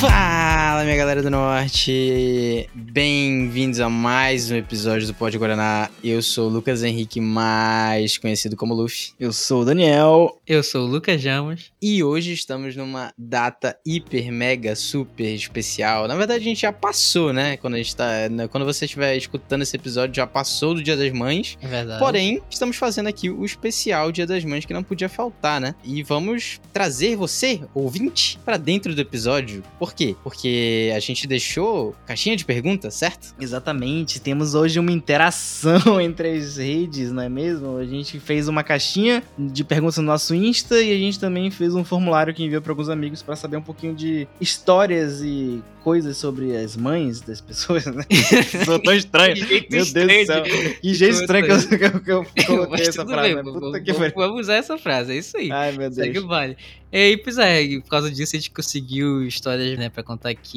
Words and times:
Fá! 0.00 0.35
Fala, 0.76 0.84
minha 0.84 0.96
galera 0.98 1.22
do 1.22 1.30
Norte! 1.30 2.68
Bem-vindos 2.74 3.80
a 3.80 3.88
mais 3.88 4.50
um 4.50 4.56
episódio 4.56 5.06
do 5.06 5.14
Pode 5.14 5.38
Guaraná. 5.38 5.88
Eu 6.04 6.20
sou 6.20 6.50
o 6.50 6.52
Lucas 6.52 6.82
Henrique, 6.82 7.18
mais 7.18 8.18
conhecido 8.18 8.56
como 8.56 8.74
Luffy. 8.74 9.12
Eu 9.18 9.32
sou 9.32 9.62
o 9.62 9.64
Daniel. 9.64 10.38
Eu 10.46 10.62
sou 10.62 10.82
o 10.82 10.86
Lucas 10.86 11.18
Jamos. 11.18 11.72
E 11.80 12.04
hoje 12.04 12.34
estamos 12.34 12.76
numa 12.76 13.10
data 13.16 13.74
hiper, 13.86 14.30
mega, 14.30 14.76
super 14.76 15.34
especial. 15.34 16.06
Na 16.06 16.14
verdade, 16.14 16.42
a 16.42 16.44
gente 16.44 16.60
já 16.60 16.72
passou, 16.74 17.32
né? 17.32 17.56
Quando, 17.56 17.72
a 17.72 17.78
gente 17.78 17.96
tá, 17.96 18.28
né, 18.28 18.46
quando 18.46 18.66
você 18.66 18.84
estiver 18.84 19.16
escutando 19.16 19.62
esse 19.62 19.74
episódio, 19.74 20.14
já 20.14 20.26
passou 20.26 20.74
do 20.74 20.82
Dia 20.82 20.94
das 20.94 21.10
Mães. 21.10 21.56
É 21.62 21.68
verdade. 21.68 21.98
Porém, 21.98 22.42
estamos 22.50 22.76
fazendo 22.76 23.06
aqui 23.06 23.30
o 23.30 23.46
especial 23.46 24.12
Dia 24.12 24.26
das 24.26 24.44
Mães 24.44 24.66
que 24.66 24.74
não 24.74 24.82
podia 24.82 25.08
faltar, 25.08 25.58
né? 25.58 25.74
E 25.82 26.02
vamos 26.02 26.60
trazer 26.70 27.16
você, 27.16 27.62
ouvinte, 27.72 28.38
para 28.44 28.58
dentro 28.58 28.94
do 28.94 29.00
episódio. 29.00 29.62
Por 29.78 29.94
quê? 29.94 30.14
Porque 30.22 30.65
a 30.94 31.00
gente 31.00 31.26
deixou 31.26 31.94
caixinha 32.06 32.36
de 32.36 32.44
perguntas, 32.44 32.94
certo? 32.94 33.34
Exatamente. 33.40 34.20
Temos 34.20 34.54
hoje 34.54 34.78
uma 34.78 34.92
interação 34.92 36.00
entre 36.00 36.30
as 36.36 36.56
redes, 36.56 37.10
não 37.12 37.22
é 37.22 37.28
mesmo? 37.28 37.76
A 37.76 37.84
gente 37.84 38.18
fez 38.20 38.48
uma 38.48 38.62
caixinha 38.62 39.22
de 39.38 39.64
perguntas 39.64 39.96
no 39.98 40.04
nosso 40.04 40.34
Insta 40.34 40.80
e 40.82 40.92
a 40.92 40.98
gente 40.98 41.18
também 41.18 41.50
fez 41.50 41.74
um 41.74 41.84
formulário 41.84 42.32
que 42.34 42.44
enviou 42.44 42.62
para 42.62 42.72
alguns 42.72 42.88
amigos 42.88 43.22
para 43.22 43.36
saber 43.36 43.56
um 43.56 43.62
pouquinho 43.62 43.94
de 43.94 44.26
histórias 44.40 45.20
e 45.22 45.62
coisas 45.82 46.16
sobre 46.16 46.56
as 46.56 46.76
mães 46.76 47.20
das 47.20 47.40
pessoas, 47.40 47.86
né? 47.86 48.02
Sou 48.64 48.78
tão 48.80 48.92
estranho. 48.94 49.36
Meu 49.70 49.84
Deus 49.84 49.92
do 49.92 50.26
céu. 50.26 50.42
Que 50.82 50.94
jeito 50.94 51.20
estranho 51.20 51.44
que 51.46 51.52
eu, 51.52 52.00
que 52.00 52.10
eu- 52.10 52.24
que 52.24 52.40
eu 52.40 52.46
coloquei 52.46 52.86
essa 52.88 53.06
frase, 53.06 53.34
bem, 53.34 53.36
né? 53.36 53.42
Puta 53.52 53.80
que 53.80 53.94
pariu. 53.94 54.12
vamos 54.16 54.40
usar 54.40 54.54
essa 54.54 54.76
frase, 54.78 55.12
é 55.12 55.16
isso 55.18 55.36
aí. 55.36 55.50
Ai, 55.52 55.72
meu 55.72 55.92
Segue 55.92 56.12
Deus. 56.14 56.24
o 56.24 56.28
baile. 56.28 56.56
E 56.92 56.96
aí, 56.98 57.16
pois 57.16 57.36
é, 57.38 57.62
por 57.80 57.88
causa 57.90 58.10
disso 58.10 58.34
a 58.34 58.38
gente 58.38 58.50
conseguiu 58.50 59.24
histórias, 59.26 59.78
né, 59.78 59.88
pra 59.88 60.02
contar 60.02 60.30
aqui, 60.30 60.55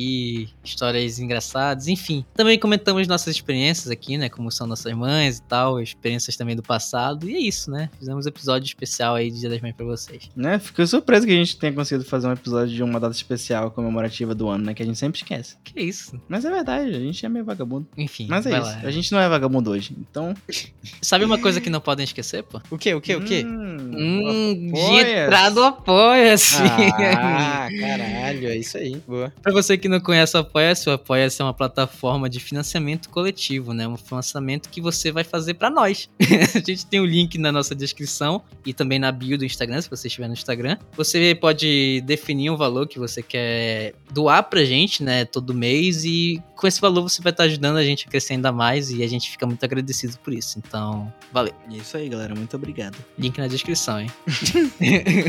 histórias 0.64 1.20
engraçadas, 1.20 1.88
enfim. 1.88 2.26
Também 2.34 2.58
comentamos 2.58 3.08
nossas 3.08 3.36
experiências 3.36 3.90
aqui, 3.90 4.18
né, 4.18 4.30
como 4.30 4.52
são 4.52 4.68
nossas 4.68 4.94
mães 4.94 5.38
e 5.38 5.42
tal, 5.44 5.80
experiências 5.82 6.36
também 6.36 6.56
do 6.56 6.64
passado, 6.64 7.30
e 7.30 7.36
é 7.36 7.40
isso, 7.40 7.72
né? 7.72 7.90
Fizemos 7.98 8.26
um 8.26 8.30
episódio 8.30 8.66
especial 8.66 9.16
aí 9.16 9.32
de 9.32 9.40
Dia 9.40 9.50
das 9.50 9.62
Mães 9.62 9.76
pra 9.76 9.86
vocês. 9.86 10.30
Né? 10.36 10.60
Fiquei 10.60 10.86
surpreso 10.86 11.26
que 11.26 11.32
a 11.32 11.36
gente 11.36 11.58
tenha 11.58 11.74
conseguido 11.74 12.08
fazer 12.08 12.28
um 12.28 12.34
episódio 12.34 12.76
de 12.76 12.84
uma 12.84 13.00
data 13.00 13.16
especial 13.16 13.72
comemorativa 13.72 14.34
do 14.36 14.48
ano, 14.48 14.66
né? 14.66 14.74
Que 14.74 14.84
a 14.84 14.86
gente 14.86 14.98
sempre 14.98 15.20
esquece. 15.20 15.58
Que 15.64 15.82
isso? 15.82 16.20
Mas 16.28 16.46
é 16.46 16.50
verdade, 16.50 16.90
a 16.96 17.00
gente 17.00 17.26
é 17.26 17.30
meio 17.30 17.46
vagabundo. 17.46 17.88
Enfim, 17.98 18.28
Mas 18.30 18.46
é 18.46 18.52
isso. 18.52 18.62
lá. 18.62 18.82
A 18.84 18.92
gente 18.92 19.12
não 19.12 19.20
é 19.20 19.28
vagabundo 19.28 19.72
hoje. 19.72 19.96
Então. 20.00 20.34
Sabe 21.02 21.26
uma 21.26 21.40
coisa 21.40 21.60
que 21.60 21.70
não 21.70 21.82
podem 21.82 22.04
esquecer, 22.04 22.44
pô? 22.44 22.62
O 22.70 22.78
quê? 22.78 22.94
O 22.94 23.02
quê? 23.02 23.16
O 23.16 23.22
quê? 23.22 23.44
Hum, 23.46 24.70
apoia-se. 24.70 25.04
de 25.04 25.12
entrada 25.12 25.68
apoia-se. 25.68 26.56
Ah, 26.64 27.68
caralho, 27.80 28.48
é 28.48 28.58
isso 28.58 28.78
aí. 28.78 29.02
Boa. 29.08 29.34
Pra 29.42 29.52
você 29.52 29.78
que 29.78 29.89
não 29.90 30.00
conhece 30.00 30.38
o 30.38 30.40
Apoia-se, 30.40 30.90
o 30.90 30.94
Apoia-se 30.94 31.42
é 31.42 31.46
uma 31.46 31.54
plataforma 31.54 32.30
de 32.30 32.40
financiamento 32.40 33.10
coletivo, 33.10 33.74
né? 33.74 33.88
Um 33.88 33.98
financiamento 33.98 34.70
que 34.70 34.80
você 34.80 35.12
vai 35.12 35.24
fazer 35.24 35.56
pra 35.56 35.70
nós. 35.70 36.10
a 36.56 36.60
gente 36.60 36.86
tem 36.86 37.00
o 37.00 37.06
link 37.06 37.38
na 37.38 37.52
nossa 37.52 37.76
descrição 37.76 38.42
e 38.66 38.74
também 38.74 39.00
na 39.00 39.12
bio 39.12 39.38
do 39.38 39.46
Instagram, 39.46 39.82
se 39.82 39.90
você 39.90 40.08
estiver 40.08 40.28
no 40.28 40.34
Instagram. 40.34 40.78
Você 40.96 41.36
pode 41.36 42.02
definir 42.06 42.50
um 42.50 42.56
valor 42.56 42.88
que 42.88 43.00
você 43.00 43.22
quer 43.22 43.94
doar 44.12 44.44
pra 44.44 44.64
gente, 44.64 45.04
né? 45.04 45.26
Todo 45.26 45.54
mês 45.54 46.06
e 46.06 46.42
com 46.56 46.68
esse 46.68 46.82
valor 46.82 47.02
você 47.02 47.22
vai 47.22 47.32
estar 47.32 47.44
ajudando 47.44 47.78
a 47.78 47.84
gente 47.84 48.06
a 48.06 48.12
crescer 48.12 48.34
ainda 48.34 48.52
mais 48.52 48.92
e 48.92 49.02
a 49.02 49.08
gente 49.08 49.30
fica 49.30 49.46
muito 49.46 49.64
agradecido 49.64 50.18
por 50.20 50.34
isso. 50.34 50.60
Então, 50.60 51.12
valeu. 51.32 51.54
É 51.72 51.78
Isso 51.78 51.96
aí, 51.96 52.10
galera. 52.10 52.36
Muito 52.36 52.56
obrigado. 52.56 52.98
Link 53.18 53.38
na 53.38 53.48
descrição, 53.48 54.00
hein? 54.02 54.12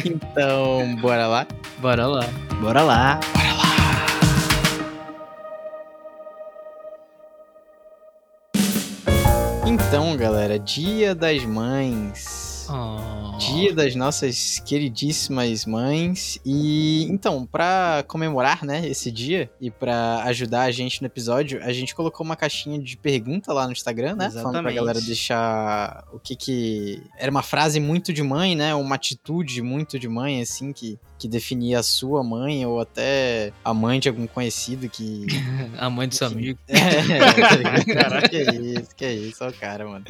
Então, 0.05 0.97
bora 0.97 1.27
lá. 1.27 1.47
Bora 1.81 2.07
lá. 2.07 2.27
Bora 2.61 2.83
lá. 2.83 3.21
Então, 9.67 10.17
galera, 10.17 10.59
Dia 10.59 11.15
das 11.15 11.45
Mães. 11.45 12.67
Oh. 12.71 13.30
Dia 13.41 13.75
das 13.75 13.95
nossas 13.95 14.61
queridíssimas 14.65 15.65
mães. 15.65 16.39
E 16.45 17.05
então, 17.11 17.47
pra 17.47 18.05
comemorar, 18.07 18.65
né, 18.65 18.87
esse 18.87 19.11
dia 19.11 19.51
e 19.61 19.71
pra 19.71 20.23
ajudar 20.25 20.63
a 20.63 20.71
gente 20.71 21.01
no 21.01 21.07
episódio, 21.07 21.59
a 21.63 21.73
gente 21.73 21.95
colocou 21.95 22.25
uma 22.25 22.37
caixinha 22.37 22.79
de 22.79 22.97
pergunta 22.97 23.53
lá 23.53 23.67
no 23.67 23.73
Instagram, 23.73 24.15
né? 24.15 24.31
Falando 24.31 24.31
pra 24.31 24.51
Exatamente. 24.51 24.75
galera 24.75 25.01
deixar 25.01 26.05
o 26.13 26.19
que 26.19 26.37
que 26.37 27.03
era 27.19 27.31
uma 27.31 27.43
frase 27.43 27.81
muito 27.81 28.13
de 28.13 28.23
mãe, 28.23 28.55
né? 28.55 28.75
Uma 28.75 28.97
atitude 28.97 29.63
muito 29.63 29.99
de 29.99 30.09
mãe 30.09 30.43
assim 30.43 30.73
que 30.73 30.99
que 31.19 31.29
definia 31.29 31.81
a 31.81 31.83
sua 31.83 32.25
mãe 32.25 32.65
ou 32.65 32.81
até 32.81 33.53
a 33.63 33.75
mãe 33.75 34.01
de 34.01 34.09
algum 34.09 34.27
conhecido 34.27 34.89
que 34.89 35.27
A 35.79 35.91
mãe 35.91 36.09
do 36.09 36.15
seu 36.15 36.27
amigo. 36.29 36.59
é, 36.67 37.95
Caraca, 37.95 38.29
que 38.31 38.39
isso, 38.41 38.97
que 38.97 39.07
isso, 39.07 39.45
ó 39.45 39.49
o 39.49 39.53
cara, 39.53 39.87
mano. 39.87 40.05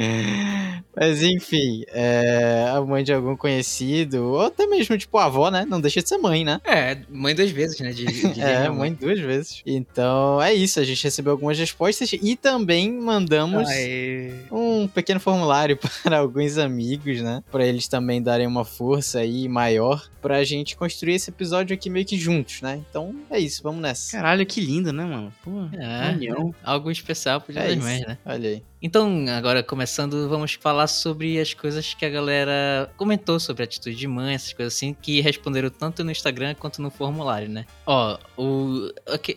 Mas 0.97 1.23
enfim, 1.23 1.83
é, 1.89 2.71
a 2.73 2.81
mãe 2.81 3.03
de 3.03 3.13
algum 3.21 3.37
conhecido, 3.37 4.25
ou 4.25 4.41
até 4.43 4.67
mesmo, 4.67 4.97
tipo, 4.99 5.17
a 5.19 5.25
avó, 5.27 5.51
né? 5.51 5.65
Não 5.69 5.81
deixa 5.81 6.03
de 6.03 6.09
ser 6.09 6.19
mãe, 6.19 6.45
né? 6.45 6.61
É, 6.65 6.99
mãe 7.09 7.35
duas 7.35 7.51
vezes, 7.51 7.79
né? 7.81 7.93
De, 7.93 8.05
de 8.07 8.41
É, 8.41 8.61
minha 8.61 8.73
mãe 8.73 8.93
duas 8.93 9.19
vezes. 9.21 9.63
Então, 9.67 10.41
é 10.43 10.53
isso, 10.55 10.81
a 10.81 10.85
gente 10.85 11.03
recebeu 11.05 11.33
algumas 11.33 11.59
respostas 11.59 12.11
e 12.13 12.37
também 12.37 12.93
mandamos 12.93 13.69
Aê. 13.69 14.33
um 14.51 14.89
pequeno 14.89 15.21
formulário 15.21 15.79
para 16.03 16.19
alguns 16.19 16.59
amigos, 16.59 17.21
né? 17.21 17.43
Pra 17.51 17.67
eles 17.67 17.87
também 17.89 18.23
darem 18.23 18.47
uma 18.47 18.65
força 18.65 19.21
aí 19.21 19.49
maior 19.49 20.09
pra 20.23 20.43
gente 20.45 20.77
construir 20.77 21.15
esse 21.15 21.31
episódio 21.31 21.75
aqui 21.75 21.89
meio 21.89 22.05
que 22.07 22.19
juntos, 22.19 22.61
né? 22.63 22.81
Então, 22.89 23.15
é 23.31 23.39
isso, 23.39 23.63
vamos 23.63 23.81
nessa. 23.81 24.13
Caralho, 24.13 24.45
que 24.47 24.61
lindo, 24.61 24.93
né, 24.93 25.05
mano? 25.05 25.33
Pô, 25.43 25.51
É, 25.79 26.13
união. 26.13 26.55
algo 26.63 26.91
especial 26.91 27.41
pro 27.41 27.53
Dia 27.53 27.63
É 27.63 27.69
das 27.69 27.77
isso. 27.77 27.85
Mães, 27.87 28.01
né? 28.07 28.19
Olha 28.25 28.49
aí. 28.51 28.63
Então, 28.83 29.27
agora 29.37 29.63
começando, 29.63 30.29
vamos 30.29 30.55
falar 30.55 30.87
sobre 30.87 31.39
as 31.39 31.53
coisas 31.53 31.93
que 31.93 32.05
a 32.05 32.09
galera 32.09 32.91
comentou 32.97 33.39
sobre 33.39 33.63
a 33.63 33.65
atitude 33.65 33.95
de 33.95 34.09
mãe, 34.09 34.35
essas 34.35 34.55
coisas 34.55 34.75
assim, 34.75 34.95
que 34.95 35.21
responderam 35.21 35.69
tanto 35.69 36.03
no 36.03 36.11
Instagram 36.11 36.55
quanto 36.55 36.81
no 36.81 36.91
formulário, 36.91 37.49
né? 37.49 37.67
Ó, 37.87 38.19
o, 38.39 38.91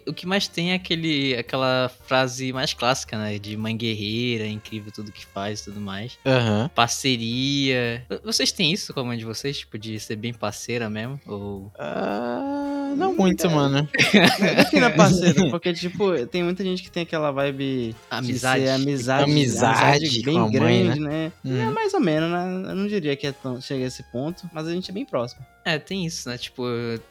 o, 0.07 0.13
que, 0.13 0.25
mais 0.25 0.47
tem 0.47 0.71
é 0.71 0.75
aquele, 0.75 1.35
aquela 1.35 1.91
frase 2.05 2.53
mais 2.53 2.73
clássica, 2.73 3.17
né? 3.17 3.37
De 3.37 3.57
mãe 3.57 3.75
guerreira, 3.75 4.47
incrível 4.47 4.91
tudo 4.93 5.11
que 5.11 5.25
faz 5.25 5.61
e 5.61 5.65
tudo 5.65 5.81
mais. 5.81 6.17
Aham. 6.25 6.69
Parceria. 6.73 8.05
Vocês 8.23 8.51
têm 8.51 8.71
isso 8.71 8.93
com 8.93 9.01
a 9.01 9.03
mãe 9.03 9.17
de 9.17 9.25
vocês? 9.25 9.57
Tipo, 9.57 9.77
de 9.77 9.99
ser 9.99 10.15
bem 10.15 10.33
parceira 10.33 10.89
mesmo? 10.89 11.19
Ou. 11.27 11.71
Ah, 11.77 12.82
não 12.95 13.13
muito, 13.13 13.49
mano. 13.49 13.87
Defina 14.55 14.89
parceiro, 14.89 15.49
porque, 15.51 15.73
tipo, 15.73 16.25
tem 16.27 16.43
muita 16.43 16.63
gente 16.63 16.83
que 16.83 16.91
tem 16.91 17.03
aquela 17.03 17.31
vibe. 17.31 17.95
Amizade. 18.09 18.61
De 18.61 18.67
ser 18.67 18.73
amizade. 18.73 19.31
Amizade 19.31 20.21
bem 20.23 20.39
mãe, 20.39 20.51
grande, 20.51 20.99
né? 20.99 21.31
Uhum. 21.43 21.61
É 21.61 21.71
mais 21.71 21.93
ou 21.93 21.99
menos, 21.99 22.29
né? 22.29 22.71
Eu 22.71 22.75
não 22.75 22.87
diria 22.87 23.15
que 23.15 23.27
é 23.27 23.31
tão, 23.31 23.59
chega 23.61 23.83
a 23.83 23.87
esse 23.87 24.03
ponto, 24.11 24.49
mas 24.53 24.67
a 24.67 24.71
gente 24.71 24.89
é 24.89 24.93
bem 24.93 25.05
próximo. 25.05 25.45
É, 25.65 25.79
tem 25.79 26.05
isso, 26.05 26.27
né? 26.29 26.37
Tipo, 26.37 26.63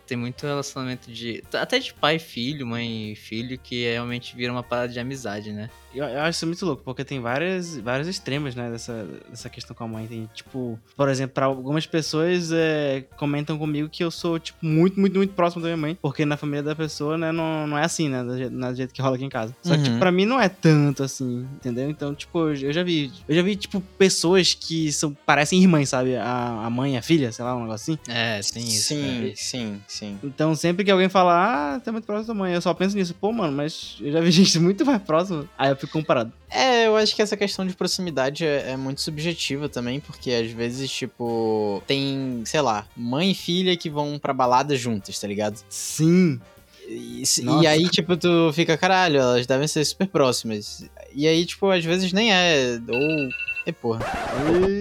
tem 0.07 0.17
muito 0.17 0.47
relacionamento 0.47 1.11
de. 1.11 1.43
Até 1.55 1.79
de 1.79 1.93
pai 1.95 2.17
e 2.17 2.19
filho, 2.19 2.67
mãe 2.67 3.13
e 3.13 3.17
filho, 3.17 3.59
que 3.59 3.85
realmente 3.85 4.37
vira 4.37 4.53
uma 4.53 4.63
parada 4.63 4.93
de 4.93 5.01
amizade, 5.01 5.53
né? 5.53 5.71
Eu, 5.95 6.05
eu 6.07 6.21
acho 6.21 6.37
isso 6.39 6.47
muito 6.47 6.65
louco, 6.65 6.83
porque 6.83 7.05
tem 7.05 7.21
várias, 7.21 7.77
vários 7.77 8.09
extremos, 8.09 8.55
né, 8.55 8.71
dessa, 8.71 9.07
dessa 9.29 9.51
questão 9.51 9.77
com 9.77 9.85
a 9.85 9.89
mãe. 9.89 10.07
Tem, 10.07 10.29
tipo, 10.35 10.79
por 10.97 11.09
exemplo, 11.09 11.35
pra 11.35 11.45
algumas 11.47 11.87
pessoas 11.87 12.51
é, 12.51 13.05
comentam 13.19 13.59
comigo 13.59 13.91
que 13.91 14.03
eu 14.03 14.11
sou, 14.11 14.39
tipo, 14.39 14.59
muito, 14.65 14.99
muito, 14.99 15.17
muito 15.17 15.35
próximo 15.35 15.61
da 15.63 15.69
minha 15.69 15.77
mãe. 15.77 15.99
Porque 16.01 16.25
na 16.25 16.39
família 16.39 16.63
da 16.63 16.75
pessoa, 16.75 17.19
né, 17.19 17.31
não, 17.31 17.67
não 17.67 17.77
é 17.77 17.85
assim, 17.85 18.09
né, 18.09 18.23
do 18.25 18.37
jeito, 18.39 18.57
do 18.57 18.75
jeito 18.75 18.95
que 18.95 19.03
rola 19.03 19.17
aqui 19.17 19.25
em 19.25 19.29
casa. 19.29 19.55
Só 19.63 19.73
que, 19.75 19.79
Uhum. 19.81 19.85
tipo, 19.85 19.99
pra 19.99 20.11
mim 20.13 20.25
não 20.25 20.41
é 20.41 20.49
tanto 20.49 21.03
assim, 21.03 21.47
entendeu? 21.57 21.91
Então, 21.91 22.15
tipo, 22.15 22.49
eu 22.49 22.73
já 22.73 22.83
vi, 22.83 23.13
eu 23.29 23.35
já 23.35 23.43
vi, 23.43 23.55
tipo, 23.57 23.81
pessoas 23.99 24.55
que 24.55 24.91
são, 24.93 25.15
parecem 25.27 25.61
irmãs, 25.61 25.91
sabe? 25.91 26.17
A, 26.17 26.65
a 26.65 26.71
mãe 26.71 26.97
a 26.97 27.03
filha, 27.03 27.31
sei 27.33 27.45
lá, 27.45 27.55
um 27.55 27.63
negócio 27.63 27.93
assim. 27.95 27.99
É, 28.11 28.41
tem 28.51 28.65
isso. 28.65 28.89
Sim, 28.89 29.21
cara. 29.21 29.33
sim, 29.37 29.83
sim. 29.87 30.19
Então, 30.23 30.55
sempre 30.55 30.85
que 30.85 30.91
alguém 30.91 31.09
fala, 31.09 31.75
ah, 31.75 31.81
tá 31.81 31.93
muito 31.93 32.05
próximo 32.05 32.35
da 32.35 32.41
mãe, 32.41 32.55
eu 32.55 32.61
só 32.61 32.73
penso 32.75 32.97
nisso. 32.97 33.15
Pô, 33.15 33.33
mano, 33.33 33.53
mas 33.53 33.97
eu 34.01 34.13
já 34.13 34.21
vi 34.21 34.31
gente 34.33 34.59
muito 34.59 34.85
mais 34.85 35.03
próxima. 35.03 35.49
Aí 35.57 35.71
eu 35.71 35.77
fico 35.77 35.93
comparado. 35.93 36.33
É, 36.51 36.87
eu 36.87 36.97
acho 36.97 37.15
que 37.15 37.23
essa 37.23 37.37
questão 37.37 37.67
de 37.67 37.75
proximidade 37.75 38.45
é, 38.45 38.73
é 38.73 38.77
muito 38.77 39.01
subjetiva 39.01 39.69
também, 39.69 40.01
porque 40.01 40.31
às 40.31 40.51
vezes, 40.51 40.91
tipo, 40.91 41.83
tem, 41.87 42.43
sei 42.45 42.61
lá, 42.61 42.87
mãe 42.97 43.31
e 43.31 43.35
filha 43.35 43.77
que 43.77 43.89
vão 43.89 44.19
pra 44.19 44.33
balada 44.33 44.77
juntas, 44.77 45.19
tá 45.19 45.27
ligado? 45.27 45.59
Sim. 45.69 46.41
E, 46.89 47.23
e 47.63 47.67
aí, 47.67 47.89
tipo, 47.89 48.17
tu 48.17 48.53
fica, 48.53 48.77
caralho, 48.77 49.19
elas 49.19 49.47
devem 49.47 49.67
ser 49.67 49.85
super 49.85 50.07
próximas. 50.07 50.85
E 51.15 51.27
aí, 51.27 51.47
tipo, 51.47 51.71
às 51.71 51.85
vezes 51.85 52.13
nem 52.13 52.33
é. 52.33 52.79
Ou 52.89 53.31
E 53.65 53.73
porra. 53.73 54.05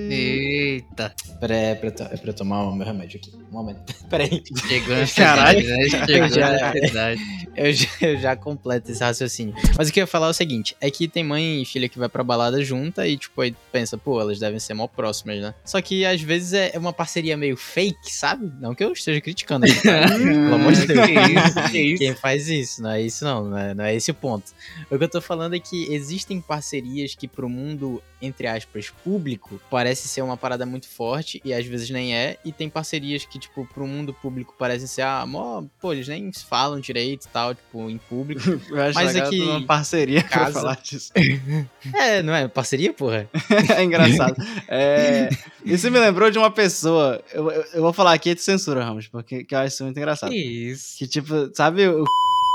Eita. 0.09 1.13
Pera 1.39 1.53
aí, 1.53 1.63
é 1.65 1.75
pra, 1.75 1.87
é 1.89 2.17
pra 2.17 2.29
eu 2.29 2.33
tomar 2.33 2.63
o 2.63 2.75
meu 2.75 2.85
remédio 2.85 3.19
aqui. 3.19 3.31
Um 3.35 3.53
momento. 3.53 3.93
Pera 4.09 4.23
aí. 4.23 4.41
Chegou 4.67 4.95
cidade, 5.07 5.63
né? 5.63 5.89
Chegou 5.89 6.27
Já- 6.29 6.71
cidade. 6.73 7.21
Eu 7.53 7.73
já, 7.73 7.87
eu 7.99 8.17
já 8.17 8.33
completo 8.33 8.89
esse 8.89 9.03
raciocínio. 9.03 9.53
Mas 9.77 9.89
o 9.89 9.91
que 9.91 9.99
eu 9.99 10.03
ia 10.03 10.07
falar 10.07 10.27
é 10.27 10.29
o 10.29 10.33
seguinte: 10.33 10.73
é 10.79 10.89
que 10.89 11.05
tem 11.05 11.21
mãe 11.21 11.61
e 11.61 11.65
filha 11.65 11.89
que 11.89 11.99
vai 11.99 12.07
pra 12.07 12.23
balada 12.23 12.63
junta 12.63 13.05
e, 13.05 13.17
tipo, 13.17 13.41
aí 13.41 13.53
pensa, 13.73 13.97
pô, 13.97 14.21
elas 14.21 14.39
devem 14.39 14.57
ser 14.57 14.73
mó 14.73 14.87
próximas, 14.87 15.37
né? 15.41 15.53
Só 15.65 15.81
que 15.81 16.05
às 16.05 16.21
vezes 16.21 16.53
é 16.53 16.71
uma 16.77 16.93
parceria 16.93 17.35
meio 17.35 17.57
fake, 17.57 18.09
sabe? 18.09 18.49
Não 18.61 18.73
que 18.73 18.81
eu 18.81 18.93
esteja 18.93 19.19
criticando 19.19 19.65
aqui, 19.65 19.83
tá? 19.83 20.07
Pelo 20.17 20.55
amor 20.55 20.71
de 20.71 20.87
Deus. 20.87 21.05
Que 21.05 21.13
isso, 21.13 21.71
que 21.71 21.81
isso. 21.81 21.97
Quem 21.99 22.15
faz 22.15 22.47
isso, 22.47 22.81
não 22.81 22.91
é 22.91 23.01
isso 23.01 23.25
não, 23.25 23.43
não 23.43 23.57
é, 23.57 23.73
não 23.73 23.83
é 23.83 23.93
esse 23.93 24.11
o 24.11 24.13
ponto. 24.13 24.53
O 24.89 24.97
que 24.97 25.03
eu 25.03 25.09
tô 25.09 25.19
falando 25.19 25.53
é 25.53 25.59
que 25.59 25.93
existem 25.93 26.39
parcerias 26.39 27.15
que 27.15 27.27
pro 27.27 27.49
mundo, 27.49 28.01
entre 28.21 28.47
aspas, 28.47 28.70
público, 28.89 29.59
parece 29.69 30.07
ser 30.07 30.21
uma 30.21 30.37
parada 30.37 30.65
muito 30.65 30.87
forte 30.87 31.41
e 31.43 31.53
às 31.53 31.65
vezes 31.65 31.89
nem 31.89 32.15
é, 32.15 32.37
e 32.45 32.51
tem 32.51 32.69
parcerias 32.69 33.25
que, 33.25 33.37
tipo, 33.37 33.65
pro 33.73 33.85
mundo 33.85 34.13
público 34.13 34.55
parecem 34.57 34.87
ser, 34.87 35.01
ah, 35.01 35.25
mó, 35.25 35.63
pô, 35.81 35.93
eles 35.93 36.07
nem 36.07 36.31
falam 36.33 36.79
direito 36.79 37.25
e 37.25 37.27
tal, 37.29 37.53
tipo, 37.53 37.89
em 37.89 37.97
público. 37.97 38.41
Eu 38.69 38.81
acho 38.81 38.95
Mas 38.95 39.15
aqui- 39.15 39.41
uma 39.41 39.61
parceria 39.65 40.21
pra 40.21 40.29
casa- 40.29 40.59
falar 40.61 40.79
disso. 40.81 41.11
é, 41.95 42.21
não 42.23 42.33
é? 42.33 42.47
Parceria, 42.47 42.93
porra? 42.93 43.29
é 43.75 43.83
engraçado. 43.83 44.35
É, 44.67 45.29
isso 45.65 45.89
me 45.91 45.99
lembrou 45.99 46.31
de 46.31 46.37
uma 46.37 46.49
pessoa. 46.51 47.21
Eu, 47.33 47.51
eu, 47.51 47.65
eu 47.73 47.81
vou 47.81 47.91
falar 47.93 48.13
aqui 48.13 48.33
de 48.33 48.41
censura, 48.41 48.83
Ramos, 48.83 49.07
porque 49.07 49.43
que 49.43 49.53
eu 49.53 49.59
acho 49.59 49.73
isso 49.75 49.83
muito 49.83 49.97
engraçado. 49.97 50.29
Que 50.29 50.37
isso. 50.37 50.97
Que 50.97 51.07
tipo, 51.07 51.49
sabe 51.53 51.87
o 51.87 52.03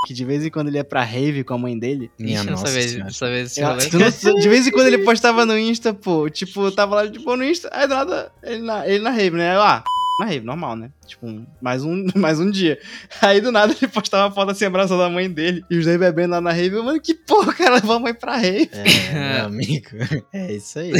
que 0.06 0.14
de 0.14 0.24
vez 0.24 0.44
em 0.46 0.50
quando 0.50 0.68
ele 0.68 0.76
ia 0.76 0.84
pra 0.84 1.02
rave 1.02 1.42
com 1.42 1.54
a 1.54 1.58
mãe 1.58 1.76
dele? 1.76 2.08
Minha 2.16 2.38
Ixi, 2.40 2.50
nossa 2.50 2.62
dessa 2.62 2.74
vez, 2.78 2.94
dessa 2.94 3.28
vez 3.28 3.50
esse 3.50 3.60
Eu- 3.60 3.68
não- 3.98 4.38
de 4.40 4.48
vez 4.48 4.66
em 4.66 4.70
quando 4.70 4.86
ele 4.86 4.98
postava 4.98 5.44
no 5.44 5.58
Insta, 5.58 5.92
pô, 5.92 6.30
tipo, 6.30 6.70
tava 6.70 6.94
lá 6.94 7.06
de 7.06 7.18
boa 7.18 7.36
no 7.36 7.44
Insta, 7.44 7.68
aí 7.72 7.88
do 7.88 7.94
nada 7.94 8.30
ele 8.44 8.62
na, 8.62 8.86
ele 8.88 9.00
na 9.02 9.10
rave, 9.10 9.36
né? 9.36 9.56
Eu, 9.56 9.60
ah, 9.62 9.82
na 10.18 10.24
rave, 10.24 10.44
normal, 10.46 10.76
né? 10.76 10.90
Tipo, 11.06 11.26
um- 11.26 11.46
mais, 11.60 11.84
um, 11.84 12.06
mais 12.16 12.40
um 12.40 12.50
dia. 12.50 12.78
Aí 13.20 13.40
do 13.40 13.52
nada 13.52 13.72
ele 13.80 13.88
postava 13.90 14.26
uma 14.28 14.34
foto 14.34 14.50
assim 14.52 14.64
abraçando 14.64 15.02
a 15.02 15.10
mãe 15.10 15.30
dele 15.30 15.64
e 15.70 15.76
os 15.76 15.84
dois 15.84 15.98
bebendo 15.98 16.30
lá 16.32 16.40
na 16.40 16.52
rave. 16.52 16.74
Eu, 16.76 16.82
mano, 16.84 17.00
que 17.00 17.14
porra, 17.14 17.52
cara, 17.54 17.74
levou 17.76 17.96
a 17.96 18.00
mãe 18.00 18.14
pra 18.14 18.36
rave. 18.36 18.70
É, 18.72 19.34
meu 19.38 19.44
amigo. 19.46 19.88
É 20.32 20.52
isso 20.52 20.78
aí. 20.78 20.92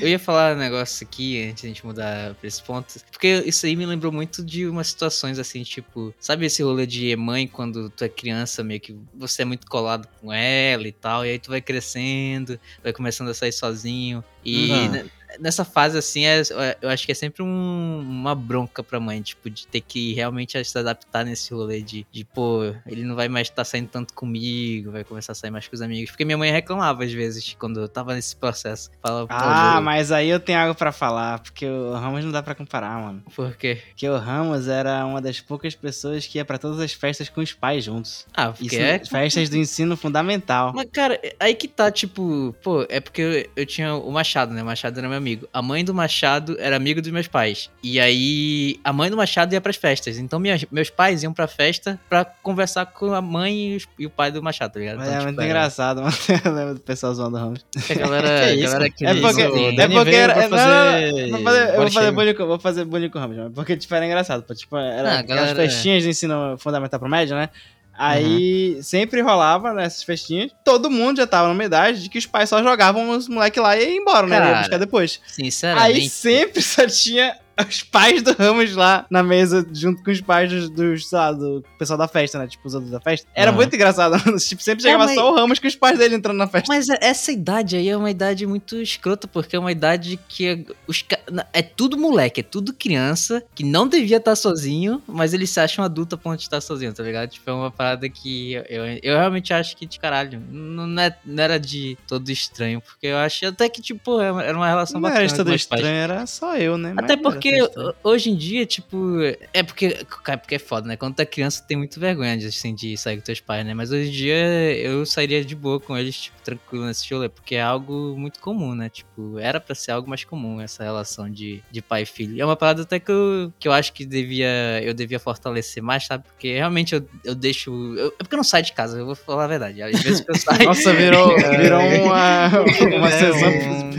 Eu 0.00 0.08
ia 0.08 0.18
falar 0.18 0.56
um 0.56 0.58
negócio 0.58 1.06
aqui 1.06 1.42
antes 1.48 1.60
de 1.62 1.66
a 1.66 1.68
gente 1.68 1.84
mudar 1.86 2.34
pra 2.34 2.48
esse 2.48 2.62
ponto. 2.62 2.94
Porque 3.10 3.42
isso 3.46 3.66
aí 3.66 3.76
me 3.76 3.86
lembrou 3.86 4.12
muito 4.12 4.44
de 4.44 4.66
umas 4.66 4.88
situações 4.88 5.38
assim, 5.38 5.62
tipo, 5.62 6.14
sabe 6.18 6.46
esse 6.46 6.62
rolê 6.62 6.86
de 6.86 7.14
mãe 7.16 7.46
quando 7.46 7.90
tu 7.90 8.04
é 8.04 8.08
criança, 8.08 8.62
meio 8.64 8.80
que 8.80 8.96
você 9.14 9.42
é 9.42 9.44
muito 9.44 9.66
colado 9.68 10.08
com 10.20 10.32
ela 10.32 10.86
e 10.86 10.92
tal, 10.92 11.24
e 11.24 11.30
aí 11.30 11.38
tu 11.38 11.50
vai 11.50 11.60
crescendo, 11.60 12.58
vai 12.82 12.92
começando 12.92 13.28
a 13.28 13.34
sair 13.34 13.52
sozinho. 13.52 14.24
E 14.44 14.70
Uhum. 14.70 14.88
ne- 14.90 15.04
nessa 15.38 15.64
fase, 15.64 15.96
assim, 15.98 16.24
é- 16.26 16.42
eu 16.82 16.88
acho 16.88 17.06
que 17.06 17.12
é 17.12 17.14
sempre 17.14 17.42
um- 17.42 18.00
uma 18.00 18.34
bronca 18.34 18.82
pra 18.82 18.98
mãe, 19.00 19.20
tipo, 19.22 19.48
de 19.50 19.66
ter 19.66 19.80
que 19.80 20.12
realmente 20.14 20.62
se 20.64 20.78
adaptar 20.78 21.24
nesse 21.24 21.52
rolê 21.54 21.80
de, 21.80 22.06
de 22.10 22.24
pô, 22.24 22.74
ele 22.86 23.02
não 23.04 23.14
vai 23.14 23.28
mais 23.28 23.48
estar 23.48 23.64
saindo 23.64 23.88
tanto 23.88 24.14
comigo, 24.14 24.90
vai 24.92 25.04
começar 25.04 25.32
a 25.32 25.34
sair 25.34 25.50
mais 25.50 25.66
com 25.68 25.74
os 25.74 25.82
amigos. 25.82 26.10
Porque 26.10 26.24
minha 26.24 26.38
mãe 26.38 26.50
reclamava 26.50 27.04
às 27.04 27.12
vezes 27.12 27.54
quando 27.58 27.80
eu 27.80 27.88
tava 27.88 28.14
nesse 28.14 28.34
processo. 28.36 28.90
Falava, 29.02 29.26
Ah, 29.30 29.74
eu- 29.76 29.82
mas 29.82 30.10
aí 30.12 30.28
eu 30.28 30.40
tenho 30.40 30.58
algo 30.58 30.74
pra 30.74 30.92
falar, 30.92 31.38
porque 31.40 31.66
o 31.66 31.92
Ramos 31.94 32.24
não 32.24 32.32
dá 32.32 32.42
pra 32.42 32.54
comparar, 32.54 32.98
mano. 33.00 33.22
Por 33.34 33.56
quê? 33.56 33.78
Porque 33.88 34.08
o 34.08 34.16
Ramos 34.18 34.68
era 34.68 35.04
uma 35.06 35.20
das 35.20 35.40
poucas 35.40 35.74
pessoas 35.74 36.26
que 36.26 36.38
ia 36.38 36.44
pra 36.44 36.58
todas 36.58 36.80
as 36.80 36.92
festas 36.92 37.28
com 37.28 37.40
os 37.40 37.52
pais 37.52 37.84
juntos. 37.84 38.26
Ah, 38.34 38.50
porque 38.52 38.66
Isso, 38.66 38.76
é. 38.80 38.98
festas 39.04 39.48
do 39.48 39.56
ensino 39.56 39.96
fundamental. 39.96 40.72
Mas, 40.74 40.88
cara, 40.92 41.20
aí 41.38 41.54
que 41.54 41.68
tá, 41.68 41.90
tipo, 41.90 42.54
pô, 42.62 42.84
é 42.88 43.00
porque 43.00 43.20
eu, 43.20 43.50
eu 43.56 43.66
tinha 43.66 43.94
o 43.94 44.10
Machado, 44.10 44.52
né? 44.52 44.62
O 44.62 44.66
Machado 44.66 44.98
era 44.98 45.08
meu 45.08 45.19
amigo. 45.20 45.48
A 45.52 45.62
mãe 45.62 45.84
do 45.84 45.94
Machado 45.94 46.56
era 46.58 46.74
amigo 46.76 47.00
dos 47.00 47.10
meus 47.12 47.28
pais. 47.28 47.70
E 47.82 48.00
aí, 48.00 48.80
a 48.82 48.92
mãe 48.92 49.08
do 49.10 49.16
Machado 49.16 49.52
ia 49.52 49.60
pras 49.60 49.76
festas. 49.76 50.18
Então, 50.18 50.38
minhas- 50.40 50.64
meus 50.72 50.90
pais 50.90 51.22
iam 51.22 51.32
pra 51.32 51.46
festa 51.46 51.98
pra 52.08 52.24
conversar 52.24 52.86
com 52.86 53.12
a 53.14 53.20
mãe 53.22 53.72
e, 53.72 53.76
os- 53.76 53.86
e 53.98 54.06
o 54.06 54.10
pai 54.10 54.30
do 54.32 54.42
Machado, 54.42 54.72
tá 54.72 54.80
ligado? 54.80 54.96
Então, 54.96 55.06
é 55.06 55.10
tipo, 55.12 55.22
muito 55.24 55.38
era- 55.40 55.46
engraçado, 55.48 56.02
mano. 56.02 56.14
Eu 56.44 56.52
lembro 56.52 56.74
do 56.74 56.80
pessoal 56.80 57.14
zoando 57.14 57.36
o 57.36 57.40
Ramos. 57.40 57.64
A 57.88 57.94
galera, 57.94 58.28
Que 58.40 58.44
a 58.44 58.54
isso? 58.54 58.72
galera 58.72 58.90
que 58.90 59.06
É 59.06 59.14
porque, 59.14 59.42
o 59.44 59.80
é 59.80 59.88
porque 59.88 60.14
era. 60.14 60.32
pra 60.34 60.42
não, 60.48 60.50
não, 60.50 61.42
fazer 61.44 61.60
não, 61.66 61.74
eu 61.74 61.80
vou 61.82 61.90
fazer 61.90 62.10
bullying 62.12 62.34
com, 62.34 62.46
vou 62.46 62.58
fazer 62.58 62.84
bullying 62.84 63.08
com 63.10 63.18
o 63.18 63.20
Ramos, 63.20 63.52
porque 63.54 63.76
tipo, 63.76 63.94
era 63.94 64.06
engraçado. 64.06 64.54
Tipo, 64.54 64.76
era 64.76 65.18
Ah, 65.18 65.22
galera- 65.22 65.54
festinhas 65.54 66.02
de 66.02 66.08
ensino 66.08 66.56
fundamental 66.58 66.98
pro 66.98 67.08
médio, 67.08 67.36
né? 67.36 67.48
Aí 67.92 68.82
sempre 68.82 69.20
rolava 69.20 69.74
nessas 69.74 70.02
festinhas, 70.02 70.50
todo 70.64 70.90
mundo 70.90 71.18
já 71.18 71.26
tava 71.26 71.48
numa 71.48 71.64
idade 71.64 72.02
de 72.02 72.08
que 72.08 72.18
os 72.18 72.26
pais 72.26 72.48
só 72.48 72.62
jogavam 72.62 73.10
os 73.10 73.28
moleques 73.28 73.62
lá 73.62 73.76
e 73.76 73.84
iam 73.84 74.02
embora, 74.02 74.26
né? 74.26 74.36
Ia 74.36 74.42
Cara, 74.42 74.58
buscar 74.60 74.78
depois. 74.78 75.20
Sinceramente. 75.26 76.00
Aí 76.00 76.08
sempre 76.08 76.62
só 76.62 76.86
tinha 76.86 77.36
os 77.68 77.82
pais 77.82 78.22
do 78.22 78.32
Ramos 78.32 78.74
lá 78.74 79.06
na 79.10 79.22
mesa, 79.22 79.66
junto 79.72 80.02
com 80.02 80.10
os 80.10 80.20
pais 80.20 80.50
dos, 80.50 80.70
dos 80.70 81.08
sei 81.08 81.18
lá, 81.18 81.32
do 81.32 81.64
pessoal 81.78 81.98
da 81.98 82.08
festa, 82.08 82.38
né? 82.38 82.46
Tipo, 82.46 82.66
os 82.66 82.74
adultos 82.74 82.92
da 82.92 83.00
festa. 83.00 83.28
Era 83.34 83.50
Aham. 83.50 83.56
muito 83.56 83.74
engraçado. 83.74 84.16
tipo, 84.40 84.62
sempre 84.62 84.82
chegava 84.82 85.04
mas- 85.04 85.14
só 85.14 85.30
o 85.30 85.34
Ramos 85.34 85.58
com 85.58 85.66
os 85.66 85.74
pais 85.76 85.98
dele 85.98 86.14
entrando 86.14 86.36
na 86.38 86.46
festa. 86.48 86.66
Mas 86.72 86.88
é- 86.88 86.98
essa 87.00 87.30
idade 87.32 87.76
aí 87.76 87.88
é 87.88 87.96
uma 87.96 88.10
idade 88.10 88.46
muito 88.46 88.76
escrota, 88.76 89.26
porque 89.28 89.56
é 89.56 89.58
uma 89.58 89.72
idade 89.72 90.18
que 90.28 90.46
é, 90.46 90.64
os, 90.86 91.04
é 91.52 91.62
tudo 91.62 91.98
moleque, 91.98 92.40
é 92.40 92.42
tudo 92.42 92.72
criança, 92.72 93.42
que 93.54 93.62
não 93.64 93.86
devia 93.88 94.16
estar 94.16 94.36
sozinho, 94.36 95.02
mas 95.06 95.34
eles 95.34 95.50
se 95.50 95.60
acham 95.60 95.84
adulto 95.84 96.14
a 96.14 96.18
ponto 96.18 96.36
de 96.38 96.44
estar 96.44 96.60
sozinho, 96.60 96.92
tá 96.94 97.02
ligado? 97.02 97.30
Tipo, 97.30 97.50
é 97.50 97.52
uma 97.52 97.70
parada 97.70 98.08
que 98.08 98.52
eu, 98.54 98.62
eu, 98.68 98.84
eu 99.02 99.16
realmente 99.18 99.52
acho 99.52 99.76
que, 99.76 99.86
de 99.86 99.98
caralho, 99.98 100.40
não, 100.50 100.86
não 100.86 101.02
é- 101.02 101.16
não 101.24 101.42
era 101.42 101.58
de 101.58 101.96
todo 102.06 102.28
estranho, 102.30 102.80
porque 102.80 103.06
eu 103.06 103.16
acho 103.18 103.46
até 103.46 103.68
que, 103.68 103.80
tipo, 103.82 104.20
era 104.20 104.32
uma- 104.32 104.44
era 104.44 104.56
uma 104.56 104.66
relação 104.68 104.94
Não 104.94 105.02
bacana 105.02 105.20
era 105.24 105.30
com 105.30 105.36
tudo 105.36 105.48
meus 105.48 105.64
pais. 105.66 105.80
estranho, 105.82 105.96
era 106.02 106.26
só 106.26 106.56
eu, 106.56 106.78
né? 106.78 106.92
Mas 106.94 107.04
Até 107.04 107.16
não 107.16 107.20
era 107.22 107.30
porque 107.40 107.96
hoje 108.04 108.30
em 108.30 108.36
dia, 108.36 108.66
tipo. 108.66 109.18
É 109.52 109.62
porque. 109.62 109.90
Cara, 110.24 110.38
porque 110.38 110.54
é 110.54 110.58
foda, 110.58 110.86
né? 110.88 110.96
Quando 110.96 111.14
tu 111.14 111.20
é 111.22 111.26
criança, 111.26 111.62
tu 111.62 111.66
tem 111.66 111.76
muito 111.76 111.98
vergonha 111.98 112.36
de, 112.36 112.46
assim, 112.46 112.74
de 112.74 112.96
sair 112.96 113.16
com 113.16 113.22
teus 113.22 113.40
pais, 113.40 113.64
né? 113.64 113.74
Mas 113.74 113.90
hoje 113.90 114.08
em 114.08 114.12
dia 114.12 114.36
eu 114.78 115.04
sairia 115.06 115.44
de 115.44 115.54
boa 115.54 115.80
com 115.80 115.96
eles, 115.96 116.16
tipo, 116.16 116.36
tranquilo 116.42 116.84
nesse 116.86 117.12
rolê, 117.12 117.28
porque 117.28 117.54
é 117.56 117.62
algo 117.62 118.14
muito 118.16 118.40
comum, 118.40 118.74
né? 118.74 118.88
Tipo, 118.88 119.38
era 119.38 119.60
pra 119.60 119.74
ser 119.74 119.92
algo 119.92 120.08
mais 120.08 120.24
comum 120.24 120.60
essa 120.60 120.82
relação 120.82 121.30
de, 121.30 121.62
de 121.70 121.80
pai 121.82 122.02
e 122.02 122.06
filho. 122.06 122.34
E 122.36 122.40
é 122.40 122.44
uma 122.44 122.56
parada 122.56 122.82
até 122.82 122.98
que 123.00 123.10
eu, 123.10 123.52
que 123.58 123.66
eu 123.68 123.72
acho 123.72 123.92
que 123.92 124.04
devia, 124.04 124.80
eu 124.82 124.92
devia 124.94 125.18
fortalecer 125.18 125.82
mais, 125.82 126.06
sabe? 126.06 126.24
Porque 126.24 126.52
realmente 126.54 126.94
eu, 126.94 127.06
eu 127.24 127.34
deixo. 127.34 127.70
eu- 127.96 128.08
é 128.08 128.22
porque 128.22 128.34
eu 128.34 128.38
não 128.38 128.44
saio 128.44 128.64
de 128.64 128.72
casa, 128.72 128.98
eu 128.98 129.06
vou 129.06 129.14
falar 129.14 129.44
a 129.44 129.48
verdade. 129.48 129.82
Às 129.82 130.02
vezes 130.02 130.20
que 130.20 130.30
eu 130.30 130.34
saio. 130.38 130.64
Nossa, 130.64 130.92
virou, 130.92 131.36
virou 131.60 131.80
uma, 131.80 132.48
uma 132.96 133.08
É 133.08 133.12
sessão. 133.12 133.50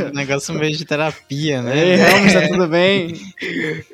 um 0.10 0.14
negócio 0.14 0.54
meio 0.54 0.76
de 0.76 0.86
terapia, 0.86 1.62
né? 1.62 1.78
Ei, 1.78 1.96
Ramos, 1.96 2.34
tá 2.34 2.48
tudo 2.48 2.68
bem? 2.68 3.14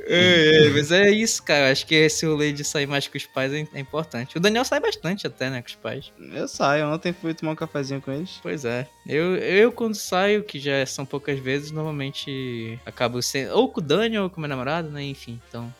É, 0.10 0.70
mas 0.74 0.92
é 0.92 1.10
isso, 1.10 1.42
cara. 1.44 1.72
Acho 1.72 1.86
que 1.86 1.96
esse 1.96 2.26
rolê 2.26 2.52
de 2.52 2.64
sair 2.64 2.86
mais 2.86 3.08
com 3.08 3.18
os 3.18 3.26
pais 3.26 3.54
é, 3.54 3.68
é 3.74 3.80
importante. 3.80 4.38
O 4.38 4.40
Daniel 4.40 4.66
sai 4.66 4.80
bastante 4.80 5.28
até, 5.28 5.50
né, 5.50 5.62
com 5.62 5.68
os 5.68 5.76
pais. 5.76 6.12
Eu 6.34 6.48
saio, 6.48 6.88
ontem 6.88 7.14
fui 7.14 7.34
tomar 7.34 7.54
um 7.54 7.56
cafezinho 7.56 8.02
com 8.02 8.12
eles. 8.12 8.40
Pois 8.42 8.66
é. 8.66 8.88
Eu, 9.06 9.36
eu 9.38 9.72
quando 9.72 9.96
saio, 9.96 10.44
que 10.44 10.60
já 10.60 10.86
são 10.86 11.06
poucas 11.06 11.40
vezes, 11.40 11.72
normalmente 11.72 12.80
acabo 12.86 13.22
sendo 13.22 13.54
ou 13.54 13.70
com 13.70 13.80
o 13.80 13.84
Daniel 13.84 14.24
ou 14.24 14.30
com 14.30 14.42
meu 14.42 14.50
namorado, 14.50 14.90
né? 14.90 15.04
Enfim, 15.04 15.40
então. 15.48 15.74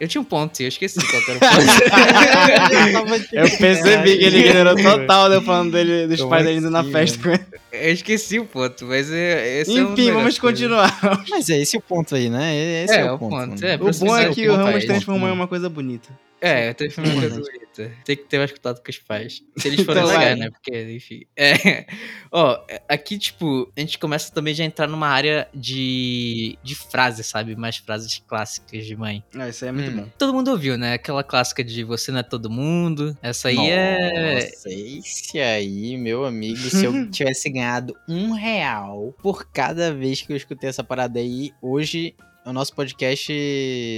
Eu 0.00 0.08
tinha 0.08 0.20
um 0.20 0.24
ponto 0.24 0.60
eu 0.60 0.68
esqueci 0.68 0.98
qual 1.06 1.22
que 1.22 1.30
era 1.30 1.38
o 1.38 1.40
ponto. 3.14 3.28
Eu 3.32 3.58
percebi 3.58 4.18
que 4.18 4.24
ele 4.24 4.38
ignorou 4.40 4.74
total 4.76 5.32
eu 5.32 5.40
falando 5.42 5.72
dele, 5.72 6.06
dos 6.08 6.18
Como 6.18 6.30
pais 6.30 6.44
dele 6.44 6.58
indo 6.58 6.70
na 6.70 6.82
festa 6.84 7.18
com 7.22 7.30
ele. 7.30 7.44
eu 7.72 7.92
esqueci 7.92 8.38
o 8.40 8.44
ponto, 8.44 8.84
mas 8.86 9.10
é, 9.10 9.60
esse 9.60 9.78
é 9.78 9.84
um 9.84 9.92
Enfim, 9.92 10.10
vamos 10.12 10.38
continuar. 10.38 10.92
Mas 11.30 11.48
é 11.48 11.58
esse 11.58 11.76
o 11.76 11.80
ponto 11.80 12.14
aí, 12.14 12.28
né? 12.28 12.54
Esse 12.84 12.94
é, 12.94 13.00
É, 13.00 13.12
o 13.12 13.18
ponto. 13.18 13.30
ponto, 13.30 13.48
mano. 13.50 13.54
é, 13.62 13.74
O 13.76 13.90
bom 14.06 14.16
é 14.16 14.28
que 14.30 14.48
o 14.48 14.56
Ramos 14.56 14.78
isso. 14.78 14.86
transformou 14.86 15.28
em 15.28 15.32
uma 15.32 15.46
coisa 15.46 15.68
bonita. 15.68 16.08
É, 16.44 16.74
teve 16.74 17.00
uma 17.00 17.12
coisa 17.20 17.40
bonita. 17.40 17.92
Tem 18.04 18.16
que 18.16 18.24
ter 18.24 18.36
mais 18.38 18.52
contato 18.52 18.82
com 18.84 18.90
os 18.90 18.98
pais. 18.98 19.42
Se 19.56 19.68
eles 19.68 19.80
forem 19.86 20.02
Então 20.04 20.36
né? 20.36 20.50
Porque, 20.50 20.92
enfim. 20.94 21.22
É. 21.36 21.86
Ó, 22.30 22.62
aqui, 22.86 23.18
tipo, 23.18 23.72
a 23.74 23.80
gente 23.80 23.98
começa 23.98 24.30
também 24.30 24.52
já 24.54 24.62
a 24.62 24.66
entrar 24.66 24.86
numa 24.86 25.08
área 25.08 25.48
de, 25.54 26.58
de 26.62 26.74
frases, 26.74 27.26
sabe? 27.26 27.56
Mais 27.56 27.78
frases 27.78 28.22
clássicas 28.26 28.84
de 28.84 28.94
mãe. 28.94 29.24
Ah, 29.34 29.48
isso 29.48 29.64
aí 29.64 29.70
é 29.70 29.72
muito 29.72 29.90
Hum. 29.90 29.96
bom. 30.02 30.08
Todo 30.18 30.34
mundo 30.34 30.50
ouviu, 30.50 30.76
né? 30.76 30.92
Aquela 30.94 31.24
clássica 31.24 31.64
de 31.64 31.82
você 31.82 32.12
não 32.12 32.20
é 32.20 32.22
todo 32.22 32.50
mundo. 32.50 33.16
Essa 33.22 33.48
aí 33.48 33.70
é. 33.70 34.34
Nossa, 34.34 34.68
esse 34.68 35.40
aí, 35.40 35.96
meu 35.96 36.24
amigo, 36.26 36.58
se 36.58 36.84
eu 36.84 36.92
tivesse 37.10 37.48
ganhado 37.48 37.96
um 38.06 38.32
real 38.32 39.14
por 39.22 39.46
cada 39.50 39.94
vez 39.94 40.20
que 40.20 40.32
eu 40.32 40.36
escutei 40.36 40.68
essa 40.68 40.84
parada 40.84 41.18
aí, 41.18 41.52
hoje 41.62 42.14
o 42.44 42.52
nosso 42.52 42.74
podcast 42.74 43.32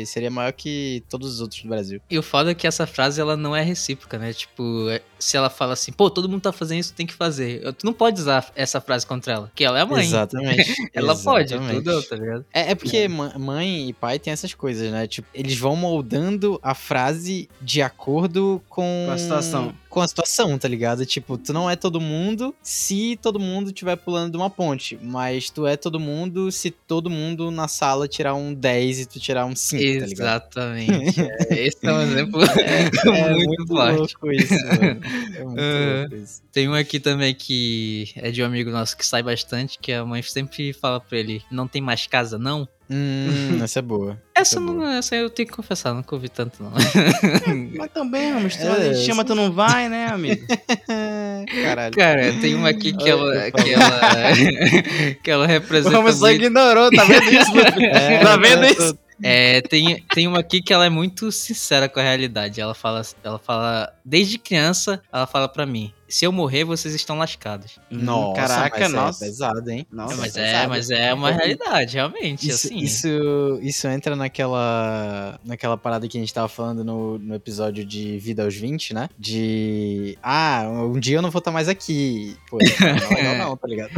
seria 0.07 0.31
maior 0.31 0.53
que 0.53 1.03
todos 1.09 1.35
os 1.35 1.41
outros 1.41 1.63
do 1.63 1.69
Brasil. 1.69 2.01
E 2.09 2.19
o 2.19 2.23
foda 2.23 2.53
é 2.53 2.55
que 2.55 2.67
essa 2.67 2.87
frase 2.87 3.21
ela 3.21 3.37
não 3.37 3.55
é 3.55 3.63
recíproca, 3.63 4.19
né? 4.19 4.33
Tipo, 4.33 4.89
é- 4.89 5.03
se 5.19 5.37
ela 5.37 5.49
fala 5.51 5.73
assim, 5.73 5.93
pô, 5.93 6.11
todo 6.11 6.29
mundo 6.29 6.43
tá 6.43 6.53
fazendo 6.53 6.81
isso, 6.81 6.93
tem 6.95 7.07
que 7.07 7.15
fazer. 7.15 7.73
Tu 7.75 7.85
não 7.87 7.93
pode 7.93 8.21
usar 8.21 8.51
essa 8.55 8.81
frase 8.81 9.07
contra 9.07 9.33
ela, 9.33 9.47
porque 9.49 9.65
ela 9.65 9.79
é 9.79 9.83
a 9.83 9.87
mãe. 9.87 10.05
Exatamente. 10.05 10.75
Ela 10.93 11.15
pode, 11.17 11.53
exatamente. 11.55 11.85
tudo, 11.85 12.03
tá 12.05 12.17
ligado? 12.17 12.45
É, 12.53 12.71
é 12.71 12.75
porque 12.75 13.07
ma- 13.09 13.39
mãe 13.39 13.89
e 13.89 13.93
pai 13.93 14.19
tem 14.19 14.33
essas 14.33 14.55
coisas, 14.55 14.91
né? 14.91 15.07
Tipo, 15.07 15.29
eles 15.35 15.59
vão 15.59 15.77
moldando 15.77 16.59
a 16.63 16.75
frase 16.75 17.49
de 17.61 17.83
acordo 17.83 18.63
com... 18.69 19.05
Com 19.07 19.13
a 19.13 19.19
situação. 19.19 19.75
Com 19.91 20.01
a 20.03 20.09
situação, 20.09 20.59
tá 20.59 20.69
ligado? 20.69 21.05
Tipo, 21.07 21.39
tu 21.39 21.53
não 21.53 21.69
é 21.71 21.75
todo 21.77 22.01
mundo 22.01 22.55
se 22.63 23.19
todo 23.23 23.39
mundo 23.41 23.69
estiver 23.69 23.97
pulando 23.97 24.33
de 24.33 24.37
uma 24.37 24.51
ponte. 24.51 24.99
Mas 25.03 25.49
tu 25.51 25.67
é 25.67 25.77
todo 25.77 25.99
mundo 25.99 26.51
se 26.53 26.71
todo 26.71 27.09
mundo 27.09 27.51
na 27.51 27.67
sala 27.69 28.07
tirar 28.07 28.35
um 28.35 28.53
10 28.53 29.01
e 29.01 29.07
tu 29.07 29.19
tirar 29.21 29.47
um 29.47 29.57
5, 29.57 29.83
tá 30.01 30.07
ligado? 30.07 30.43
Exatamente. 30.43 31.21
É, 31.51 31.67
esse 31.67 31.87
é 31.87 31.93
um 31.93 32.01
exemplo 32.03 32.41
É 32.61 33.31
muito, 33.47 33.67
forte. 33.69 33.97
louco 33.99 34.33
isso, 34.33 34.55
mano. 34.55 35.01
É 35.35 35.45
muito 35.45 35.61
É. 35.61 36.07
isso. 36.17 36.43
Tem 36.53 36.69
um 36.69 36.75
aqui 36.75 36.99
também 37.01 37.35
que 37.35 38.11
é 38.17 38.31
de 38.31 38.43
um 38.43 38.47
amigo 38.47 38.71
nosso 38.71 38.97
que 38.97 39.07
sai 39.07 39.23
bastante, 39.23 39.79
que 39.79 39.93
a 39.93 40.05
mãe 40.05 40.23
sempre 40.23 40.73
fala 40.73 41.01
pra 41.01 41.19
ele, 41.19 41.43
não 41.51 41.67
tem 41.69 41.81
mais 41.83 42.07
casa, 42.07 42.39
não? 42.39 42.69
Hum, 42.89 43.27
essa 43.63 43.81
é 43.81 43.83
boa. 43.83 44.21
Essa, 44.35 44.59
é 44.59 44.61
não, 44.61 44.75
boa. 44.77 44.95
essa 44.97 45.17
eu 45.17 45.29
tenho 45.29 45.49
que 45.49 45.55
confessar, 45.55 45.93
nunca 45.93 46.15
ouvi 46.15 46.29
tanto, 46.29 46.63
não. 46.63 46.71
Mas 47.77 47.91
também, 47.93 48.31
amigo, 48.31 48.51
se 48.51 48.63
É, 48.67 48.91
é, 48.91 48.95
chama, 48.95 49.25
tu 49.25 49.35
não 49.35 49.51
vai, 49.53 49.89
né, 49.89 50.07
amigo? 50.07 50.47
Caralho. 51.65 51.95
Cara, 51.95 52.33
tem 52.41 52.55
uma 52.55 52.69
aqui 52.69 52.93
que 52.97 53.09
ela, 53.09 53.51
que 53.51 53.71
ela, 53.73 54.01
que 55.23 55.31
ela 55.31 55.47
representa 55.47 55.97
Como 55.97 56.13
só 56.13 56.27
muito- 56.27 56.43
ignorou, 56.45 56.91
tá 56.91 57.05
vendo 57.05 57.31
isso? 57.33 57.59
É, 57.81 58.19
tá 58.19 58.37
vendo 58.37 58.65
isso? 58.67 58.99
É, 59.23 59.61
tem, 59.63 60.03
tem 60.15 60.27
uma 60.27 60.41
aqui 60.41 60.61
que 60.61 60.73
ela 60.73 60.85
é 60.85 60.91
muito 60.91 61.33
sincera 61.33 61.89
com 61.89 61.99
a 61.99 62.03
realidade. 62.03 62.61
Ela 62.61 62.75
fala, 62.75 63.03
ela 63.25 63.39
fala, 63.39 63.93
desde 64.05 64.39
criança, 64.39 65.03
ela 65.13 65.27
fala 65.27 65.49
pra 65.49 65.65
mim: 65.65 65.93
se 66.09 66.25
eu 66.25 66.33
morrer, 66.33 66.65
vocês 66.65 66.95
estão 66.95 67.19
lascados. 67.19 67.79
Nossa, 67.91 68.41
Caraca, 68.41 68.81
mas 68.81 68.93
nossa. 68.93 69.25
É 69.25 69.29
pesado, 69.29 69.71
hein? 69.71 69.87
Nossa, 69.91 70.17
mas, 70.17 70.35
pesado. 70.35 70.65
é, 70.65 70.67
mas 70.67 70.91
é 70.91 71.15
uma 71.15 71.31
realidade, 71.31 71.95
realmente. 71.95 72.49
Isso, 72.49 72.67
assim. 72.67 72.79
isso, 72.79 73.59
isso 73.63 73.89
entra 73.89 74.15
naquela, 74.15 75.41
naquela 75.45 75.77
parada 75.77 76.07
que 76.07 76.17
a 76.17 76.21
gente 76.21 76.33
tava 76.33 76.49
falando 76.49 76.85
no, 76.85 77.19
no 77.19 77.35
episódio 77.35 77.85
de 77.85 78.19
Vida 78.19 78.45
aos 78.45 78.55
20, 78.55 78.95
né? 78.95 79.09
De. 79.19 80.19
Ah, 80.23 80.65
um 80.69 80.99
dia 80.99 81.17
eu 81.17 81.23
não 81.23 81.31
vou 81.31 81.39
estar 81.39 81.51
mais 81.51 81.69
aqui. 81.69 82.37
Pô, 82.51 82.59
não 82.59 82.89
é 82.89 83.15
legal, 83.15 83.37
não, 83.49 83.57
tá 83.57 83.67
ligado? 83.67 83.91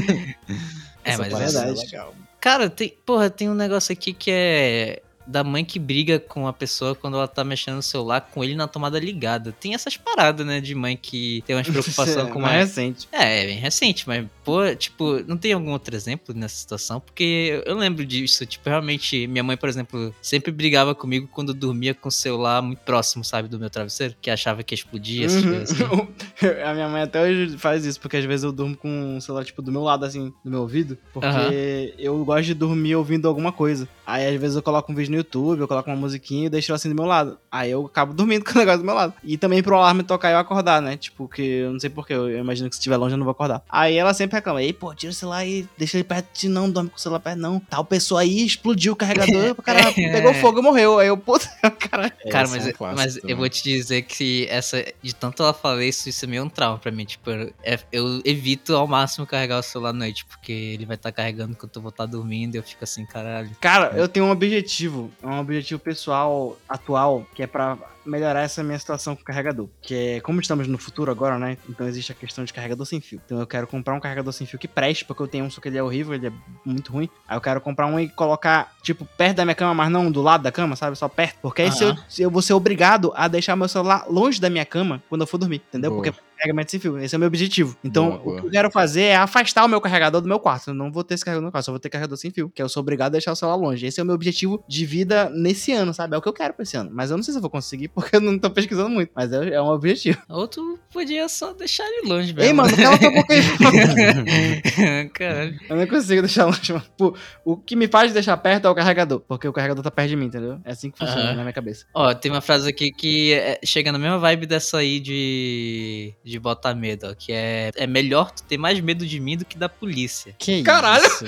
É, 1.04 1.12
Essa 1.12 1.22
mas 1.22 1.32
é 1.32 1.36
é 1.36 1.38
verdade. 1.38 1.80
legal. 1.80 2.14
Cara, 2.40 2.70
tem, 2.70 2.94
porra, 3.04 3.28
tem 3.28 3.50
um 3.50 3.54
negócio 3.54 3.92
aqui 3.92 4.12
que 4.12 4.30
é 4.30 5.02
da 5.28 5.44
mãe 5.44 5.64
que 5.64 5.78
briga 5.78 6.18
com 6.18 6.48
a 6.48 6.52
pessoa 6.52 6.94
quando 6.94 7.16
ela 7.16 7.28
tá 7.28 7.44
mexendo 7.44 7.76
no 7.76 7.82
celular 7.82 8.20
com 8.32 8.42
ele 8.42 8.54
na 8.56 8.66
tomada 8.66 8.98
ligada. 8.98 9.52
Tem 9.52 9.74
essas 9.74 9.96
paradas, 9.96 10.44
né, 10.46 10.60
de 10.60 10.74
mãe 10.74 10.96
que 10.96 11.42
tem 11.46 11.54
umas 11.54 11.68
preocupações 11.68 12.32
com 12.32 12.40
mais 12.40 12.48
mais. 12.56 12.68
recente. 12.68 13.08
É, 13.12 13.42
é 13.42 13.46
bem 13.46 13.58
recente, 13.58 14.04
mas, 14.08 14.26
pô, 14.44 14.74
tipo, 14.74 15.22
não 15.26 15.36
tem 15.36 15.52
algum 15.52 15.70
outro 15.72 15.94
exemplo 15.94 16.34
nessa 16.34 16.56
situação? 16.56 16.98
Porque 17.00 17.62
eu 17.66 17.76
lembro 17.76 18.04
disso, 18.06 18.46
tipo, 18.46 18.68
realmente, 18.68 19.26
minha 19.26 19.44
mãe, 19.44 19.56
por 19.56 19.68
exemplo, 19.68 20.14
sempre 20.22 20.50
brigava 20.50 20.94
comigo 20.94 21.28
quando 21.30 21.50
eu 21.50 21.54
dormia 21.54 21.92
com 21.94 22.08
o 22.08 22.12
celular 22.12 22.62
muito 22.62 22.80
próximo, 22.80 23.22
sabe, 23.24 23.48
do 23.48 23.58
meu 23.58 23.68
travesseiro, 23.68 24.14
que 24.20 24.30
achava 24.30 24.62
que 24.62 24.74
explodia, 24.74 25.26
essas 25.26 25.42
Uhum. 25.42 25.50
coisas 25.50 25.70
assim. 25.80 26.08
A 26.64 26.72
minha 26.72 26.88
mãe 26.88 27.02
até 27.02 27.20
hoje 27.22 27.58
faz 27.58 27.84
isso, 27.84 28.00
porque 28.00 28.16
às 28.16 28.24
vezes 28.24 28.44
eu 28.44 28.52
durmo 28.52 28.76
com 28.76 29.16
o 29.16 29.20
celular, 29.20 29.44
tipo, 29.44 29.60
do 29.60 29.70
meu 29.72 29.82
lado, 29.82 30.04
assim, 30.04 30.32
do 30.44 30.50
meu 30.50 30.60
ouvido. 30.60 30.96
Porque 31.12 31.26
Aham. 31.26 31.52
eu 31.98 32.24
gosto 32.24 32.44
de 32.46 32.54
dormir 32.54 32.94
ouvindo 32.96 33.28
alguma 33.28 33.52
coisa. 33.52 33.88
Aí 34.06 34.26
às 34.34 34.40
vezes 34.40 34.56
eu 34.56 34.62
coloco 34.62 34.90
um 34.90 34.94
vídeo 34.94 35.10
no 35.10 35.17
YouTube, 35.18 35.60
eu 35.60 35.68
coloco 35.68 35.90
uma 35.90 35.96
musiquinha 35.96 36.46
e 36.46 36.48
deixo 36.48 36.70
ela 36.70 36.76
assim 36.76 36.88
do 36.88 36.94
meu 36.94 37.04
lado. 37.04 37.38
Aí 37.50 37.70
eu 37.70 37.86
acabo 37.86 38.12
dormindo 38.14 38.44
com 38.44 38.52
o 38.52 38.58
negócio 38.58 38.80
do 38.80 38.84
meu 38.84 38.94
lado. 38.94 39.12
E 39.22 39.36
também 39.36 39.62
pro 39.62 39.76
alarme 39.76 40.02
tocar 40.02 40.30
eu 40.30 40.38
acordar, 40.38 40.80
né? 40.82 40.96
Tipo, 40.96 41.28
que 41.28 41.42
eu 41.42 41.72
não 41.72 41.80
sei 41.80 41.90
porquê, 41.90 42.12
eu 42.14 42.38
imagino 42.38 42.68
que 42.68 42.76
se 42.76 42.80
estiver 42.80 42.96
longe 42.96 43.14
eu 43.14 43.18
não 43.18 43.24
vou 43.24 43.32
acordar. 43.32 43.62
Aí 43.68 43.96
ela 43.96 44.14
sempre 44.14 44.36
reclama, 44.36 44.62
ei, 44.62 44.72
pô, 44.72 44.94
tira 44.94 45.10
o 45.10 45.14
celular 45.14 45.44
e 45.46 45.66
deixa 45.76 45.96
ele 45.96 46.04
perto 46.04 46.32
de 46.32 46.40
ti, 46.40 46.48
não, 46.48 46.70
dorme 46.70 46.90
com 46.90 46.96
o 46.96 47.00
celular 47.00 47.20
perto, 47.20 47.38
não. 47.38 47.60
Tal 47.60 47.84
pessoa 47.84 48.20
aí 48.22 48.44
explodiu 48.44 48.92
o 48.92 48.96
carregador, 48.96 49.54
cara, 49.62 49.92
pegou 49.92 50.32
fogo 50.34 50.60
e 50.60 50.62
morreu. 50.62 50.98
Aí 50.98 51.08
eu, 51.08 51.16
puta, 51.16 51.48
caralho. 51.78 52.12
Cara, 52.30 52.44
Esse 52.44 52.56
mas, 52.56 52.66
é 52.66 52.70
um 52.70 52.72
clássico 52.72 52.96
mas 52.96 53.16
eu 53.24 53.36
vou 53.36 53.48
te 53.48 53.62
dizer 53.62 54.02
que 54.02 54.46
essa, 54.50 54.84
de 55.02 55.14
tanto 55.14 55.42
ela 55.42 55.52
falar 55.54 55.84
isso, 55.84 56.08
isso 56.08 56.24
é 56.24 56.28
meio 56.28 56.44
um 56.44 56.48
trauma 56.48 56.78
pra 56.78 56.90
mim. 56.90 57.04
Tipo, 57.04 57.30
eu, 57.30 57.52
é- 57.62 57.78
eu 57.92 58.20
evito 58.24 58.74
ao 58.74 58.86
máximo 58.86 59.26
carregar 59.26 59.58
o 59.58 59.62
celular 59.62 59.90
à 59.90 59.92
noite, 59.92 60.24
porque 60.24 60.52
ele 60.52 60.86
vai 60.86 60.96
estar 60.96 61.12
carregando 61.12 61.52
enquanto 61.52 61.76
eu 61.76 61.82
vou 61.82 61.90
estar 61.90 62.06
dormindo 62.06 62.54
e 62.54 62.58
eu 62.58 62.62
fico 62.62 62.84
assim, 62.84 63.04
caralho. 63.04 63.50
Cara, 63.60 63.92
eu 63.96 64.08
tenho 64.08 64.26
um 64.26 64.30
objetivo, 64.30 65.07
um 65.22 65.38
objetivo 65.38 65.80
pessoal 65.80 66.56
atual, 66.68 67.26
que 67.34 67.42
é 67.42 67.46
pra 67.46 67.76
melhorar 68.08 68.40
essa 68.40 68.62
minha 68.62 68.78
situação 68.78 69.14
com 69.14 69.22
o 69.22 69.24
carregador. 69.24 69.68
Que 69.82 69.94
é, 69.94 70.20
como 70.20 70.40
estamos 70.40 70.66
no 70.66 70.78
futuro 70.78 71.10
agora, 71.10 71.38
né? 71.38 71.58
Então 71.68 71.86
existe 71.86 72.10
a 72.10 72.14
questão 72.14 72.44
de 72.44 72.52
carregador 72.52 72.86
sem 72.86 73.00
fio. 73.00 73.20
Então 73.24 73.38
eu 73.38 73.46
quero 73.46 73.66
comprar 73.66 73.94
um 73.94 74.00
carregador 74.00 74.32
sem 74.32 74.46
fio 74.46 74.58
que 74.58 74.66
preste, 74.66 75.04
porque 75.04 75.22
eu 75.22 75.28
tenho 75.28 75.44
um, 75.44 75.50
só 75.50 75.60
que 75.60 75.68
ele 75.68 75.78
é 75.78 75.82
horrível, 75.82 76.14
ele 76.14 76.28
é 76.28 76.32
muito 76.64 76.92
ruim. 76.92 77.08
Aí 77.28 77.36
eu 77.36 77.40
quero 77.40 77.60
comprar 77.60 77.86
um 77.86 78.00
e 78.00 78.08
colocar, 78.08 78.74
tipo, 78.82 79.04
perto 79.04 79.36
da 79.36 79.44
minha 79.44 79.54
cama, 79.54 79.74
mas 79.74 79.90
não 79.90 80.10
do 80.10 80.22
lado 80.22 80.42
da 80.42 80.50
cama, 80.50 80.74
sabe? 80.74 80.96
Só 80.96 81.08
perto. 81.08 81.38
Porque 81.42 81.62
aí 81.62 81.70
se 81.70 81.84
eu, 81.84 81.96
se 82.08 82.22
eu 82.22 82.30
vou 82.30 82.42
ser 82.42 82.54
obrigado 82.54 83.12
a 83.14 83.28
deixar 83.28 83.54
meu 83.54 83.68
celular 83.68 84.06
longe 84.08 84.40
da 84.40 84.48
minha 84.48 84.64
cama 84.64 85.02
quando 85.08 85.20
eu 85.20 85.26
for 85.26 85.38
dormir, 85.38 85.62
entendeu? 85.68 85.90
Boa. 85.90 86.02
Porque 86.02 86.27
carregamento 86.38 86.70
sem 86.70 86.80
fio. 86.80 86.98
Esse 86.98 87.14
é 87.14 87.16
o 87.16 87.18
meu 87.20 87.26
objetivo. 87.26 87.76
Então, 87.84 88.08
Boa, 88.10 88.18
boa. 88.18 88.36
o 88.36 88.40
que 88.40 88.46
eu 88.46 88.50
quero 88.50 88.70
fazer 88.70 89.02
é 89.02 89.16
afastar 89.16 89.64
o 89.64 89.68
meu 89.68 89.80
carregador 89.80 90.20
do 90.20 90.28
meu 90.28 90.38
quarto. 90.38 90.70
Eu 90.70 90.74
não 90.74 90.90
vou 90.90 91.04
ter 91.04 91.14
esse 91.14 91.24
carregador 91.24 91.44
no 91.46 91.52
quarto, 91.52 91.66
só 91.66 91.72
vou 91.72 91.78
ter 91.80 91.88
carregador 91.90 92.16
sem 92.16 92.30
fio. 92.30 92.50
Que 92.54 92.62
eu 92.62 92.68
sou 92.68 92.80
obrigado 92.80 93.08
a 93.08 93.12
deixar 93.12 93.32
o 93.32 93.36
celular 93.36 93.56
longe. 93.56 93.84
Esse 93.86 94.00
é 94.00 94.02
o 94.02 94.06
meu 94.06 94.14
objetivo 94.14 94.62
de 94.68 94.86
vida 94.86 95.28
nesse 95.30 95.72
ano, 95.72 95.92
sabe? 95.92 96.14
É 96.14 96.18
o 96.18 96.22
que 96.22 96.28
eu 96.28 96.32
quero 96.32 96.54
pra 96.54 96.62
esse 96.62 96.76
ano. 96.76 96.90
Mas 96.92 97.10
eu 97.10 97.16
não 97.16 97.24
sei 97.24 97.32
se 97.32 97.38
eu 97.38 97.42
vou 97.42 97.50
conseguir, 97.50 97.88
porque 97.94 98.16
eu 98.16 98.20
não 98.20 98.38
tô 98.38 98.50
pesquisando 98.50 98.88
muito. 98.90 99.10
Mas 99.14 99.32
é, 99.32 99.50
é 99.54 99.60
um 99.62 99.68
objetivo. 99.68 100.18
Ou 100.28 100.46
tu 100.48 100.78
podia 100.92 101.28
só 101.28 101.52
deixar 101.52 101.84
ele 101.86 102.08
longe 102.08 102.32
mesmo. 102.32 102.48
Ei, 102.48 102.52
mano, 102.52 102.76
cala 102.76 102.98
tua 102.98 103.10
boca 103.10 103.34
aí. 103.34 103.42
caralho. 105.12 105.58
Eu 105.68 105.76
não 105.76 105.86
consigo 105.86 106.22
deixar 106.22 106.46
longe, 106.46 106.72
mano. 106.72 106.84
Pô, 106.96 107.16
o 107.44 107.56
que 107.56 107.76
me 107.76 107.88
faz 107.88 108.12
deixar 108.12 108.36
perto 108.36 108.66
é 108.66 108.70
o 108.70 108.74
carregador. 108.74 109.20
Porque 109.20 109.46
o 109.48 109.52
carregador 109.52 109.82
tá 109.82 109.90
perto 109.90 110.08
de 110.10 110.16
mim, 110.16 110.26
entendeu? 110.26 110.58
É 110.64 110.72
assim 110.72 110.90
que 110.90 110.98
funciona 110.98 111.22
Aham. 111.28 111.34
na 111.36 111.42
minha 111.42 111.52
cabeça. 111.52 111.84
Ó, 111.94 112.14
tem 112.14 112.30
uma 112.30 112.40
frase 112.40 112.68
aqui 112.68 112.90
que 112.92 113.32
é- 113.32 113.58
chega 113.64 113.92
na 113.92 113.98
mesma 113.98 114.18
vibe 114.18 114.46
dessa 114.46 114.78
aí 114.78 115.00
de, 115.00 116.14
de 116.28 116.38
botar 116.38 116.74
medo, 116.74 117.08
ó, 117.08 117.14
que 117.14 117.32
é 117.32 117.70
é 117.76 117.86
melhor 117.86 118.30
tu 118.30 118.42
ter 118.42 118.58
mais 118.58 118.80
medo 118.80 119.06
de 119.06 119.20
mim 119.20 119.36
do 119.36 119.44
que 119.44 119.56
da 119.56 119.68
polícia. 119.68 120.34
Que 120.38 120.62
Caralho! 120.62 121.04
isso? 121.04 121.24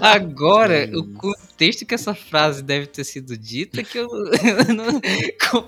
Agora, 0.00 0.86
Que 0.86 0.96
o 0.96 1.04
contexto 1.14 1.86
que 1.86 1.94
essa 1.94 2.14
frase 2.14 2.62
deve 2.62 2.86
ter 2.86 3.04
sido 3.04 3.36
dita, 3.36 3.82
que 3.82 3.98
eu, 3.98 4.08
eu 4.08 4.64
não... 4.74 5.00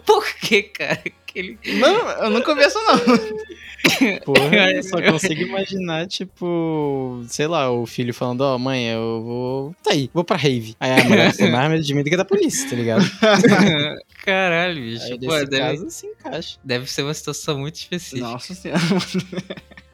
Por 0.04 0.34
que, 0.36 0.62
cara? 0.62 1.02
Aquele... 1.28 1.58
não, 1.78 2.10
eu 2.10 2.30
nunca 2.30 2.50
ouvi 2.50 2.62
essa, 2.62 2.78
não. 2.80 2.98
Porra, 4.24 4.72
eu 4.72 4.82
só 4.82 5.00
consigo 5.00 5.42
imaginar, 5.42 6.06
tipo, 6.06 7.22
sei 7.28 7.46
lá, 7.46 7.70
o 7.70 7.86
filho 7.86 8.12
falando, 8.12 8.40
ó, 8.40 8.58
mãe, 8.58 8.86
eu 8.88 9.22
vou. 9.22 9.74
Tá 9.82 9.92
aí, 9.92 10.10
vou 10.12 10.24
pra 10.24 10.36
rave. 10.36 10.74
Aí 10.80 11.00
a 11.00 11.04
mulher 11.04 11.34
tem 11.34 11.50
mais 11.50 11.70
medo 11.70 11.82
de 11.82 11.94
mim 11.94 12.02
do 12.02 12.10
que 12.10 12.16
da 12.16 12.24
polícia, 12.24 12.68
tá 12.68 12.76
ligado? 12.76 13.04
Caralho, 14.28 14.74
bicho. 14.80 15.04
Aí 15.04 15.18
Pô, 15.18 15.26
nesse 15.34 15.46
deve, 15.46 15.58
caso 15.78 15.90
se 15.90 16.06
encaixa. 16.06 16.58
deve 16.62 16.90
ser 16.90 17.02
uma 17.02 17.14
situação 17.14 17.58
muito 17.58 17.76
específica. 17.76 18.20
Nossa 18.28 18.54
senhora. 18.54 18.80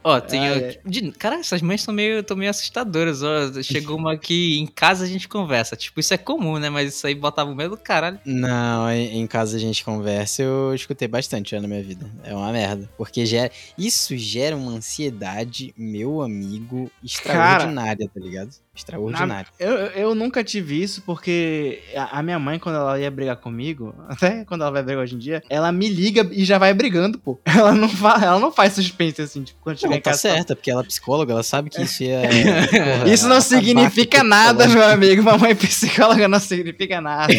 Ó, 0.07 0.21
tem. 0.21 0.41
Ai. 0.41 0.79
de- 0.85 1.13
Cara, 1.13 1.37
essas 1.37 1.63
mães 1.63 1.81
são 1.81 1.95
meio, 1.95 2.23
tão 2.23 2.37
meio 2.37 2.51
assustadoras. 2.51 3.23
Ó, 3.23 3.63
chegou 3.63 3.97
uma 3.97 4.13
aqui 4.13 4.59
em 4.59 4.67
casa 4.67 5.05
a 5.05 5.09
gente 5.09 5.27
conversa. 5.27 5.77
Tipo, 5.77 5.99
isso 5.99 6.13
é 6.13 6.19
comum, 6.19 6.59
né? 6.59 6.69
Mas 6.69 6.95
isso 6.95 7.07
aí 7.07 7.15
botava 7.15 7.51
o 7.51 7.55
medo 7.55 7.71
do 7.77 7.83
caralho. 7.83 8.19
Não, 8.25 8.91
em 8.93 9.27
casa 9.27 9.57
a 9.57 9.61
gente 9.61 9.83
conversa, 9.83 10.43
eu 10.43 10.75
escutei 10.75 11.09
bastante 11.09 11.53
já 11.53 11.61
na 11.61 11.67
minha 11.67 11.83
vida. 11.83 12.11
É 12.23 12.35
uma 12.35 12.53
merda. 12.53 12.87
Porque 12.99 13.25
gera, 13.25 13.51
isso 13.79 14.15
gera 14.17 14.55
uma 14.55 14.73
ansiedade, 14.73 15.73
meu 15.79 16.21
amigo, 16.21 16.91
extraordinária, 17.03 18.07
tá 18.13 18.21
ligado? 18.21 18.51
Extraordinária. 18.75 19.47
Eu, 19.59 19.73
eu 19.73 20.15
nunca 20.15 20.43
tive 20.43 20.83
isso 20.83 21.03
porque 21.03 21.81
a, 21.95 22.19
a 22.19 22.23
minha 22.23 22.39
mãe, 22.39 22.59
quando 22.59 22.77
ela 22.77 22.99
ia 22.99 23.11
brigar 23.11 23.37
comigo, 23.37 23.95
até 24.09 24.45
quando 24.45 24.63
ela 24.63 24.71
vai 24.71 24.83
brigar 24.83 25.03
hoje 25.05 25.15
em 25.15 25.19
dia, 25.19 25.43
ela 25.49 25.71
me 25.71 25.89
liga 25.89 26.29
e 26.33 26.45
já 26.45 26.59
vai 26.59 26.75
brigando, 26.75 27.19
pô. 27.19 27.39
Ela 27.55 27.73
não, 27.73 27.89
fa, 27.89 28.19
ela 28.21 28.39
não 28.41 28.51
faz 28.51 28.73
suspense 28.73 29.23
assim, 29.23 29.45
tipo, 29.45 29.61
quando 29.63 29.79
chegar 29.79 29.91
Não, 29.91 29.97
em 29.97 30.01
tá 30.01 30.11
casa. 30.11 30.23
certa, 30.23 30.57
porque 30.57 30.71
ela 30.71 30.83
é 30.83 30.85
psicóloga, 30.85 31.33
ela 31.33 31.43
sabe 31.43 31.71
que 31.71 31.81
isso 31.81 32.03
é. 32.03 32.23
porra, 32.23 33.09
Isso 33.15 33.29
não 33.29 33.41
significa 33.41 34.25
nada, 34.25 34.67
meu 34.67 34.85
amigo. 34.85 35.23
Mamãe 35.23 35.55
psicóloga 35.55 36.27
não 36.27 36.41
significa 36.41 37.01
nada. 37.01 37.33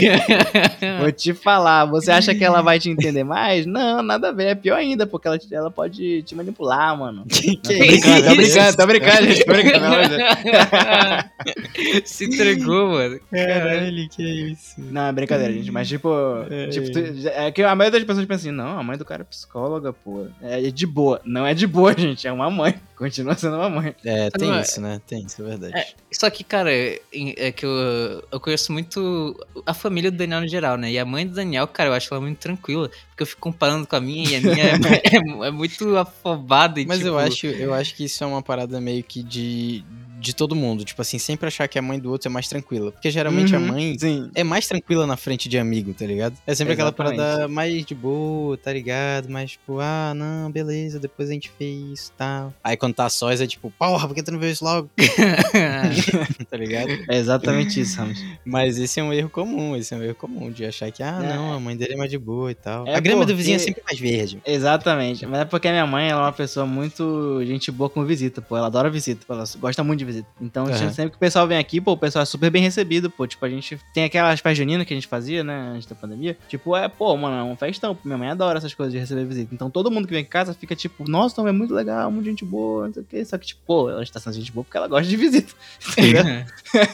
Vou 1.00 1.12
te 1.12 1.34
falar, 1.34 1.86
você 1.86 2.12
acha 2.12 2.34
que 2.34 2.44
ela 2.44 2.62
vai 2.62 2.80
te 2.80 2.90
entender 2.90 3.24
mais? 3.26 3.66
Não, 3.66 4.02
nada 4.02 4.30
a 4.30 4.32
ver. 4.32 4.48
É 4.48 4.56
pior 4.56 4.78
ainda, 4.78 5.06
porque 5.06 5.28
ela, 5.28 5.38
ela 5.52 5.70
pode 5.70 6.24
te 6.24 6.34
manipular, 6.34 6.98
mano. 6.98 7.26
Que, 7.28 7.58
que 7.58 7.74
tô 7.74 7.86
brincando, 7.86 8.24
tô 8.24 8.36
brincando, 8.36 8.78
tô 8.78 8.88
brincando, 8.88 9.24
gente. 9.28 9.46
Tô 9.46 9.52
brincando. 9.52 11.25
Se 12.06 12.26
entregou, 12.26 12.90
mano. 12.90 13.20
Caralho, 13.32 14.10
que 14.10 14.24
isso. 14.52 14.76
Não, 14.80 15.08
é 15.08 15.12
brincadeira, 15.12 15.54
gente. 15.54 15.72
Mas, 15.72 15.88
tipo, 15.88 16.10
É. 16.50 16.68
tipo 16.68 16.92
tu- 16.92 17.28
é 17.30 17.52
que 17.52 17.62
a 17.64 17.76
maioria 17.76 18.00
das 18.00 18.08
pessoas 18.08 18.26
pensa 18.26 18.48
assim, 18.48 18.52
não, 18.56 18.78
a 18.80 18.84
mãe 18.84 18.98
do 18.98 19.06
cara 19.06 19.22
é 19.22 19.26
psicóloga, 19.26 19.92
pô. 19.94 20.28
É 20.42 20.62
de 20.72 20.86
boa. 20.86 21.22
Não 21.26 21.46
é 21.46 21.54
de 21.54 21.68
boa, 21.68 21.94
gente. 21.98 22.28
É 22.28 22.32
uma 22.32 22.50
mãe. 22.50 22.76
Continua 22.96 23.36
sendo 23.36 23.58
uma 23.58 23.70
mãe. 23.70 23.94
É, 24.06 24.30
tem 24.30 24.48
Não, 24.48 24.56
é- 24.58 24.62
isso, 24.62 24.80
né? 24.80 25.02
Tem 25.06 25.26
isso, 25.26 25.42
é 25.42 25.46
verdade. 25.46 25.78
É, 25.78 25.88
Só 26.14 26.30
que, 26.30 26.46
cara, 26.46 26.72
é, 26.74 27.00
é 27.14 27.52
que 27.52 27.66
eu, 27.66 28.24
eu 28.32 28.40
conheço 28.40 28.72
muito 28.72 29.36
a 29.66 29.74
família 29.74 30.10
do 30.10 30.18
Daniel 30.18 30.40
no 30.42 30.48
geral, 30.48 30.78
né? 30.78 30.92
E 30.92 30.98
a 30.98 31.04
mãe 31.04 31.28
do 31.28 31.34
Daniel, 31.34 31.68
cara, 31.68 31.90
eu 31.90 31.94
acho 31.94 32.14
ela 32.14 32.22
muito 32.22 32.38
tranquila. 32.38 32.90
Porque 33.10 33.24
eu 33.24 33.28
fico 33.28 33.42
comparando 33.42 33.86
com 33.86 33.96
a 33.98 34.00
minha 34.02 34.30
e 34.30 34.36
a 34.38 34.42
minha 34.42 34.64
é, 34.64 34.72
é- 35.44 35.48
é 35.48 35.52
muito 35.52 35.98
afobada 35.98 36.80
e 36.80 36.86
Mas 36.86 36.98
tipo, 37.00 37.10
eu 37.10 37.18
acho, 37.20 37.48
eu 37.48 37.74
acho 37.74 37.94
que 37.96 38.06
isso 38.06 38.24
é 38.24 38.28
uma 38.28 38.42
parada 38.42 38.80
meio 38.80 39.04
que 39.04 39.22
de, 39.22 39.84
de 40.26 40.36
todo 40.36 40.56
mundo. 40.56 40.84
Tipo 40.84 41.02
assim, 41.02 41.18
sempre 41.20 41.48
achar 41.48 41.68
que 41.68 41.78
a 41.78 41.82
mãe 41.82 42.00
do 42.00 42.12
outro 42.12 42.28
é 42.28 42.32
mais 42.32 42.48
tranquila. 42.48 42.92
Porque 42.92 43.10
geralmente 43.12 43.56
a 43.56 43.60
Uhum, 43.60 43.68
mãe 43.68 43.96
Sim. 44.00 44.30
é 44.36 44.44
mais 44.44 44.68
tranquila 44.68 45.06
na 45.08 45.16
frente 45.18 45.48
de 45.48 45.58
amigo, 45.58 45.94
tá 45.94 46.06
ligado? 46.06 46.36
É 46.46 46.54
sempre 46.56 46.74
aquela 46.74 46.90
Exatamente. 46.90 47.18
parada 47.18 47.48
mais 47.48 47.86
de 47.86 47.96
boa, 47.96 48.58
tá 48.58 48.72
ligado? 48.74 49.30
Mais 49.30 49.52
tipo, 49.52 49.80
ah, 49.80 50.14
não, 50.16 50.52
beleza, 50.52 51.00
depois 51.00 51.30
a 51.30 51.34
gente 51.34 51.52
fez 51.58 52.00
isso 52.00 52.12
e 52.14 52.18
tal. 52.18 52.54
Aí 52.64 52.76
quando 52.78 52.94
tá 52.96 53.08
sós 53.10 53.40
é 53.42 53.48
tipo, 53.48 53.72
porra, 53.78 54.08
por 54.08 54.14
que 54.14 54.24
tu 54.24 54.32
não 54.32 54.40
veio 54.40 54.52
isso 54.54 54.64
logo? 54.66 54.90
tá 56.50 56.58
ligado? 56.58 56.90
É 57.10 57.18
exatamente 57.18 57.80
isso, 57.80 57.98
Ramos. 57.98 58.20
Mas 58.44 58.78
esse 58.78 59.00
é 59.00 59.04
um 59.04 59.14
erro 59.14 59.30
comum, 59.30 59.76
esse 59.76 59.94
é 59.94 59.98
um 59.98 60.04
erro 60.04 60.16
comum 60.16 60.52
de 60.52 60.66
achar 60.66 60.92
que, 60.92 61.02
ah, 61.04 61.20
É. 61.24 61.36
não, 61.36 61.54
a 61.54 61.60
mãe 61.60 61.76
dele 61.76 61.94
é 61.94 61.98
mais 61.98 62.10
de 62.12 62.18
boa 62.18 62.52
e 62.52 62.56
tal. 62.56 62.88
É 62.88 62.96
a 62.96 63.00
grama 63.00 63.22
do 63.26 63.28
porque- 63.28 63.38
vizinho 63.38 63.56
é 63.56 63.60
sempre 63.60 63.84
mais 63.86 64.00
verde. 64.00 64.42
Exatamente. 64.46 65.26
Mas 65.26 65.42
é 65.42 65.46
porque 65.46 65.68
a 65.68 65.72
minha 65.72 65.86
mãe 65.88 66.10
ela 66.10 66.22
é 66.22 66.24
uma 66.26 66.32
pessoa 66.32 66.66
muito 66.66 67.42
gente 67.46 67.72
boa 67.72 67.90
com 67.90 68.04
visita, 68.06 68.42
pô. 68.42 68.58
Ela 68.58 68.68
adora 68.68 68.90
visita, 68.90 69.24
pô. 69.28 69.34
Ela 69.34 69.44
gosta 69.60 69.84
muito 69.84 70.00
de 70.00 70.06
visita. 70.06 70.15
Então, 70.40 70.66
Aham. 70.68 70.92
sempre 70.92 71.12
que 71.12 71.18
o 71.18 71.20
pessoal 71.20 71.48
vem 71.48 71.58
aqui, 71.58 71.82
pô, 71.82 71.94
o 71.94 71.98
pessoal 71.98 72.24
é 72.24 72.26
super 72.26 72.50
bem 72.50 72.62
recebido, 72.62 73.10
pô. 73.10 73.26
Tipo, 73.26 73.46
a 73.46 73.50
gente 73.50 73.80
tem 73.94 74.04
aquelas 74.04 74.40
festas 74.40 74.58
juninas 74.58 74.86
que 74.86 74.94
a 74.94 74.98
gente 74.98 75.08
fazia, 75.08 75.44
né, 75.44 75.72
antes 75.76 75.88
da 75.88 75.96
pandemia. 75.96 76.38
Tipo, 76.48 76.76
é, 76.76 76.88
pô, 76.88 77.16
mano, 77.18 77.36
é 77.38 77.44
um 77.44 77.56
festão. 77.56 77.98
Minha 78.04 78.18
mãe 78.18 78.30
adora 78.30 78.58
essas 78.58 78.74
coisas 78.74 78.94
de 78.94 79.00
receber 79.00 79.26
visita. 79.26 79.54
Então, 79.54 79.70
todo 79.70 79.90
mundo 79.92 80.08
que 80.08 80.14
vem 80.14 80.22
em 80.22 80.26
casa 80.26 80.54
fica 80.54 80.76
tipo, 80.76 81.10
nossa, 81.10 81.34
então 81.36 81.48
é 81.48 81.52
muito 81.52 81.74
legal, 81.74 82.10
muito 82.12 82.26
gente 82.26 82.46
boa, 82.46 82.88
não 82.88 82.94
sei 82.94 83.04
o 83.04 83.06
quê. 83.06 83.26
Só 83.26 83.38
que, 83.38 83.48
tipo, 83.48 83.62
pô, 83.66 83.90
ela 83.90 84.04
está 84.04 84.20
sendo 84.20 84.34
gente 84.34 84.52
boa 84.52 84.64
porque 84.64 84.78
ela 84.78 84.88
gosta 84.88 85.08
de 85.08 85.18
visita. 85.18 85.54
Entendeu? 85.98 86.24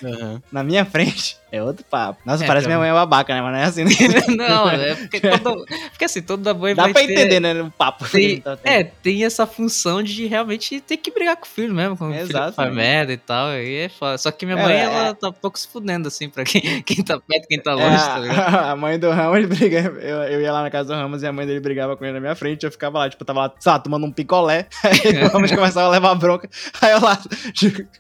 Aham. 0.04 0.42
Na 0.52 0.64
minha 0.64 0.86
frente, 0.86 1.38
é 1.52 1.62
outro 1.62 1.84
papo. 1.90 2.22
Nossa, 2.26 2.44
É, 2.44 2.48
parece 2.48 2.66
pra 2.66 2.70
minha 2.76 2.80
mãe 2.80 2.90
é 2.90 2.94
babaca, 2.94 3.34
né? 3.34 3.42
Mas 3.42 3.52
não 3.52 3.60
é 3.60 3.64
assim, 3.64 3.84
né? 3.84 3.92
Não, 4.36 4.70
é 4.70 4.96
porque, 4.96 5.20
todo, 5.40 5.66
porque 5.90 6.06
assim, 6.06 6.22
toda 6.22 6.54
mãe 6.54 6.74
Dá 6.76 6.84
vai 6.84 6.94
pra 6.94 7.02
ter- 7.06 7.12
entender, 7.12 7.40
né? 7.40 7.62
O 7.62 7.72
papo. 7.72 8.08
Tem, 8.10 8.40
tá 8.42 8.58
é, 8.64 8.84
tem 8.84 9.24
essa 9.26 9.46
função 9.46 10.02
de 10.04 10.26
realmente 10.28 10.80
ter 10.82 10.98
que 10.98 11.12
brigar 11.12 11.36
com 11.36 11.46
o 11.46 11.48
filho 11.50 11.74
mesmo, 11.74 11.98
quando 11.98 12.12
o 12.12 12.14
filho 12.14 12.30
Exato. 12.30 12.54
faz 12.54 12.74
merda 12.74 13.11
e 13.12 13.18
tal, 13.18 13.48
aí 13.48 13.76
é 13.76 13.90
foda. 13.90 14.18
Só 14.18 14.32
que 14.32 14.46
minha 14.46 14.58
É, 14.58 14.64
mãe, 14.64 14.74
é. 14.76 14.82
ela 14.84 15.14
tá 15.14 15.30
um 15.30 15.34
pouco 15.34 15.58
se 15.60 15.68
fudendo, 15.68 16.08
assim, 16.08 16.30
pra 16.30 16.44
quem, 16.44 16.62
quem 16.84 17.04
tá 17.04 17.20
perto, 17.20 17.48
quem 17.48 17.60
tá 17.60 17.72
É, 17.72 17.76
longe, 17.76 17.98
tá 17.98 18.20
ligado? 18.20 18.56
a, 18.56 18.72
a 18.72 18.76
mãe 18.76 18.98
do 19.00 19.10
Ramos 19.10 19.46
briga. 19.46 19.80
Eu, 20.02 20.18
eu 20.24 20.42
ia 20.42 20.52
lá 20.52 20.62
na 20.64 20.70
casa 20.70 20.94
do 20.94 20.96
Ramos 21.00 21.24
e 21.24 21.28
a 21.28 21.32
mãe 21.32 21.46
dele 21.46 21.60
brigava 21.60 21.96
com 21.98 22.04
ele 22.06 22.14
na 22.14 22.20
minha 22.20 22.36
frente. 22.36 22.64
Eu 22.66 22.72
ficava 22.72 23.00
lá, 23.00 23.10
tipo, 23.10 23.24
tava 23.26 23.42
lá, 23.42 23.54
sei 23.60 23.72
lá, 23.72 23.80
tomando 23.80 24.06
um 24.06 24.12
picolé. 24.12 24.68
Aí 24.84 25.24
o 25.24 25.28
Ramos 25.30 25.52
começava 25.52 25.88
a 25.88 25.92
levar 25.92 26.16
bronca. 26.16 26.50
Aí 26.82 26.92
eu 26.92 27.02
lá, 27.02 27.18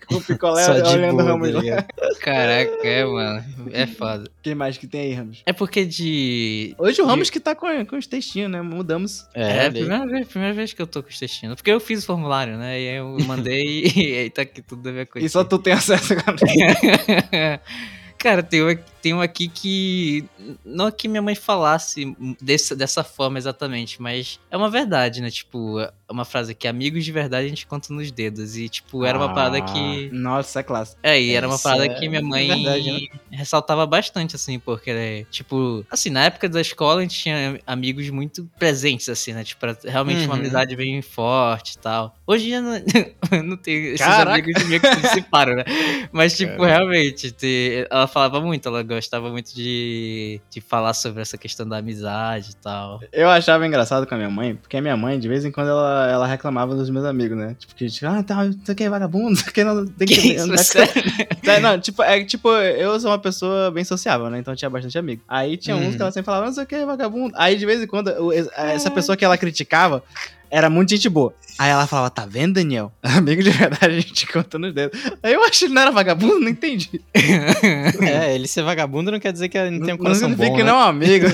com 0.08 0.15
o 0.15 0.22
picolé, 0.24 0.63
Só 0.63 0.74
de 0.80 0.89
olhando 0.96 1.22
o 1.22 1.25
Ramos 1.25 1.50
tá 1.50 1.56
lá. 1.56 1.62
ligado? 1.62 1.86
Caraca, 2.20 2.88
é, 2.88 3.06
mano. 3.06 3.44
É 3.72 3.86
foda. 3.88 4.30
Quem 4.41 4.56
mais 4.56 4.77
que 4.77 4.88
tem 4.88 5.01
aí, 5.01 5.13
Ramos? 5.13 5.41
É 5.46 5.53
porque 5.53 5.86
de. 5.86 6.75
Hoje 6.77 7.01
o 7.01 7.06
Ramos 7.06 7.30
que 7.30 7.39
tá 7.39 7.56
com, 7.56 7.86
com 7.86 7.98
os 7.98 8.08
textinhos, 8.08 8.50
né? 8.51 8.62
Mudamos. 8.62 9.25
É, 9.34 9.41
É, 9.63 9.68
a 9.68 9.72
primeira 9.72 10.06
vez, 10.08 10.27
primeira 10.27 10.53
vez 10.53 10.74
que 10.74 10.82
eu 10.82 10.88
tô 10.88 11.01
com 11.03 11.10
os 11.10 11.20
textinhos. 11.20 11.56
Porque 11.56 11.72
eu 11.72 11.80
fiz 11.80 12.03
o 12.03 12.06
formulário, 12.08 12.58
né? 12.58 12.80
E 12.82 12.89
aí 12.89 12.96
eu 12.96 13.18
mandei 13.25 13.62
e 13.96 14.18
aí 14.20 14.30
tá 14.30 14.41
aqui 14.44 14.62
tudo 14.62 14.82
da 14.91 14.93
minha 14.93 15.05
coisa. 15.05 15.25
E 15.25 15.29
só 15.29 15.43
tu 15.43 15.57
tem 15.57 15.74
acesso 15.74 16.13
agora. 16.13 16.38
Cara, 18.17 18.43
tem 18.43 18.63
um, 18.63 18.67
aqui- 18.67 18.83
tem 19.01 19.13
um 19.13 19.22
aqui 19.22 19.48
que. 19.48 20.25
Não 20.63 20.91
que 20.91 21.08
minha 21.08 21.22
mãe 21.22 21.36
falasse 21.36 22.15
dessa, 22.41 22.75
dessa 22.75 23.03
forma 23.03 23.38
exatamente, 23.38 24.01
mas 24.01 24.39
é 24.50 24.58
uma 24.58 24.70
verdade, 24.70 25.22
né? 25.22 25.29
Tipo, 25.31 25.79
é 25.79 25.91
uma 26.10 26.25
frase 26.25 26.53
que 26.53 26.67
amigos 26.67 27.03
de 27.05 27.12
verdade 27.12 27.46
a 27.46 27.50
gente 27.50 27.65
conta 27.65 27.93
nos 27.93 28.12
dedos. 28.12 28.55
E, 28.58 28.67
tipo, 28.70 29.05
era 29.05 29.17
uma 29.17 29.34
parada 29.34 29.62
que. 29.62 30.10
Nossa, 30.12 30.60
é 30.60 30.63
classe. 30.63 30.96
É, 31.03 31.20
e 31.22 31.34
era 31.34 31.48
uma 31.48 31.58
parada 31.60 31.86
é 31.86 31.89
que 31.89 32.08
minha 32.10 32.22
mãe 32.22 32.48
verdade, 32.48 32.91
né? 32.91 33.00
ressaltava 33.31 33.86
bastante, 33.86 34.36
assim, 34.36 34.60
porque, 34.60 34.93
né, 34.93 35.24
tipo, 35.31 35.86
assim, 35.89 36.10
na 36.10 36.25
época 36.25 36.48
da 36.50 36.62
escola 36.62 37.00
a 37.00 37.03
gente 37.03 37.17
tinha 37.20 37.60
amigos 37.65 38.10
muito 38.10 38.50
presentes, 38.60 39.08
assim, 39.10 39.34
né? 39.34 39.43
Tipo, 39.43 39.65
realmente 39.84 40.25
uma 40.25 40.36
Uhum. 40.36 40.41
amizade 40.41 40.75
bem 40.75 41.01
forte 41.01 41.74
e 41.74 41.77
tal. 41.79 42.15
Hoje 42.27 42.46
em 42.46 42.48
dia 42.48 42.62
não, 42.62 42.72
não 43.43 43.58
tem 43.58 43.88
esses 43.88 44.00
Caraca! 44.00 44.31
amigos 44.41 44.67
meio 44.67 44.81
que 44.81 44.88
se 44.96 45.01
dissiparam, 45.01 45.55
né? 45.55 45.63
Mas, 46.12 46.36
tipo, 46.38 46.51
Caraca. 46.58 46.67
realmente, 46.77 47.31
te- 47.31 47.88
ela 47.89 48.08
falava 48.08 48.41
muito, 48.41 48.67
ela 48.67 48.84
gostava 48.95 49.29
muito 49.29 49.53
de, 49.55 50.39
de 50.50 50.62
falar 50.62 50.93
sobre 50.93 51.21
essa 51.21 51.38
questão 51.38 51.67
da 51.67 51.77
amizade 51.77 52.51
e 52.51 52.55
tal. 52.55 53.00
Eu 53.12 53.29
achava 53.29 53.65
engraçado 53.65 54.05
com 54.07 54.13
a 54.13 54.17
minha 54.17 54.29
mãe, 54.29 54.55
porque 54.55 54.77
a 54.77 54.81
minha 54.81 54.98
mãe, 54.98 55.19
de 55.19 55.27
vez 55.27 55.43
em 55.45 55.51
quando, 55.51 55.69
ela, 55.69 56.07
ela 56.12 56.27
reclamava 56.27 56.75
dos 56.75 56.89
meus 56.89 57.05
amigos, 57.05 57.38
né? 57.38 57.55
Tipo, 57.60 57.75
que, 57.75 57.88
tipo, 57.89 58.05
ah, 58.07 58.21
tá, 58.24 58.45
você 58.63 58.75
quer 58.75 58.89
vagabundo, 58.89 59.29
não 59.29 59.36
sei 59.36 59.50
o 59.50 59.53
que, 59.53 59.63
não 59.63 59.86
tem 59.86 60.07
que... 60.07 60.15
Que 60.15 60.27
isso, 60.36 60.48
não 60.48 60.53
é 60.55 60.57
que- 60.57 60.63
sério? 60.63 61.03
É, 61.48 61.60
não, 61.62 61.79
tipo, 61.79 62.03
é 62.03 62.24
tipo, 62.24 62.50
eu 62.51 63.00
sou 63.00 63.10
uma 63.12 63.19
pessoa 63.19 63.71
bem 63.71 63.83
sociável, 63.83 64.29
né? 64.29 64.39
Então 64.39 64.55
tinha 64.55 64.69
bastante 64.69 64.98
amigo. 64.98 65.21
Aí 65.27 65.57
tinha 65.57 65.75
uns 65.75 65.86
Uhum. 65.86 65.95
que 65.95 66.01
ela 66.01 66.12
sempre 66.12 66.25
falava, 66.25 66.45
não 66.45 66.53
sei 66.53 66.63
o 66.63 66.67
que, 66.67 66.86
vagabundo. 66.86 67.33
Aí 67.38 67.55
de 67.57 67.65
vez 67.65 67.81
em 67.81 67.88
quando, 67.88 68.12
essa 68.55 68.89
pessoa 68.91 69.15
que 69.17 69.25
ela 69.25 69.38
criticava 69.38 70.03
era 70.51 70.70
muito 70.70 70.89
gente 70.89 71.08
boa. 71.10 71.34
Aí 71.58 71.70
ela 71.70 71.86
falava, 71.86 72.10
tá 72.10 72.25
vendo, 72.25 72.55
Daniel? 72.55 72.91
Amigo 73.01 73.43
de 73.43 73.51
verdade, 73.51 73.86
a 73.86 74.00
gente 74.00 74.25
conta 74.27 74.58
nos 74.58 74.74
dedos. 74.74 75.00
Aí 75.22 75.34
eu 75.34 75.43
acho 75.43 75.60
que 75.60 75.65
ele 75.65 75.74
não 75.74 75.81
era 75.81 75.91
vagabundo, 75.91 76.39
não 76.39 76.50
entendi. 76.50 77.01
É, 78.01 78.34
ele 78.34 78.48
ser 78.48 78.63
vagabundo 78.63 79.12
não 79.12 79.20
quer 79.20 79.31
dizer 79.31 79.48
que 79.48 79.58
ele 79.58 79.72
não 79.72 79.86
tem 79.86 79.93
um 79.93 79.98
não 79.98 80.03
coração 80.03 80.29
significa 80.29 80.50
bom, 80.50 80.55
que 80.58 80.63
né? 80.63 80.72
não 80.72 80.79
é 80.79 80.86
um 80.86 80.88
amigo. 80.88 81.27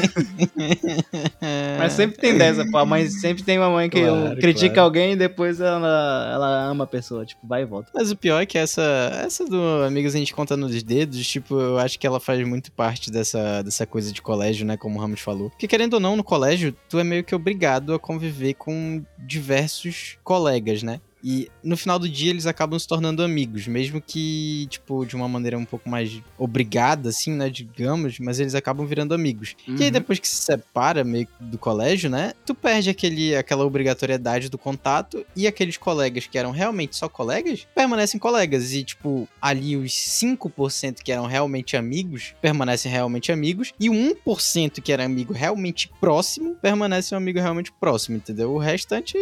Mas 1.79 1.93
sempre 1.93 2.17
tem 2.17 2.37
dessa, 2.37 2.65
pô. 2.69 2.77
A 2.77 2.85
mãe 2.85 3.07
sempre 3.09 3.41
tem 3.41 3.57
uma 3.57 3.69
mãe 3.69 3.89
que 3.89 4.01
Claro, 4.01 4.35
critica 4.37 4.73
claro. 4.75 4.85
alguém 4.85 5.13
e 5.13 5.15
depois 5.15 5.59
ela, 5.59 6.31
ela 6.33 6.63
ama 6.65 6.83
a 6.83 6.87
pessoa. 6.87 7.25
Tipo, 7.25 7.47
vai 7.47 7.61
e 7.61 7.65
volta. 7.65 7.89
Mas 7.93 8.11
o 8.11 8.15
pior 8.15 8.41
é 8.41 8.45
que 8.45 8.57
essa, 8.57 8.83
essa 9.23 9.45
do 9.45 9.83
Amigos 9.85 10.13
a 10.13 10.17
gente 10.17 10.33
conta 10.33 10.57
nos 10.57 10.83
dedos, 10.83 11.25
tipo, 11.25 11.59
eu 11.59 11.77
acho 11.77 11.97
que 11.97 12.05
ela 12.05 12.19
faz 12.19 12.45
muito 12.45 12.71
parte 12.71 13.09
dessa, 13.09 13.61
dessa 13.63 13.85
coisa 13.85 14.11
de 14.11 14.21
colégio, 14.21 14.65
né? 14.65 14.77
Como 14.77 14.97
o 14.97 15.01
Ramos 15.01 15.21
falou. 15.21 15.49
Porque 15.49 15.67
querendo 15.67 15.95
ou 15.95 15.99
não, 15.99 16.15
no 16.15 16.23
colégio, 16.23 16.75
tu 16.89 16.99
é 16.99 17.03
meio 17.03 17.23
que 17.23 17.33
obrigado 17.33 17.93
a 17.93 17.99
conviver 17.99 18.53
com 18.55 19.03
diversos 19.17 20.17
colegas, 20.23 20.83
né? 20.83 21.01
E 21.23 21.49
no 21.63 21.75
final 21.75 21.97
do 21.99 22.07
dia 22.07 22.29
eles 22.29 22.45
acabam 22.45 22.77
se 22.77 22.87
tornando 22.87 23.23
amigos, 23.23 23.67
mesmo 23.67 24.01
que, 24.01 24.67
tipo, 24.69 25.05
de 25.05 25.15
uma 25.15 25.27
maneira 25.27 25.57
um 25.57 25.65
pouco 25.65 25.89
mais 25.89 26.21
obrigada, 26.37 27.09
assim, 27.09 27.31
né? 27.31 27.49
Digamos, 27.49 28.19
mas 28.19 28.39
eles 28.39 28.55
acabam 28.55 28.85
virando 28.85 29.13
amigos. 29.13 29.55
E 29.67 29.71
aí 29.71 29.85
Uhum. 29.87 29.91
depois 29.91 30.19
que 30.19 30.27
se 30.27 30.35
separa 30.35 31.03
meio 31.03 31.27
do 31.39 31.57
colégio, 31.57 32.09
né? 32.09 32.33
Tu 32.45 32.53
perde 32.53 32.89
aquele, 32.89 33.35
aquela 33.35 33.65
obrigatoriedade 33.65 34.49
do 34.49 34.57
contato 34.57 35.25
e 35.35 35.47
aqueles 35.47 35.77
colegas 35.77 36.27
que 36.27 36.37
eram 36.37 36.51
realmente 36.51 36.95
só 36.95 37.09
colegas 37.09 37.67
permanecem 37.75 38.19
colegas. 38.19 38.73
E, 38.73 38.83
tipo, 38.83 39.27
ali 39.41 39.75
os 39.75 39.91
5% 39.93 41.01
que 41.03 41.11
eram 41.11 41.25
realmente 41.25 41.75
amigos 41.75 42.33
permanecem 42.41 42.91
realmente 42.91 43.31
amigos. 43.31 43.73
E 43.79 43.89
o 43.89 43.93
1% 43.93 44.81
que 44.81 44.91
era 44.91 45.03
amigo 45.03 45.33
realmente 45.33 45.89
próximo 45.99 46.55
permanece 46.61 47.13
um 47.13 47.17
amigo 47.17 47.39
realmente 47.39 47.71
próximo, 47.79 48.17
entendeu? 48.17 48.51
O 48.53 48.57
restante 48.57 49.17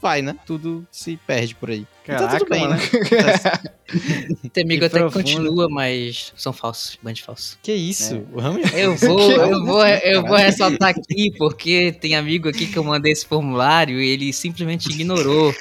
vai, 0.00 0.22
né? 0.22 0.36
Tudo 0.46 0.86
se 0.90 1.16
perde 1.26 1.39
por 1.54 1.70
aí. 1.70 1.86
E 2.06 2.12
tá 2.12 2.28
tudo 2.38 2.48
bem, 2.50 2.60
mano. 2.62 2.74
né? 2.74 2.80
Tem 4.52 4.64
amigo 4.64 4.80
Que 4.80 4.86
até 4.86 4.98
profundo. 4.98 5.24
que 5.24 5.32
continua, 5.34 5.68
mas 5.68 6.32
são 6.36 6.52
falsos, 6.52 6.98
band 7.02 7.14
falsos. 7.16 7.58
Que 7.62 7.72
isso? 7.72 8.14
É. 8.16 8.22
O 8.32 8.40
Ramos 8.40 8.72
Eu 8.72 8.96
vou, 8.96 9.30
eu 9.32 9.64
vou, 9.64 9.86
eu 9.86 10.22
vou 10.22 10.36
ressaltar 10.36 10.90
aqui, 10.90 11.32
porque 11.38 11.92
tem 12.00 12.14
amigo 12.16 12.48
aqui 12.48 12.66
que 12.66 12.76
eu 12.78 12.84
mandei 12.84 13.12
esse 13.12 13.26
formulário 13.26 14.00
e 14.00 14.08
ele 14.08 14.32
simplesmente 14.32 14.88
ignorou. 14.90 15.54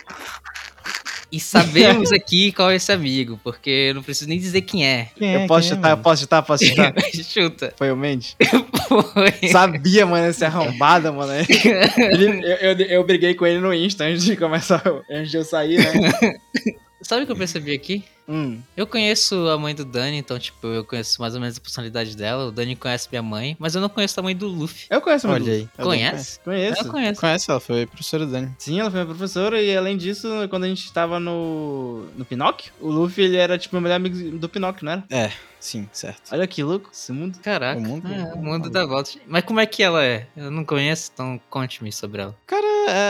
E 1.32 1.40
sabemos 1.40 2.12
aqui 2.12 2.52
qual 2.52 2.72
é 2.72 2.76
esse 2.76 2.92
amigo, 2.92 3.40
porque 3.44 3.70
eu 3.70 3.94
não 3.96 4.02
preciso 4.02 4.28
nem 4.28 4.40
dizer 4.40 4.62
quem 4.62 4.86
é. 4.88 5.10
Quem 5.16 5.36
é? 5.36 5.44
Eu 5.44 5.48
posso 5.48 5.68
Quem 5.70 5.74
é, 5.74 5.76
chutar, 5.76 5.90
eu 5.90 5.92
mano? 5.92 6.04
posso 6.04 6.22
chutar, 6.22 6.42
posso 6.42 6.66
chutar. 6.66 6.94
Chuta. 7.24 7.74
Foi 7.78 7.92
o 7.92 7.96
Mendes? 7.96 8.36
Foi. 9.14 9.50
Sabia, 9.50 10.06
mano, 10.08 10.28
esse 10.28 10.44
arrombado, 10.44 11.14
mano. 11.14 11.32
Ele- 11.98 12.42
eu, 12.44 12.58
eu, 12.72 12.78
eu 12.88 13.04
briguei 13.06 13.36
com 13.36 13.46
ele 13.46 13.60
no 13.60 13.72
Insta 13.72 14.06
antes 14.06 14.26
de 14.26 14.36
começar, 14.36 14.82
antes 15.12 15.30
de 15.30 15.38
eu 15.38 15.44
sair, 15.44 15.78
né? 15.78 16.34
Sabe 17.04 17.24
o 17.24 17.26
que 17.28 17.32
eu 17.32 17.36
percebi 17.38 17.74
aqui? 17.76 18.04
Hum. 18.30 18.60
Eu 18.78 18.86
conheço 18.86 19.48
a 19.50 19.58
mãe 19.58 19.74
do 19.74 19.84
Dani, 19.84 20.18
então, 20.18 20.38
tipo, 20.38 20.68
eu 20.68 20.84
conheço 20.86 21.20
mais 21.20 21.34
ou 21.34 21.42
menos 21.42 21.58
a 21.58 21.62
personalidade 21.62 22.16
dela. 22.16 22.46
O 22.46 22.52
Dani 22.52 22.76
conhece 22.76 23.08
minha 23.12 23.24
mãe, 23.24 23.58
mas 23.60 23.74
eu 23.74 23.82
não 23.82 23.90
conheço 23.90 24.20
a 24.20 24.24
mãe 24.24 24.36
do 24.36 24.48
Luffy. 24.48 24.86
Eu 24.90 25.02
conheço 25.02 25.28
a 25.28 25.32
Olha 25.32 25.40
Madu. 25.40 25.52
aí. 25.52 25.68
Eu 25.78 25.86
Conhece? 25.86 26.40
Conheço. 26.42 26.84
Eu 26.86 26.92
conheço. 26.92 27.22
Conhece 27.22 27.50
ela, 27.52 27.60
foi 27.60 27.86
professora 27.88 28.26
Dani. 28.26 28.52
Sim, 28.60 28.80
ela 28.80 28.92
foi 28.92 29.00
minha 29.04 29.16
professora 29.16 29.62
e 29.62 29.76
além 29.76 29.98
disso, 29.98 30.28
quando 30.50 30.66
a 30.66 30.68
gente 30.68 30.92
tava 30.94 31.20
no, 31.20 32.06
no 32.16 32.24
Pinóquio, 32.24 32.72
o 32.80 32.90
Luffy 32.90 33.24
ele 33.26 33.38
era 33.38 33.58
tipo 33.58 33.76
meu 33.76 33.82
melhor 33.82 33.96
amigo 33.96 34.38
do 34.38 34.48
Pinóquio, 34.48 34.86
não 34.86 34.92
era? 35.10 35.32
Sim, 35.60 35.90
certo. 35.92 36.22
Olha 36.32 36.48
que 36.48 36.64
louco, 36.64 36.90
esse 36.94 37.12
mundo. 37.12 37.38
Caraca, 37.44 37.78
O 37.78 37.84
mundo- 37.84 38.08
é, 38.08 38.34
o 38.34 38.38
mundo 38.38 38.70
dá 38.70 38.86
volta. 38.86 39.12
Mas 39.28 39.44
como 39.44 39.60
é 39.60 39.66
que 39.66 39.84
ela 39.84 40.02
é? 40.06 40.26
Eu 40.38 40.50
não 40.50 40.64
conheço, 40.64 41.12
então 41.14 41.38
conte-me 41.50 41.92
sobre 41.92 42.22
ela. 42.22 42.34
Cara, 42.48 42.66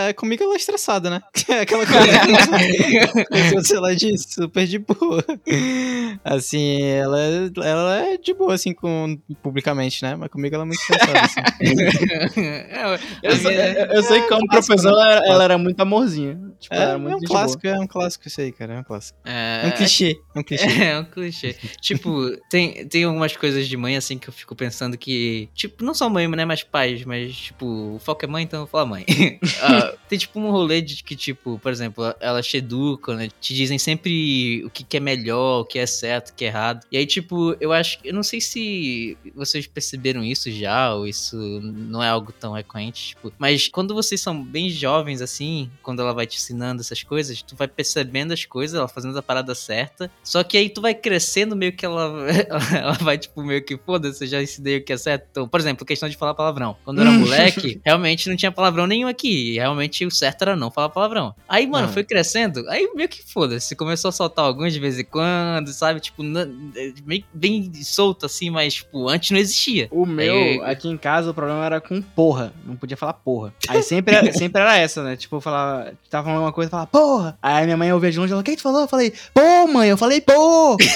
é, 0.09 0.13
comigo 0.13 0.43
ela 0.43 0.53
é 0.55 0.57
estressada, 0.57 1.11
né? 1.11 1.21
Aquela 1.61 1.85
coisa. 1.85 2.01
Se 3.63 3.75
ela 3.75 3.95
de 3.95 4.17
super 4.17 4.65
de 4.65 4.79
boa. 4.79 5.08
Assim, 6.23 6.81
ela, 6.83 7.19
é- 7.19 7.49
ela 7.63 7.97
é 8.07 8.17
de 8.17 8.33
boa, 8.33 8.53
assim, 8.53 8.73
com, 8.73 9.17
publicamente, 9.41 10.03
né? 10.03 10.15
Mas 10.15 10.29
comigo 10.29 10.53
ela 10.55 10.63
é 10.63 10.67
muito 10.67 10.79
estressada, 10.79 11.19
assim. 11.21 11.41
É, 12.37 12.83
Eu, 13.23 13.35
sei- 13.37 13.55
é, 13.57 13.81
eu- 13.83 13.85
eu 13.95 14.03
sei 14.03 14.21
que 14.21 14.27
como 14.27 14.47
clássico, 14.47 14.75
professor 14.75 14.91
né? 14.95 15.15
ela, 15.15 15.25
ela 15.27 15.43
era 15.43 15.57
muito 15.57 15.79
amorzinha. 15.79 16.39
Tipo, 16.59 16.75
É, 16.75 16.77
era 16.79 16.91
é 16.93 16.97
muito 16.97 17.15
um 17.15 17.19
gente 17.19 17.27
boa. 17.27 17.39
clássico, 17.41 17.67
é 17.67 17.79
um 17.79 17.87
clássico 17.87 18.27
isso 18.27 18.41
aí, 18.41 18.51
cara. 18.51 18.73
É 18.73 18.79
um 18.79 18.83
clássico. 18.83 19.17
é, 19.25 19.61
É 19.63 19.67
um 19.67 19.71
clichê. 19.71 20.21
É 20.35 20.39
um 20.39 20.43
clichê. 20.43 20.65
É, 20.89 20.99
um 20.99 21.03
clichê. 21.05 21.55
tipo, 21.81 22.31
tem, 22.49 22.85
tem 22.87 23.03
algumas 23.03 23.35
coisas 23.35 23.67
de 23.67 23.77
mãe, 23.77 23.95
assim, 23.97 24.17
que 24.17 24.29
eu 24.29 24.33
fico 24.33 24.55
pensando 24.55 24.97
que. 24.97 25.49
Tipo, 25.53 25.83
não 25.83 25.93
só 25.93 26.09
mãe, 26.09 26.27
né? 26.27 26.45
Mas 26.45 26.63
pais, 26.63 27.03
mas, 27.05 27.35
tipo, 27.35 27.65
o 27.95 27.99
foco 27.99 28.23
é 28.25 28.27
mãe, 28.27 28.43
então 28.43 28.59
eu 28.61 28.65
vou 28.65 28.71
falar 28.71 28.85
mãe. 28.85 29.05
Ah, 29.61 29.93
tem, 30.07 30.17
tipo, 30.19 30.39
um 30.39 30.49
rolê 30.51 30.81
de 30.81 31.03
que, 31.03 31.15
tipo, 31.15 31.59
por 31.59 31.71
exemplo, 31.71 32.13
elas 32.19 32.47
te 32.47 32.57
educam, 32.57 33.15
né? 33.15 33.29
Te 33.39 33.53
dizem 33.53 33.77
sempre 33.77 34.63
o 34.65 34.69
que, 34.69 34.83
que 34.83 34.97
é 34.97 34.98
melhor, 34.99 35.61
o 35.61 35.65
que 35.65 35.79
é 35.79 35.85
certo, 35.85 36.29
o 36.29 36.33
que 36.33 36.45
é 36.45 36.47
errado. 36.47 36.85
E 36.91 36.97
aí, 36.97 37.05
tipo, 37.05 37.55
eu 37.59 37.71
acho. 37.71 37.97
Eu 38.03 38.13
não 38.13 38.23
sei 38.23 38.39
se 38.41 39.17
vocês 39.35 39.67
perceberam 39.67 40.23
isso 40.23 40.51
já, 40.51 40.93
ou 40.93 41.07
isso 41.07 41.35
não 41.61 42.01
é 42.03 42.09
algo 42.09 42.31
tão 42.31 42.53
recorrente, 42.53 43.09
tipo. 43.09 43.31
Mas 43.37 43.67
quando 43.67 43.93
vocês 43.93 44.21
são 44.21 44.43
bem 44.43 44.69
jovens, 44.69 45.21
assim, 45.21 45.69
quando 45.83 46.01
ela 46.01 46.13
vai 46.13 46.25
te 46.27 46.37
ensinando 46.37 46.81
essas 46.81 47.03
coisas, 47.03 47.41
tu 47.41 47.55
vai 47.55 47.67
percebendo 47.67 48.33
as 48.33 48.45
coisas, 48.45 48.77
ela 48.77 48.87
fazendo 48.87 49.17
a 49.17 49.21
parada 49.23 49.53
certa. 49.55 50.09
Só 50.23 50.43
que 50.43 50.57
aí 50.57 50.69
tu 50.69 50.81
vai 50.81 50.93
crescendo 50.93 51.55
meio 51.55 51.73
que 51.73 51.85
ela, 51.85 52.11
ela 52.75 52.93
vai, 52.93 53.17
tipo, 53.17 53.41
meio 53.43 53.63
que 53.63 53.77
foda-se, 53.77 54.23
eu 54.23 54.27
já 54.27 54.41
ensinei 54.41 54.77
o 54.77 54.83
que 54.83 54.93
é 54.93 54.97
certo. 54.97 55.27
Então, 55.31 55.47
por 55.47 55.59
exemplo, 55.59 55.85
questão 55.85 56.09
de 56.09 56.17
falar 56.17 56.33
palavrão. 56.33 56.75
Quando 56.83 56.99
eu 56.99 57.05
era 57.07 57.11
Hum. 57.15 57.19
moleque, 57.19 57.79
realmente 57.85 58.29
não 58.29 58.35
tinha 58.35 58.51
palavrão 58.51 58.85
nenhum 58.87 59.07
aqui. 59.07 59.51
E 59.51 59.53
realmente 59.55 60.05
o 60.05 60.11
certo 60.11 60.41
era 60.43 60.55
não 60.55 60.71
falar 60.71 60.89
palavrão. 60.89 61.33
Aí, 61.47 61.65
mano, 61.67 61.87
Ah. 61.87 61.91
foi 61.91 62.03
crescendo, 62.03 62.67
aí 62.69 62.89
meio 62.95 63.09
que 63.09 63.21
foda-se. 63.23 63.75
Começou 63.75 64.09
a 64.09 64.11
soltar 64.11 64.45
alguns 64.45 64.73
de 64.73 64.79
vez 64.79 64.88
em 64.97 65.03
quando, 65.03 65.71
sabe? 65.73 65.99
Tipo, 65.99 66.23
na- 66.23 66.47
meio 67.05 67.23
bem 67.33 67.71
solto 67.83 68.25
assim, 68.25 68.49
mas, 68.49 68.75
tipo, 68.75 69.07
antes 69.09 69.31
não 69.31 69.37
existia. 69.37 69.87
O 69.91 70.05
meu, 70.05 70.33
Aí- 70.35 70.61
aqui 70.63 70.87
em 70.87 70.97
casa, 70.97 71.29
o 71.31 71.33
problema 71.33 71.63
era 71.65 71.79
com 71.81 72.01
porra. 72.01 72.53
Não 72.65 72.75
podia 72.75 72.97
falar 72.97 73.13
porra. 73.13 73.53
Aí 73.67 73.83
sempre 73.83 74.15
era, 74.15 74.31
sempre 74.33 74.61
era 74.61 74.77
essa, 74.77 75.03
né? 75.03 75.15
Tipo, 75.15 75.35
eu 75.37 75.41
falava, 75.41 75.93
tava 76.09 76.25
falando 76.27 76.41
uma 76.43 76.53
coisa 76.53 76.69
e 76.69 76.71
falava, 76.71 76.87
porra. 76.87 77.37
Aí 77.41 77.65
minha 77.65 77.77
mãe 77.77 77.91
ouvia 77.91 78.11
de 78.11 78.17
longe, 78.19 78.31
ela, 78.31 78.41
o 78.41 78.43
que 78.43 78.55
tu 78.55 78.61
falou? 78.63 78.81
Eu 78.81 78.87
falei, 78.87 79.13
pô, 79.33 79.67
mãe, 79.67 79.89
eu 79.89 79.97
falei, 79.97 80.21
pô. 80.21 80.77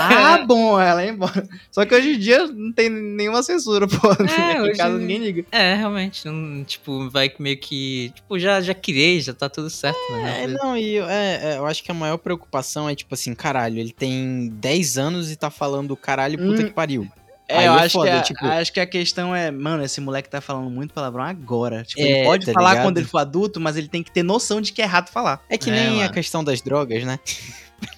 Ah, 0.00 0.44
bom, 0.46 0.80
ela 0.80 1.04
ia 1.04 1.10
embora. 1.10 1.46
Só 1.70 1.84
que 1.84 1.94
hoje 1.94 2.12
em 2.14 2.18
dia 2.18 2.46
não 2.46 2.72
tem 2.72 2.88
nenhuma 2.88 3.42
censura, 3.42 3.86
pô. 3.86 4.10
aqui 4.10 4.70
em 4.70 4.76
casa 4.76 4.96
ninguém 4.98 5.18
liga. 5.18 5.44
É, 5.50 5.74
realmente, 5.74 6.24
não, 6.26 6.62
tipo, 6.64 7.08
vai 7.10 7.32
meio 7.38 7.56
que. 7.58 8.12
Tipo, 8.14 8.38
já, 8.38 8.60
já 8.60 8.74
criei, 8.74 9.20
já 9.20 9.32
tá 9.32 9.48
tudo 9.48 9.68
certo, 9.70 9.98
né? 10.12 10.44
É, 10.44 10.46
não, 10.46 10.76
e 10.76 10.94
eu- 10.94 11.08
é, 11.08 11.40
é, 11.54 11.58
eu 11.58 11.66
acho 11.66 11.82
que 11.82 11.90
a 11.90 11.94
maior 11.94 12.16
preocupação 12.18 12.88
é 12.88 12.94
tipo 12.94 13.14
assim, 13.14 13.31
caralho, 13.34 13.78
ele 13.78 13.92
tem 13.92 14.48
10 14.54 14.98
anos 14.98 15.30
e 15.30 15.36
tá 15.36 15.50
falando 15.50 15.96
caralho, 15.96 16.38
puta 16.38 16.62
Hum. 16.62 16.64
que 16.66 16.70
pariu. 16.72 17.08
É, 17.48 17.58
Aí 17.58 17.66
eu 17.66 17.74
é 17.74 17.82
acho, 17.82 17.92
foda, 17.98 18.10
que 18.10 18.16
a, 18.16 18.22
tipo- 18.22 18.46
acho 18.46 18.72
que 18.72 18.80
a 18.80 18.86
questão 18.86 19.36
é, 19.36 19.50
mano, 19.50 19.84
esse 19.84 20.00
moleque 20.00 20.28
tá 20.28 20.40
falando 20.40 20.70
muito 20.70 20.94
palavrão 20.94 21.24
agora. 21.24 21.82
Tipo, 21.84 22.00
É, 22.00 22.04
ele 22.04 22.24
pode 22.24 22.46
tá 22.46 22.52
falar 22.52 22.70
ligado? 22.70 22.84
quando 22.86 22.96
ele 22.98 23.06
for 23.06 23.18
adulto, 23.18 23.60
mas 23.60 23.76
ele 23.76 23.88
tem 23.88 24.02
que 24.02 24.10
ter 24.10 24.22
noção 24.22 24.58
de 24.60 24.72
que 24.72 24.80
é 24.80 24.84
errado 24.86 25.10
falar. 25.10 25.42
É 25.50 25.58
que 25.58 25.68
É, 25.68 25.72
nem 25.74 25.88
a 25.98 26.02
mano. 26.04 26.12
questão 26.14 26.42
das 26.42 26.62
drogas, 26.62 27.04
né? 27.04 27.18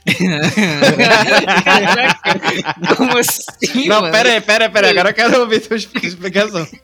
Como 2.97 3.18
assim? 3.18 3.88
Não, 3.88 4.01
mano? 4.03 4.12
pera 4.12 4.33
aí, 4.33 4.40
pera 4.40 4.64
aí, 4.66 4.70
pera 4.70 4.87
aí. 4.88 4.92
Agora 4.92 5.11
eu 5.11 5.14
quero 5.14 5.40
ouvir 5.40 5.61
tua 5.61 5.77
explicação. 5.77 6.66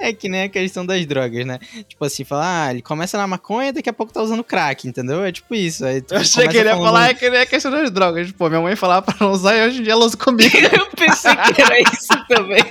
É 0.00 0.12
que 0.12 0.28
nem 0.28 0.42
a 0.44 0.48
questão 0.48 0.86
das 0.86 1.04
drogas, 1.06 1.44
né? 1.44 1.58
Tipo 1.88 2.04
assim, 2.04 2.24
falar, 2.24 2.66
ah, 2.66 2.70
ele 2.70 2.82
começa 2.82 3.18
na 3.18 3.26
maconha, 3.26 3.72
daqui 3.72 3.88
a 3.88 3.92
pouco 3.92 4.12
tá 4.12 4.22
usando 4.22 4.44
crack, 4.44 4.86
entendeu? 4.86 5.24
É 5.24 5.32
tipo 5.32 5.54
isso. 5.54 5.84
Aí 5.84 6.00
tu 6.00 6.14
Eu 6.14 6.20
achei 6.20 6.46
que 6.48 6.56
ele 6.56 6.68
ia 6.68 6.74
falando- 6.74 6.86
falar 6.86 7.08
é 7.10 7.14
que 7.14 7.28
nem 7.28 7.40
a 7.40 7.46
questão 7.46 7.70
das 7.70 7.90
drogas. 7.90 8.30
Pô, 8.32 8.48
minha 8.48 8.60
mãe 8.60 8.76
falava 8.76 9.02
pra 9.02 9.16
não 9.20 9.32
usar 9.32 9.56
e 9.56 9.66
hoje 9.66 9.80
em 9.80 9.82
dia 9.82 9.92
ela 9.92 10.04
usa 10.04 10.16
comigo. 10.16 10.56
Eu 10.72 10.86
pensei 10.96 11.34
que 11.54 11.62
era 11.62 11.80
isso 11.80 12.08
também. 12.28 12.64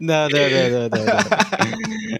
Não, 0.00 0.28
não, 0.28 0.50
não, 0.50 0.88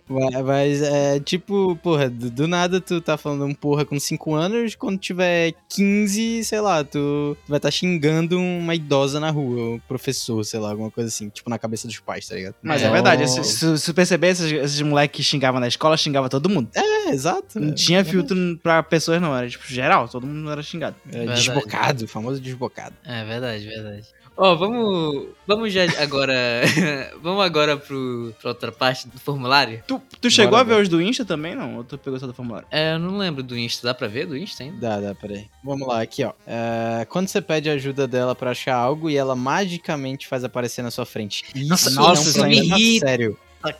não, 0.08 0.30
não. 0.32 0.44
mas, 0.44 0.82
é 0.82 1.20
tipo, 1.20 1.76
porra, 1.82 2.08
do, 2.08 2.30
do 2.30 2.48
nada 2.48 2.80
tu 2.80 3.00
tá 3.00 3.16
falando 3.16 3.44
um 3.44 3.54
porra 3.54 3.84
com 3.84 3.98
5 3.98 4.34
anos, 4.34 4.74
quando 4.74 4.98
tiver 4.98 5.54
15, 5.68 6.44
sei 6.44 6.60
lá, 6.60 6.82
tu 6.84 7.36
vai 7.46 7.58
estar 7.58 7.68
tá 7.68 7.70
xingando 7.70 8.38
uma 8.38 8.74
idosa 8.74 9.20
na 9.20 9.30
rua, 9.30 9.76
o 9.76 9.80
professor, 9.86 10.42
sei 10.44 10.60
lá, 10.60 10.70
alguma 10.70 10.90
coisa 10.90 11.08
assim, 11.08 11.28
tipo 11.28 11.48
na 11.50 11.58
cabeça 11.58 11.86
dos 11.86 11.98
pais, 12.00 12.26
tá 12.26 12.34
ligado? 12.34 12.54
Mas 12.62 12.82
é, 12.82 12.84
Então, 12.84 12.92
verdade, 12.92 13.28
se, 13.28 13.44
se, 13.44 13.78
se 13.78 13.94
perceber, 13.94 14.28
esses, 14.28 14.50
esses 14.50 14.82
moleques 14.82 15.16
que 15.16 15.22
xingavam 15.22 15.60
na 15.60 15.68
escola, 15.68 15.96
xingava 15.96 16.28
todo 16.28 16.48
mundo. 16.48 16.68
É, 16.74 17.10
exato. 17.10 17.58
Não 17.58 17.70
é, 17.70 17.74
tinha 17.74 18.00
é 18.00 18.04
filtro 18.04 18.36
pra 18.62 18.82
pessoas, 18.82 19.20
não. 19.20 19.36
Era 19.36 19.48
tipo 19.48 19.66
geral, 19.66 20.08
todo 20.08 20.26
mundo 20.26 20.50
era 20.50 20.62
xingado. 20.62 20.96
É, 21.12 21.26
desbocado, 21.26 22.04
o 22.04 22.08
famoso 22.08 22.40
desbocado. 22.40 22.94
É 23.04 23.24
verdade, 23.24 23.66
verdade. 23.66 24.06
Ó, 24.40 24.54
vamos, 24.54 25.26
vamos 25.44 25.72
já 25.72 25.82
agora, 26.00 26.32
vamos 27.20 27.44
agora 27.44 27.76
pro, 27.76 28.32
pra 28.40 28.50
outra 28.50 28.70
parte 28.70 29.08
do 29.08 29.18
formulário. 29.18 29.82
Tu, 29.84 30.00
tu 30.20 30.30
chegou 30.30 30.52
Bora, 30.52 30.62
a 30.62 30.64
ver 30.76 30.82
os 30.82 30.88
do 30.88 31.02
Insta 31.02 31.24
também, 31.24 31.56
não? 31.56 31.78
Ou 31.78 31.82
tu 31.82 31.98
pegou 31.98 32.20
só 32.20 32.26
do 32.28 32.32
formulário? 32.32 32.68
É, 32.70 32.94
eu 32.94 33.00
não 33.00 33.18
lembro 33.18 33.42
do 33.42 33.58
Insta, 33.58 33.88
dá 33.88 33.92
pra 33.92 34.06
ver 34.06 34.26
do 34.26 34.36
Insta 34.36 34.62
ainda? 34.62 34.78
Dá, 34.78 35.00
dá, 35.00 35.12
peraí. 35.12 35.46
Vamos 35.64 35.88
lá, 35.88 36.00
aqui, 36.00 36.22
ó. 36.22 36.32
É, 36.46 37.04
quando 37.06 37.26
você 37.26 37.42
pede 37.42 37.68
ajuda 37.68 38.06
dela 38.06 38.32
pra 38.32 38.52
achar 38.52 38.76
algo 38.76 39.10
e 39.10 39.16
ela 39.16 39.34
magicamente 39.34 40.28
faz 40.28 40.44
aparecer 40.44 40.82
na 40.82 40.92
sua 40.92 41.04
frente. 41.04 41.44
Isso 41.52 41.68
Nossa, 41.68 41.90
é 41.90 42.00
um 42.00 42.12
isso 42.12 42.46
me 42.46 42.60
irrita. 42.60 43.08
sério. 43.08 43.36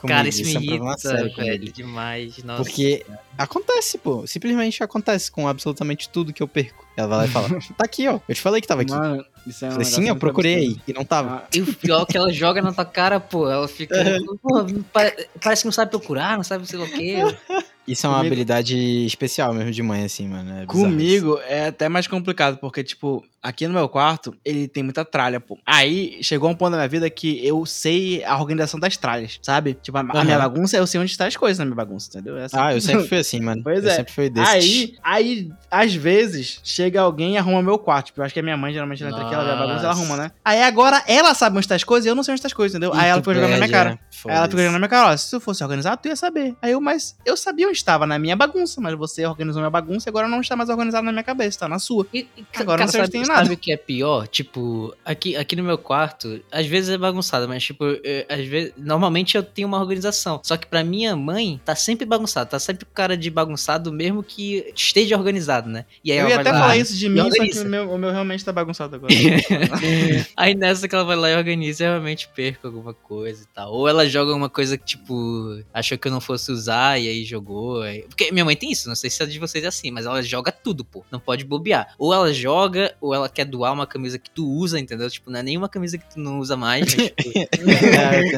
Cara, 0.06 0.28
isso 0.28 0.42
me 0.42 0.48
isso 0.48 0.56
é 0.56 0.60
um 0.60 0.66
problema 0.66 0.90
irrita, 0.92 1.08
sério 1.08 1.36
velho, 1.36 1.72
demais. 1.72 2.38
Nossa. 2.42 2.62
Porque 2.62 3.06
acontece, 3.36 3.96
pô. 3.98 4.26
Simplesmente 4.26 4.82
acontece 4.82 5.30
com 5.30 5.46
absolutamente 5.46 6.08
tudo 6.08 6.32
que 6.32 6.42
eu 6.42 6.48
perco. 6.48 6.86
Ela 6.96 7.06
vai 7.08 7.18
lá 7.18 7.24
e 7.26 7.28
fala: 7.28 7.48
Tá 7.76 7.84
aqui, 7.84 8.08
ó. 8.08 8.18
Eu 8.28 8.34
te 8.34 8.40
falei 8.40 8.60
que 8.60 8.66
tava 8.66 8.82
aqui. 8.82 8.90
Mano, 8.90 9.24
isso 9.46 9.64
é 9.64 9.68
um 9.68 9.72
Falei, 9.72 9.84
sim, 9.86 10.08
eu 10.08 10.16
procurei 10.16 10.54
aí. 10.56 10.76
E 10.88 10.92
não 10.92 11.04
tava. 11.04 11.44
Ah, 11.44 11.48
E 11.54 11.60
o 11.60 11.72
pior 11.74 12.02
é 12.02 12.06
que 12.06 12.16
ela 12.16 12.32
joga 12.32 12.60
na 12.60 12.72
tua 12.72 12.84
cara, 12.84 13.20
pô. 13.20 13.48
Ela 13.48 13.68
fica. 13.68 13.94
Pô, 14.42 14.64
pa- 14.92 15.12
parece 15.40 15.62
que 15.62 15.66
não 15.66 15.72
sabe 15.72 15.90
procurar, 15.92 16.36
não 16.36 16.44
sabe 16.44 16.66
sei 16.66 16.78
lá 16.78 16.84
o 16.84 16.90
quê. 16.90 17.16
Isso 17.88 18.06
é 18.06 18.08
uma 18.10 18.18
Comigo- 18.18 18.32
habilidade 18.34 18.76
especial 19.06 19.52
mesmo 19.54 19.70
de 19.70 19.82
mãe, 19.82 20.04
assim, 20.04 20.28
mano. 20.28 20.62
É. 20.62 20.66
Comigo 20.66 21.38
é 21.46 21.66
até 21.68 21.88
mais 21.88 22.06
complicado, 22.06 22.58
porque, 22.58 22.84
tipo, 22.84 23.24
aqui 23.42 23.66
no 23.66 23.74
meu 23.74 23.88
quarto, 23.88 24.34
ele 24.44 24.68
tem 24.68 24.82
muita 24.82 25.04
tralha, 25.04 25.40
pô. 25.40 25.58
Aí 25.64 26.18
chegou 26.22 26.50
um 26.50 26.54
ponto 26.54 26.72
da 26.72 26.76
minha 26.78 26.88
vida 26.88 27.08
que 27.08 27.44
eu 27.46 27.64
sei 27.66 28.22
a 28.24 28.36
organização 28.38 28.78
das 28.78 28.96
tralhas, 28.96 29.38
sabe? 29.42 29.74
Tipo, 29.82 29.96
a, 29.98 30.00
a 30.00 30.04
Aham. 30.04 30.24
minha 30.24 30.38
bagunça, 30.38 30.76
eu 30.76 30.86
sei 30.86 31.00
onde 31.00 31.10
está 31.10 31.26
as 31.26 31.36
coisas 31.36 31.58
na 31.58 31.64
minha 31.64 31.74
bagunça, 31.76 32.08
entendeu? 32.10 32.36
É 32.36 32.44
assim. 32.44 32.56
Ah, 32.58 32.74
eu 32.74 32.80
sempre 32.80 33.06
fui 33.08 33.18
assim, 33.18 33.40
mano. 33.40 33.62
Pois 33.62 33.82
eu 33.82 33.90
é. 33.90 33.94
sempre 33.94 34.12
fui 34.12 34.28
desse. 34.28 34.50
Aí, 34.50 34.94
aí, 35.02 35.50
às 35.70 35.94
vezes, 35.94 36.60
chega 36.64 37.00
alguém 37.00 37.34
e 37.34 37.36
arruma 37.38 37.62
meu 37.62 37.78
quarto. 37.78 38.06
Tipo, 38.06 38.20
eu 38.20 38.24
acho 38.24 38.34
que 38.34 38.40
a 38.40 38.42
minha 38.42 38.56
mãe, 38.56 38.72
geralmente, 38.72 39.02
ela 39.02 39.12
entra 39.12 39.24
aqui, 39.24 39.34
ela 39.34 39.44
vê 39.44 39.50
a 39.50 39.56
bagunça, 39.56 39.84
ela 39.84 39.92
arruma, 39.92 40.16
né? 40.16 40.30
Aí 40.44 40.62
agora 40.62 41.02
ela 41.06 41.32
sabe 41.34 41.56
onde 41.56 41.64
está 41.64 41.74
as 41.74 41.84
coisas 41.84 42.06
e 42.06 42.08
eu 42.08 42.14
não 42.14 42.22
sei 42.22 42.32
onde 42.32 42.38
está 42.40 42.48
as 42.48 42.52
coisas, 42.52 42.74
entendeu? 42.74 42.92
aí 42.94 43.08
ela 43.08 43.20
fica 43.20 43.34
jogando 43.34 43.50
na 43.50 43.56
minha 43.56 43.68
cara. 43.70 43.90
né? 43.90 43.98
Aí 44.26 44.36
ela 44.36 44.46
fica 44.46 44.58
jogando 44.58 44.72
na 44.72 44.78
minha 44.78 44.88
cara, 44.88 45.12
ó, 45.12 45.16
se 45.16 45.30
tu 45.30 45.40
fosse 45.40 45.62
organizado, 45.62 46.00
tu 46.02 46.08
ia 46.08 46.16
saber. 46.16 46.54
Aí 46.60 46.72
eu, 46.72 46.80
mas 46.80 47.16
eu 47.24 47.36
sabia 47.36 47.68
onde 47.68 47.77
estava, 47.78 48.06
na 48.06 48.18
minha 48.18 48.36
bagunça, 48.36 48.80
mas 48.80 48.94
você 48.96 49.24
organizou 49.26 49.60
minha 49.60 49.70
bagunça 49.70 50.08
e 50.08 50.10
agora 50.10 50.28
não 50.28 50.40
está 50.40 50.54
mais 50.56 50.68
organizado 50.68 51.04
na 51.04 51.12
minha 51.12 51.22
cabeça, 51.24 51.60
tá 51.60 51.68
na 51.68 51.78
sua. 51.78 52.06
E, 52.12 52.26
e, 52.36 52.44
Agora 52.56 52.78
cara, 52.78 52.82
não 52.84 52.88
sei 52.88 53.00
onde 53.00 53.06
sabe, 53.06 53.10
tem 53.12 53.24
sabe 53.24 53.38
nada. 53.40 53.52
o 53.54 53.56
que 53.56 53.72
é 53.72 53.76
pior? 53.76 54.26
Tipo, 54.28 54.94
aqui, 55.04 55.36
aqui 55.36 55.56
no 55.56 55.62
meu 55.62 55.78
quarto, 55.78 56.40
às 56.50 56.66
vezes 56.66 56.90
é 56.90 56.98
bagunçado, 56.98 57.48
mas 57.48 57.62
tipo, 57.62 57.84
eu- 57.84 58.24
às 58.28 58.44
vezes. 58.46 58.72
Normalmente 58.76 59.36
eu 59.36 59.42
tenho 59.42 59.68
uma 59.68 59.78
organização. 59.80 60.40
Só 60.44 60.56
que 60.56 60.66
pra 60.66 60.82
minha 60.84 61.14
mãe, 61.16 61.60
tá 61.64 61.74
sempre 61.74 62.04
bagunçado. 62.04 62.50
Tá 62.50 62.58
sempre 62.58 62.84
com 62.84 62.92
cara 62.92 63.16
de 63.16 63.30
bagunçado, 63.30 63.92
mesmo 63.92 64.22
que 64.22 64.72
esteja 64.74 65.16
organizado, 65.16 65.68
né? 65.68 65.84
E 66.04 66.10
aí 66.12 66.18
eu 66.18 66.28
ia 66.28 66.40
até 66.40 66.50
lá- 66.52 66.60
falar 66.60 66.76
isso 66.76 66.96
de 66.96 67.08
mim, 67.08 67.20
só 67.30 67.44
que 67.44 67.58
o 67.60 67.64
meu, 67.66 67.90
o 67.92 67.98
meu 67.98 68.10
realmente 68.10 68.44
tá 68.44 68.52
bagunçado 68.52 68.96
agora. 68.96 69.12
Aí 70.36 70.54
nessa 70.54 70.88
que 70.88 70.94
ela 70.94 71.04
vai 71.04 71.16
lá 71.16 71.30
e 71.30 71.36
organiza, 71.36 71.84
eu 71.84 71.90
realmente 71.90 72.28
perco 72.34 72.66
alguma 72.66 72.94
coisa 72.94 73.42
e 73.42 73.46
tal. 73.54 73.72
Ou 73.72 73.88
ela 73.88 74.08
joga 74.08 74.34
uma 74.34 74.48
coisa 74.48 74.76
que, 74.76 74.84
tipo, 74.84 75.60
achou 75.72 75.98
que 75.98 76.08
eu 76.08 76.12
não 76.12 76.20
fosse 76.20 76.50
usar 76.50 77.00
e 77.00 77.08
aí 77.08 77.24
jogou. 77.24 77.67
Porque 78.08 78.32
minha 78.32 78.44
mãe 78.44 78.56
tem 78.56 78.70
isso, 78.70 78.88
não 78.88 78.96
sei 78.96 79.10
se 79.10 79.22
a 79.22 79.26
de 79.26 79.38
vocês 79.38 79.64
é 79.64 79.68
assim, 79.68 79.90
mas 79.90 80.06
ela 80.06 80.22
joga 80.22 80.50
tudo, 80.50 80.84
pô. 80.84 81.04
Não 81.10 81.20
pode 81.20 81.44
bobear. 81.44 81.94
Ou 81.98 82.12
ela 82.14 82.32
joga, 82.32 82.94
ou 83.00 83.14
ela 83.14 83.28
quer 83.28 83.44
doar 83.44 83.72
uma 83.72 83.86
camisa 83.86 84.18
que 84.18 84.30
tu 84.30 84.48
usa, 84.48 84.78
entendeu? 84.78 85.08
Tipo, 85.10 85.30
não 85.30 85.40
é 85.40 85.42
nenhuma 85.42 85.68
camisa 85.68 85.98
que 85.98 86.08
tu 86.14 86.18
não 86.18 86.38
usa 86.38 86.56
mais, 86.56 86.78
mas, 86.80 86.94
tipo, 86.94 87.14
É. 87.38 87.48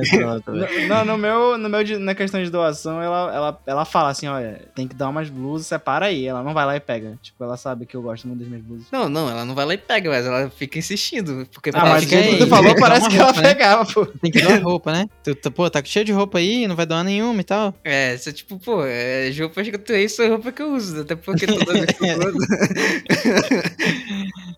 Não, 0.89 1.05
no 1.05 1.19
meu, 1.19 1.59
no 1.59 1.69
meu 1.69 1.81
na 2.01 2.15
questão 2.15 2.43
de 2.43 2.51
doação, 2.51 3.03
ela, 3.03 3.35
ela, 3.35 3.61
ela 3.67 3.85
fala 3.85 4.11
assim, 4.11 4.27
olha, 4.27 4.69
tem 4.75 4.87
que 4.87 4.95
dar 4.95 5.09
umas 5.09 5.29
blusas, 5.29 5.67
separa 5.67 6.07
aí. 6.07 6.27
Ela 6.27 6.43
não 6.43 6.55
vai 6.55 6.65
lá 6.65 6.77
e 6.77 6.81
pega. 6.81 7.19
Tipo, 7.23 7.45
ela 7.45 7.57
sabe 7.57 7.87
que 7.87 7.97
eu 7.97 8.03
gosto 8.03 8.27
muito 8.27 8.41
das 8.41 8.49
minhas 8.49 8.65
blusas. 8.65 8.87
Não, 8.91 9.09
não, 9.09 9.31
ela 9.31 9.45
não 9.45 9.55
vai 9.55 9.65
lá 9.65 9.75
e 9.75 9.79
pega, 9.79 10.11
mas 10.11 10.27
ela 10.27 10.51
fica 10.51 10.79
insistindo. 10.79 11.47
Porque 11.53 11.71
Ah, 11.73 11.85
mas 11.85 12.05
que 12.05 12.15
aí, 12.15 12.39
tu 12.39 12.47
falou 12.47 12.75
parece 12.79 13.09
que 13.09 13.17
ela 13.17 13.27
roupa, 13.27 13.41
né? 13.43 13.49
pegava, 13.49 13.85
pô. 13.87 14.07
Tem 14.07 14.31
que 14.31 14.41
doar 14.41 14.63
roupa, 14.63 14.93
né? 14.93 15.09
Tu, 15.23 15.35
tu, 15.35 15.51
pô, 15.51 15.69
tá 15.71 15.83
cheio 15.85 16.05
de 16.05 16.13
roupa 16.13 16.39
aí, 16.39 16.67
não 16.67 16.77
vai 16.77 16.87
doar 16.87 17.05
nenhuma 17.05 17.41
e 17.41 17.45
tal. 17.45 17.75
É, 17.85 18.17
você 18.17 18.33
tipo, 18.33 18.59
pô, 18.59 18.85
é, 18.85 19.20
as 19.29 19.39
roupas 19.39 19.69
que 19.69 19.75
eu 19.75 19.79
tenho 19.79 19.99
aí 19.99 20.09
são 20.09 20.29
roupa 20.29 20.53
que 20.53 20.63
eu 20.63 20.73
uso, 20.75 21.01
até 21.03 21.17
porque 21.17 21.47
toda 21.47 21.73
vez 21.73 21.87
que 21.87 22.07
eu 22.07 22.19
uso. 22.19 22.39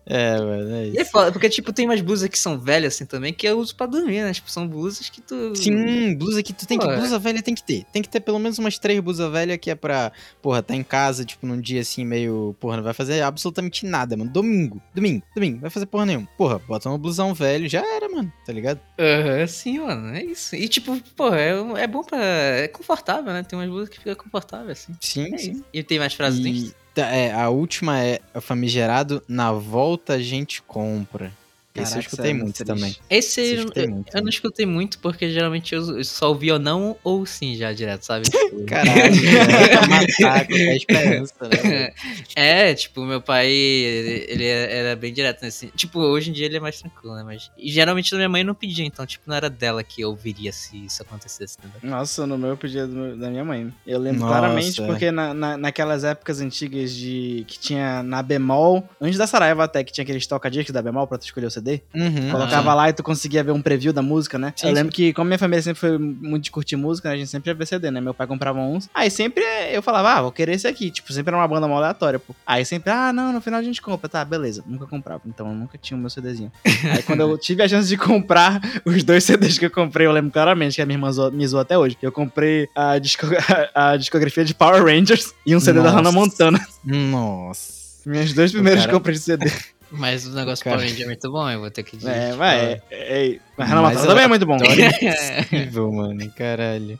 É, 0.05 0.37
mano, 0.37 0.75
é 0.75 0.87
E 0.89 0.97
é 0.97 1.01
isso. 1.01 1.11
foda, 1.11 1.31
porque, 1.31 1.49
tipo, 1.49 1.71
tem 1.71 1.85
umas 1.85 2.01
blusas 2.01 2.27
que 2.27 2.37
são 2.37 2.59
velhas 2.59 2.93
assim 2.93 3.05
também, 3.05 3.33
que 3.33 3.47
eu 3.47 3.57
uso 3.57 3.73
pra 3.75 3.85
dormir, 3.85 4.21
né? 4.21 4.33
Tipo, 4.33 4.51
são 4.51 4.67
blusas 4.67 5.09
que 5.09 5.21
tu. 5.21 5.55
Sim, 5.55 6.13
blusa 6.15 6.43
que 6.43 6.51
tu 6.53 6.67
tem 6.67 6.77
que. 6.77 6.85
Pô, 6.85 6.91
é. 6.91 6.97
Blusa 6.97 7.17
velha 7.17 7.41
tem 7.41 7.55
que 7.55 7.63
ter. 7.63 7.85
Tem 7.91 8.01
que 8.01 8.09
ter 8.09 8.19
pelo 8.19 8.37
menos 8.37 8.59
umas 8.59 8.77
três 8.77 8.99
blusas 8.99 9.31
velhas 9.31 9.57
que 9.57 9.71
é 9.71 9.75
pra, 9.75 10.11
porra, 10.41 10.61
tá 10.61 10.75
em 10.75 10.83
casa, 10.83 11.23
tipo, 11.23 11.47
num 11.47 11.59
dia 11.59 11.81
assim, 11.81 12.03
meio. 12.03 12.53
Porra, 12.59 12.77
não 12.77 12.83
vai 12.83 12.93
fazer 12.93 13.21
absolutamente 13.21 13.85
nada, 13.85 14.17
mano. 14.17 14.29
Domingo. 14.29 14.81
Domingo. 14.93 15.23
Domingo. 15.33 15.59
Vai 15.61 15.69
fazer 15.69 15.85
porra 15.85 16.05
nenhuma. 16.05 16.27
Porra, 16.37 16.59
bota 16.59 16.89
um 16.89 16.97
blusão 16.97 17.33
velho, 17.33 17.67
já 17.69 17.81
era, 17.95 18.09
mano. 18.09 18.31
Tá 18.45 18.51
ligado? 18.51 18.81
Aham, 18.99 19.47
sim, 19.47 19.79
mano, 19.79 20.13
é 20.15 20.23
isso. 20.25 20.53
E, 20.55 20.67
tipo, 20.67 20.99
pô, 21.15 21.33
é, 21.33 21.51
é 21.81 21.87
bom 21.87 22.03
pra. 22.03 22.17
É 22.21 22.67
confortável, 22.67 23.31
né? 23.31 23.41
Tem 23.43 23.57
umas 23.57 23.69
blusas 23.69 23.89
que 23.89 23.99
fica 23.99 24.15
confortável, 24.17 24.42
assim. 24.71 24.95
Sim, 24.99 25.33
É 25.33 25.37
sim. 25.37 25.51
isso. 25.53 25.65
E 25.73 25.83
tem 25.83 25.99
mais 25.99 26.13
frases? 26.13 26.45
E, 26.45 26.73
tá, 26.93 27.07
é, 27.07 27.31
a 27.33 27.49
última 27.49 27.99
é 27.99 28.19
o 28.33 28.41
famigerado 28.41 29.23
Na 29.27 29.51
volta 29.51 30.13
a 30.13 30.19
gente 30.21 30.61
compra. 30.61 31.31
Esse 31.75 31.81
eu 31.81 31.85
Caraca, 31.85 31.99
escutei 32.01 32.25
sério, 32.25 32.41
muito 32.43 32.55
triste. 32.55 32.67
também. 32.67 32.95
Esse 33.09 33.41
Esse 33.41 33.55
eu 33.55 33.71
eu, 33.83 33.89
muito. 33.89 34.15
eu 34.15 34.21
não 34.21 34.29
escutei 34.29 34.65
muito, 34.65 34.99
porque 34.99 35.29
geralmente 35.31 35.73
eu, 35.73 35.97
eu 35.97 36.03
só 36.03 36.29
ouvi 36.29 36.51
ou 36.51 36.59
não 36.59 36.95
ou 37.03 37.25
sim 37.25 37.55
já 37.55 37.73
direto, 37.73 38.03
sabe? 38.03 38.25
Caralho, 38.67 39.15
é 39.15 39.67
pra 39.69 39.87
matar 39.89 40.45
qualquer 40.47 40.75
esperança, 40.75 41.33
né? 41.49 41.93
É, 42.35 42.73
tipo, 42.75 43.01
meu 43.05 43.21
pai, 43.21 43.47
ele, 43.51 44.25
ele 44.29 44.45
era 44.45 44.95
bem 44.95 45.11
direto 45.13 45.41
nesse. 45.41 45.67
Tipo, 45.75 45.99
hoje 45.99 46.29
em 46.29 46.33
dia 46.33 46.45
ele 46.45 46.57
é 46.57 46.59
mais 46.59 46.79
tranquilo, 46.79 47.15
né? 47.15 47.23
Mas. 47.23 47.49
E 47.57 47.71
geralmente 47.71 48.13
minha 48.15 48.29
mãe 48.29 48.43
não 48.43 48.53
pedia, 48.53 48.85
então, 48.85 49.05
tipo, 49.05 49.23
não 49.27 49.35
era 49.35 49.49
dela 49.49 49.83
que 49.83 50.01
eu 50.01 50.09
ouviria 50.09 50.51
se 50.51 50.85
isso 50.85 51.01
acontecesse, 51.01 51.57
entendeu? 51.59 51.79
Nossa, 51.89 52.27
no 52.27 52.37
meu 52.37 52.51
eu 52.51 52.57
pedia 52.57 52.85
do 52.85 52.93
meu- 52.95 53.17
da 53.17 53.29
minha 53.29 53.43
mãe. 53.45 53.73
Eu 53.85 53.99
lembro 53.99 54.21
Nossa, 54.21 54.31
claramente 54.31 54.81
é. 54.81 54.85
porque 54.85 55.11
na, 55.11 55.33
na- 55.33 55.57
naquelas 55.57 56.03
épocas 56.03 56.39
antigas 56.39 56.91
de 56.93 57.43
que 57.47 57.57
tinha 57.59 58.03
na 58.03 58.21
bemol, 58.21 58.87
antes 59.01 59.17
da 59.17 59.25
Saraiva 59.25 59.63
até, 59.63 59.83
que 59.83 59.91
tinha 59.91 60.03
aqueles 60.03 60.25
toca-discos 60.27 60.71
da 60.73 60.81
bemol 60.81 61.07
pra 61.07 61.17
tu 61.17 61.23
escolher 61.23 61.47
o 61.47 61.51
CD. 61.51 61.62
Uhum. 61.93 62.29
Colocava 62.31 62.73
lá 62.73 62.89
e 62.89 62.93
tu 62.93 63.01
conseguia 63.03 63.43
ver 63.43 63.51
um 63.51 63.61
preview 63.61 63.93
da 63.93 64.01
música, 64.01 64.37
né? 64.37 64.53
Sim, 64.55 64.67
eu 64.67 64.73
lembro 64.73 64.91
que, 64.91 65.13
como 65.13 65.27
minha 65.27 65.37
família 65.39 65.61
sempre 65.61 65.79
foi 65.79 65.97
muito 65.97 66.43
de 66.43 66.51
curtir 66.51 66.75
música, 66.75 67.09
né, 67.09 67.15
a 67.15 67.17
gente 67.17 67.29
sempre 67.29 67.49
ia 67.49 67.53
ver 67.55 67.65
CD, 67.65 67.89
né? 67.91 68.01
Meu 68.01 68.13
pai 68.13 68.27
comprava 68.27 68.59
uns. 68.59 68.89
Aí 68.93 69.09
sempre 69.11 69.43
eu 69.71 69.81
falava, 69.81 70.13
ah, 70.13 70.21
vou 70.23 70.31
querer 70.31 70.53
esse 70.55 70.67
aqui. 70.67 70.91
Tipo, 70.91 71.11
sempre 71.13 71.29
era 71.31 71.37
uma 71.37 71.47
banda 71.47 71.67
mó 71.67 71.77
aleatória, 71.77 72.19
pô. 72.19 72.35
Aí 72.45 72.65
sempre, 72.65 72.91
ah, 72.91 73.11
não, 73.13 73.31
no 73.31 73.41
final 73.41 73.59
a 73.59 73.63
gente 73.63 73.81
compra. 73.81 74.09
Tá, 74.09 74.23
beleza. 74.25 74.63
Nunca 74.67 74.85
comprava. 74.85 75.21
Então 75.25 75.47
eu 75.47 75.53
nunca 75.55 75.77
tinha 75.77 75.97
o 75.97 75.99
meu 75.99 76.09
CDzinho. 76.09 76.51
Aí 76.91 77.01
quando 77.03 77.21
eu 77.21 77.37
tive 77.37 77.61
a 77.63 77.67
chance 77.67 77.87
de 77.87 77.97
comprar 77.97 78.59
os 78.85 79.03
dois 79.03 79.23
CDs 79.23 79.57
que 79.57 79.65
eu 79.65 79.71
comprei, 79.71 80.05
eu 80.07 80.11
lembro 80.11 80.31
claramente 80.31 80.75
que 80.75 80.81
a 80.81 80.85
minha 80.85 80.95
irmã 80.97 81.11
zoou- 81.11 81.31
me 81.31 81.45
zoou 81.47 81.61
até 81.61 81.77
hoje. 81.77 81.97
Eu 82.01 82.11
comprei 82.11 82.67
a, 82.75 82.97
disco- 82.99 83.27
a 83.73 83.95
discografia 83.97 84.43
de 84.45 84.53
Power 84.53 84.83
Rangers 84.83 85.33
e 85.45 85.55
um 85.55 85.59
CD 85.59 85.79
da 85.79 85.85
Nossa. 85.85 85.95
Hannah 85.97 86.11
Montana. 86.11 86.59
Nossa. 86.83 87.83
Minhas 88.05 88.33
dois 88.33 88.51
primeiros 88.51 88.81
cara- 88.85 88.93
compras 88.93 89.15
de 89.17 89.21
CD. 89.23 89.51
Mas 89.93 90.25
o 90.25 90.33
negócio 90.33 90.63
Cara. 90.63 90.77
Power 90.77 90.89
Ranger 90.89 91.05
é 91.05 91.07
muito 91.07 91.31
bom, 91.31 91.49
eu 91.49 91.59
vou 91.59 91.69
ter 91.69 91.83
que 91.83 91.95
dizer. 91.97 92.11
É, 92.11 92.33
vai. 92.33 92.59
É, 92.59 92.81
é, 92.89 93.39
mas 93.55 93.69
Hannah 93.69 93.81
Mas 93.83 93.93
Montana 93.93 94.07
também 94.09 94.23
é 94.23 94.27
muito 94.27 94.45
bom. 94.45 94.55
História 94.61 95.39
impossível, 95.41 95.91
mano. 95.91 96.31
Caralho. 96.35 96.99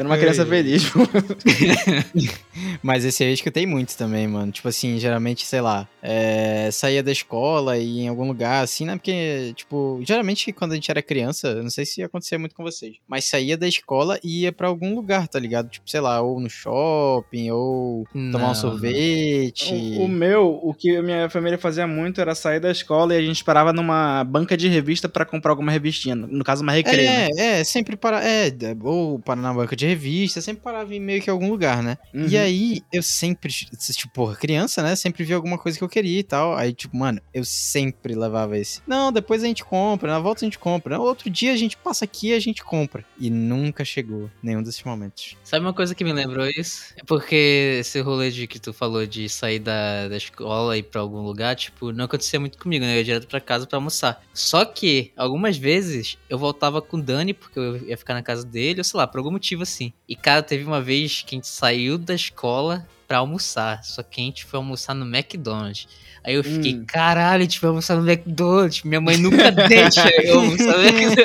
Era 0.00 0.08
uma 0.08 0.16
criança 0.16 0.46
feliz. 0.46 0.90
Mas 2.82 3.04
esse 3.04 3.22
aí 3.22 3.28
eu 3.28 3.34
escutei 3.34 3.66
muito 3.66 3.94
também, 3.98 4.26
mano. 4.26 4.50
Tipo 4.50 4.68
assim, 4.68 4.98
geralmente, 4.98 5.44
sei 5.44 5.60
lá, 5.60 5.86
é, 6.02 6.70
saía 6.72 7.02
da 7.02 7.12
escola 7.12 7.76
e 7.76 8.00
em 8.00 8.08
algum 8.08 8.26
lugar, 8.26 8.64
assim, 8.64 8.86
né? 8.86 8.96
Porque, 8.96 9.52
tipo, 9.54 10.00
geralmente 10.02 10.54
quando 10.54 10.72
a 10.72 10.74
gente 10.74 10.90
era 10.90 11.02
criança, 11.02 11.48
eu 11.48 11.62
não 11.62 11.68
sei 11.68 11.84
se 11.84 12.02
acontecia 12.02 12.38
muito 12.38 12.54
com 12.54 12.62
vocês, 12.62 12.96
mas 13.06 13.26
saía 13.26 13.58
da 13.58 13.68
escola 13.68 14.18
e 14.24 14.44
ia 14.44 14.52
pra 14.52 14.68
algum 14.68 14.94
lugar, 14.94 15.28
tá 15.28 15.38
ligado? 15.38 15.68
Tipo, 15.68 15.90
sei 15.90 16.00
lá, 16.00 16.22
ou 16.22 16.40
no 16.40 16.48
shopping, 16.48 17.50
ou 17.50 18.06
tomar 18.14 18.38
Não, 18.38 18.50
um 18.52 18.54
sorvete. 18.54 19.74
O, 19.98 20.04
o 20.04 20.08
meu, 20.08 20.58
o 20.62 20.72
que 20.72 20.96
a 20.96 21.02
minha 21.02 21.28
família 21.28 21.58
fazia 21.58 21.86
muito 21.86 22.22
era 22.22 22.34
sair 22.34 22.58
da 22.58 22.70
escola 22.70 23.14
e 23.14 23.18
a 23.18 23.22
gente 23.22 23.44
parava 23.44 23.70
numa 23.70 24.24
banca 24.24 24.56
de 24.56 24.66
revista 24.66 25.10
pra 25.10 25.26
comprar 25.26 25.52
alguma 25.52 25.70
revistinha. 25.70 26.14
No 26.16 26.42
caso, 26.42 26.62
uma 26.62 26.72
recreio. 26.72 27.10
né? 27.10 27.28
É, 27.36 27.60
é, 27.60 27.64
sempre 27.64 27.96
para. 27.96 28.26
É, 28.26 28.50
ou 28.82 29.18
para 29.18 29.38
na 29.38 29.52
banca 29.52 29.76
de 29.76 29.89
revista, 29.90 30.40
sempre 30.40 30.62
parava 30.62 30.94
em 30.94 31.00
meio 31.00 31.22
que 31.22 31.30
algum 31.30 31.48
lugar, 31.48 31.82
né? 31.82 31.98
Uhum. 32.14 32.26
E 32.26 32.36
aí, 32.36 32.82
eu 32.92 33.02
sempre, 33.02 33.52
tipo, 33.52 34.12
porra, 34.12 34.36
criança, 34.36 34.82
né? 34.82 34.96
Sempre 34.96 35.24
via 35.24 35.36
alguma 35.36 35.58
coisa 35.58 35.76
que 35.76 35.84
eu 35.84 35.88
queria 35.88 36.20
e 36.20 36.22
tal. 36.22 36.56
Aí, 36.56 36.72
tipo, 36.72 36.96
mano, 36.96 37.20
eu 37.32 37.44
sempre 37.44 38.14
levava 38.14 38.58
esse. 38.58 38.80
Não, 38.86 39.12
depois 39.12 39.42
a 39.42 39.46
gente 39.46 39.64
compra, 39.64 40.10
na 40.10 40.18
volta 40.18 40.44
a 40.44 40.46
gente 40.46 40.58
compra. 40.58 40.96
Não, 40.96 41.04
outro 41.04 41.28
dia 41.30 41.52
a 41.52 41.56
gente 41.56 41.76
passa 41.76 42.04
aqui 42.04 42.28
e 42.28 42.34
a 42.34 42.40
gente 42.40 42.62
compra. 42.62 43.04
E 43.18 43.30
nunca 43.30 43.84
chegou 43.84 44.30
nenhum 44.42 44.62
desses 44.62 44.82
momentos. 44.82 45.36
Sabe 45.44 45.64
uma 45.64 45.74
coisa 45.74 45.94
que 45.94 46.04
me 46.04 46.12
lembrou 46.12 46.46
isso? 46.46 46.94
É 46.96 47.02
porque 47.04 47.78
esse 47.80 48.00
rolê 48.00 48.30
de 48.30 48.46
que 48.46 48.58
tu 48.58 48.72
falou 48.72 49.06
de 49.06 49.28
sair 49.28 49.58
da, 49.58 50.08
da 50.08 50.16
escola 50.16 50.76
e 50.76 50.80
ir 50.80 50.84
pra 50.84 51.00
algum 51.00 51.22
lugar, 51.22 51.54
tipo, 51.56 51.92
não 51.92 52.04
acontecia 52.04 52.40
muito 52.40 52.58
comigo, 52.58 52.84
né? 52.84 52.94
Eu 52.94 52.98
ia 52.98 53.04
direto 53.04 53.26
pra 53.26 53.40
casa 53.40 53.66
pra 53.66 53.76
almoçar. 53.76 54.22
Só 54.32 54.64
que, 54.64 55.12
algumas 55.16 55.56
vezes, 55.56 56.18
eu 56.28 56.38
voltava 56.38 56.82
com 56.82 56.96
o 56.96 57.02
Dani, 57.02 57.34
porque 57.34 57.58
eu 57.58 57.76
ia 57.88 57.96
ficar 57.96 58.14
na 58.14 58.22
casa 58.22 58.44
dele, 58.44 58.80
ou 58.80 58.84
sei 58.84 58.98
lá, 58.98 59.06
por 59.06 59.18
algum 59.18 59.30
motivo 59.30 59.62
assim. 59.62 59.79
E, 60.08 60.14
cara, 60.16 60.42
teve 60.42 60.64
uma 60.64 60.80
vez 60.80 61.22
que 61.26 61.34
a 61.34 61.36
gente 61.38 61.48
saiu 61.48 61.96
da 61.98 62.14
escola 62.14 62.86
pra 63.08 63.18
almoçar. 63.18 63.82
Só 63.84 64.02
que 64.02 64.20
a 64.20 64.24
gente 64.24 64.44
foi 64.44 64.58
almoçar 64.58 64.94
no 64.94 65.04
McDonald's. 65.04 65.88
Aí 66.22 66.34
eu 66.34 66.44
fiquei, 66.44 66.74
Hum. 66.74 66.84
caralho, 66.86 67.40
a 67.40 67.44
gente 67.44 67.58
vai 67.60 67.68
almoçar 67.68 67.96
no 67.96 68.08
McDonald's. 68.08 68.82
Minha 68.82 69.00
mãe 69.00 69.16
nunca 69.16 69.50
deixa 69.50 70.06
eu 70.22 70.38
almoçar 70.40 70.76
no 70.78 70.84
McDonald's. 70.84 71.16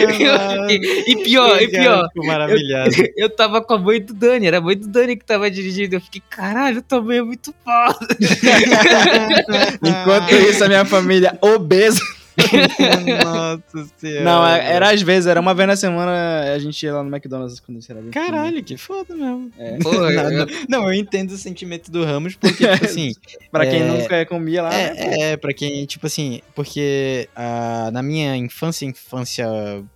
Eu 0.00 0.10
fiquei- 0.12 1.12
E 1.12 1.24
pior, 1.24 1.60
e 1.60 1.68
pior. 1.68 2.08
Ficou 2.08 2.26
maravilhado. 2.26 2.90
Eu 3.16 3.28
tava 3.30 3.60
com 3.60 3.74
a 3.74 3.78
mãe 3.78 4.00
do 4.00 4.14
Dani, 4.14 4.46
era 4.46 4.58
a 4.58 4.60
mãe 4.60 4.76
do 4.76 4.86
Dani 4.86 5.16
que 5.16 5.24
tava 5.24 5.50
dirigindo. 5.50 5.96
Eu 5.96 6.00
fiquei, 6.00 6.22
caralho, 6.30 6.80
tua 6.82 7.02
mãe 7.02 7.18
é 7.18 7.22
muito 7.22 7.52
foda. 7.64 8.06
Enquanto 9.82 10.30
isso, 10.34 10.64
a 10.64 10.68
minha 10.68 10.84
família 10.84 11.36
obesa. 11.40 12.00
Nossa 13.24 13.88
senhora. 13.98 14.24
Não, 14.24 14.46
é- 14.46 14.72
era 14.72 14.90
às 14.92 15.02
vezes, 15.02 15.26
era 15.26 15.40
uma 15.40 15.54
vez 15.54 15.66
na 15.68 15.76
semana 15.76 16.52
a 16.54 16.58
gente 16.58 16.82
ia 16.84 16.94
lá 16.94 17.02
no 17.02 17.08
McDonald's 17.14 17.60
quando 17.60 17.78
isso 17.78 17.90
era 17.90 18.00
bem 18.00 18.10
Caralho, 18.10 18.62
que 18.62 18.76
foda 18.76 19.14
mesmo. 19.14 19.50
É. 19.58 19.78
Pô, 19.78 19.90
não, 20.10 20.10
eu- 20.32 20.46
não, 20.68 20.84
eu 20.92 20.94
entendo 20.94 21.30
o 21.32 21.36
sentimento 21.38 21.90
do 21.90 22.04
Ramos, 22.04 22.34
porque, 22.36 22.66
tipo 22.68 22.84
assim. 22.84 23.12
Pra 23.50 23.66
quem 23.66 23.82
É, 23.82 23.84
nunca 23.86 24.26
comia 24.26 24.62
lá, 24.62 24.70
né? 24.70 24.92
É, 24.96 25.20
é, 25.32 25.36
pra 25.36 25.52
quem, 25.52 25.84
tipo 25.86 26.06
assim, 26.06 26.40
porque 26.54 27.28
ah, 27.34 27.90
na 27.92 28.02
minha 28.02 28.36
infância, 28.36 28.84
infância 28.86 29.46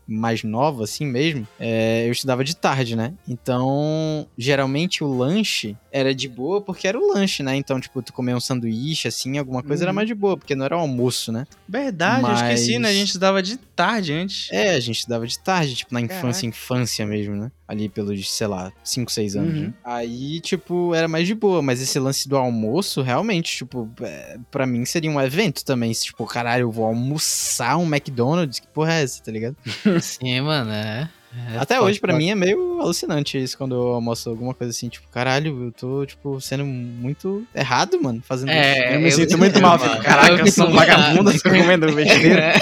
mais 0.07 0.43
nova, 0.43 0.85
assim 0.85 1.07
mesmo, 1.07 1.47
é, 1.59 2.07
eu 2.07 2.13
estudava 2.13 2.45
de 2.45 2.55
tarde, 2.57 2.95
né? 2.97 3.15
Então, 3.27 4.27
geralmente 4.37 5.03
o 5.05 5.17
lanche 5.17 5.77
era 5.91 6.15
de 6.15 6.29
boa 6.29 6.61
porque 6.61 6.87
era 6.89 6.99
o 6.99 7.13
lanche, 7.15 7.43
né? 7.43 7.55
Então, 7.57 7.81
tipo, 7.81 8.03
tu 8.03 8.13
comer 8.13 8.35
um 8.35 8.41
sanduíche, 8.41 9.09
assim, 9.09 9.39
alguma 9.39 9.63
coisa 9.63 9.85
era 9.85 9.91
Uhum. 9.91 9.97
mais 9.97 10.09
de 10.09 10.15
boa, 10.15 10.37
porque 10.37 10.55
não 10.55 10.65
era 10.65 10.77
o 10.77 10.81
almoço, 10.81 11.31
né? 11.33 11.47
Verdade, 11.69 12.23
eu 12.33 12.47
esqueci, 12.47 12.79
né? 12.79 12.89
A 12.89 12.93
gente 12.93 13.07
estudava 13.09 13.43
de 13.43 13.57
tarde 13.57 14.13
antes. 14.13 14.49
É, 14.53 14.71
a 14.75 14.81
gente 14.81 14.99
estudava 14.99 15.27
de 15.27 15.39
tarde, 15.39 15.75
tipo, 15.75 15.93
na 15.95 16.01
infância, 16.01 16.23
Caraca. 16.43 16.47
infância 16.47 17.07
mesmo, 17.07 17.37
né? 17.37 17.51
Ali 17.67 17.89
pelos, 17.89 18.31
sei 18.31 18.47
lá, 18.47 18.73
5, 18.85 19.11
6 19.11 19.37
anos. 19.37 19.55
Uhum. 19.55 19.63
né? 19.69 19.75
Aí, 19.85 20.41
tipo, 20.41 20.95
era 20.95 21.09
mais 21.09 21.27
de 21.27 21.35
boa, 21.35 21.63
mas 21.63 21.81
esse 21.81 21.99
lance 21.99 22.29
do 22.29 22.37
almoço, 22.37 23.03
realmente, 23.03 23.57
tipo, 23.59 23.91
é, 24.03 24.39
pra 24.51 24.67
mim 24.67 24.85
seria 24.85 25.11
um 25.11 25.21
evento 25.21 25.65
também. 25.65 25.93
se, 25.95 26.05
Tipo, 26.07 26.27
caralho, 26.27 26.63
eu 26.63 26.71
vou 26.71 26.85
almoçar 26.85 27.77
um 27.79 27.87
McDonald's, 27.87 28.61
que 28.61 28.67
porra 28.69 28.95
é 28.95 29.03
essa, 29.03 29.23
tá 29.23 29.33
ligado? 29.33 29.57
Sim, 30.03 30.41
mano, 30.43 30.71
é. 30.71 31.09
É 31.55 31.59
Até 31.59 31.77
foda. 31.77 31.87
hoje, 31.89 32.01
pra 32.01 32.15
mim, 32.15 32.31
é 32.31 32.35
meio 32.35 32.81
alucinante 32.81 33.43
isso 33.43 33.57
quando 33.57 33.75
eu 33.75 33.89
almoço 33.95 34.29
alguma 34.29 34.53
coisa 34.55 34.71
assim, 34.71 34.89
tipo, 34.89 35.07
caralho, 35.09 35.65
eu 35.67 35.73
tô, 35.73 36.05
tipo, 36.05 36.41
sendo 36.41 36.65
muito 36.65 37.45
errado, 37.55 38.01
mano, 38.03 38.23
fazendo 38.27 38.51
isso. 38.51 38.59
É, 38.59 38.97
eu 38.97 39.01
me 39.01 39.11
sinto 39.11 39.39
muito 39.39 39.61
mal. 39.61 39.79
mano. 39.79 40.03
Caraca, 40.03 40.43
eu 40.47 40.65
um 40.65 40.71
mal. 40.71 40.87
vagabundo, 40.87 41.33
tô 41.33 41.51
comendo 41.51 41.87
besteira. 41.95 42.53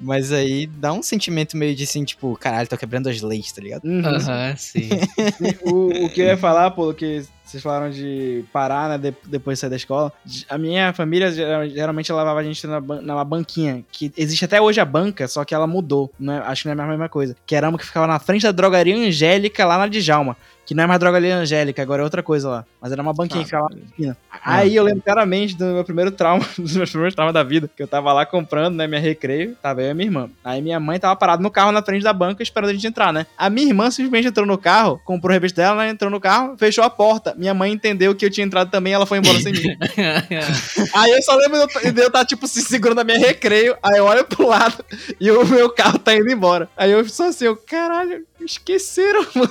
Mas 0.00 0.32
aí 0.32 0.66
dá 0.66 0.92
um 0.92 1.02
sentimento 1.02 1.56
meio 1.56 1.74
de 1.74 1.84
assim, 1.84 2.04
tipo, 2.04 2.36
caralho, 2.36 2.68
tô 2.68 2.76
quebrando 2.76 3.08
as 3.08 3.20
leis, 3.20 3.52
tá 3.52 3.60
ligado? 3.62 3.84
Uhum. 3.84 4.04
Aham, 4.06 4.54
sim. 4.56 4.88
o, 5.62 6.06
o 6.06 6.10
que 6.10 6.20
eu 6.20 6.26
ia 6.26 6.36
falar, 6.36 6.70
pô, 6.72 6.92
que 6.94 7.24
vocês 7.44 7.62
falaram 7.62 7.90
de 7.90 8.44
parar, 8.52 8.88
né, 8.88 8.98
de- 8.98 9.16
depois 9.28 9.56
de 9.58 9.60
sair 9.60 9.70
da 9.70 9.76
escola. 9.76 10.12
A 10.48 10.56
minha 10.58 10.92
família 10.92 11.30
geral- 11.30 11.68
geralmente 11.68 12.12
levava 12.12 12.40
a 12.40 12.42
gente 12.42 12.66
na, 12.66 12.80
numa 12.80 13.24
banquinha, 13.24 13.84
que 13.92 14.12
existe 14.16 14.44
até 14.44 14.60
hoje 14.60 14.80
a 14.80 14.84
banca, 14.84 15.28
só 15.28 15.44
que 15.44 15.54
ela 15.54 15.66
mudou, 15.66 16.10
não 16.18 16.32
é- 16.34 16.38
acho 16.38 16.62
que 16.62 16.74
não 16.74 16.82
é 16.82 16.86
a 16.86 16.90
mesma 16.90 17.08
coisa. 17.08 17.36
Que 17.46 17.54
era 17.54 17.68
uma 17.68 17.78
que 17.78 17.86
ficava 17.86 18.06
na 18.06 18.18
frente 18.18 18.42
da 18.42 18.52
drogaria 18.52 18.96
Angélica, 18.96 19.64
lá 19.64 19.78
na 19.78 19.86
Djalma. 19.86 20.36
Que 20.66 20.74
não 20.74 20.84
é 20.84 20.86
mais 20.86 20.98
drogaria 21.00 21.36
Angélica, 21.36 21.82
agora 21.82 22.00
é 22.02 22.04
outra 22.04 22.22
coisa 22.22 22.48
lá. 22.48 22.64
Mas 22.80 22.90
era 22.92 23.02
uma 23.02 23.12
banquinha 23.12 23.40
Ah, 23.40 23.44
que 23.44 23.50
ficava 23.50 23.64
lá 23.64 23.70
na 23.76 23.82
esquina. 23.84 24.16
Aí 24.44 24.74
eu 24.76 24.82
lembro 24.84 25.02
claramente 25.02 25.56
do 25.56 25.64
meu 25.64 25.84
primeiro 25.84 26.10
trauma, 26.10 26.44
dos 26.58 26.74
meus 26.76 26.90
primeiros 26.90 27.14
traumas 27.14 27.34
da 27.34 27.42
vida, 27.42 27.68
que 27.76 27.82
eu 27.82 27.86
tava 27.88 28.12
lá 28.12 28.24
comprando, 28.24 28.74
né, 28.74 28.86
minha 28.86 29.00
recreio, 29.00 29.56
tava 29.62 29.82
eu 29.82 29.90
e 29.90 29.94
minha 29.94 30.06
irmã. 30.06 30.30
Aí 30.42 30.62
minha 30.62 30.80
mãe 30.80 30.98
tava 30.98 31.14
parada 31.16 31.42
no 31.42 31.50
carro 31.50 31.70
na 31.72 31.82
frente 31.82 32.02
da 32.02 32.12
banca 32.12 32.42
esperando 32.42 32.70
a 32.70 32.72
gente 32.72 32.86
entrar, 32.86 33.12
né? 33.12 33.26
A 33.36 33.50
minha 33.50 33.66
irmã 33.68 33.90
simplesmente 33.90 34.28
entrou 34.28 34.46
no 34.46 34.56
carro, 34.58 35.00
comprou 35.04 35.30
a 35.30 35.34
revista 35.34 35.60
dela, 35.62 35.76
né, 35.84 35.90
entrou 35.90 36.10
no 36.10 36.20
carro, 36.20 36.56
fechou 36.56 36.82
a 36.84 36.90
porta. 36.90 37.34
Minha 37.36 37.52
mãe 37.54 37.70
entendeu 37.72 38.14
que 38.14 38.24
eu 38.24 38.30
tinha 38.30 38.46
entrado 38.46 38.70
também, 38.70 38.92
ela 38.92 39.06
foi 39.06 39.18
embora 39.18 39.38
sem 39.40 39.52
mim. 39.52 39.62
Aí 40.94 41.10
eu 41.12 41.22
só 41.22 41.34
lembro 41.36 41.66
de 41.66 41.86
eu- 41.88 41.92
de 41.92 42.00
eu 42.00 42.06
estar, 42.08 42.24
tipo, 42.24 42.46
se 42.46 42.62
segurando 42.62 43.00
a 43.00 43.04
minha 43.04 43.18
recreio, 43.18 43.76
aí 43.82 43.98
eu 43.98 44.04
olho 44.04 44.24
pro 44.24 44.46
lado 44.48 44.84
e 45.20 45.30
o 45.30 45.44
meu 45.46 45.70
carro 45.70 45.98
tá 45.98 46.14
indo 46.14 46.30
embora. 46.30 46.68
Aí 46.76 46.90
eu 46.90 47.06
só 47.08 47.28
assim, 47.28 47.44
eu, 47.46 47.56
caralho, 47.56 48.24
esqueceram, 48.46 49.26
mano. 49.34 49.50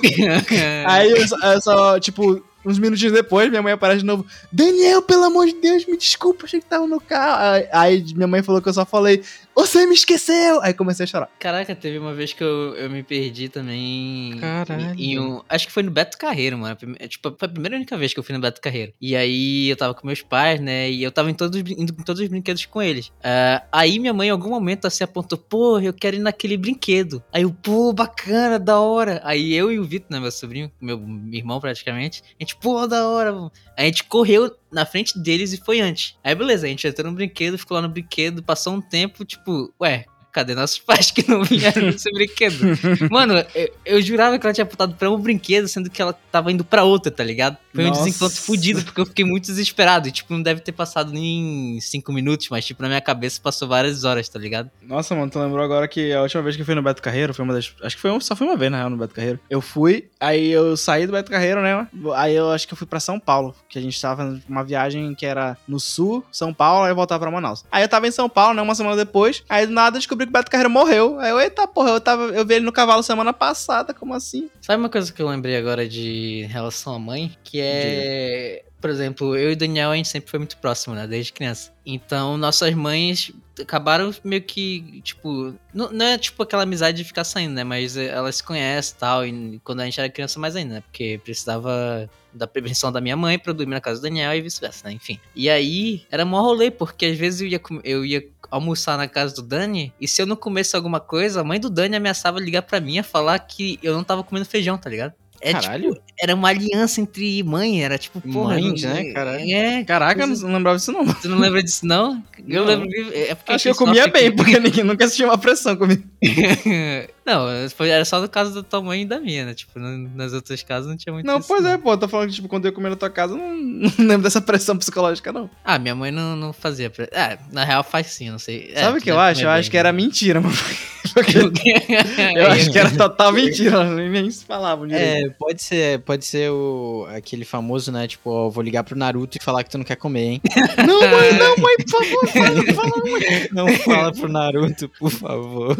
Aí 0.86 1.10
eu, 1.10 1.28
só- 1.28 1.38
eu 1.52 1.60
só, 1.60 2.00
tipo, 2.00 2.42
uns 2.64 2.78
minutinhos 2.78 3.12
depois, 3.12 3.48
minha 3.50 3.62
mãe 3.62 3.72
aparece 3.72 4.00
de 4.00 4.06
novo. 4.06 4.24
Daniel, 4.50 5.02
pelo 5.02 5.24
amor 5.24 5.46
de 5.46 5.54
Deus, 5.54 5.84
me 5.86 5.96
desculpa, 5.96 6.44
achei 6.44 6.60
que 6.60 6.66
tava 6.66 6.86
no 6.86 7.00
carro. 7.00 7.66
Aí 7.72 8.04
minha 8.14 8.26
mãe 8.26 8.42
falou 8.42 8.62
que 8.62 8.68
eu 8.68 8.72
só 8.74 8.84
falei, 8.86 9.22
você 9.54 9.86
me 9.86 9.94
esqueceu! 9.94 10.60
Aí 10.62 10.74
comecei 10.74 11.04
a 11.04 11.06
chorar. 11.06 11.30
Caraca, 11.38 11.74
teve 11.74 11.98
uma 11.98 12.12
vez 12.14 12.32
que 12.32 12.42
eu, 12.42 12.74
eu 12.76 12.90
me 12.90 13.02
perdi 13.02 13.48
também. 13.48 14.36
Caralho. 14.40 14.94
Em 14.98 15.18
um, 15.18 15.42
acho 15.48 15.66
que 15.66 15.72
foi 15.72 15.82
no 15.82 15.90
Beto 15.90 16.18
Carreiro, 16.18 16.58
mano. 16.58 16.74
Prime- 16.76 16.96
Tipo, 17.08 17.34
foi 17.38 17.46
a 17.46 17.50
primeira 17.50 17.76
e 17.76 17.78
única 17.78 17.96
vez 17.96 18.12
que 18.12 18.18
eu 18.20 18.24
fui 18.24 18.34
no 18.34 18.40
Beto 18.40 18.60
Carreiro. 18.60 18.92
E 19.00 19.14
aí 19.14 19.68
eu 19.68 19.76
tava 19.76 19.94
com 19.94 20.06
meus 20.06 20.22
pais, 20.22 20.60
né? 20.60 20.90
E 20.90 21.02
eu 21.02 21.12
tava 21.12 21.30
em 21.30 21.34
todos, 21.34 21.58
indo 21.60 21.92
com 21.94 22.02
todos 22.02 22.20
os 22.22 22.28
brinquedos 22.28 22.64
com 22.66 22.82
eles. 22.82 23.12
Ah, 23.22 23.62
aí 23.72 23.98
minha 23.98 24.12
mãe, 24.12 24.28
em 24.28 24.32
algum 24.32 24.50
momento, 24.50 24.86
assim, 24.86 25.04
apontou: 25.04 25.38
pô, 25.38 25.78
eu 25.78 25.92
quero 25.92 26.16
ir 26.16 26.20
naquele 26.20 26.56
brinquedo. 26.56 27.22
Aí 27.32 27.42
eu, 27.42 27.52
pô, 27.52 27.92
bacana, 27.92 28.58
da 28.58 28.80
hora. 28.80 29.20
Aí 29.24 29.54
eu 29.54 29.70
e 29.70 29.78
o 29.78 29.84
Vitor, 29.84 30.08
né, 30.10 30.20
meu 30.20 30.30
sobrinho, 30.30 30.70
meu 30.80 31.00
irmão 31.32 31.60
praticamente, 31.60 32.22
a 32.38 32.42
gente, 32.42 32.56
pô, 32.56 32.86
da 32.86 33.06
hora. 33.08 33.32
mano. 33.32 33.52
A 33.76 33.82
gente 33.82 34.04
correu 34.04 34.54
na 34.74 34.84
frente 34.84 35.18
deles 35.18 35.52
e 35.52 35.56
foi 35.56 35.80
antes. 35.80 36.16
Aí 36.22 36.34
beleza, 36.34 36.66
a 36.66 36.68
gente 36.68 36.86
entrou 36.86 37.10
no 37.10 37.16
brinquedo, 37.16 37.56
ficou 37.56 37.76
lá 37.76 37.82
no 37.82 37.88
brinquedo, 37.88 38.42
passou 38.42 38.74
um 38.74 38.80
tempo, 38.80 39.24
tipo, 39.24 39.72
ué, 39.80 40.04
cadê 40.34 40.54
nossos 40.54 40.78
pais 40.80 41.10
que 41.12 41.28
não 41.30 41.42
vieram 41.44 41.82
nesse 41.86 42.10
brinquedo? 42.12 42.58
Mano, 43.10 43.34
eu, 43.54 43.70
eu 43.86 44.02
jurava 44.02 44.38
que 44.38 44.44
ela 44.46 44.52
tinha 44.52 44.64
apontado 44.64 44.94
pra 44.94 45.08
um 45.10 45.16
brinquedo, 45.18 45.68
sendo 45.68 45.88
que 45.88 46.02
ela 46.02 46.12
tava 46.12 46.50
indo 46.50 46.64
pra 46.64 46.82
outra, 46.84 47.10
tá 47.10 47.22
ligado? 47.22 47.56
Foi 47.72 47.84
um 47.84 47.88
Nossa. 47.88 48.04
desencontro 48.04 48.36
fudido, 48.40 48.82
porque 48.82 49.00
eu 49.00 49.06
fiquei 49.06 49.24
muito 49.24 49.44
desesperado. 49.46 50.08
E, 50.08 50.12
tipo, 50.12 50.32
não 50.32 50.42
deve 50.42 50.60
ter 50.60 50.72
passado 50.72 51.12
nem 51.12 51.78
cinco 51.80 52.12
minutos, 52.12 52.48
mas, 52.50 52.64
tipo, 52.64 52.82
na 52.82 52.88
minha 52.88 53.00
cabeça 53.00 53.40
passou 53.40 53.68
várias 53.68 54.04
horas, 54.04 54.28
tá 54.28 54.38
ligado? 54.38 54.70
Nossa, 54.82 55.14
mano, 55.14 55.30
tu 55.30 55.38
lembrou 55.38 55.62
agora 55.64 55.86
que 55.88 56.12
a 56.12 56.22
última 56.22 56.42
vez 56.42 56.56
que 56.56 56.62
eu 56.62 56.66
fui 56.66 56.74
no 56.74 56.82
Beto 56.82 57.00
Carreiro 57.02 57.32
foi 57.32 57.44
uma 57.44 57.54
das. 57.54 57.72
Acho 57.82 57.96
que 57.96 58.02
foi 58.02 58.10
um- 58.10 58.20
só 58.20 58.34
foi 58.34 58.46
uma 58.46 58.56
vez, 58.56 58.70
na 58.70 58.78
real, 58.78 58.90
no 58.90 58.96
Beto 58.96 59.14
Carreiro. 59.14 59.38
Eu 59.48 59.60
fui, 59.60 60.08
aí 60.20 60.50
eu 60.50 60.76
saí 60.76 61.06
do 61.06 61.12
Beto 61.12 61.30
Carreiro, 61.30 61.62
né? 61.62 61.86
Aí 62.16 62.34
eu 62.34 62.50
acho 62.50 62.66
que 62.66 62.74
eu 62.74 62.78
fui 62.78 62.86
pra 62.86 62.98
São 63.00 63.18
Paulo, 63.20 63.54
que 63.68 63.78
a 63.78 63.82
gente 63.82 64.00
tava 64.00 64.22
fazendo 64.22 64.42
uma 64.48 64.64
viagem 64.64 65.14
que 65.14 65.24
era 65.26 65.56
no 65.68 65.78
sul, 65.78 66.24
São 66.32 66.52
Paulo, 66.52 66.84
aí 66.84 66.90
eu 66.90 66.96
voltava 66.96 67.20
pra 67.20 67.30
Manaus. 67.30 67.64
Aí 67.70 67.82
eu 67.84 67.88
tava 67.88 68.06
em 68.08 68.10
São 68.10 68.28
Paulo, 68.28 68.54
né? 68.54 68.62
Uma 68.62 68.74
semana 68.74 68.96
depois, 68.96 69.42
aí 69.48 69.66
do 69.66 69.72
nada 69.72 69.96
eu 69.96 70.00
descobri 70.24 70.26
que 70.26 70.30
o 70.30 70.32
Beto 70.32 70.50
Carreiro 70.50 70.70
morreu. 70.70 71.18
Aí 71.20 71.30
eu, 71.30 71.40
eita 71.40 71.66
porra, 71.66 71.90
eu, 71.90 72.00
tava, 72.00 72.24
eu 72.24 72.44
vi 72.44 72.54
ele 72.54 72.64
no 72.64 72.72
cavalo 72.72 73.02
semana 73.02 73.32
passada, 73.32 73.92
como 73.92 74.14
assim? 74.14 74.50
Sabe 74.60 74.82
uma 74.82 74.88
coisa 74.88 75.12
que 75.12 75.20
eu 75.20 75.28
lembrei 75.28 75.56
agora 75.56 75.88
de 75.88 76.46
relação 76.50 76.94
à 76.94 76.98
mãe? 76.98 77.36
Que 77.44 77.60
é. 77.60 78.64
Por 78.80 78.90
exemplo, 78.90 79.34
eu 79.34 79.50
e 79.50 79.52
o 79.54 79.56
Daniel, 79.56 79.92
a 79.92 79.96
gente 79.96 80.08
sempre 80.08 80.30
foi 80.30 80.38
muito 80.38 80.58
próximo, 80.58 80.94
né? 80.94 81.06
Desde 81.06 81.32
criança. 81.32 81.72
Então, 81.86 82.36
nossas 82.36 82.74
mães 82.74 83.32
acabaram 83.58 84.14
meio 84.22 84.42
que, 84.42 85.00
tipo. 85.02 85.54
Não, 85.72 85.90
não 85.90 86.04
é 86.04 86.18
tipo 86.18 86.42
aquela 86.42 86.64
amizade 86.64 86.98
de 86.98 87.04
ficar 87.04 87.24
saindo, 87.24 87.54
né? 87.54 87.64
Mas 87.64 87.96
elas 87.96 88.36
se 88.36 88.44
conhecem 88.44 88.94
e 88.94 88.98
tal. 89.00 89.26
E 89.26 89.60
quando 89.64 89.80
a 89.80 89.86
gente 89.86 89.98
era 89.98 90.10
criança, 90.10 90.38
mais 90.38 90.54
ainda, 90.54 90.74
né? 90.74 90.80
Porque 90.82 91.18
precisava 91.24 92.10
da 92.30 92.46
permissão 92.46 92.92
da 92.92 93.00
minha 93.00 93.16
mãe 93.16 93.38
pra 93.38 93.52
eu 93.52 93.54
dormir 93.54 93.74
na 93.74 93.80
casa 93.80 94.00
do 94.00 94.02
Daniel 94.02 94.34
e 94.34 94.42
vice-versa, 94.42 94.86
né? 94.86 94.92
Enfim. 94.92 95.18
E 95.34 95.48
aí, 95.48 96.02
era 96.10 96.26
mó 96.26 96.42
rolê, 96.42 96.70
porque 96.70 97.06
às 97.06 97.16
vezes 97.16 97.40
eu 97.40 97.46
ia, 97.46 97.60
eu 97.84 98.04
ia 98.04 98.28
almoçar 98.50 98.96
na 98.98 99.06
casa 99.08 99.34
do 99.34 99.42
Dani, 99.42 99.92
e 100.00 100.06
se 100.08 100.20
eu 100.22 100.26
não 100.26 100.36
comesse 100.36 100.74
alguma 100.76 101.00
coisa, 101.00 101.40
a 101.40 101.44
mãe 101.44 101.58
do 101.60 101.70
Dani 101.70 101.96
ameaçava 101.96 102.38
ligar 102.40 102.62
pra 102.62 102.80
mim 102.80 102.98
a 102.98 103.02
falar 103.02 103.38
que 103.40 103.78
eu 103.82 103.94
não 103.94 104.04
tava 104.04 104.22
comendo 104.24 104.46
feijão, 104.46 104.76
tá 104.78 104.88
ligado? 104.90 105.12
É, 105.40 105.52
Caralho. 105.52 105.90
tipo, 105.92 106.02
era 106.18 106.34
uma 106.34 106.48
aliança 106.48 107.02
entre 107.02 107.42
mãe, 107.42 107.84
era 107.84 107.98
tipo, 107.98 108.18
porra. 108.20 108.54
Mães, 108.58 108.82
não- 108.82 108.94
né, 108.94 109.12
caralho? 109.12 109.44
É, 109.54 109.84
Caraca, 109.84 110.22
eu 110.22 110.26
coisa- 110.28 110.46
não 110.46 110.54
lembrava 110.54 110.78
disso 110.78 110.90
não. 110.92 111.04
Tu 111.14 111.28
não 111.28 111.38
lembra 111.38 111.62
disso, 111.62 111.84
não? 111.86 112.22
Eu 112.48 112.62
Não. 112.62 112.66
lembro. 112.66 112.88
É 113.12 113.34
porque 113.34 113.52
Acho 113.52 113.62
que 113.64 113.68
eu 113.68 113.74
comia 113.74 114.06
bem, 114.08 114.28
aqui. 114.28 114.36
porque 114.36 114.58
ninguém 114.58 114.84
nunca 114.84 115.04
assistiu 115.04 115.26
uma 115.28 115.36
pressão 115.36 115.76
comigo. 115.76 116.02
não, 117.26 117.70
foi- 117.70 117.88
era 117.90 118.04
só 118.04 118.20
no 118.20 118.28
caso 118.28 118.54
da 118.54 118.62
tua 118.62 118.82
mãe 118.82 119.02
e 119.02 119.04
da 119.04 119.18
minha, 119.20 119.46
né? 119.46 119.54
Tipo, 119.54 119.78
no- 119.78 120.08
nas 120.14 120.32
outras 120.32 120.62
casas 120.62 120.88
não 120.88 120.96
tinha 120.96 121.12
muito 121.12 121.26
Não, 121.26 121.38
isso, 121.38 121.48
pois 121.48 121.64
é, 121.64 121.76
pô, 121.78 121.96
tô 121.96 122.06
falando 122.08 122.28
que, 122.28 122.34
tipo, 122.34 122.48
quando 122.48 122.64
eu 122.66 122.70
ia 122.70 122.74
comer 122.74 122.90
na 122.90 122.96
tua 122.96 123.10
casa, 123.10 123.34
eu 123.34 123.38
não, 123.38 123.54
não 123.98 124.06
lembro 124.06 124.22
dessa 124.22 124.40
pressão 124.40 124.76
psicológica, 124.76 125.32
não. 125.32 125.48
Ah, 125.64 125.78
minha 125.78 125.94
mãe 125.94 126.10
não, 126.10 126.36
não 126.36 126.52
fazia. 126.52 126.90
Pre... 126.90 127.08
É, 127.12 127.38
na 127.52 127.64
real 127.64 127.82
faz 127.84 128.08
sim, 128.08 128.30
não 128.30 128.38
sei. 128.38 128.70
É, 128.74 128.82
Sabe 128.82 128.98
o 128.98 129.02
que 129.02 129.10
eu 129.10 129.16
deve 129.16 129.30
acho? 129.30 129.42
Eu 129.42 129.50
acho 129.50 129.70
que 129.70 129.76
era 129.76 129.92
mentira, 129.92 130.40
mano. 130.40 130.54
Porque 131.12 131.38
eu 132.34 132.46
acho 132.50 132.72
que 132.72 132.78
era 132.78 132.90
total 132.90 133.30
mentira, 133.30 133.84
nem, 133.94 134.08
nem 134.10 134.30
se 134.30 134.44
falavam 134.44 134.86
direito. 134.86 135.26
É, 135.26 135.30
pode 135.38 135.62
ser, 135.62 136.00
pode 136.00 136.24
ser 136.24 136.50
o, 136.50 137.06
aquele 137.14 137.44
famoso, 137.44 137.92
né? 137.92 138.08
Tipo, 138.08 138.30
ó, 138.30 138.48
vou 138.48 138.64
ligar 138.64 138.82
pro 138.82 138.96
Naruto 138.98 139.36
e 139.38 139.44
falar 139.44 139.62
que 139.62 139.70
tu 139.70 139.78
não 139.78 139.84
quer 139.84 139.94
comer, 139.96 140.24
hein? 140.24 140.40
Não, 140.84 141.00
mãe, 141.00 141.32
não, 141.38 141.56
mãe, 141.58 141.76
por 141.76 141.90
favor, 141.90 142.28
fala, 142.28 142.72
fala, 142.74 143.04
mãe. 143.04 143.48
Não 143.52 143.68
fala 143.78 144.12
pro 144.12 144.28
Naruto, 144.28 144.88
por 144.98 145.10
favor. 145.10 145.76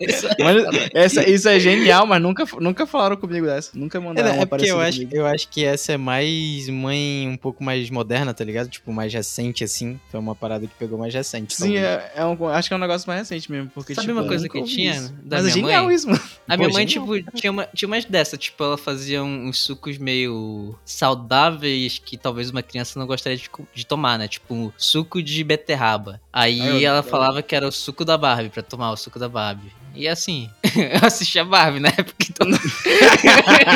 Isso- 0.00 0.28
Mas 0.38 0.88
essa, 0.94 1.28
isso 1.28 1.48
é 1.48 1.58
genial, 1.60 2.06
mas 2.06 2.20
nunca, 2.22 2.44
nunca 2.60 2.86
falaram 2.86 3.16
comigo 3.16 3.46
dessa. 3.46 3.70
Nunca 3.74 3.98
É, 3.98 4.00
mandaram 4.00 4.34
uma 4.34 4.42
é 4.42 4.46
porque 4.46 4.70
eu 4.70 4.80
acho, 4.80 4.98
comigo. 4.98 5.16
eu 5.16 5.26
acho 5.26 5.48
que 5.48 5.64
essa 5.64 5.92
é 5.92 5.96
mais 5.96 6.68
mãe 6.68 7.28
um 7.28 7.36
pouco 7.36 7.62
mais 7.64 7.88
moderna, 7.90 8.32
tá 8.34 8.44
ligado? 8.44 8.68
Tipo, 8.68 8.92
mais 8.92 9.12
recente, 9.12 9.64
assim. 9.64 9.98
Foi 10.10 10.20
uma 10.20 10.34
parada 10.34 10.66
que 10.66 10.74
pegou 10.78 10.98
mais 10.98 11.12
recente. 11.14 11.54
Sim, 11.54 11.76
é, 11.76 12.12
é 12.16 12.24
um, 12.24 12.48
acho 12.48 12.68
que 12.68 12.74
é 12.74 12.76
um 12.76 12.80
negócio 12.80 13.06
mais 13.08 13.20
recente 13.20 13.50
mesmo, 13.50 13.70
porque, 13.74 13.94
Sabe 13.94 14.06
tipo, 14.06 14.18
uma 14.18 14.24
eu 14.24 14.28
coisa 14.28 14.48
que 14.48 14.58
ouvi 14.58 14.70
tinha 14.72 14.92
isso. 14.92 15.12
da 15.22 15.36
Mas 15.36 15.40
é 15.40 15.42
minha 15.42 15.54
genial 15.54 15.84
mãe? 15.86 15.94
isso, 15.94 16.08
mano. 16.08 16.22
A 16.48 16.56
minha 16.56 16.68
Pô, 16.68 16.74
mãe, 16.74 16.86
genial, 16.88 17.16
tipo, 17.18 17.32
tinha, 17.36 17.50
uma, 17.50 17.66
tinha 17.74 17.86
umas 17.88 18.04
dessa, 18.04 18.36
tipo, 18.36 18.62
ela 18.62 18.78
fazia 18.78 19.22
uns 19.22 19.58
sucos 19.58 19.98
meio 19.98 20.74
saudáveis 20.84 21.98
que 22.04 22.16
talvez 22.16 22.50
uma 22.50 22.62
criança 22.62 22.98
não 22.98 23.06
gostaria 23.06 23.36
de, 23.38 23.48
de 23.74 23.86
tomar, 23.86 24.18
né? 24.18 24.28
Tipo, 24.28 24.54
um 24.54 24.72
suco 24.76 25.22
de 25.22 25.42
beterraba. 25.44 26.20
Aí 26.32 26.60
Ah, 26.60 26.66
eu- 26.66 26.80
ela 26.88 26.98
eu- 26.98 27.02
falava 27.02 27.42
que 27.42 27.54
era 27.54 27.66
o 27.66 27.72
suco 27.72 28.04
da 28.04 28.16
Barbie, 28.18 28.48
pra 28.50 28.62
tomar 28.62 28.90
o 28.92 28.96
suco 28.96 29.18
da 29.18 29.28
Barbie. 29.28 29.72
E 29.96 30.06
assim, 30.06 30.50
eu 30.76 31.06
assisti 31.06 31.38
a 31.38 31.44
Barbie 31.44 31.80
na 31.80 31.88
época, 31.88 32.14
então. 32.28 32.46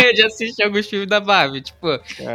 eu 0.04 0.16
já 0.16 0.26
assisti 0.26 0.62
alguns 0.62 0.86
filmes 0.86 1.08
da 1.08 1.20
Barbie, 1.20 1.62
tipo. 1.62 1.86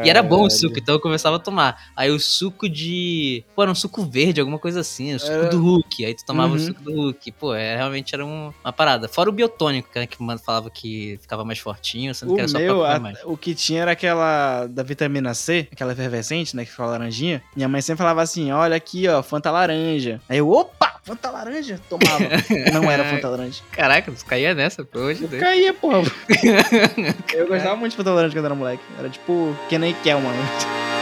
E 0.04 0.10
era 0.10 0.21
bom 0.24 0.43
o 0.45 0.50
suco, 0.50 0.80
então 0.80 0.95
eu 0.95 1.00
começava 1.00 1.36
a 1.36 1.39
tomar. 1.39 1.89
Aí 1.95 2.10
o 2.12 2.19
suco 2.19 2.67
de. 2.67 3.43
Pô, 3.56 3.62
era 3.63 3.71
um 3.71 3.76
suco 3.76 4.04
verde, 4.06 4.39
alguma 4.39 4.60
coisa 4.60 4.80
assim. 4.80 5.13
O 5.15 5.19
suco 5.19 5.32
Era- 5.34 5.50
do 5.50 5.62
Hulk. 5.62 6.06
Aí 6.06 6.13
tu 6.15 6.26
tomava 6.26 6.50
Uhum. 6.50 6.56
o 6.56 6.60
suco 6.60 6.82
do 6.82 6.91
Hulk. 6.93 7.32
Pô, 7.34 7.54
é, 7.54 7.76
realmente 7.76 8.13
era 8.15 8.26
um- 8.26 8.52
uma 8.63 8.74
parada. 8.74 9.08
Fora 9.08 9.30
o 9.30 9.34
biotônico, 9.34 9.89
né, 9.95 10.06
que 10.08 10.19
o 10.19 10.24
mano 10.24 10.39
falava 10.39 10.69
que 10.69 11.17
ficava 11.21 11.43
mais 11.45 11.60
fortinho, 11.60 12.13
sendo 12.13 12.32
O 12.32 12.36
que 12.36 12.41
era 12.41 12.48
só 12.48 12.58
meu, 12.58 12.80
pra 12.80 12.86
comer 12.88 12.95
a- 12.95 13.00
mais. 13.00 13.17
o 13.24 13.38
que 13.38 13.54
tinha 13.56 13.82
era 13.82 13.91
aquela 13.91 14.67
da 14.67 14.84
vitamina 14.84 15.34
C, 15.34 15.67
aquela 15.71 15.91
efervescente, 15.93 16.56
né, 16.56 16.65
que 16.65 16.71
ficava 16.71 16.91
laranjinha. 16.91 17.41
Minha 17.56 17.67
mãe 17.67 17.82
sempre 17.82 18.00
falava 18.00 18.21
assim, 18.21 18.52
olha 18.52 18.76
aqui, 18.76 19.08
ó, 19.08 19.21
Fanta 19.21 19.52
laranja. 19.52 20.21
Aí 20.30 20.38
eu, 20.38 20.50
opa, 20.50 20.94
Fanta 21.06 21.30
laranja, 21.30 21.80
tomava. 21.88 22.18
Não 22.74 22.89
era 22.89 23.06
Fanta 23.06 23.30
laranja. 23.30 23.62
Caraca, 23.72 24.12
tu 24.12 24.26
caía 24.26 24.56
nessa, 24.56 24.88
amor 24.91 25.13
de 25.13 25.28
Deus. 25.28 25.44
Caía, 25.44 25.72
porra. 25.72 26.02
eu 27.32 27.48
gostava 27.48 27.76
muito 27.76 27.91
de 27.91 27.98
Fanta 27.98 28.10
laranja 28.10 28.34
quando 28.36 28.46
era 28.46 28.56
moleque. 28.56 28.84
Era 28.98 29.08
tipo, 29.08 29.56
que 29.70 29.78
nem 29.78 29.94
quer, 30.04 30.15
mano. 30.15 30.94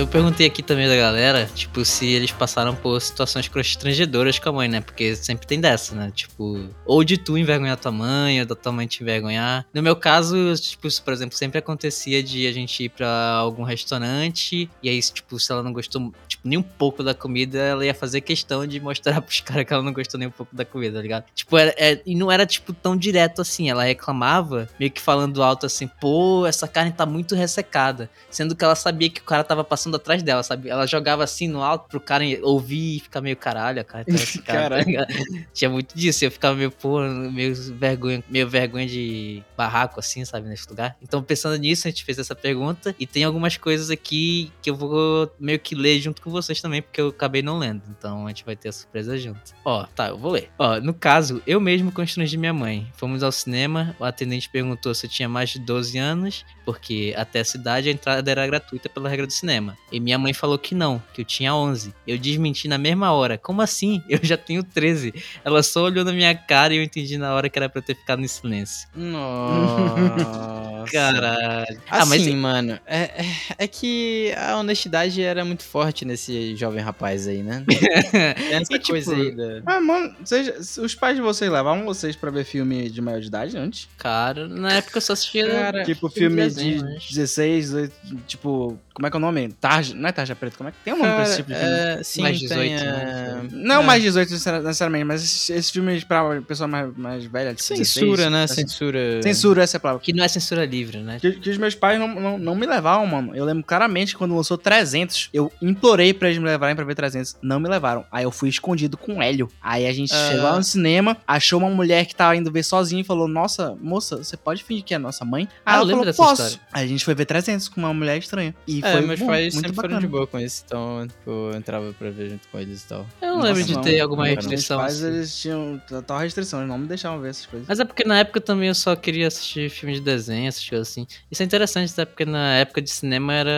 Eu 0.00 0.06
perguntei 0.06 0.46
aqui 0.46 0.62
também 0.62 0.88
da 0.88 0.96
galera, 0.96 1.44
tipo, 1.54 1.84
se 1.84 2.06
eles 2.06 2.32
passaram 2.32 2.74
por 2.74 2.98
situações 3.02 3.48
constrangedoras 3.48 4.38
com 4.38 4.48
a 4.48 4.52
mãe, 4.52 4.66
né? 4.66 4.80
Porque 4.80 5.14
sempre 5.14 5.46
tem 5.46 5.60
dessa, 5.60 5.94
né? 5.94 6.10
Tipo, 6.14 6.70
ou 6.86 7.04
de 7.04 7.18
tu 7.18 7.36
envergonhar 7.36 7.76
tua 7.76 7.92
mãe, 7.92 8.40
ou 8.40 8.46
da 8.46 8.54
tua 8.54 8.72
mãe 8.72 8.86
te 8.86 9.02
envergonhar. 9.02 9.66
No 9.74 9.82
meu 9.82 9.94
caso, 9.94 10.54
tipo, 10.56 10.86
isso, 10.86 11.02
por 11.02 11.12
exemplo, 11.12 11.36
sempre 11.36 11.58
acontecia 11.58 12.22
de 12.22 12.46
a 12.46 12.52
gente 12.52 12.84
ir 12.84 12.88
pra 12.88 13.10
algum 13.32 13.62
restaurante, 13.62 14.70
e 14.82 14.88
aí, 14.88 14.98
tipo, 15.02 15.38
se 15.38 15.52
ela 15.52 15.62
não 15.62 15.70
gostou, 15.70 16.10
tipo, 16.26 16.48
nem 16.48 16.58
um 16.58 16.62
pouco 16.62 17.02
da 17.02 17.12
comida, 17.12 17.58
ela 17.58 17.84
ia 17.84 17.92
fazer 17.92 18.22
questão 18.22 18.66
de 18.66 18.80
mostrar 18.80 19.20
pros 19.20 19.40
caras 19.40 19.66
que 19.66 19.72
ela 19.74 19.82
não 19.82 19.92
gostou 19.92 20.18
nem 20.18 20.28
um 20.28 20.32
pouco 20.32 20.56
da 20.56 20.64
comida, 20.64 20.96
tá 20.96 21.02
ligado? 21.02 21.24
Tipo, 21.34 21.58
era, 21.58 21.74
é- 21.76 22.00
e 22.06 22.16
não 22.16 22.32
era, 22.32 22.46
tipo, 22.46 22.72
tão 22.72 22.96
direto 22.96 23.42
assim. 23.42 23.68
Ela 23.68 23.84
reclamava, 23.84 24.66
meio 24.78 24.90
que 24.90 25.00
falando 25.00 25.42
alto 25.42 25.66
assim, 25.66 25.86
pô, 25.86 26.46
essa 26.46 26.66
carne 26.66 26.90
tá 26.90 27.04
muito 27.04 27.34
ressecada. 27.34 28.08
Sendo 28.30 28.56
que 28.56 28.64
ela 28.64 28.74
sabia 28.74 29.10
que 29.10 29.20
o 29.20 29.24
cara 29.24 29.44
tava 29.44 29.62
passando 29.62 29.89
atrás 29.96 30.22
dela, 30.22 30.42
sabe? 30.42 30.68
Ela 30.68 30.86
jogava 30.86 31.24
assim 31.24 31.48
no 31.48 31.62
alto 31.62 31.88
pro 31.88 32.00
cara 32.00 32.24
ouvir 32.42 32.96
e 32.96 33.00
ficar 33.00 33.20
meio 33.20 33.36
caralho, 33.36 33.80
a 33.80 33.84
cara 33.84 34.04
tá 34.04 34.12
ressecada, 34.12 34.58
tá 34.58 34.62
Caralho. 34.62 34.86
ligado? 34.86 35.14
Tinha 35.52 35.70
muito 35.70 35.96
disso. 35.96 36.24
Eu 36.24 36.30
ficava 36.30 36.54
meio, 36.56 36.70
pô, 36.70 37.00
meio 37.00 37.54
vergonha, 37.74 38.22
meio 38.28 38.48
vergonha 38.48 38.86
de 38.86 39.42
barraco, 39.56 39.98
assim, 40.00 40.24
sabe, 40.24 40.48
nesse 40.48 40.68
lugar. 40.68 40.96
Então, 41.02 41.22
pensando 41.22 41.56
nisso, 41.56 41.86
a 41.86 41.90
gente 41.90 42.04
fez 42.04 42.18
essa 42.18 42.34
pergunta. 42.34 42.94
E 42.98 43.06
tem 43.06 43.24
algumas 43.24 43.56
coisas 43.56 43.90
aqui 43.90 44.52
que 44.62 44.70
eu 44.70 44.74
vou 44.74 45.30
meio 45.38 45.58
que 45.58 45.74
ler 45.74 46.00
junto 46.00 46.22
com 46.22 46.30
vocês 46.30 46.60
também, 46.60 46.82
porque 46.82 47.00
eu 47.00 47.08
acabei 47.08 47.42
não 47.42 47.58
lendo. 47.58 47.82
Então 47.90 48.26
a 48.26 48.28
gente 48.28 48.44
vai 48.44 48.56
ter 48.56 48.68
a 48.68 48.72
surpresa 48.72 49.16
junto. 49.18 49.40
Ó, 49.64 49.84
tá, 49.94 50.08
eu 50.08 50.18
vou 50.18 50.32
ler. 50.32 50.50
Ó, 50.58 50.80
no 50.80 50.94
caso, 50.94 51.42
eu 51.46 51.60
mesmo 51.60 51.92
constrangi 51.92 52.36
minha 52.36 52.52
mãe. 52.52 52.90
Fomos 52.96 53.22
ao 53.22 53.32
cinema, 53.32 53.94
o 53.98 54.04
atendente 54.04 54.48
perguntou 54.48 54.94
se 54.94 55.06
eu 55.06 55.10
tinha 55.10 55.28
mais 55.28 55.50
de 55.50 55.58
12 55.60 55.98
anos, 55.98 56.44
porque 56.64 57.14
até 57.16 57.40
essa 57.40 57.56
idade 57.56 57.88
a 57.88 57.92
entrada 57.92 58.30
era 58.30 58.46
gratuita 58.46 58.88
pela 58.88 59.08
regra 59.08 59.26
do 59.26 59.32
cinema. 59.32 59.76
E 59.92 59.98
minha 59.98 60.18
mãe 60.18 60.32
falou 60.32 60.58
que 60.58 60.74
não, 60.74 61.02
que 61.12 61.20
eu 61.20 61.24
tinha 61.24 61.54
11. 61.54 61.92
Eu 62.06 62.16
desmenti 62.16 62.68
na 62.68 62.78
mesma 62.78 63.12
hora. 63.12 63.36
Como 63.36 63.60
assim? 63.60 64.02
Eu 64.08 64.20
já 64.22 64.36
tenho 64.36 64.62
13. 64.62 65.12
Ela 65.44 65.62
só 65.62 65.84
olhou 65.84 66.04
na 66.04 66.12
minha 66.12 66.34
cara 66.34 66.72
e 66.72 66.76
eu 66.76 66.82
entendi 66.82 67.18
na 67.18 67.34
hora 67.34 67.48
que 67.48 67.58
era 67.58 67.68
pra 67.68 67.80
eu 67.80 67.84
ter 67.84 67.96
ficado 67.96 68.22
em 68.22 68.28
silêncio. 68.28 68.88
Nossa. 68.94 70.69
Caralho. 70.90 71.66
Assim, 71.68 71.80
Ah, 71.90 72.06
mas 72.06 72.26
mano, 72.34 72.78
é, 72.86 72.98
é, 73.02 73.26
é 73.58 73.66
que 73.68 74.32
a 74.36 74.56
honestidade 74.56 75.22
era 75.22 75.44
muito 75.44 75.62
forte 75.64 76.04
nesse 76.04 76.54
jovem 76.56 76.80
rapaz 76.82 77.26
aí, 77.26 77.42
né? 77.42 77.64
Essa 78.50 78.74
E, 78.74 78.78
tipo, 78.78 78.92
coisa 78.92 79.14
aí 79.14 79.34
da... 79.34 79.62
Ah, 79.66 79.80
mano, 79.80 80.14
vocês- 80.24 80.76
os 80.78 80.94
pais 80.94 81.16
de 81.16 81.22
vocês 81.22 81.50
levavam 81.50 81.84
vocês 81.84 82.16
pra 82.16 82.30
ver 82.30 82.44
filme 82.44 82.88
de 82.88 83.00
maior 83.00 83.20
de 83.20 83.26
idade 83.28 83.56
antes? 83.56 83.88
Cara, 83.98 84.46
na 84.48 84.72
época 84.74 84.98
eu 84.98 85.02
só 85.02 85.12
assistia. 85.12 85.48
Cara, 85.48 85.84
tipo, 85.84 86.08
filme 86.08 86.20
filme 86.36 86.48
de 86.48 86.54
desenho, 86.54 86.78
de 86.78 86.84
mas- 86.94 87.04
16, 87.10 87.64
18, 87.70 87.92
tipo, 88.26 88.78
como 88.94 89.06
é 89.06 89.10
que 89.10 89.16
é 89.16 89.18
o 89.18 89.20
nome? 89.20 89.48
Tarja, 89.60 89.94
não 89.94 90.08
é 90.08 90.12
Tarja 90.12 90.34
Preta, 90.34 90.56
como 90.56 90.68
é 90.68 90.72
que 90.72 90.78
tem 90.84 90.92
um 90.94 90.98
nome 90.98 91.12
pra 91.14 91.22
esse 91.22 91.36
tipo 91.36 91.48
de 91.50 91.54
filme? 91.58 91.70
é, 91.72 92.02
sim, 92.02 92.22
Mais 92.22 92.38
18, 92.38 92.60
tem, 92.60 92.74
né? 92.74 93.40
é, 93.52 93.54
Não 93.56 93.80
é. 93.82 93.84
mais 93.84 94.02
18 94.02 94.30
necessari- 94.30 94.62
necessariamente, 94.64 95.04
mas 95.04 95.22
esses, 95.24 95.50
esses 95.50 95.70
filmes 95.70 96.04
pra 96.04 96.40
pessoa 96.42 96.66
mais, 96.68 96.96
mais 96.96 97.24
velha, 97.24 97.50
tipo 97.54 97.62
Censura, 97.62 98.06
16, 98.28 98.30
né? 98.32 98.42
assim. 98.44 98.54
Censura. 98.62 99.22
Censura, 99.22 99.62
essa 99.62 99.76
é 99.76 99.78
a 99.78 99.80
palavra. 99.80 100.02
Que 100.02 100.12
não 100.12 100.24
é 100.24 100.28
censura 100.28 100.64
livre, 100.64 100.79
né? 100.88 101.18
Que, 101.20 101.32
que 101.32 101.50
os 101.50 101.56
meus 101.58 101.74
pais 101.74 101.98
não, 101.98 102.08
não, 102.08 102.38
não 102.38 102.54
me 102.54 102.66
levavam, 102.66 103.06
mano. 103.06 103.34
Eu 103.36 103.44
lembro 103.44 103.62
claramente 103.64 104.12
que 104.12 104.18
quando 104.18 104.34
lançou 104.34 104.56
300, 104.58 105.30
eu 105.32 105.52
implorei 105.60 106.12
pra 106.14 106.28
eles 106.28 106.38
me 106.40 106.46
levarem 106.46 106.74
pra 106.76 106.84
ver 106.84 106.94
300. 106.94 107.36
Não 107.42 107.60
me 107.60 107.68
levaram. 107.68 108.04
Aí 108.10 108.24
eu 108.24 108.30
fui 108.30 108.48
escondido 108.48 108.96
com 108.96 109.16
o 109.18 109.22
Hélio. 109.22 109.48
Aí 109.62 109.86
a 109.86 109.92
gente 109.92 110.12
Ah. 110.14 110.28
chegou 110.28 110.44
lá 110.44 110.56
no 110.56 110.64
cinema, 110.64 111.16
achou 111.26 111.58
uma 111.58 111.70
mulher 111.70 112.06
que 112.06 112.14
tava 112.14 112.36
indo 112.36 112.50
ver 112.50 112.62
sozinha 112.62 113.00
e 113.00 113.04
falou: 113.04 113.28
Nossa, 113.28 113.76
moça, 113.80 114.18
você 114.18 114.36
pode 114.36 114.62
fingir 114.64 114.84
que 114.84 114.94
é 114.94 114.98
nossa 114.98 115.24
mãe? 115.24 115.48
Ah, 115.64 115.72
Aí 115.72 115.74
eu 115.74 115.76
ela 115.78 115.84
lembro 115.84 116.00
falou: 116.00 116.04
dessa 116.06 116.22
Posso. 116.22 116.42
história. 116.54 116.66
Aí 116.72 116.84
a 116.84 116.88
gente 116.88 117.04
foi 117.04 117.14
ver 117.14 117.24
300 117.26 117.68
com 117.68 117.80
uma 117.80 117.92
mulher 117.94 118.16
estranha. 118.18 118.54
E 118.66 118.80
É, 118.84 118.92
foi 118.92 119.00
meus 119.02 119.20
bom, 119.20 119.26
pais 119.26 119.54
muito 119.54 119.66
sempre 119.66 119.76
bacana. 119.76 119.94
foram 119.94 120.00
de 120.00 120.06
boa 120.08 120.26
com 120.26 120.38
isso, 120.38 120.62
então, 120.66 121.06
tipo, 121.06 121.30
eu 121.30 121.54
entrava 121.56 121.92
pra 121.92 122.10
ver 122.10 122.30
junto 122.30 122.48
com 122.48 122.58
eles 122.58 122.82
e 122.82 122.86
tal. 122.88 123.06
Eu 123.20 123.28
não 123.28 123.36
Nossa, 123.36 123.48
lembro 123.48 123.64
de 123.64 123.74
não. 123.74 123.80
ter 123.82 124.00
alguma 124.00 124.24
Não, 124.28 124.34
restrição. 124.34 124.78
Meus 124.78 124.92
pais, 124.92 125.04
assim. 125.04 125.14
eles 125.14 125.36
tinham 125.38 125.82
total 125.88 126.18
restrição, 126.18 126.60
eles 126.60 126.68
não 126.68 126.78
me 126.78 126.86
deixavam 126.86 127.20
ver 127.20 127.30
essas 127.30 127.46
coisas. 127.46 127.68
Mas 127.68 127.80
é 127.80 127.84
porque 127.84 128.04
na 128.04 128.18
época 128.18 128.40
também 128.40 128.68
eu 128.68 128.74
só 128.74 128.94
queria 128.96 129.26
assistir 129.28 129.68
filme 129.70 129.94
de 129.94 130.00
desenho, 130.00 130.48
assistir 130.60 130.76
assim. 130.76 131.06
Isso 131.30 131.42
é 131.42 131.46
interessante, 131.46 131.92
até 131.92 132.04
porque 132.04 132.24
na 132.24 132.54
época 132.56 132.82
de 132.82 132.90
cinema 132.90 133.32
era, 133.32 133.50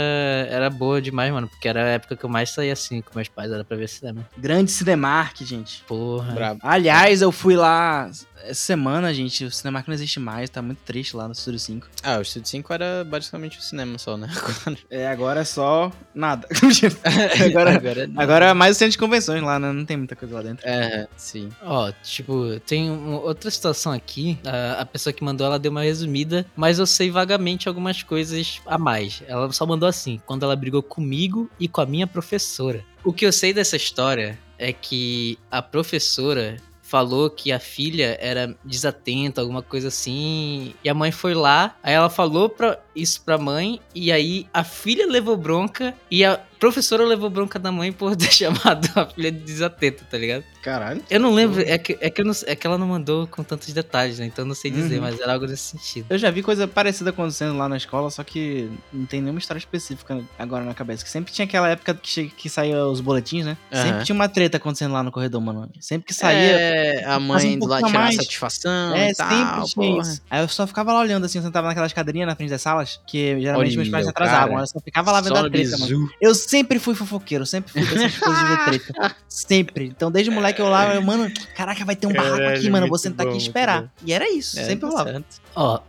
era 0.49 0.71
boa 0.71 1.03
demais, 1.03 1.33
mano. 1.33 1.49
Porque 1.49 1.69
era 1.69 1.83
a 1.85 1.89
época 1.89 2.17
que 2.17 2.25
eu 2.25 2.31
mais 2.31 2.51
saía 2.51 2.73
assim 2.73 3.01
com 3.01 3.11
meus 3.15 3.29
pais, 3.29 3.51
era 3.51 3.65
pra 3.65 3.77
ver 3.77 3.89
cinema. 3.89 4.27
Grande 4.39 4.71
Cinemark, 4.71 5.43
gente. 5.43 5.83
Porra. 5.87 6.33
Brabo. 6.33 6.61
Aliás, 6.63 7.21
eu 7.21 7.33
fui 7.33 7.57
lá 7.57 8.09
essa 8.45 8.55
semana, 8.55 9.13
gente. 9.13 9.45
O 9.45 9.51
Cinemark 9.51 9.87
não 9.87 9.95
existe 9.95 10.19
mais, 10.19 10.49
tá 10.51 10.61
muito 10.63 10.79
triste 10.85 11.17
lá 11.17 11.27
no 11.27 11.33
Estúdio 11.33 11.61
5. 11.61 11.87
Ah, 12.03 12.19
o 12.19 12.25
Studio 12.25 12.49
5 12.49 12.73
era 12.73 13.05
basicamente 13.05 13.59
o 13.59 13.63
cinema 13.63 13.99
só, 13.99 14.17
né? 14.17 14.29
Agora, 14.33 14.79
É, 14.91 15.07
agora 15.09 15.41
é 15.41 15.45
só 15.45 15.93
nada. 16.15 16.47
agora, 17.47 17.77
agora, 17.77 18.11
agora 18.17 18.45
é 18.47 18.55
mais 18.55 18.77
o 18.77 18.79
centro 18.79 18.93
de 18.93 18.99
convenções 18.99 19.43
lá, 19.43 19.59
né? 19.59 19.73
Não 19.73 19.85
tem 19.85 19.97
muita 19.97 20.17
coisa 20.17 20.35
lá 20.35 20.43
dentro. 20.43 20.67
É, 20.69 21.07
sim. 21.17 21.49
Ó, 21.63 21.91
tipo, 22.03 22.59
tem 22.61 22.91
outra 22.91 23.51
situação 23.51 23.93
aqui. 23.93 24.39
A, 24.45 24.83
a 24.83 24.87
pessoa 24.87 25.13
que 25.13 25.23
mandou, 25.25 25.47
ela 25.47 25.59
deu 25.59 25.71
uma 25.71 25.83
resumida, 25.83 26.45
mas 26.57 26.79
eu 26.79 26.87
sei 26.93 27.11
vagamente 27.11 27.68
algumas 27.68 28.03
coisas 28.03 28.61
a 28.66 28.78
mais. 28.78 29.22
Ela 29.26 29.51
só 29.53 29.66
mandou 29.66 29.88
assim, 29.88 30.20
quando 30.24 30.45
ela 30.45 30.55
brigou 30.55 30.82
comigo 30.82 31.51
e 31.59 31.66
com 31.66 31.80
a 31.80 31.86
minha 31.86 32.07
professora. 32.07 32.84
O 33.03 33.12
que 33.12 33.26
eu 33.26 33.32
sei 33.32 33.53
dessa 33.53 33.76
história 33.76 34.38
é 34.59 34.72
que 34.72 35.38
a 35.51 35.61
professora 35.61 36.57
falou 36.93 37.30
que 37.30 37.51
a 37.51 37.59
filha 37.59 38.18
era 38.20 38.55
desatenta, 38.62 39.40
alguma 39.40 39.62
coisa 39.62 39.88
assim, 39.88 40.74
e 40.84 40.90
a 40.90 40.95
mãe 40.95 41.11
foi 41.11 41.32
lá, 41.32 41.74
aí 41.82 41.95
ela 41.95 42.11
falou 42.11 42.51
pra, 42.51 42.78
isso 42.95 43.20
pra 43.24 43.38
mãe, 43.38 43.80
e 43.95 44.11
aí 44.12 44.47
a 44.53 44.62
filha 44.64 45.07
levou 45.07 45.36
bronca, 45.36 45.95
e 46.11 46.24
a 46.24 46.38
professora 46.61 47.05
levou 47.05 47.28
bronca 47.28 47.59
da 47.59 47.72
mãe 47.72 47.90
por 47.93 48.14
ter 48.16 48.30
chamado 48.32 48.88
a 48.95 49.07
filha 49.07 49.32
de 49.32 49.38
desatenta, 49.40 50.05
tá 50.09 50.16
ligado? 50.16 50.45
Caralho. 50.62 51.03
Eu 51.11 51.18
não 51.18 51.34
lembro, 51.34 51.61
é 51.61 51.76
que, 51.76 51.99
é, 52.01 52.09
que 52.09 52.20
eu 52.20 52.24
não- 52.24 52.32
é 52.47 52.55
que 52.55 52.64
ela 52.64 52.78
não 52.78 52.86
mandou 52.86 53.26
com 53.26 53.43
tantos 53.43 53.72
detalhes, 53.72 54.20
né? 54.20 54.26
Então 54.26 54.45
eu 54.45 54.49
não 54.49 54.55
sei 54.55 54.70
dizer, 54.70 54.97
Uhum. 54.97 55.03
mas 55.03 55.18
era 55.18 55.32
algo 55.32 55.45
nesse 55.47 55.64
sentido. 55.76 56.07
Eu 56.09 56.16
já 56.18 56.30
vi 56.30 56.40
coisa 56.40 56.68
parecida 56.68 57.11
acontecendo 57.11 57.57
lá 57.59 57.68
na 57.68 57.76
escola, 57.76 58.11
só 58.11 58.22
que 58.22 58.70
não 58.93 59.05
tem 59.07 59.20
nenhuma 59.20 59.40
história 59.40 59.59
específica 59.59 60.20
agora 60.38 60.64
na 60.64 60.72
cabeça. 60.72 61.03
Que 61.05 61.11
sempre 61.11 61.32
tinha 61.32 61.47
aquela 61.47 61.68
época 61.68 61.95
que, 61.95 62.09
che- 62.09 62.32
que 62.36 62.49
saía 62.49 62.86
os 62.86 63.01
boletins, 63.01 63.45
né? 63.45 63.57
Aham. 63.72 63.82
Sempre 63.82 64.05
tinha 64.05 64.14
uma 64.14 64.28
treta 64.28 64.57
acontecendo 64.59 64.93
lá 64.93 65.03
no 65.03 65.11
corredor, 65.11 65.40
mano. 65.40 65.68
Sempre 65.80 66.07
que 66.07 66.14
saía. 66.14 66.38
É, 66.38 67.05
a 67.07 67.18
mãe 67.18 67.57
um 67.57 67.59
do 67.59 67.66
lá 67.66 67.78
tirar 67.78 67.93
mais. 67.99 68.14
satisfação 68.14 68.95
É, 68.95 69.11
e 69.11 69.14
tal, 69.16 69.28
sempre 69.66 69.72
tinha 69.72 69.90
porra. 69.97 70.03
isso. 70.12 70.22
Aí 70.30 70.40
eu 70.43 70.49
só 70.49 70.64
ficava 70.64 70.93
lá 70.93 71.01
olhando 71.01 71.24
assim, 71.26 71.38
eu 71.38 71.45
sentava 71.45 71.66
naquelas 71.66 71.93
cadeirinhas 71.93 72.28
na 72.28 72.36
frente 72.36 72.51
das 72.51 72.62
salas, 72.83 73.01
que 73.07 73.41
geralmente 73.41 73.68
Olha, 73.70 73.76
meus 73.76 73.89
pais 73.89 74.07
se 74.07 74.12
cara. 74.12 74.26
atrasavam. 74.26 74.59
Eu 74.61 74.66
só 74.66 74.80
ficava 74.80 75.12
lá 75.12 75.20
vendo 75.20 75.37
Só 75.37 75.47
a 75.47 75.51
treta, 75.51 75.70
mano. 75.78 75.85
bizu. 75.87 76.09
Eu 76.20 76.35
sempre 76.35 76.78
fui 76.78 76.95
fofoqueiro, 76.95 77.47
sempre 77.47 77.72
fui 77.72 77.83
dessas 77.83 78.18
coisas 78.18 78.43
de 78.43 78.49
ver 78.49 78.64
treta. 78.93 79.16
Sempre. 79.28 79.87
Então, 79.87 80.11
desde 80.11 80.30
moleque 80.30 80.61
eu 80.61 80.68
lá, 80.68 80.95
eu, 80.95 81.03
mano, 81.03 81.30
caraca, 81.57 81.85
vai 81.85 81.97
ter 81.97 82.07
um 82.07 82.12
barraco 82.12 82.43
aqui, 82.43 82.68
mano. 82.70 82.87
Eu 82.87 82.91
vou 82.91 82.99
sentar 82.99 83.26
bom, 83.26 83.33
aqui 83.33 83.41
e 83.41 83.47
esperar. 83.47 83.91
E 84.05 84.12
era 84.12 84.28
isso, 84.30 84.59
É, 84.59 84.64
sempre 84.64 84.80
tá 84.80 84.89
rolava. 84.89 85.24
Ó. 85.55 85.80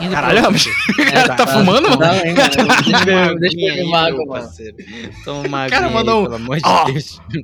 indo 0.00 0.12
Caralho, 0.12 0.42
mas 0.52 0.66
É, 0.98 1.10
cara 1.12 1.34
tá 1.34 1.46
fumando, 1.46 1.88
mano? 1.90 2.00
Não, 2.00 2.14
mano? 2.14 3.40
Deixa 3.40 3.58
eu- 3.60 3.84
fumar, 3.84 4.12
meu 4.12 4.26
mano. 4.26 4.48
Toma 5.24 5.42
uma 5.48 5.68
cara 5.68 5.88
mandou 5.88 6.20
um- 6.20 6.24
pelo 6.24 6.36
amor 6.36 6.58
de. 6.60 6.92
Deus. 6.92 7.20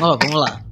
Ó, 0.00 0.16
vamos 0.16 0.40
lá. 0.40 0.62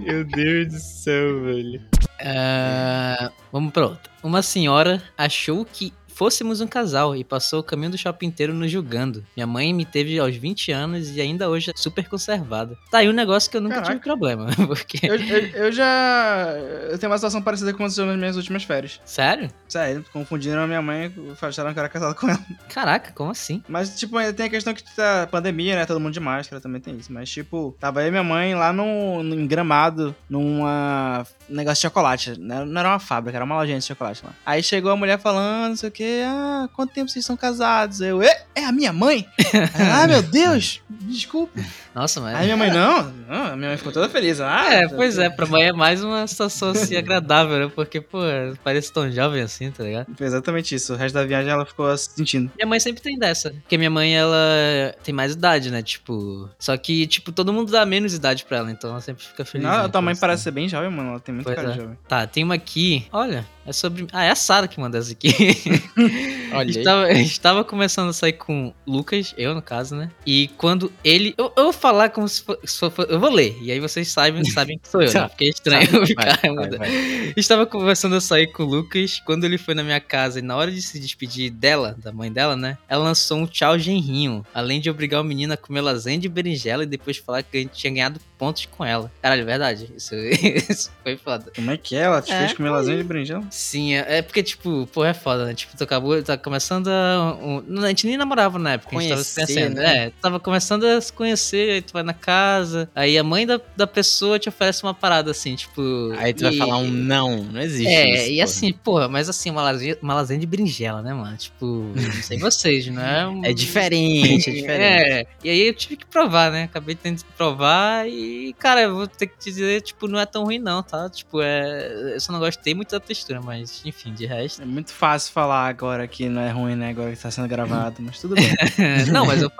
Meu 0.00 0.24
Deus 0.24 0.68
do 0.72 0.78
céu, 0.78 1.42
velho. 1.42 1.80
É, 2.18 3.30
vamos 3.52 3.72
pra 3.72 3.86
outra. 3.86 4.10
Uma 4.22 4.42
senhora 4.42 5.02
achou 5.16 5.64
que 5.64 5.92
fôssemos 6.16 6.62
um 6.62 6.66
casal 6.66 7.14
e 7.14 7.22
passou 7.22 7.60
o 7.60 7.62
caminho 7.62 7.90
do 7.90 7.98
shopping 7.98 8.26
inteiro 8.26 8.54
nos 8.54 8.70
julgando. 8.70 9.22
Minha 9.36 9.46
mãe 9.46 9.74
me 9.74 9.84
teve 9.84 10.18
aos 10.18 10.34
20 10.34 10.72
anos 10.72 11.14
e 11.14 11.20
ainda 11.20 11.48
hoje 11.48 11.70
é 11.70 11.74
super 11.76 12.08
conservada. 12.08 12.76
Tá 12.90 12.98
aí 12.98 13.08
um 13.08 13.12
negócio 13.12 13.50
que 13.50 13.56
eu 13.58 13.60
nunca 13.60 13.74
Caraca. 13.76 13.92
tive 13.92 14.02
problema. 14.02 14.46
Porque. 14.66 14.98
eu, 15.06 15.16
eu, 15.16 15.46
eu 15.48 15.72
já. 15.72 16.54
Eu 16.90 16.98
tenho 16.98 17.12
uma 17.12 17.18
situação 17.18 17.42
parecida 17.42 17.70
que 17.70 17.76
aconteceu 17.76 18.06
nas 18.06 18.16
minhas 18.16 18.36
últimas 18.36 18.64
férias. 18.64 18.98
Sério? 19.04 19.50
Sério, 19.68 20.04
confundiram 20.10 20.62
a 20.62 20.66
minha 20.66 20.80
mãe, 20.80 21.12
acharam 21.42 21.74
que 21.74 21.78
eu 21.78 21.82
era 21.82 21.88
casado 21.90 22.14
com 22.14 22.30
ela. 22.30 22.40
Caraca, 22.70 23.12
como 23.12 23.30
assim? 23.30 23.62
Mas, 23.68 23.98
tipo, 23.98 24.16
ainda 24.16 24.32
tem 24.32 24.46
a 24.46 24.50
questão 24.50 24.72
que 24.72 24.82
tá 24.82 25.28
pandemia, 25.30 25.76
né? 25.76 25.84
Todo 25.84 26.00
mundo 26.00 26.14
de 26.14 26.20
máscara 26.20 26.62
também 26.62 26.80
tem 26.80 26.96
isso. 26.96 27.12
Mas, 27.12 27.28
tipo, 27.28 27.76
tava 27.78 28.02
eu 28.02 28.08
e 28.08 28.10
minha 28.10 28.24
mãe 28.24 28.54
lá 28.54 28.72
no, 28.72 29.20
em 29.22 29.46
Gramado, 29.46 30.16
numa 30.30 31.26
um 31.48 31.54
negócio 31.54 31.76
de 31.76 31.82
chocolate. 31.82 32.40
Não 32.40 32.64
não 32.64 32.80
era 32.80 32.90
uma 32.90 32.98
fábrica, 32.98 33.36
era 33.36 33.44
uma 33.44 33.56
lojinha 33.56 33.78
de 33.78 33.84
chocolate 33.84 34.24
lá. 34.24 34.32
Aí 34.44 34.62
chegou 34.62 34.90
a 34.90 34.96
mulher 34.96 35.18
falando, 35.18 35.70
não 35.70 35.76
sei 35.76 35.88
o 35.88 35.92
que, 35.92 36.05
ah, 36.26 36.68
quanto 36.74 36.92
tempo 36.92 37.08
vocês 37.10 37.24
são 37.24 37.36
casados? 37.36 38.00
Eu, 38.00 38.22
"É? 38.22 38.44
é 38.54 38.64
a 38.64 38.72
minha 38.72 38.92
mãe? 38.92 39.26
Ah, 39.74 40.06
meu 40.06 40.22
Deus, 40.22 40.80
desculpa. 40.88 41.60
Nossa, 41.94 42.20
mas. 42.20 42.34
Aí 42.36 42.44
minha 42.44 42.56
mãe, 42.56 42.70
não, 42.70 43.10
não, 43.28 43.46
a 43.52 43.56
minha 43.56 43.68
mãe 43.70 43.76
ficou 43.78 43.90
toda 43.92 44.08
feliz. 44.08 44.40
Ah, 44.40 44.66
É, 44.68 44.88
pois 44.88 45.16
é, 45.18 45.30
pra 45.30 45.46
mãe 45.46 45.64
é 45.64 45.72
mais 45.72 46.02
uma 46.04 46.26
situação 46.26 46.70
assim 46.70 46.94
agradável, 46.98 47.58
né? 47.58 47.72
Porque, 47.74 48.00
pô, 48.00 48.18
parece 48.62 48.92
tão 48.92 49.10
jovem 49.10 49.40
assim, 49.42 49.70
tá 49.70 49.82
ligado? 49.84 50.06
Foi 50.14 50.26
exatamente 50.26 50.74
isso. 50.74 50.92
O 50.92 50.96
resto 50.96 51.14
da 51.14 51.24
viagem 51.24 51.50
ela 51.50 51.64
ficou 51.64 51.96
se 51.96 52.10
sentindo. 52.14 52.50
Minha 52.56 52.66
mãe 52.68 52.78
sempre 52.80 53.02
tem 53.02 53.18
dessa. 53.18 53.50
Porque 53.50 53.78
minha 53.78 53.90
mãe, 53.90 54.14
ela 54.14 54.94
tem 55.02 55.14
mais 55.14 55.32
idade, 55.32 55.70
né? 55.70 55.82
Tipo. 55.82 56.50
Só 56.58 56.76
que, 56.76 57.06
tipo, 57.06 57.32
todo 57.32 57.52
mundo 57.52 57.72
dá 57.72 57.86
menos 57.86 58.12
idade 58.12 58.44
pra 58.44 58.58
ela, 58.58 58.70
então 58.70 58.90
ela 58.90 59.00
sempre 59.00 59.24
fica 59.24 59.44
feliz. 59.44 59.66
Não, 59.66 59.84
né, 59.84 59.88
tua 59.88 60.02
mãe 60.02 60.14
com 60.14 60.20
parece 60.20 60.40
isso. 60.40 60.44
ser 60.44 60.50
bem 60.50 60.68
jovem, 60.68 60.90
mano. 60.90 61.10
Ela 61.10 61.20
tem 61.20 61.34
muito 61.34 61.46
Pois 61.46 61.56
cara 61.56 61.68
é. 61.68 61.72
de 61.72 61.78
jovem. 61.80 61.98
Tá, 62.06 62.26
tem 62.26 62.44
uma 62.44 62.54
aqui. 62.54 63.06
Olha, 63.12 63.46
é 63.66 63.72
sobre. 63.72 64.06
Ah, 64.12 64.24
é 64.24 64.30
a 64.30 64.34
Sara 64.36 64.68
que 64.68 64.78
mandou 64.80 65.00
essa 65.00 65.12
aqui. 65.12 65.28
Olha 66.52 66.70
estava, 66.70 67.12
estava 67.12 67.64
começando 67.64 68.08
a 68.08 68.12
sair 68.12 68.34
com 68.34 68.72
o 68.86 68.90
Lucas, 68.90 69.34
eu 69.36 69.54
no 69.54 69.60
caso, 69.62 69.94
né? 69.96 70.10
E 70.24 70.48
quando 70.56 70.92
ele. 71.04 71.34
Eu, 71.36 71.52
eu 71.56 71.64
vou 71.64 71.72
falar 71.72 72.10
como 72.10 72.28
se 72.28 72.42
for, 72.42 72.58
se 72.64 72.78
for- 72.90 73.06
Eu 73.08 73.18
vou 73.20 73.30
ler, 73.30 73.56
e 73.60 73.70
aí 73.70 73.80
vocês 73.80 74.08
sabem, 74.08 74.44
sabem 74.44 74.78
que 74.78 74.88
sou 74.88 75.02
eu, 75.02 75.12
né? 75.12 75.28
Porque 75.28 75.44
é 75.44 75.48
estranho 75.48 75.90
Vai, 75.92 76.06
ficar 76.06 76.38
vai, 76.42 76.50
mudando. 76.50 76.78
vai. 76.78 77.34
Estava 77.36 77.66
conversando 77.66 78.14
a 78.16 78.20
sair 78.20 78.46
com 78.48 78.62
o 78.62 78.66
Lucas 78.66 79.20
quando 79.26 79.44
ele 79.44 79.58
foi 79.58 79.74
na 79.74 79.82
minha 79.82 80.00
casa 80.00 80.38
e 80.38 80.42
na 80.42 80.56
hora 80.56 80.70
de 80.70 80.80
se 80.80 80.98
despedir 81.00 81.50
dela, 81.50 81.96
da 82.02 82.12
mãe 82.12 82.32
dela, 82.32 82.56
né? 82.56 82.78
Ela 82.88 83.04
lançou 83.04 83.38
um 83.38 83.46
tchau 83.46 83.78
genrinho, 83.78 84.44
além 84.54 84.80
de 84.80 84.88
obrigar 84.88 85.20
o 85.20 85.24
menino 85.24 85.52
a 85.52 85.56
comer 85.56 85.80
lasanha 85.80 86.18
de 86.18 86.28
berinjela 86.28 86.84
e 86.84 86.86
depois 86.86 87.16
falar 87.16 87.42
que 87.42 87.56
a 87.56 87.60
gente 87.60 87.72
tinha 87.72 87.92
ganhado 87.92 88.20
pontos 88.38 88.66
com 88.66 88.84
ela. 88.84 89.10
Caralho, 89.20 89.42
é 89.42 89.44
verdade. 89.44 89.90
Isso, 89.96 90.14
isso 90.70 90.90
foi 91.02 91.16
foda. 91.16 91.50
Como 91.54 91.70
é 91.70 91.76
que 91.76 91.96
é? 91.96 92.00
Ela 92.02 92.22
te 92.22 92.32
É, 92.32 92.38
fez 92.38 92.52
comer 92.52 92.70
lasanha 92.70 92.98
de 92.98 93.04
berinjela? 93.04 93.44
Sim, 93.56 93.94
é 93.94 94.18
é 94.18 94.22
porque, 94.22 94.42
tipo, 94.42 94.86
pô, 94.92 95.02
é 95.02 95.14
foda, 95.14 95.46
né? 95.46 95.54
Tipo, 95.54 95.74
tu 95.76 95.82
acabou, 95.84 96.22
tá 96.22 96.36
começando 96.36 96.88
a. 96.88 97.34
um- 97.40 97.82
a 97.82 97.88
gente 97.88 98.06
nem 98.06 98.16
namorava 98.18 98.58
na 98.58 98.72
época, 98.72 98.94
a 98.96 99.00
gente 99.00 99.08
tava 99.10 99.24
se 99.24 99.34
Conhecer, 99.34 99.54
conhecendo. 99.54 99.74
né? 99.76 99.96
É, 100.06 100.12
tava 100.20 100.38
começando 100.38 100.84
a 100.84 101.00
se 101.00 101.10
conhecer, 101.12 101.70
aí 101.70 101.80
tu 101.82 101.92
vai 101.94 102.02
na 102.02 102.12
casa, 102.12 102.90
aí 102.94 103.16
a 103.16 103.24
mãe 103.24 103.46
da, 103.46 103.58
da 103.74 103.86
pessoa 103.86 104.38
te 104.38 104.48
oferece 104.48 104.82
uma 104.82 104.92
parada 104.92 105.30
assim, 105.30 105.54
tipo. 105.54 105.80
Aí 106.18 106.34
tu 106.34 106.42
vai 106.42 106.52
e- 106.52 106.58
falar 106.58 106.76
um 106.78 106.90
não, 106.90 107.44
não 107.44 107.60
existe 107.60 107.90
É, 107.94 108.10
isso, 108.14 108.24
e 108.24 108.34
porra. 108.34 108.44
assim, 108.44 108.72
porra, 108.72 109.08
mas 109.08 109.28
assim, 109.30 109.50
uma 109.50 109.62
lasanha, 109.62 109.96
uma 110.02 110.12
lasanha 110.14 110.38
de 110.38 110.46
berinjela, 110.46 111.00
né, 111.00 111.14
mano? 111.14 111.34
Tipo, 111.38 111.64
não 111.94 112.22
sei 112.22 112.38
vocês, 112.38 112.86
não 112.88 113.02
é? 113.02 113.26
Um... 113.26 113.42
É 113.44 113.54
diferente, 113.54 114.50
é 114.50 114.52
diferente. 114.54 114.68
É, 115.12 115.26
e 115.42 115.48
aí 115.48 115.66
eu 115.68 115.72
tive 115.74 115.96
que 115.96 116.04
provar, 116.06 116.50
né? 116.52 116.64
Acabei 116.64 116.94
tendo 116.94 117.18
que 117.24 117.32
provar 117.32 118.06
e, 118.06 118.54
cara, 118.58 118.82
eu 118.82 118.94
vou 118.94 119.06
ter 119.06 119.28
que 119.28 119.38
te 119.38 119.44
dizer, 119.50 119.80
tipo, 119.80 120.06
não 120.08 120.18
é 120.18 120.26
tão 120.26 120.44
ruim 120.44 120.58
não, 120.58 120.82
tá? 120.82 121.08
Tipo, 121.08 121.40
é... 121.40 122.14
Eu 122.14 122.20
só 122.20 122.32
não 122.32 122.38
gostei 122.40 122.74
muito 122.74 122.90
da 122.90 123.00
textura, 123.00 123.40
mas, 123.46 123.80
enfim, 123.84 124.12
de 124.12 124.26
resto... 124.26 124.60
É 124.62 124.64
muito 124.64 124.92
fácil 124.92 125.32
falar 125.32 125.68
agora 125.68 126.06
que 126.08 126.28
não 126.28 126.42
é 126.42 126.50
ruim, 126.50 126.74
né? 126.74 126.90
Agora 126.90 127.12
que 127.12 127.22
tá 127.22 127.30
sendo 127.30 127.46
gravado, 127.48 127.96
mas 128.00 128.20
tudo 128.20 128.34
bem. 128.34 128.44
não, 129.12 129.24
mas 129.24 129.40
eu, 129.40 129.50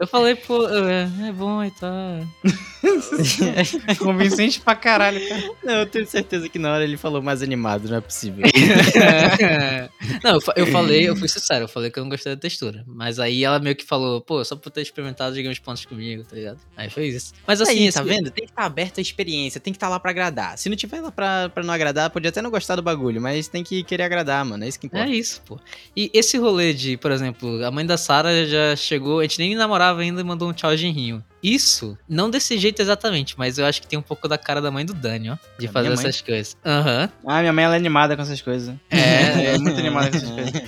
eu 0.00 0.06
falei, 0.06 0.34
pô, 0.34 0.66
eu 0.66 0.88
é, 0.88 1.02
é 1.28 1.32
bom 1.32 1.62
e 1.62 1.70
tal. 1.72 1.90
Convincente 3.98 4.60
pra 4.60 4.74
caralho, 4.74 5.20
cara. 5.28 5.50
Não, 5.62 5.74
eu 5.80 5.86
tenho 5.86 6.06
certeza 6.06 6.48
que 6.48 6.58
na 6.58 6.72
hora 6.72 6.84
ele 6.84 6.96
falou 6.96 7.22
mais 7.22 7.42
animado, 7.42 7.88
não 7.88 7.96
é 7.96 8.00
possível. 8.00 8.44
não, 10.22 10.32
eu, 10.34 10.40
eu 10.56 10.66
falei, 10.68 11.08
eu 11.08 11.16
fui 11.16 11.28
sincero, 11.28 11.64
eu 11.64 11.68
falei 11.68 11.90
que 11.90 11.98
eu 11.98 12.02
não 12.02 12.10
gostei 12.10 12.34
da 12.34 12.40
textura. 12.40 12.82
Mas 12.86 13.18
aí 13.18 13.44
ela 13.44 13.58
meio 13.58 13.76
que 13.76 13.84
falou, 13.84 14.20
pô, 14.20 14.44
só 14.44 14.56
por 14.56 14.70
ter 14.70 14.82
experimentado, 14.82 15.34
digamos, 15.34 15.58
pontos 15.58 15.84
comigo, 15.84 16.24
tá 16.24 16.36
ligado? 16.36 16.58
Aí 16.76 16.88
foi 16.90 17.08
isso. 17.08 17.32
Mas 17.46 17.60
assim, 17.60 17.72
Aí, 17.72 17.86
esse- 17.86 17.98
tá 17.98 18.04
vendo? 18.04 18.30
Tem 18.30 18.44
que 18.46 18.52
estar 18.52 18.64
aberto 18.64 18.98
à 18.98 19.00
experiência, 19.00 19.60
tem 19.60 19.72
que 19.72 19.76
estar 19.76 19.88
lá 19.88 19.98
pra 20.00 20.10
agradar. 20.10 20.56
Se 20.58 20.68
não 20.68 20.76
tiver 20.76 21.00
lá 21.00 21.10
pra, 21.10 21.48
pra 21.48 21.62
não 21.62 21.74
agradar, 21.74 22.10
pode 22.10 22.26
até 22.26 22.40
não 22.40 22.50
gostar 22.50 22.76
do 22.76 22.82
bagulho, 22.82 23.20
mas 23.20 23.33
tem 23.42 23.62
que 23.64 23.82
querer 23.82 24.04
agradar, 24.04 24.44
mano. 24.44 24.64
É 24.64 24.68
isso 24.68 24.78
que 24.78 24.86
importa. 24.86 25.06
É 25.06 25.10
isso, 25.10 25.42
pô. 25.46 25.58
E 25.96 26.10
esse 26.12 26.36
rolê 26.38 26.72
de, 26.72 26.96
por 26.96 27.10
exemplo, 27.10 27.64
a 27.64 27.70
mãe 27.70 27.84
da 27.84 27.96
Sara 27.96 28.46
já 28.46 28.76
chegou, 28.76 29.20
a 29.20 29.22
gente 29.22 29.38
nem 29.38 29.54
namorava 29.54 30.00
ainda 30.00 30.20
e 30.20 30.24
mandou 30.24 30.48
um 30.48 30.52
tchau 30.52 30.76
genrinho. 30.76 31.24
Isso, 31.42 31.98
não 32.08 32.30
desse 32.30 32.56
jeito 32.56 32.80
exatamente, 32.80 33.34
mas 33.36 33.58
eu 33.58 33.66
acho 33.66 33.82
que 33.82 33.86
tem 33.86 33.98
um 33.98 34.02
pouco 34.02 34.26
da 34.26 34.38
cara 34.38 34.62
da 34.62 34.70
mãe 34.70 34.84
do 34.86 34.94
Dani, 34.94 35.30
ó. 35.30 35.36
De 35.58 35.66
Da 35.66 35.72
fazer 35.72 35.92
essas 35.92 36.20
coisas. 36.20 36.56
Aham. 36.64 37.10
Ah, 37.26 37.40
minha 37.40 37.52
mãe 37.52 37.64
ela 37.64 37.74
é 37.74 37.76
animada 37.76 38.16
com 38.16 38.22
essas 38.22 38.40
coisas. 38.40 38.74
É. 38.90 39.54
é 39.54 39.58
muito 39.58 39.78
animada 39.78 40.10
com 40.10 40.16
essas 40.16 40.30
coisas. 40.30 40.62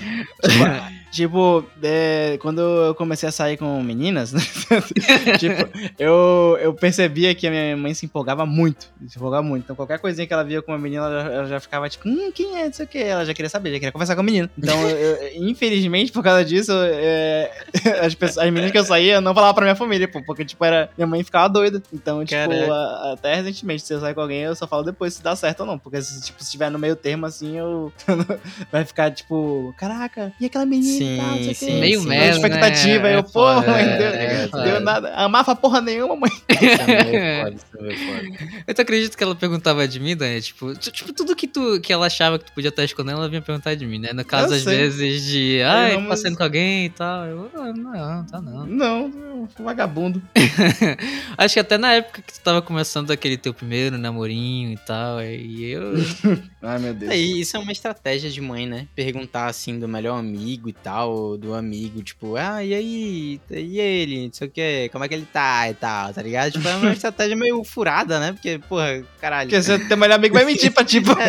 Tipo, 1.13 1.65
é, 1.83 2.37
quando 2.43 2.61
eu 2.61 2.95
comecei 2.95 3.29
a 3.29 3.33
sair 3.33 3.57
com 3.57 3.83
meninas, 3.83 4.33
né? 4.33 4.41
tipo, 5.39 5.69
eu, 5.99 6.59
eu 6.61 6.75
percebia 6.75 7.35
que 7.35 7.47
a 7.47 7.51
minha 7.51 7.77
mãe 7.77 7.95
se 7.95 8.05
empolgava 8.07 8.45
muito. 8.45 8.87
Se 9.09 9.17
empolgava 9.17 9.43
muito. 9.43 9.65
Então, 9.65 9.77
qualquer 9.77 9.99
coisinha 9.99 10.27
que 10.27 10.33
ela 10.33 10.45
via 10.45 10.61
com 10.61 10.73
uma 10.73 10.79
menina, 10.79 11.05
ela, 11.07 11.23
ela 11.33 11.47
já 11.49 11.61
ficava 11.61 11.89
tipo, 11.89 12.09
hum, 12.09 12.31
quem 12.35 12.61
é? 12.61 12.67
Não 12.67 12.73
sei 12.73 12.85
o 12.85 12.89
que. 12.89 12.99
Ela 12.99 13.25
já 13.25 13.33
queria 13.33 13.49
saber, 13.49 13.71
já 13.73 13.79
queria 13.79 13.93
conversar 13.93 14.15
com 14.15 14.21
a 14.21 14.25
menina. 14.25 14.51
Então, 14.59 14.79
eu- 14.91 15.43
infelizmente, 15.49 16.13
por 16.13 16.23
causa 16.23 16.45
disso, 16.45 16.73
é, 16.75 17.51
as, 18.03 18.15
pessoas, 18.15 18.39
as 18.47 18.53
meninas 18.53 18.73
que 18.73 18.79
eu 18.79 18.85
saía, 18.85 19.15
eu 19.15 19.21
não 19.21 19.35
falava 19.35 19.55
pra 19.55 19.65
minha 19.65 19.77
família, 19.77 20.09
pô, 20.09 20.23
porque, 20.23 20.45
tipo, 20.45 20.65
era, 20.65 20.91
minha 20.97 21.07
mãe 21.07 21.23
ficava 21.25 21.49
doida. 21.49 21.83
Então, 21.93 22.25
tipo, 22.25 22.37
a- 22.73 23.13
até 23.15 23.37
recentemente, 23.37 23.83
se 23.87 23.93
eu 23.95 24.01
sair 24.01 24.15
com 24.15 24.21
alguém, 24.21 24.41
eu 24.43 24.55
só 24.55 24.67
falo 24.67 24.83
depois 24.83 25.15
se 25.15 25.23
dá 25.23 25.35
certo 25.35 25.61
ou 25.61 25.67
não. 25.67 25.79
Porque, 25.79 25.99
tipo, 25.99 26.39
se 26.41 26.45
estiver 26.45 26.71
no 26.71 26.79
meio 26.79 26.97
termo, 26.97 27.27
assim, 27.27 27.57
eu. 27.57 27.93
vai 28.73 28.85
ficar, 28.85 29.11
tipo, 29.11 29.75
caraca, 29.79 30.33
e 30.41 30.47
aquela 30.47 30.67
menina 30.67 30.96
e 31.03 31.17
tal, 31.17 31.37
Sim, 31.37 31.55
sim, 31.55 31.81
Meio 31.81 32.01
sim. 32.01 32.09
merda, 32.09 32.37
expectativa, 32.37 33.03
né? 33.05 33.15
eu, 33.15 33.19
É 33.19 33.23
pô, 33.23 33.29
foda, 33.31 33.71
mãe, 33.73 33.83
é, 33.83 33.97
deu, 33.99 34.07
é 34.09 34.49
foda. 34.49 34.63
deu 34.65 34.81
nada. 34.81 35.15
Amava 35.15 35.55
porra 35.57 35.81
nenhuma, 35.81 36.17
mãe. 36.17 36.31
Isso 36.51 36.83
é 36.83 36.87
meio 36.87 37.45
foda, 37.45 37.57
isso 37.57 37.67
é 37.79 37.83
meio 37.83 37.99
foda. 37.99 38.63
Eu 38.67 38.75
tu 38.75 38.81
acredito 38.83 39.17
que 39.17 39.23
ela 39.25 39.35
perguntava 39.35 39.87
de 39.87 40.01
mim, 40.01 40.17
Dani? 40.17 40.41
Tipo, 40.41 40.75
tipo, 40.75 41.13
tudo 41.13 41.37
que, 41.37 41.47
tu, 41.47 41.81
que 41.81 41.93
ela 41.93 42.07
achava 42.07 42.39
que 42.39 42.47
tu 42.47 42.53
podia 42.53 42.69
estar 42.71 42.85
escondendo, 42.85 43.19
ela 43.19 43.29
vinha 43.29 43.43
perguntar 43.43 43.75
de 43.75 43.87
mim, 43.87 43.99
né? 43.99 44.13
No 44.13 44.25
caso, 44.25 44.53
Eu 44.55 44.57
às 44.57 44.63
sei. 44.63 44.77
vezes, 44.77 45.25
de, 45.27 45.63
ai, 45.63 45.93
não, 45.95 46.01
mas- 46.03 46.21
passando 46.21 46.37
com 46.37 46.43
alguém 46.43 46.87
e 46.87 46.91
tal. 46.91 47.25
Eu, 47.27 47.51
ah, 47.55 47.73
não, 47.73 48.25
tá 48.27 48.41
não. 48.41 48.67
Não, 48.67 49.49
vagabundo. 49.59 50.23
Acho 51.37 51.55
que 51.55 51.61
até 51.61 51.77
na 51.79 51.93
época 51.95 52.23
que 52.23 52.33
tu 52.33 52.41
tava 52.41 52.63
começando 52.63 53.11
aquele 53.11 53.37
teu 53.37 53.53
primeiro 53.53 53.99
namorinho 53.99 54.73
e 54.73 54.77
tal, 54.79 55.23
e 55.23 55.71
eu... 55.71 55.93
Ai, 56.63 56.79
meu 56.79 56.95
Deus. 56.95 57.13
É, 57.13 57.17
isso 57.17 57.57
é 57.57 57.61
uma 57.61 57.73
estratégia 57.73 58.31
de 58.31 58.41
mãe, 58.41 58.67
né? 58.67 58.87
Perguntar 58.95 59.47
assim 59.47 59.79
do 59.79 59.87
melhor 59.87 60.19
amigo 60.19 60.69
e 60.69 60.73
tal, 60.87 61.37
do 61.37 61.53
amigo, 61.53 62.01
tipo, 62.01 62.37
ah, 62.37 62.63
e 62.63 62.73
aí? 62.73 63.41
E 63.51 63.81
ele? 63.81 64.27
Não 64.27 64.33
sei 64.33 64.47
o 64.47 64.51
que, 64.51 64.89
como 64.93 65.03
é 65.05 65.09
que 65.09 65.15
ele 65.15 65.27
tá 65.33 65.69
e 65.69 65.75
tal, 65.75 66.13
tá 66.15 66.23
ligado? 66.23 66.53
Tipo, 66.53 66.69
é 66.69 66.77
uma 66.77 66.93
estratégia 66.95 67.35
meio 67.35 67.65
furada, 67.65 68.21
né? 68.21 68.33
Porque, 68.33 68.61
porra, 68.69 69.03
caralho. 69.21 69.51
Porque 69.51 69.61
você 69.61 69.79
teu 69.81 69.97
melhor 69.97 70.15
amigo 70.15 70.35
vai 70.35 70.45
mentir 70.45 70.71
pra 70.73 70.85
tipo. 70.85 71.11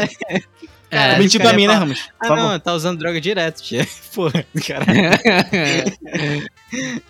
É, 0.90 1.20
mentir 1.20 1.42
o 1.42 1.44
pra 1.44 1.50
cara 1.52 1.58
mim, 1.58 1.68
né, 1.68 1.74
Ramos? 1.74 2.08
Ah, 2.18 2.28
favor. 2.30 2.44
não, 2.44 2.60
tá 2.62 2.74
usando 2.74 2.98
droga 3.00 3.20
direto, 3.20 3.62
tia. 3.62 3.86
Porra, 4.16 4.46
caralho. 4.66 5.12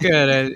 Caralho. 0.02 0.56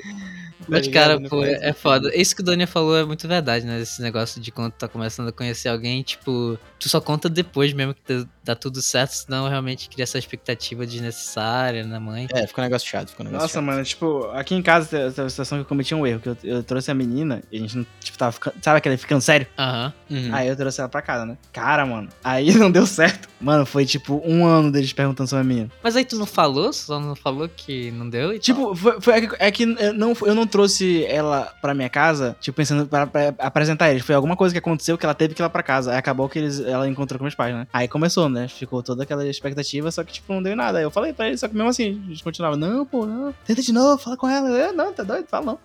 Mas, 0.68 0.86
ligado? 0.88 1.18
cara, 1.20 1.30
pô, 1.30 1.44
é, 1.44 1.70
é 1.70 1.74
foda. 1.74 2.12
Isso 2.16 2.36
que 2.36 2.42
o 2.42 2.46
Daniel 2.46 2.68
falou 2.68 2.98
é 2.98 3.04
muito 3.04 3.28
verdade, 3.28 3.66
né? 3.66 3.80
Esse 3.82 4.02
negócio 4.02 4.40
de 4.42 4.52
quando 4.52 4.72
tu 4.72 4.78
tá 4.78 4.88
começando 4.88 5.28
a 5.28 5.32
conhecer 5.32 5.70
alguém, 5.70 6.02
tipo, 6.02 6.58
tu 6.80 6.88
só 6.88 7.02
conta 7.02 7.28
depois 7.30 7.74
mesmo 7.74 7.94
que 7.94 8.02
dá- 8.08 8.26
dá 8.44 8.56
tudo 8.56 8.82
certo, 8.82 9.12
senão 9.12 9.48
realmente 9.48 9.90
cria 9.90 10.04
essa 10.04 10.18
expectativa 10.18 10.86
desnecessária 10.86 11.84
na 11.86 12.00
mãe. 12.00 12.28
É, 12.34 12.48
ficou 12.48 12.64
um 12.64 12.66
negócio 12.68 12.88
chato, 12.88 13.10
ficou 13.10 13.26
um 13.26 13.30
negócio 13.30 13.44
Nossa, 13.46 13.54
chato. 13.56 13.64
mano, 13.64 13.84
tipo, 13.84 14.26
aqui 14.34 14.56
em 14.56 14.62
casa 14.62 14.88
teve 14.88 15.22
uma 15.22 15.30
situação 15.30 15.58
que 15.58 15.62
eu 15.64 15.66
cometi 15.66 15.94
um 15.94 16.06
erro, 16.08 16.20
que 16.20 16.30
eu, 16.30 16.38
eu 16.44 16.64
trouxe 16.64 16.90
a 16.92 16.94
menina 16.94 17.42
e 17.52 17.58
a 17.58 17.60
gente 17.62 17.78
não, 17.78 17.86
tipo, 18.00 18.18
tava 18.18 18.32
ficando, 18.32 18.56
sabe 18.62 18.78
aquele 18.78 18.98
ficando 18.98 19.22
sério? 19.22 19.48
Aham. 19.58 19.94
Uhum. 20.10 20.30
Aí 20.34 20.48
eu 20.48 20.56
trouxe 20.56 20.80
ela 20.82 20.90
pra 20.90 21.02
casa, 21.02 21.26
né? 21.26 21.38
Cara, 21.54 21.86
mano, 21.86 22.10
aí 22.24 22.54
não 22.58 22.72
deu 22.72 22.86
certo. 22.86 23.30
Mano, 23.40 23.66
foi 23.66 23.86
tipo 23.86 24.22
um 24.26 24.46
ano 24.46 24.72
deles 24.72 24.94
perguntando 24.94 25.30
sobre 25.30 25.42
a 25.42 25.48
menina. 25.48 25.70
Mas 25.84 25.96
aí 25.96 26.06
tu 26.06 26.16
não 26.18 26.26
falou? 26.26 26.72
Só 26.74 27.00
não 27.00 27.16
falou 27.16 27.48
que 27.50 27.92
não 27.92 28.10
deu? 28.10 28.34
E? 28.34 28.40
Tipo, 28.40 28.76
foi, 28.76 29.00
foi- 29.02 29.14
é 29.16 29.22
que, 29.28 29.36
é 29.40 29.52
que 29.52 29.64
eu, 29.64 29.94
não, 29.94 30.14
eu 30.24 30.36
não 30.36 30.46
trouxe 30.46 31.06
ela 31.06 31.52
pra 31.62 31.74
minha 31.74 31.90
casa, 31.90 32.36
tipo, 32.40 32.56
pensando 32.58 32.88
pra, 32.88 33.08
pra 33.08 33.34
apresentar 33.40 33.90
eles. 33.90 34.04
Foi 34.04 34.14
alguma 34.16 34.36
coisa 34.36 34.54
que 34.54 34.60
aconteceu 34.60 34.98
que 34.98 35.06
ela 35.06 35.14
teve 35.16 35.34
que 35.34 35.42
ir 35.42 35.44
lá 35.44 35.50
pra 35.50 35.64
casa. 35.64 35.92
Aí 35.92 35.98
acabou 35.98 36.28
que 36.30 36.38
eles, 36.40 36.60
ela 36.60 36.88
encontrou 36.88 37.18
com 37.18 37.24
meus 37.24 37.36
pais, 37.36 37.54
né? 37.56 37.68
Aí 37.74 37.88
começou, 37.88 38.30
né? 38.32 38.48
Ficou 38.48 38.82
toda 38.82 39.04
aquela 39.04 39.28
expectativa, 39.28 39.92
só 39.92 40.04
que, 40.04 40.14
tipo, 40.14 40.34
não 40.34 40.42
deu 40.42 40.56
nada. 40.56 40.78
Aí 40.80 40.84
eu 40.84 40.92
falei 40.92 41.14
pra 41.14 41.28
eles, 41.28 41.40
só 41.40 41.48
que 41.48 41.54
mesmo 41.56 41.70
assim, 41.70 42.02
a 42.06 42.10
gente 42.10 42.24
continuava, 42.24 42.56
não, 42.58 42.86
pô, 42.86 43.06
não, 43.06 43.34
tenta 43.46 43.62
de 43.62 43.72
novo, 43.72 44.02
fala 44.02 44.18
com 44.18 44.28
ela. 44.28 44.50
Eu, 44.50 44.74
não, 44.74 44.92
tá 44.94 45.04
doido, 45.04 45.28
fala 45.28 45.46
não. 45.46 45.60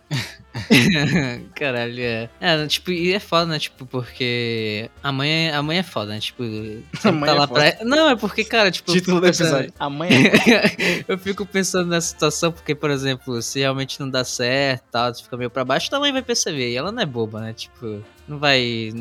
Caralho, 1.55 2.01
é. 2.01 2.29
É, 2.41 2.67
tipo, 2.67 2.91
e 2.91 3.13
é 3.13 3.21
foda, 3.21 3.47
né? 3.47 3.59
Tipo, 3.59 3.87
porque 3.87 4.91
a 5.03 5.13
mãe, 5.13 5.49
é- 5.49 5.55
a 5.55 5.63
mãe 5.63 5.79
é 5.79 5.83
foda, 5.83 6.13
né? 6.13 6.21
Tipo, 6.21 6.43
sempre 6.99 7.13
mãe 7.13 7.29
tá 7.31 7.37
é 7.37 7.39
lá 7.39 7.47
foda. 7.49 7.73
pra. 7.73 7.85
Não, 7.85 8.11
é 8.11 8.17
porque, 8.17 8.45
cara, 8.45 8.71
tipo. 8.71 8.93
Título 8.93 9.21
do 9.21 9.27
pensando- 9.27 9.47
episódio. 9.49 9.73
A 9.79 9.91
mãe 9.91 10.09
é 10.11 11.05
eu 11.09 11.19
fico 11.19 11.45
pensando 11.47 11.89
nessa 11.91 12.09
situação, 12.09 12.53
porque, 12.53 12.75
por 12.75 12.91
exemplo, 12.91 13.41
se 13.43 13.61
realmente 13.61 14.01
não 14.01 14.09
dá 14.09 14.25
certo 14.25 14.85
tal, 14.91 15.13
tu 15.13 15.23
fica 15.25 15.37
meio 15.37 15.51
pra 15.51 15.65
baixo, 15.65 15.91
tua 15.91 16.01
mãe 16.01 16.13
vai 16.13 16.23
perceber. 16.23 16.71
E 16.71 16.77
ela 16.77 16.91
não 16.93 17.03
é 17.03 17.07
boba, 17.07 17.41
né? 17.41 17.53
Tipo, 17.53 18.03
não 18.27 18.39
vai. 18.39 18.93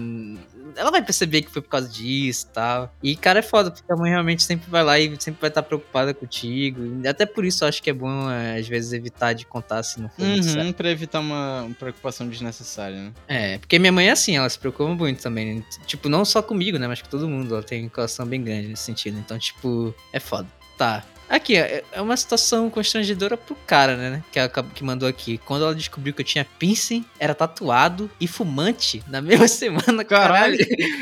Ela 0.76 0.92
vai 0.92 1.02
perceber 1.02 1.42
que 1.42 1.50
foi 1.52 1.62
por 1.62 1.70
causa 1.70 1.88
disso 1.88 2.48
e 2.50 2.54
tal. 2.54 2.94
E, 3.02 3.16
cara, 3.16 3.40
é 3.40 3.42
foda, 3.42 3.72
porque 3.72 3.92
a 3.92 3.96
mãe 3.96 4.12
realmente 4.12 4.44
sempre 4.44 4.70
vai 4.70 4.84
lá 4.84 5.00
e 5.00 5.16
sempre 5.20 5.40
vai 5.42 5.50
estar 5.50 5.64
preocupada 5.64 6.14
contigo. 6.14 6.82
Até 7.08 7.26
por 7.26 7.46
isso 7.46 7.64
eu 7.64 7.68
acho 7.68 7.82
que 7.82 7.90
é 7.90 7.94
bom, 7.94 8.30
é, 8.30 8.58
às 8.60 8.68
vezes, 8.68 8.94
evitar 8.94 9.34
de 9.34 9.46
contar 9.46 9.84
se 9.84 10.00
não 10.02 10.10
for 10.10 10.44
certo. 10.44 10.66
Uhum, 10.66 10.74
pra 10.74 10.90
evitar 10.90 11.20
uma 11.20 11.70
preocupação 11.80 12.28
desnecessária, 12.28 12.98
né? 12.98 13.12
É, 13.28 13.58
porque 13.58 13.80
minha 13.80 13.92
mãe 13.92 14.08
é 14.08 14.12
assim, 14.12 14.36
ela 14.38 14.50
se 14.50 14.60
preocupa 14.60 14.94
muito 14.94 15.22
também. 15.22 15.56
né? 15.56 15.64
Tipo, 15.86 16.10
não 16.10 16.24
só 16.26 16.42
comigo, 16.42 16.78
né? 16.78 16.88
Mas 16.88 17.02
com 17.02 17.10
todo 17.10 17.28
mundo. 17.28 17.54
Ela 17.56 17.64
tem 17.64 17.86
um 17.86 17.90
coração 17.90 18.26
bem 18.26 18.44
grande 18.44 18.68
nesse 18.68 18.84
sentido. 18.84 19.18
Então, 19.18 19.38
tipo, 19.38 19.94
é 20.12 20.20
foda. 20.20 20.48
Tá. 20.78 21.04
Aqui, 21.30 21.56
é 21.58 21.84
é 21.92 22.02
uma 22.02 22.16
situação 22.16 22.70
constrangedora 22.70 23.36
pro 23.36 23.56
cara, 23.68 23.96
né? 23.98 24.24
Que, 24.32 24.40
acabou- 24.40 24.72
que 24.74 24.84
mandou 24.84 25.08
aqui. 25.10 25.38
Quando 25.40 25.64
ela 25.64 25.74
descobriu 25.76 26.14
que 26.14 26.22
eu 26.22 26.26
tinha 26.26 26.46
piercing, 26.60 27.04
era 27.20 27.34
tatuado 27.34 28.10
e 28.22 28.28
fumante 28.28 29.04
na 29.08 29.22
mesma 29.22 29.48
semana, 29.48 30.04
caralho. 30.06 30.58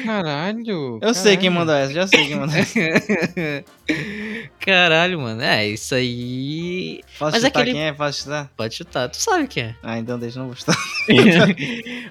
Caralho. 0.05 0.99
Eu 1.01 1.13
sei 1.13 1.36
quem 1.38 1.49
mandou 1.49 1.76
essa, 1.76 1.93
já 1.93 2.07
sei 2.07 2.28
quem 2.28 2.36
mandou 2.38 2.55
essa. 2.57 2.74
caralho, 4.59 5.19
mano. 5.19 5.41
É, 5.41 5.67
isso 5.67 5.93
aí. 5.95 7.01
Posso 7.19 7.34
Mas 7.34 7.43
chutar 7.43 7.59
aquele- 7.59 7.71
quem 7.74 7.82
é? 7.88 7.93
Posso 7.93 8.19
chutar? 8.24 8.49
Pode 8.55 8.76
chutar. 8.76 9.09
Tu 9.09 9.17
sabe 9.17 9.47
quem 9.47 9.63
é. 9.63 9.76
Ah, 9.84 9.99
então 9.99 10.17
deixa, 10.17 10.39
não 10.39 10.47
vou 10.47 10.55
chutar. 10.55 10.76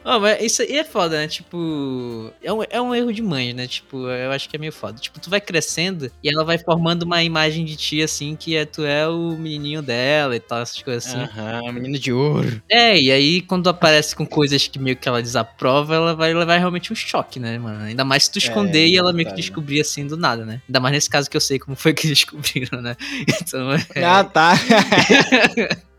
Ó, 0.04 0.20
mas 0.20 0.42
isso 0.42 0.62
aí 0.62 0.76
é 0.76 0.84
foda, 0.84 1.16
né? 1.18 1.26
Tipo, 1.28 2.30
é 2.42 2.52
um, 2.52 2.62
é 2.68 2.80
um 2.80 2.94
erro 2.94 3.12
de 3.12 3.22
mãe, 3.22 3.52
né? 3.52 3.66
Tipo, 3.66 4.06
eu 4.08 4.30
acho 4.32 4.48
que 4.48 4.56
é 4.56 4.58
meio 4.58 4.72
foda. 4.72 4.98
Tipo, 5.00 5.18
tu 5.18 5.30
vai 5.30 5.40
crescendo 5.40 6.10
e 6.22 6.28
ela 6.28 6.44
vai 6.44 6.58
formando 6.58 7.04
uma 7.04 7.22
imagem 7.22 7.64
de 7.64 7.76
ti, 7.76 8.01
assim, 8.02 8.36
que 8.36 8.56
é, 8.56 8.64
tu 8.64 8.82
é 8.84 9.08
o 9.08 9.36
menininho 9.36 9.82
dela 9.82 10.34
e 10.36 10.40
tal, 10.40 10.60
essas 10.60 10.80
coisas 10.82 11.06
assim. 11.06 11.18
Aham, 11.22 11.72
menino 11.72 11.98
de 11.98 12.12
ouro. 12.12 12.62
É, 12.70 12.98
e 13.00 13.10
aí 13.10 13.40
quando 13.42 13.68
aparece 13.68 14.14
com 14.16 14.26
coisas 14.26 14.66
que 14.66 14.78
meio 14.78 14.96
que 14.96 15.08
ela 15.08 15.22
desaprova, 15.22 15.94
ela 15.94 16.14
vai 16.14 16.32
levar 16.34 16.58
realmente 16.58 16.92
um 16.92 16.96
choque, 16.96 17.38
né, 17.40 17.58
mano? 17.58 17.84
Ainda 17.84 18.04
mais 18.04 18.24
se 18.24 18.32
tu 18.32 18.38
esconder 18.38 18.86
e 18.86 18.96
ela 18.96 19.12
meio 19.12 19.28
que 19.28 19.34
descobrir 19.34 19.80
assim 19.80 20.06
do 20.06 20.16
nada, 20.16 20.44
né? 20.44 20.60
Ainda 20.68 20.80
mais 20.80 20.92
nesse 20.94 21.10
caso 21.10 21.28
que 21.30 21.36
eu 21.36 21.40
sei 21.40 21.58
como 21.58 21.76
foi 21.76 21.92
que 21.94 22.06
descobriram, 22.08 22.80
né? 22.82 22.96
Então 23.40 23.72
é. 23.72 24.04
Ah, 24.04 24.24
tá. 24.24 24.52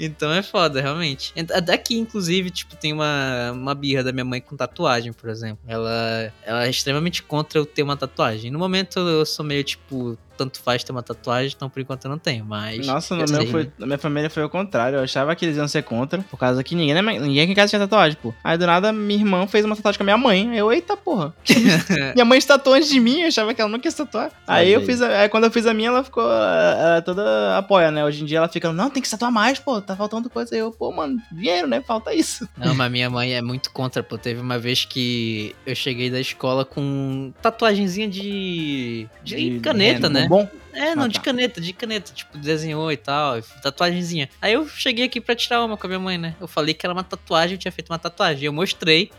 Então 0.00 0.32
é 0.32 0.42
foda, 0.42 0.80
realmente. 0.80 1.30
Ent- 1.36 1.50
Daqui, 1.64 1.96
inclusive, 1.98 2.50
tipo, 2.50 2.74
tem 2.76 2.92
uma, 2.92 3.52
uma 3.52 3.74
birra 3.74 4.02
da 4.02 4.10
minha 4.12 4.24
mãe 4.24 4.40
com 4.40 4.56
tatuagem, 4.56 5.12
por 5.12 5.28
exemplo. 5.28 5.58
Ela, 5.68 6.32
ela 6.44 6.66
é 6.66 6.70
extremamente 6.70 7.22
contra 7.22 7.58
eu 7.58 7.66
ter 7.66 7.82
uma 7.82 7.96
tatuagem. 7.96 8.50
No 8.50 8.58
momento 8.58 8.98
eu 9.00 9.24
sou 9.26 9.44
meio, 9.44 9.62
tipo, 9.62 10.16
tanto 10.36 10.60
faz 10.60 10.82
ter 10.84 10.92
uma 10.92 11.02
tatuagem, 11.02 11.52
então 11.56 11.68
por 11.70 11.80
enquanto 11.80 12.04
eu 12.04 12.10
não 12.10 12.18
tenho, 12.18 12.44
mas. 12.44 12.86
Nossa, 12.86 13.14
no 13.14 13.22
eu 13.24 13.28
meu 13.28 13.46
foi, 13.46 13.64
né? 13.64 13.70
na 13.78 13.86
minha 13.86 13.98
família 13.98 14.30
foi 14.30 14.42
o 14.44 14.48
contrário. 14.48 14.96
Eu 14.98 15.02
achava 15.04 15.34
que 15.34 15.44
eles 15.44 15.56
iam 15.56 15.66
ser 15.68 15.82
contra, 15.82 16.20
por 16.22 16.36
causa 16.38 16.62
que 16.62 16.74
ninguém, 16.74 17.00
minha- 17.02 17.20
ninguém 17.20 17.42
aqui 17.42 17.52
em 17.52 17.54
casa 17.54 17.70
tinha 17.70 17.80
tatuagem, 17.80 18.18
pô. 18.22 18.32
Aí 18.42 18.56
do 18.58 18.66
nada, 18.66 18.92
minha 18.92 19.20
irmã 19.20 19.46
fez 19.46 19.64
uma 19.64 19.74
tatuagem 19.76 19.98
com 19.98 20.02
a 20.04 20.06
minha 20.06 20.18
mãe. 20.18 20.56
Eu, 20.56 20.72
eita 20.72 20.96
porra. 20.96 21.34
minha 22.14 22.24
mãe 22.24 22.40
se 22.40 22.46
tatuou 22.46 22.74
antes 22.76 22.88
de 22.88 23.00
mim, 23.00 23.20
eu 23.22 23.28
achava 23.28 23.54
que 23.54 23.60
ela 23.60 23.70
não 23.70 23.78
quis 23.78 23.94
tatuar. 23.94 24.30
Aí 24.46 24.72
eu 24.72 24.80
aí. 24.80 24.86
fiz, 24.86 25.00
a- 25.02 25.20
aí 25.20 25.28
quando 25.28 25.44
eu 25.44 25.50
fiz 25.50 25.66
a 25.66 25.74
minha, 25.74 25.88
ela 25.88 26.04
ficou 26.04 26.22
ela, 26.24 27.02
toda 27.02 27.56
apoia, 27.56 27.90
né? 27.90 28.04
Hoje 28.04 28.22
em 28.22 28.26
dia 28.26 28.38
ela 28.38 28.48
fica, 28.48 28.72
não, 28.72 28.90
tem 28.90 29.02
que 29.02 29.08
tatuar 29.10 29.30
mais, 29.32 29.58
pô, 29.58 29.80
tá 29.80 29.94
faltando 29.96 30.28
coisa. 30.30 30.54
Aí 30.54 30.60
eu, 30.60 30.70
pô, 30.72 30.90
mano, 30.92 31.16
dinheiro, 31.32 31.66
né? 31.68 31.80
Falta 31.86 32.12
isso. 32.14 32.48
Não, 32.56 32.74
mas 32.74 32.90
minha 32.90 33.08
mãe 33.10 33.32
é 33.34 33.42
muito 33.42 33.70
contra, 33.70 34.02
pô. 34.02 34.16
Teve 34.18 34.40
uma 34.40 34.58
vez 34.58 34.84
que 34.84 35.54
eu 35.66 35.74
cheguei 35.74 36.10
da 36.10 36.20
escola 36.20 36.64
com 36.64 37.32
tatuagenzinha 37.42 38.08
de. 38.08 39.06
de, 39.22 39.50
De 39.54 39.60
caneta, 39.60 40.08
rena, 40.08 40.20
né? 40.20 40.23
Né? 40.24 40.28
bom? 40.28 40.48
É, 40.72 40.94
não, 40.94 41.04
Ah, 41.04 41.08
de 41.08 41.14
tá. 41.14 41.20
caneta, 41.22 41.60
de 41.60 41.72
caneta, 41.72 42.12
tipo, 42.12 42.36
desenhou 42.36 42.90
e 42.90 42.96
tal, 42.96 43.40
tatuagemzinha. 43.62 44.28
Aí 44.42 44.52
eu 44.54 44.68
cheguei 44.68 45.04
aqui 45.06 45.20
pra 45.20 45.34
tirar 45.36 45.64
uma 45.64 45.76
com 45.76 45.86
a 45.86 45.88
minha 45.88 46.00
mãe, 46.00 46.18
né? 46.18 46.34
Eu 46.40 46.48
falei 46.48 46.74
que 46.74 46.84
era 46.84 46.92
uma 46.92 47.04
tatuagem, 47.04 47.54
eu 47.54 47.58
tinha 47.58 47.70
feito 47.72 47.90
uma 47.90 47.98
tatuagem. 47.98 48.44
Eu 48.44 48.52
mostrei 48.52 49.10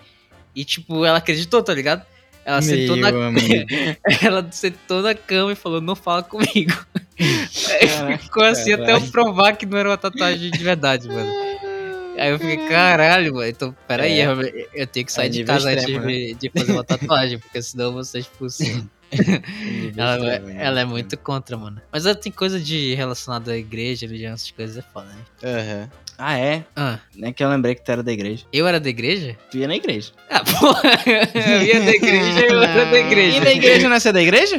e, 0.56 0.66
tipo, 0.66 1.06
ela 1.06 1.18
acreditou, 1.20 1.64
tá 1.64 1.74
ligado? 1.74 2.06
Ela 2.44 2.62
sentou, 2.62 2.96
na, 2.98 3.12
Meu 3.12 3.32
ela 4.22 4.48
sentou 4.52 5.02
na 5.02 5.16
cama 5.16 5.54
e 5.54 5.56
falou, 5.56 5.82
não 5.82 5.96
fala 5.96 6.22
comigo. 6.22 6.74
Caraca, 7.18 8.18
ficou 8.20 8.44
assim 8.44 8.74
até 8.74 8.94
eu 8.94 9.02
provar 9.10 9.56
que 9.56 9.66
não 9.66 9.78
era 9.78 9.90
uma 9.90 9.98
tatuagem 9.98 10.52
de 10.52 10.64
verdade, 10.64 11.08
mano. 11.08 11.32
Aí 12.18 12.30
eu 12.30 12.40
fiquei, 12.40 12.58
caralho, 12.70 13.34
mano. 13.34 13.48
Então, 13.48 13.76
peraí, 13.88 14.20
É. 14.20 14.28
eu, 14.74 14.88
tenho 14.88 15.06
que 15.06 15.12
sair 15.12 15.28
É 15.28 15.30
de 15.30 15.44
casa 15.44 15.74
extremo, 15.74 16.06
antes 16.06 16.16
de, 16.18 16.36
de 16.36 16.50
fazer 16.50 16.72
uma 16.72 16.84
tatuagem, 16.84 17.40
porque 17.40 17.62
senão 17.62 17.86
eu 17.86 17.94
vou 17.94 18.04
ser 18.04 18.20
expulso. 18.20 18.64
Ela, 19.98 20.36
ela 20.36 20.80
é 20.80 20.86
muito 20.86 21.18
contra, 21.18 21.58
mano. 21.58 21.82
Mas 21.92 22.06
ela 22.06 22.16
tem 22.16 22.32
coisa 22.32 22.60
de 22.60 22.94
relacionada 22.96 23.52
à 23.52 23.58
igreja, 23.58 24.06
religião, 24.06 24.34
essas 24.34 24.52
coisas 24.52 24.78
é 24.78 24.82
foda, 24.82 25.08
né? 25.08 25.26
Aham. 25.44 25.90
Ah, 26.18 26.38
é? 26.38 26.64
Ah, 26.76 26.98
É 27.22 27.32
que 27.32 27.44
eu 27.44 27.50
lembrei 27.50 27.76
que 27.76 27.84
tu 27.84 27.92
era 27.92 28.02
da 28.04 28.12
igreja. 28.12 28.46
eu 28.54 28.68
era 28.68 28.80
da 28.80 28.90
igreja? 28.90 29.36
Tu 29.52 29.58
ia 29.58 29.68
na 29.68 29.76
igreja. 29.76 30.12
Ah, 30.30 30.44
porra! 30.44 30.82
Eu 31.36 31.62
ia 31.64 31.82
da 31.82 31.92
igreja, 31.92 32.46
eu 32.48 32.64
era 32.64 32.86
da 32.86 33.00
igreja. 33.00 33.38
E 33.38 33.40
na 33.42 33.52
igreja 33.52 33.88
não 33.90 33.96
é 33.96 34.00
ser 34.00 34.12
da 34.12 34.22
igreja? 34.22 34.58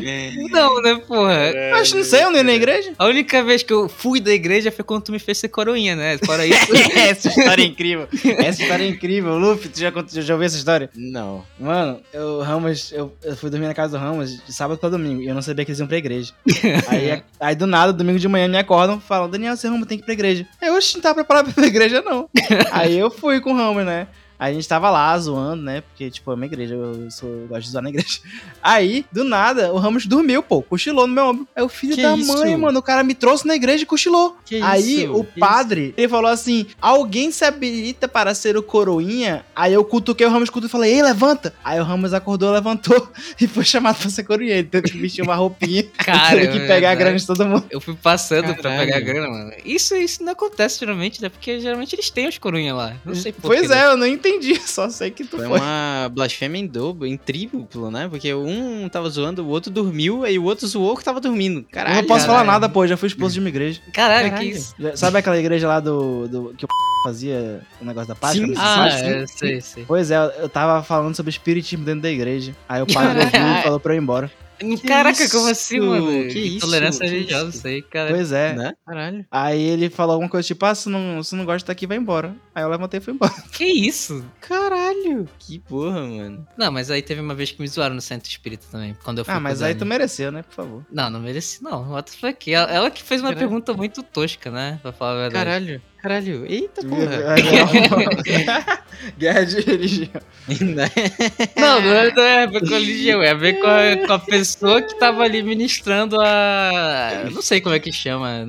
Não, 0.51 0.81
né, 0.81 1.01
porra? 1.07 1.53
Acho, 1.81 1.97
não 1.97 2.05
sei, 2.05 2.23
eu 2.23 2.31
não 2.31 2.37
ia 2.39 2.43
na 2.45 2.53
igreja. 2.55 2.93
A 2.99 3.07
única 3.07 3.43
vez 3.43 3.63
que 3.63 3.73
eu 3.73 3.89
fui 3.89 4.21
da 4.21 4.33
igreja 4.33 4.71
foi 4.71 4.85
quando 4.85 5.03
tu 5.05 5.13
me 5.13 5.19
fez 5.19 5.39
ser 5.39 5.49
coroinha, 5.49 5.97
né? 5.97 6.19
Fora 6.25 6.45
isso. 6.47 6.75
essa 6.97 7.29
história 7.29 7.63
é 7.63 7.67
incrível. 7.67 8.09
Essa 8.39 8.63
história 8.63 8.85
é 8.85 8.89
incrível. 8.89 9.37
Luffy, 9.39 9.69
tu 9.69 9.81
já, 9.81 9.93
já 10.23 10.35
ouviu 10.35 10.47
essa 10.47 10.57
história? 10.57 10.89
Não. 10.95 11.45
Mano, 11.59 12.01
eu, 12.13 12.41
Ramos, 12.43 12.93
eu, 12.93 13.13
eu 13.23 13.37
fui 13.37 13.51
dormir 13.51 13.67
na 13.67 13.75
casa 13.75 13.99
do 13.99 14.03
Ramos 14.03 14.43
de 14.45 14.53
sábado 14.53 14.79
pra 14.79 14.89
domingo 14.89 15.23
e 15.23 15.27
eu 15.29 15.35
não 15.35 15.43
sabia 15.43 15.65
que 15.65 15.71
eles 15.71 15.79
iam 15.81 15.89
pra 15.89 15.97
igreja. 15.99 16.33
aí, 16.89 17.23
aí 17.41 17.55
do 17.55 17.67
nada, 17.67 17.93
domingo 17.93 18.19
de 18.19 18.29
manhã 18.29 18.47
me 18.49 18.59
acordam 18.59 18.99
e 18.99 19.01
falam: 19.01 19.29
Daniel, 19.29 19.57
você 19.57 19.69
Ramos 19.69 19.87
tem 19.89 19.99
que 19.99 20.05
ir 20.05 20.07
pra 20.07 20.15
igreja. 20.15 20.47
Aí 20.61 20.69
eu, 20.69 20.75
oxe, 20.77 20.95
não 20.95 21.03
tava 21.03 21.15
preparado 21.17 21.46
pra 21.55 21.67
igreja, 21.67 22.03
não. 22.03 22.29
aí 22.73 22.99
eu 22.99 23.11
fui 23.11 23.41
com 23.41 23.53
o 23.53 23.57
Ramos, 23.57 23.85
né? 23.85 24.07
Aí 24.39 24.53
a 24.53 24.55
gente 24.55 24.69
tava 24.69 24.91
lá 24.91 25.19
zoando, 25.19 25.63
né? 25.63 25.81
Porque, 25.81 26.11
tipo, 26.11 26.31
é 26.31 26.35
uma 26.35 26.47
igreja, 26.47 26.75
eu, 26.75 27.11
sou, 27.11 27.29
eu 27.29 27.47
gosto 27.49 27.63
de 27.65 27.71
zoar 27.71 27.83
na 27.83 27.91
igreja. 27.91 28.21
Aí, 28.63 29.05
do 29.13 29.25
nada, 29.25 29.73
o 29.73 29.79
Ramos 29.79 30.07
dormiu, 30.07 30.43
pô, 30.43 30.63
cochilou 30.63 31.07
no 31.07 31.15
meu 31.15 31.27
ombro. 31.27 31.49
Aí 31.55 31.63
o 31.63 31.69
filho 31.69 31.95
Que 31.95 32.03
da 32.03 32.15
isso? 32.17 32.33
mãe, 32.37 32.57
mano, 32.57 32.79
o 32.79 32.83
cara 32.83 33.03
me 33.03 33.15
trouxe 33.15 33.47
na 33.47 33.55
igreja 33.55 33.83
e 33.85 33.87
cochilou. 33.87 34.37
Que 34.45 34.61
Aí 34.63 35.05
isso? 35.05 35.13
o 35.15 35.25
Que 35.25 35.41
padre, 35.41 35.95
ele 35.97 36.09
falou 36.09 36.31
assim: 36.31 36.67
alguém 36.81 37.31
se 37.31 37.45
habilita 37.45 38.07
para 38.09 38.35
ser 38.35 38.57
o 38.57 38.63
coroinha? 38.63 39.45
Aí 39.55 39.73
eu 39.73 39.85
cutuquei 39.85 40.27
o 40.27 40.31
Ramos 40.31 40.51
cutuquei 40.51 40.69
e 40.69 40.71
falei, 40.71 40.93
ei, 40.95 41.03
levanta! 41.03 41.55
Aí 41.65 41.81
o 41.81 41.85
Ramos 41.85 42.13
acordou, 42.13 42.53
levantou 42.53 43.11
e 43.41 43.47
foi 43.47 43.65
chamado 43.65 43.97
pra 43.99 44.11
ser 44.11 44.25
coroinha. 44.25 44.55
Ele 44.55 44.69
teve 44.69 44.91
que 44.91 44.99
vestir 44.99 45.23
uma 45.23 45.35
roupinha 45.35 45.85
Cara, 45.99 46.37
e 46.37 46.41
teve 46.47 46.59
que 46.59 46.65
é 46.65 46.67
pegar 46.67 46.91
a 46.91 46.95
grana 46.95 47.17
de 47.17 47.27
todo 47.27 47.45
mundo. 47.47 47.65
Eu 47.71 47.81
fui 47.81 47.95
passando 47.95 48.55
pra 48.55 48.63
Caralho. 48.71 48.81
pegar 48.81 48.97
a 48.97 49.01
grana, 49.01 49.29
mano. 49.29 49.53
Isso, 49.65 49.95
isso 49.97 50.23
não 50.23 50.33
acontece 50.33 50.79
geralmente, 50.81 51.21
né? 51.23 51.29
Porque 51.29 51.59
geralmente 51.61 51.95
eles 51.95 52.11
têm 52.11 52.29
os 52.29 52.39
corunha 52.39 52.75
lá. 52.75 52.95
Não 53.05 53.15
sei 53.15 53.33
por 53.33 53.43
Pois 53.43 53.63
quê, 53.63 53.69
né? 53.69 53.83
é, 53.83 53.87
eu 53.87 53.97
não 53.97 54.07
entendi, 54.29 54.55
só 54.67 54.89
sei 54.91 55.11
que 55.11 55.25
tu 55.25 55.37
Foi 55.37 55.47
foi. 55.47 55.59
uma 55.59 56.11
blasfêmia 56.13 56.59
em 56.61 56.67
dobro, 56.67 57.07
em 57.07 57.17
triplo, 57.17 57.91
né? 57.91 58.09
Porque 58.09 58.33
um 58.35 58.89
tava 58.89 59.09
zoando, 59.11 59.45
o 59.45 59.49
outro 59.49 59.71
dormiu, 59.71 60.25
aí 60.25 60.39
o 60.39 60.45
outro 60.45 60.67
zoou 60.67 60.97
que 60.97 61.05
tava 61.05 61.21
dormindo. 61.21 61.61
Eu 61.61 61.65
Caralho. 61.71 61.97
não 61.97 62.05
posso 62.05 62.27
caralho. 62.27 62.45
falar 62.45 62.53
nada, 62.53 62.69
pô, 62.69 62.87
já 62.87 62.97
fui 62.97 63.09
expulso 63.09 63.35
de 63.35 63.41
uma 63.41 63.49
igreja. 63.49 63.81
Caralho, 63.93 64.31
Caralho. 64.31 64.51
que 64.51 64.57
isso. 64.57 64.75
Já- 64.79 64.97
Sabe 64.97 65.19
aquela 65.19 65.39
igreja 65.39 65.69
lá 65.69 65.81
do, 65.81 66.29
do 66.29 66.55
que 66.57 66.65
o 66.65 66.69
fazia 67.05 67.61
o 67.81 67.85
negócio 67.85 68.09
da 68.09 68.15
Páscoa? 68.15 68.47
Sim, 68.47 68.55
Ah, 68.57 68.91
sabe? 68.91 69.09
é, 69.09 69.27
sei, 69.27 69.61
sei. 69.61 69.85
Pois 69.87 70.11
é, 70.11 70.17
eu 70.41 70.49
tava 70.49 70.83
falando 70.83 71.15
sobre 71.15 71.31
espiritismo 71.31 71.85
dentro 71.85 72.01
da 72.03 72.11
igreja. 72.11 72.55
Aí 72.69 72.83
o 72.83 72.87
padre 72.87 73.21
ouviu 73.25 73.59
e 73.59 73.63
falou 73.63 73.79
pra 73.81 73.95
eu 73.95 73.99
ir 73.99 74.03
embora. 74.03 74.31
Caraca, 74.87 75.23
isso? 75.23 75.37
como 75.37 75.51
assim, 75.51 75.81
mano? 75.81 76.07
Que 76.29 76.39
isso? 76.39 76.57
Intolerância 76.57 77.05
Que 77.07 77.13
religiosa, 77.13 77.49
isso? 77.49 77.59
isso 77.59 77.67
aí, 77.67 77.83
cara. 77.83 78.11
Pois 78.15 78.33
é. 78.33 78.53
Né? 78.55 78.75
Caralho. 78.87 79.27
Aí 79.31 79.63
ele 79.63 79.91
falou 79.91 80.15
alguma 80.15 80.31
coisa 80.31 80.47
tipo, 80.47 80.65
ah, 80.65 80.75
se 80.75 80.89
não, 80.89 81.23
se 81.23 81.35
não 81.37 81.45
gosta 81.45 81.59
de 81.59 81.63
estar 81.65 81.73
aqui, 81.73 81.87
vai 81.87 81.97
embora. 81.97 82.35
Aí 82.55 82.63
eu 82.63 82.69
levantei 82.69 82.99
e 82.99 83.03
fui 83.03 83.13
embora. 83.13 83.33
Que 83.53 83.65
isso? 83.65 84.25
Caralho. 84.41 85.29
Que 85.39 85.59
porra, 85.59 86.01
mano. 86.07 86.47
Não, 86.57 86.71
mas 86.73 86.91
aí 86.91 87.03
teve 87.03 87.21
uma 87.21 87.35
vez 87.35 87.51
que 87.53 87.61
me 87.61 87.69
zoaram 87.69 87.95
no 87.95 88.01
centro 88.01 88.29
espírita 88.31 88.67
também, 88.71 88.97
quando 89.05 89.19
eu 89.19 89.25
fui 89.25 89.35
Ah, 89.35 89.41
mas 89.41 89.63
aí 89.63 89.75
Dani. 89.75 89.79
tu 89.81 89.87
mereceu, 89.87 90.33
né? 90.33 90.43
Por 90.43 90.55
favor. 90.55 90.87
Não, 90.91 91.11
não 91.11 91.21
mereci 91.21 91.63
não. 91.63 91.91
What 91.93 92.11
the 92.13 92.19
fuck? 92.19 92.53
Ela, 92.53 92.71
ela 92.73 92.91
que 92.91 93.03
fez 93.03 93.21
uma 93.21 93.29
Caralho. 93.31 93.49
pergunta 93.49 93.75
muito 93.75 94.03
tosca, 94.03 94.51
né? 94.51 94.79
Pra 94.83 94.93
falar 94.93 95.13
a 95.13 95.29
verdade. 95.29 95.45
Caralho. 95.45 95.83
Caralho. 96.07 96.47
Eita 96.47 96.83
porra. 96.87 97.25
Guerra 99.19 99.45
de 99.45 99.61
religião. 99.61 100.09
Não, 101.57 101.81
não 101.83 101.93
é, 101.93 102.13
não 102.15 102.23
é 102.23 102.43
a 102.45 102.47
ver 102.47 102.61
com 102.61 102.67
a 102.75 102.79
religião, 102.79 103.23
é 103.23 103.31
a 103.31 103.35
ver 103.35 103.55
com 103.55 103.67
a, 103.67 104.07
com 104.07 104.13
a 104.13 104.19
pessoa 104.19 104.81
que 104.81 104.97
tava 104.99 105.23
ali 105.25 105.43
ministrando 105.43 106.17
a. 106.21 107.25
Não 107.33 107.43
sei 107.43 107.61
como 107.61 107.75
é 107.75 107.81
que 107.81 107.91
chama. 107.93 108.47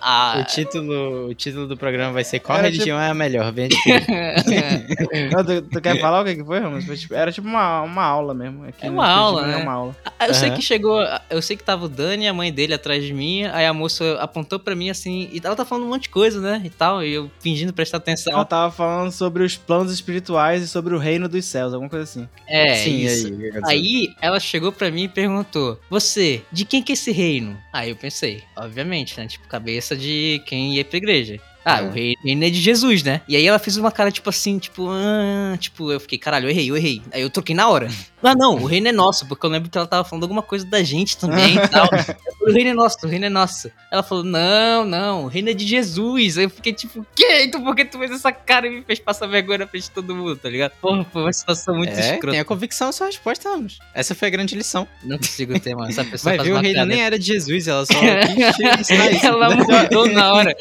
A. 0.00 0.40
o, 0.40 0.44
título, 0.44 1.28
o 1.28 1.34
título 1.34 1.66
do 1.68 1.76
programa 1.76 2.12
vai 2.12 2.24
ser 2.24 2.40
Qual 2.40 2.58
Era 2.58 2.66
religião 2.68 3.00
é 3.00 3.08
a 3.08 3.14
melhor? 3.14 3.52
Vem 3.52 3.66
aqui. 3.66 3.76
Não, 5.32 5.44
tu, 5.44 5.62
tu 5.62 5.80
quer 5.80 6.00
falar 6.00 6.22
o 6.22 6.24
que 6.24 6.42
foi, 6.44 6.58
Ramos? 6.58 6.84
Tipo- 6.84 7.14
Era 7.14 7.30
tipo 7.30 7.46
uma, 7.46 7.82
uma 7.82 8.02
aula 8.04 8.34
mesmo. 8.34 8.64
Aqui 8.64 8.86
É 8.86 8.90
uma 8.90 9.08
aula, 9.08 9.46
né? 9.46 9.60
É 9.60 9.62
uma 9.62 9.72
aula. 9.72 9.96
Ah, 10.18 10.26
Eu 10.26 10.34
sei 10.34 10.48
Aham. 10.48 10.56
que 10.56 10.62
chegou. 10.62 11.00
Eu 11.30 11.40
sei 11.40 11.56
que 11.56 11.62
tava 11.62 11.84
o 11.84 11.88
Dani 11.88 12.24
e 12.24 12.28
a 12.28 12.34
mãe 12.34 12.52
dele 12.52 12.74
atrás 12.74 13.04
de 13.04 13.14
mim. 13.14 13.44
Aí 13.44 13.64
a 13.64 13.72
moça 13.72 14.18
apontou 14.20 14.58
pra 14.58 14.74
mim 14.74 14.90
assim. 14.90 15.28
E 15.32 15.40
ela 15.42 15.54
tá 15.54 15.64
falando 15.64 15.84
um 15.84 15.90
monte 15.90 16.02
de 16.04 16.08
coisa, 16.10 16.40
né? 16.40 16.60
E 16.64 16.70
tal. 16.70 16.87
E 17.02 17.12
eu 17.12 17.30
fingindo 17.40 17.72
prestar 17.72 17.98
atenção. 17.98 18.32
Ela 18.32 18.44
tava 18.44 18.72
falando 18.72 19.10
sobre 19.12 19.42
os 19.42 19.56
planos 19.56 19.92
espirituais 19.92 20.62
e 20.62 20.68
sobre 20.68 20.94
o 20.94 20.98
reino 20.98 21.28
dos 21.28 21.44
céus, 21.44 21.72
alguma 21.74 21.88
coisa 21.90 22.04
assim. 22.04 22.28
É, 22.46 22.74
Sim, 22.76 23.04
isso. 23.04 23.26
aí. 23.64 24.08
Aí 24.08 24.14
ela 24.20 24.40
chegou 24.40 24.72
pra 24.72 24.90
mim 24.90 25.04
e 25.04 25.08
perguntou: 25.08 25.78
Você, 25.90 26.42
de 26.50 26.64
quem 26.64 26.82
que 26.82 26.92
é 26.92 26.94
esse 26.94 27.12
reino? 27.12 27.56
Aí 27.72 27.90
eu 27.90 27.96
pensei, 27.96 28.42
obviamente, 28.56 29.18
né? 29.18 29.26
Tipo, 29.26 29.46
cabeça 29.48 29.96
de 29.96 30.42
quem 30.46 30.74
ia 30.74 30.84
pra 30.84 30.96
igreja. 30.96 31.38
Ah, 31.64 31.80
É. 31.80 31.82
o 31.82 31.90
rei- 31.90 32.14
reino 32.24 32.44
é 32.44 32.48
de 32.48 32.60
Jesus, 32.62 33.02
né? 33.02 33.20
E 33.28 33.36
aí 33.36 33.44
ela 33.46 33.58
fez 33.58 33.76
uma 33.76 33.92
cara, 33.92 34.10
tipo 34.10 34.30
assim, 34.30 34.58
tipo, 34.58 34.88
ah, 34.90 35.54
tipo, 35.58 35.92
eu 35.92 36.00
fiquei, 36.00 36.16
caralho, 36.16 36.46
eu 36.46 36.50
errei, 36.50 36.70
eu 36.70 36.76
errei. 36.76 37.02
Aí 37.12 37.20
eu 37.20 37.28
troquei 37.28 37.54
na 37.54 37.68
hora. 37.68 37.88
Ah, 38.22 38.34
não, 38.34 38.56
o 38.56 38.66
reino 38.66 38.88
é 38.88 38.92
nosso, 38.92 39.26
porque 39.26 39.46
eu 39.46 39.50
lembro 39.50 39.70
que 39.70 39.78
ela 39.78 39.86
tava 39.86 40.02
falando 40.04 40.24
alguma 40.24 40.42
coisa 40.42 40.66
da 40.66 40.82
gente 40.82 41.16
também 41.16 41.54
e 41.56 41.68
tal. 41.68 41.84
Eu 41.84 42.02
falei, 42.38 42.52
o 42.52 42.52
reino 42.52 42.70
é 42.70 42.74
nosso, 42.74 42.98
o 43.04 43.08
reino 43.08 43.24
é 43.26 43.28
nosso. 43.28 43.70
Ela 43.92 44.02
falou, 44.02 44.24
não, 44.24 44.84
não, 44.84 45.24
o 45.24 45.26
reino 45.28 45.50
é 45.50 45.54
de 45.54 45.66
Jesus. 45.66 46.36
Aí 46.36 46.44
eu 46.44 46.50
fiquei 46.50 46.72
tipo, 46.72 47.06
que? 47.14 47.44
Então 47.44 47.62
por 47.62 47.76
que 47.76 47.84
tu 47.84 47.96
fez 47.98 48.10
essa 48.10 48.32
cara 48.32 48.66
e 48.66 48.70
me 48.70 48.82
fez 48.82 48.98
passar 48.98 49.26
vergonha 49.28 49.58
na 49.58 49.66
frente 49.68 49.84
de 49.84 49.90
todo 49.92 50.14
mundo, 50.14 50.36
tá 50.36 50.48
ligado? 50.48 50.72
Porra, 50.80 51.06
foi 51.12 51.22
uma 51.22 51.32
situação 51.32 51.76
muito 51.76 51.90
É, 51.92 52.14
escrota. 52.14 52.30
tem 52.32 52.40
a 52.40 52.44
convicção, 52.44 52.90
sua 52.92 53.06
resposta, 53.06 53.48
vamos. 53.50 53.78
Essa 53.94 54.14
foi 54.14 54.28
a 54.28 54.30
grande 54.30 54.54
lição. 54.56 54.86
Não 55.04 55.16
consigo 55.16 55.58
ter, 55.60 55.74
mano. 55.76 55.88
Essa 55.90 56.04
pessoa 56.04 56.30
Vai 56.32 56.38
faz 56.38 56.48
ver, 56.48 56.54
o 56.54 56.58
reino 56.60 56.74
piada. 56.74 56.88
nem 56.90 57.02
era 57.02 57.18
de 57.18 57.24
Jesus, 57.24 57.68
ela 57.68 57.86
só 57.86 57.92
quis 57.98 58.56
te 58.56 58.80
ensinar 58.80 59.10
isso. 59.12 59.26
Ela 59.26 59.54
mudou 59.54 60.06
na 60.12 60.32
hora. 60.34 60.56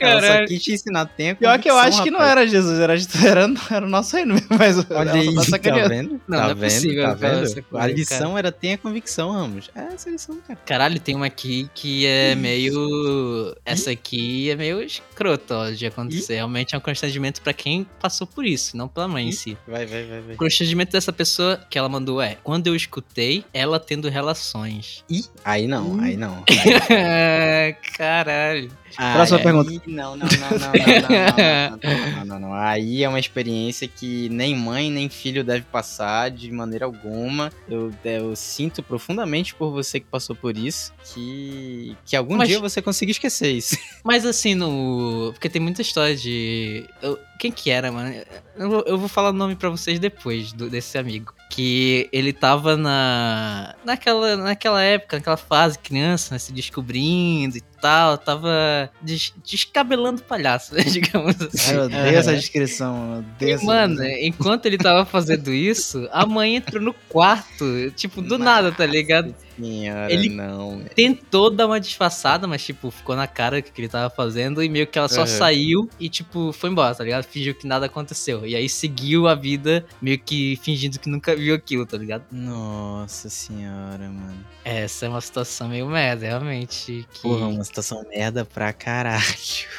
Ela 0.00 0.20
só 0.20 0.26
Caralho. 0.28 0.48
quis 0.48 0.62
te 0.62 0.72
ensinar. 0.72 1.06
Tem 1.06 1.30
a 1.30 1.34
Pior 1.36 1.58
que 1.58 1.70
eu 1.70 1.76
acho 1.78 2.02
que 2.02 2.10
não 2.10 2.18
rapaz. 2.18 2.32
era 2.38 2.46
Jesus, 2.46 2.78
era, 2.80 2.94
era, 3.24 3.54
era 3.70 3.86
o 3.86 3.88
nosso 3.88 4.16
reino 4.16 4.34
mesmo. 4.34 4.48
Mas 4.58 4.78
Olha 4.90 5.10
ela 5.10 5.12
aí, 5.20 5.34
só 5.44 5.58
tá 5.58 5.70
tá 5.70 5.88
vendo? 5.88 6.20
Não, 6.26 6.45
tá 6.48 6.54
não 6.54 6.64
é 6.64 6.68
vendo? 6.68 6.74
possível 6.74 7.04
tá 7.04 7.14
vendo? 7.14 7.64
coisa, 7.64 7.84
a 7.84 7.86
lição 7.86 8.38
era 8.38 8.52
tenha 8.52 8.78
convicção, 8.78 9.30
Ramos. 9.32 9.70
É 9.74 9.80
essa 9.94 10.08
a 10.08 10.12
lição, 10.12 10.36
cara. 10.46 10.58
Caralho, 10.64 11.00
tem 11.00 11.14
uma 11.14 11.26
aqui 11.26 11.68
que 11.74 12.06
é 12.06 12.34
meio. 12.34 13.56
Essa 13.64 13.90
aqui 13.90 14.50
é 14.50 14.56
meio 14.56 14.80
escrota 14.82 15.56
ó, 15.56 15.70
de 15.70 15.86
acontecer. 15.86 16.34
Realmente 16.36 16.74
é 16.74 16.78
um 16.78 16.80
constrangimento 16.80 17.40
pra 17.42 17.52
quem 17.52 17.86
passou 18.00 18.26
por 18.26 18.44
isso, 18.44 18.76
não 18.76 18.88
pela 18.88 19.08
mãe 19.08 19.26
em 19.26 19.28
Ih. 19.30 19.32
si. 19.32 19.58
Vai, 19.66 19.86
vai, 19.86 20.04
vai, 20.04 20.20
vai. 20.20 20.34
O 20.34 20.38
constrangimento 20.38 20.92
dessa 20.92 21.12
pessoa 21.12 21.60
que 21.68 21.78
ela 21.78 21.88
mandou 21.88 22.20
é: 22.20 22.36
quando 22.42 22.66
eu 22.66 22.76
escutei 22.76 23.44
ela 23.52 23.78
tendo 23.80 24.08
relações. 24.08 25.04
Ih, 25.10 25.24
aí 25.44 25.66
não, 25.66 26.00
aí 26.00 26.16
não. 26.16 26.44
Caralho. 27.96 28.70
Próxima 28.96 29.38
Aí- 29.38 29.44
pergunta. 29.44 29.82
Não, 29.86 30.16
não, 30.16 30.26
não, 30.26 30.26
não, 30.26 30.58
não, 30.58 31.08
não, 31.08 31.78
não, 31.78 32.16
não, 32.16 32.24
não, 32.26 32.40
não. 32.40 32.54
Aí 32.54 33.02
é 33.04 33.08
uma 33.08 33.20
experiência 33.20 33.86
que 33.86 34.28
nem 34.30 34.56
mãe 34.56 34.90
nem 34.90 35.08
filho 35.08 35.44
deve 35.44 35.62
passar 35.62 36.30
de 36.30 36.50
maneira 36.50 36.84
alguma. 36.86 37.52
Eu, 37.68 37.92
eu 38.04 38.34
sinto 38.34 38.82
profundamente 38.82 39.54
por 39.54 39.70
você 39.70 40.00
que 40.00 40.06
passou 40.06 40.34
por 40.34 40.56
isso, 40.56 40.92
que, 41.14 41.96
que 42.04 42.16
algum 42.16 42.36
Mas- 42.36 42.48
dia 42.48 42.58
você 42.60 42.80
consiga 42.80 43.10
esquecer 43.10 43.52
isso. 43.52 43.76
Mas 44.04 44.24
assim, 44.24 44.54
no. 44.54 45.30
Porque 45.32 45.48
tem 45.48 45.60
muita 45.60 45.82
história 45.82 46.16
de. 46.16 46.84
eu- 47.02 47.18
Quem 47.38 47.50
que 47.52 47.70
era, 47.70 47.92
mano? 47.92 48.14
Eu 48.56 48.70
vou, 48.70 48.84
eu 48.86 48.98
vou 48.98 49.08
falar 49.08 49.30
o 49.30 49.32
nome 49.32 49.54
pra 49.56 49.68
vocês 49.68 49.98
depois 49.98 50.52
do- 50.52 50.70
desse 50.70 50.96
amigo. 50.98 51.32
Que 51.50 52.08
ele 52.12 52.32
tava 52.32 52.76
na. 52.76 53.74
Naquela, 53.84 54.36
naquela 54.36 54.82
época, 54.82 55.16
naquela 55.18 55.36
fase, 55.36 55.78
criança, 55.78 56.34
né, 56.34 56.38
se 56.38 56.52
descobrindo 56.52 57.56
e 57.56 57.60
tal. 57.80 58.18
Tava 58.18 58.90
des- 59.00 59.32
descabelando 59.44 60.22
palhaço, 60.22 60.74
né, 60.74 60.82
digamos 60.84 61.36
assim. 61.40 61.70
Ai, 61.72 61.76
eu 61.76 61.84
odeio 61.84 62.16
essa 62.18 62.34
descrição. 62.34 63.12
Eu 63.12 63.18
odeio 63.18 63.58
E, 63.60 63.64
mano, 63.64 64.02
enquanto 64.20 64.66
ele 64.66 64.78
tava 64.78 65.04
fazendo 65.04 65.52
isso, 65.52 66.08
a 66.12 66.26
mãe 66.26 66.56
entrou 66.56 66.82
no 66.82 66.94
quarto, 67.08 67.64
tipo, 67.94 68.20
do 68.22 68.38
nada, 68.38 68.72
tá 68.72 68.84
ligado? 68.86 69.34
Senhora, 69.56 70.12
Ele- 70.12 70.28
não. 70.28 70.82
Tentou 70.94 71.50
dar 71.50 71.66
uma 71.66 71.80
disfarçada, 71.80 72.46
mas, 72.46 72.64
tipo, 72.64 72.90
ficou 72.90 73.16
na 73.16 73.26
cara 73.26 73.60
que 73.62 73.70
ele 73.80 73.88
tava 73.88 74.08
fazendo 74.10 74.62
e 74.62 74.68
meio 74.68 74.86
que 74.86 74.98
ela 74.98 75.08
só 75.08 75.22
Uhum. 75.22 75.26
saiu 75.26 75.90
e, 75.98 76.08
tipo, 76.08 76.52
foi 76.52 76.70
embora, 76.70 76.94
tá 76.94 77.02
ligado? 77.04 77.24
Fingiu 77.24 77.54
que 77.54 77.66
nada 77.66 77.86
aconteceu. 77.86 78.46
E 78.46 78.54
aí 78.54 78.68
seguiu 78.68 79.26
a 79.26 79.34
vida 79.34 79.84
meio 80.00 80.18
que 80.18 80.56
fingindo 80.62 80.98
que 80.98 81.08
nunca 81.08 81.34
viu 81.34 81.54
aquilo, 81.54 81.84
tá 81.86 81.96
ligado? 81.96 82.24
Nossa 82.30 83.28
senhora, 83.28 84.08
mano. 84.08 84.44
Essa 84.64 85.06
é 85.06 85.08
uma 85.08 85.20
situação 85.20 85.68
meio 85.68 85.86
merda, 85.86 86.26
realmente. 86.26 87.06
Que... 87.12 87.20
Porra, 87.22 87.46
uma 87.46 87.62
situação 87.64 88.04
merda 88.08 88.44
pra 88.44 88.72
caralho. 88.72 89.22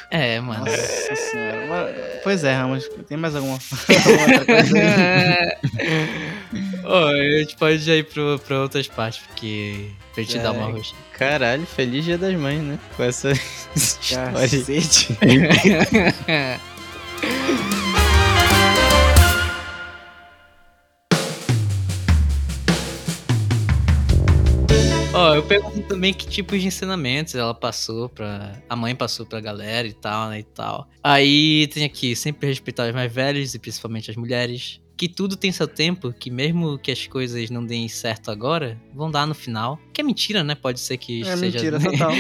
É, 0.09 0.39
mano. 0.39 0.65
Nossa 0.65 1.15
senhora. 1.15 1.67
Mas- 1.67 2.23
Pois 2.23 2.43
é, 2.43 2.53
Ramos, 2.53 2.87
tem 3.07 3.17
mais 3.17 3.35
alguma, 3.35 3.57
alguma 3.87 4.45
coisa 4.45 4.77
aí? 4.77 5.57
Ó, 6.85 7.07
a 7.07 7.39
gente 7.39 7.55
pode 7.57 7.77
já 7.79 7.95
ir 7.95 8.03
pro, 8.05 8.39
pra 8.39 8.61
outras 8.61 8.87
partes, 8.87 9.19
porque. 9.27 9.66
Pra 10.13 10.23
gente 10.23 10.39
dar 10.39 10.51
uma 10.51 10.71
roxa. 10.71 10.95
Caralho, 11.13 11.65
feliz 11.65 12.05
dia 12.05 12.17
das 12.17 12.33
mães, 12.35 12.61
né? 12.61 12.79
Com 12.95 13.03
essa 13.03 13.31
história. 13.75 14.31
Cacete. 14.31 15.17
Ó, 25.13 25.33
eu 25.33 25.41
pergunto 25.41 25.81
também 25.81 26.13
que 26.13 26.27
tipos 26.27 26.61
de 26.61 26.67
ensinamentos 26.67 27.33
ela 27.33 27.53
passou 27.53 28.07
pra. 28.07 28.61
A 28.69 28.75
mãe 28.75 28.93
passou 28.93 29.25
pra 29.25 29.39
galera 29.41 29.87
e 29.87 29.93
tal, 29.93 30.29
né? 30.29 30.39
E 30.39 30.43
tal. 30.43 30.87
Aí 31.03 31.67
tem 31.73 31.83
aqui, 31.85 32.15
sempre 32.15 32.47
respeitar 32.47 32.87
os 32.87 32.93
mais 32.93 33.11
velhos 33.11 33.55
e 33.55 33.59
principalmente 33.59 34.11
as 34.11 34.17
mulheres. 34.17 34.79
Que 34.97 35.07
tudo 35.07 35.35
tem 35.37 35.51
seu 35.51 35.67
tempo, 35.67 36.11
que 36.11 36.31
mesmo 36.31 36.77
que 36.79 36.91
as 36.91 37.05
coisas 37.05 37.51
não 37.51 37.63
deem 37.63 37.87
certo 37.87 38.31
agora, 38.31 38.81
vão 38.95 39.11
dar 39.11 39.27
no 39.27 39.35
final. 39.35 39.79
Que 39.93 40.01
é 40.01 40.03
mentira, 40.03 40.43
né? 40.43 40.55
Pode 40.55 40.79
ser 40.79 40.97
que 40.97 41.21
É 41.21 41.37
seja. 41.37 41.37
mentira 41.45 41.79
total. 41.79 42.11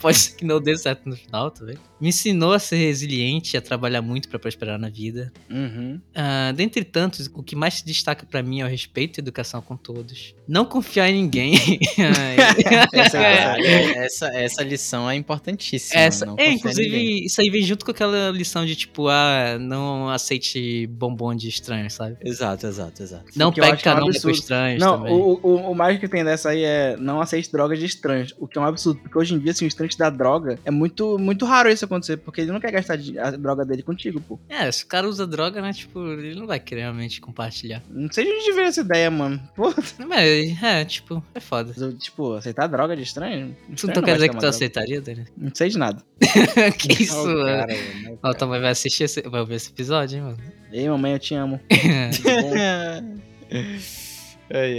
Pode 0.00 0.16
ser 0.18 0.36
que 0.36 0.44
não 0.44 0.58
dê 0.60 0.74
certo 0.76 1.06
no 1.06 1.14
final, 1.16 1.50
tá 1.50 1.64
vendo? 1.66 1.80
Me 2.04 2.10
ensinou 2.10 2.52
a 2.52 2.58
ser 2.58 2.76
resiliente, 2.76 3.56
a 3.56 3.62
trabalhar 3.62 4.02
muito 4.02 4.28
pra 4.28 4.38
prosperar 4.38 4.78
na 4.78 4.90
vida. 4.90 5.32
Uhum. 5.50 5.98
Ah, 6.14 6.52
dentre 6.54 6.84
tantos, 6.84 7.30
o 7.32 7.42
que 7.42 7.56
mais 7.56 7.76
se 7.76 7.86
destaca 7.86 8.26
pra 8.26 8.42
mim 8.42 8.60
é 8.60 8.64
o 8.66 8.68
respeito 8.68 9.18
e 9.18 9.20
educação 9.22 9.62
com 9.62 9.74
todos. 9.74 10.34
Não 10.46 10.66
confiar 10.66 11.08
em 11.08 11.14
ninguém. 11.14 11.54
Essa 12.92 13.16
é 13.16 13.36
Caralho, 13.36 13.66
essa, 13.96 14.26
essa 14.34 14.62
lição 14.62 15.08
é 15.08 15.14
importantíssima. 15.14 15.98
Essa, 15.98 16.26
não 16.26 16.36
é, 16.36 16.50
inclusive, 16.50 17.24
isso 17.24 17.40
aí 17.40 17.48
vem 17.48 17.62
junto 17.62 17.86
com 17.86 17.90
aquela 17.90 18.30
lição 18.30 18.66
de 18.66 18.76
tipo, 18.76 19.08
ah, 19.08 19.56
não 19.58 20.10
aceite 20.10 20.86
bombom 20.88 21.34
de 21.34 21.48
estranho, 21.48 21.90
sabe? 21.90 22.18
Exato, 22.22 22.66
exato, 22.66 23.02
exato. 23.02 23.24
Não 23.34 23.50
pegue 23.50 23.66
é 23.66 23.72
um 23.72 23.78
carona 23.78 24.20
com 24.20 24.28
estranhos 24.28 24.78
Não, 24.78 24.98
também. 24.98 25.12
o, 25.14 25.40
o, 25.42 25.70
o 25.70 25.74
mais 25.74 25.98
que 25.98 26.06
tem 26.06 26.22
dessa 26.22 26.50
aí 26.50 26.64
é 26.64 26.98
não 26.98 27.22
aceite 27.22 27.50
drogas 27.50 27.78
de 27.78 27.86
estranhos. 27.86 28.34
O 28.38 28.46
que 28.46 28.58
é 28.58 28.60
um 28.60 28.66
absurdo, 28.66 29.00
porque 29.00 29.16
hoje 29.16 29.34
em 29.34 29.38
dia, 29.38 29.52
assim, 29.52 29.64
o 29.64 29.68
estranho 29.68 29.88
te 29.88 29.96
dá 29.96 30.10
droga, 30.10 30.58
é 30.66 30.70
muito, 30.70 31.18
muito 31.18 31.46
raro 31.46 31.70
isso 31.70 31.86
acontecer, 31.93 31.93
porque 32.24 32.40
ele 32.42 32.52
não 32.52 32.60
quer 32.60 32.70
gastar 32.72 32.98
a 33.22 33.30
droga 33.32 33.64
dele 33.64 33.82
contigo, 33.82 34.20
pô. 34.20 34.38
É, 34.48 34.70
se 34.70 34.84
o 34.84 34.86
cara 34.86 35.08
usa 35.08 35.26
droga, 35.26 35.60
né, 35.62 35.72
tipo, 35.72 36.00
ele 36.12 36.34
não 36.34 36.46
vai 36.46 36.60
querer 36.60 36.82
realmente 36.82 37.20
compartilhar. 37.20 37.82
Não 37.90 38.10
sei 38.12 38.24
de 38.24 38.32
onde 38.32 38.52
veio 38.52 38.66
essa 38.68 38.80
ideia, 38.80 39.10
mano. 39.10 39.40
Pô, 39.54 39.72
Mas, 40.06 40.62
é, 40.62 40.84
tipo, 40.84 41.22
é 41.34 41.40
foda. 41.40 41.72
tipo, 41.98 42.34
aceitar 42.34 42.66
droga 42.66 42.96
de 42.96 43.02
estranho? 43.02 43.56
Tu 43.68 43.74
Estranho 43.74 43.94
não 43.96 44.02
vai 44.02 44.10
quer 44.10 44.14
dizer 44.14 44.28
que 44.28 44.34
tu 44.34 44.40
droga. 44.40 44.48
aceitaria, 44.56 45.00
Dani? 45.00 45.24
Não 45.36 45.50
sei 45.54 45.68
de 45.68 45.78
nada. 45.78 46.02
que 46.78 47.02
isso, 47.02 47.26
mano? 47.26 47.44
cara, 47.46 47.74
mano, 48.04 48.18
Ó, 48.22 48.34
tua 48.34 48.48
mãe 48.48 48.60
vai 48.60 48.70
assistir 48.70 49.04
esse, 49.04 49.22
vai 49.22 49.40
ouvir 49.40 49.54
esse 49.54 49.70
episódio, 49.70 50.16
hein, 50.18 50.22
mano? 50.24 50.38
Ei, 50.72 50.88
mamãe, 50.88 51.12
eu 51.12 51.18
te 51.18 51.34
amo. 51.34 51.60
Ai, 51.70 53.00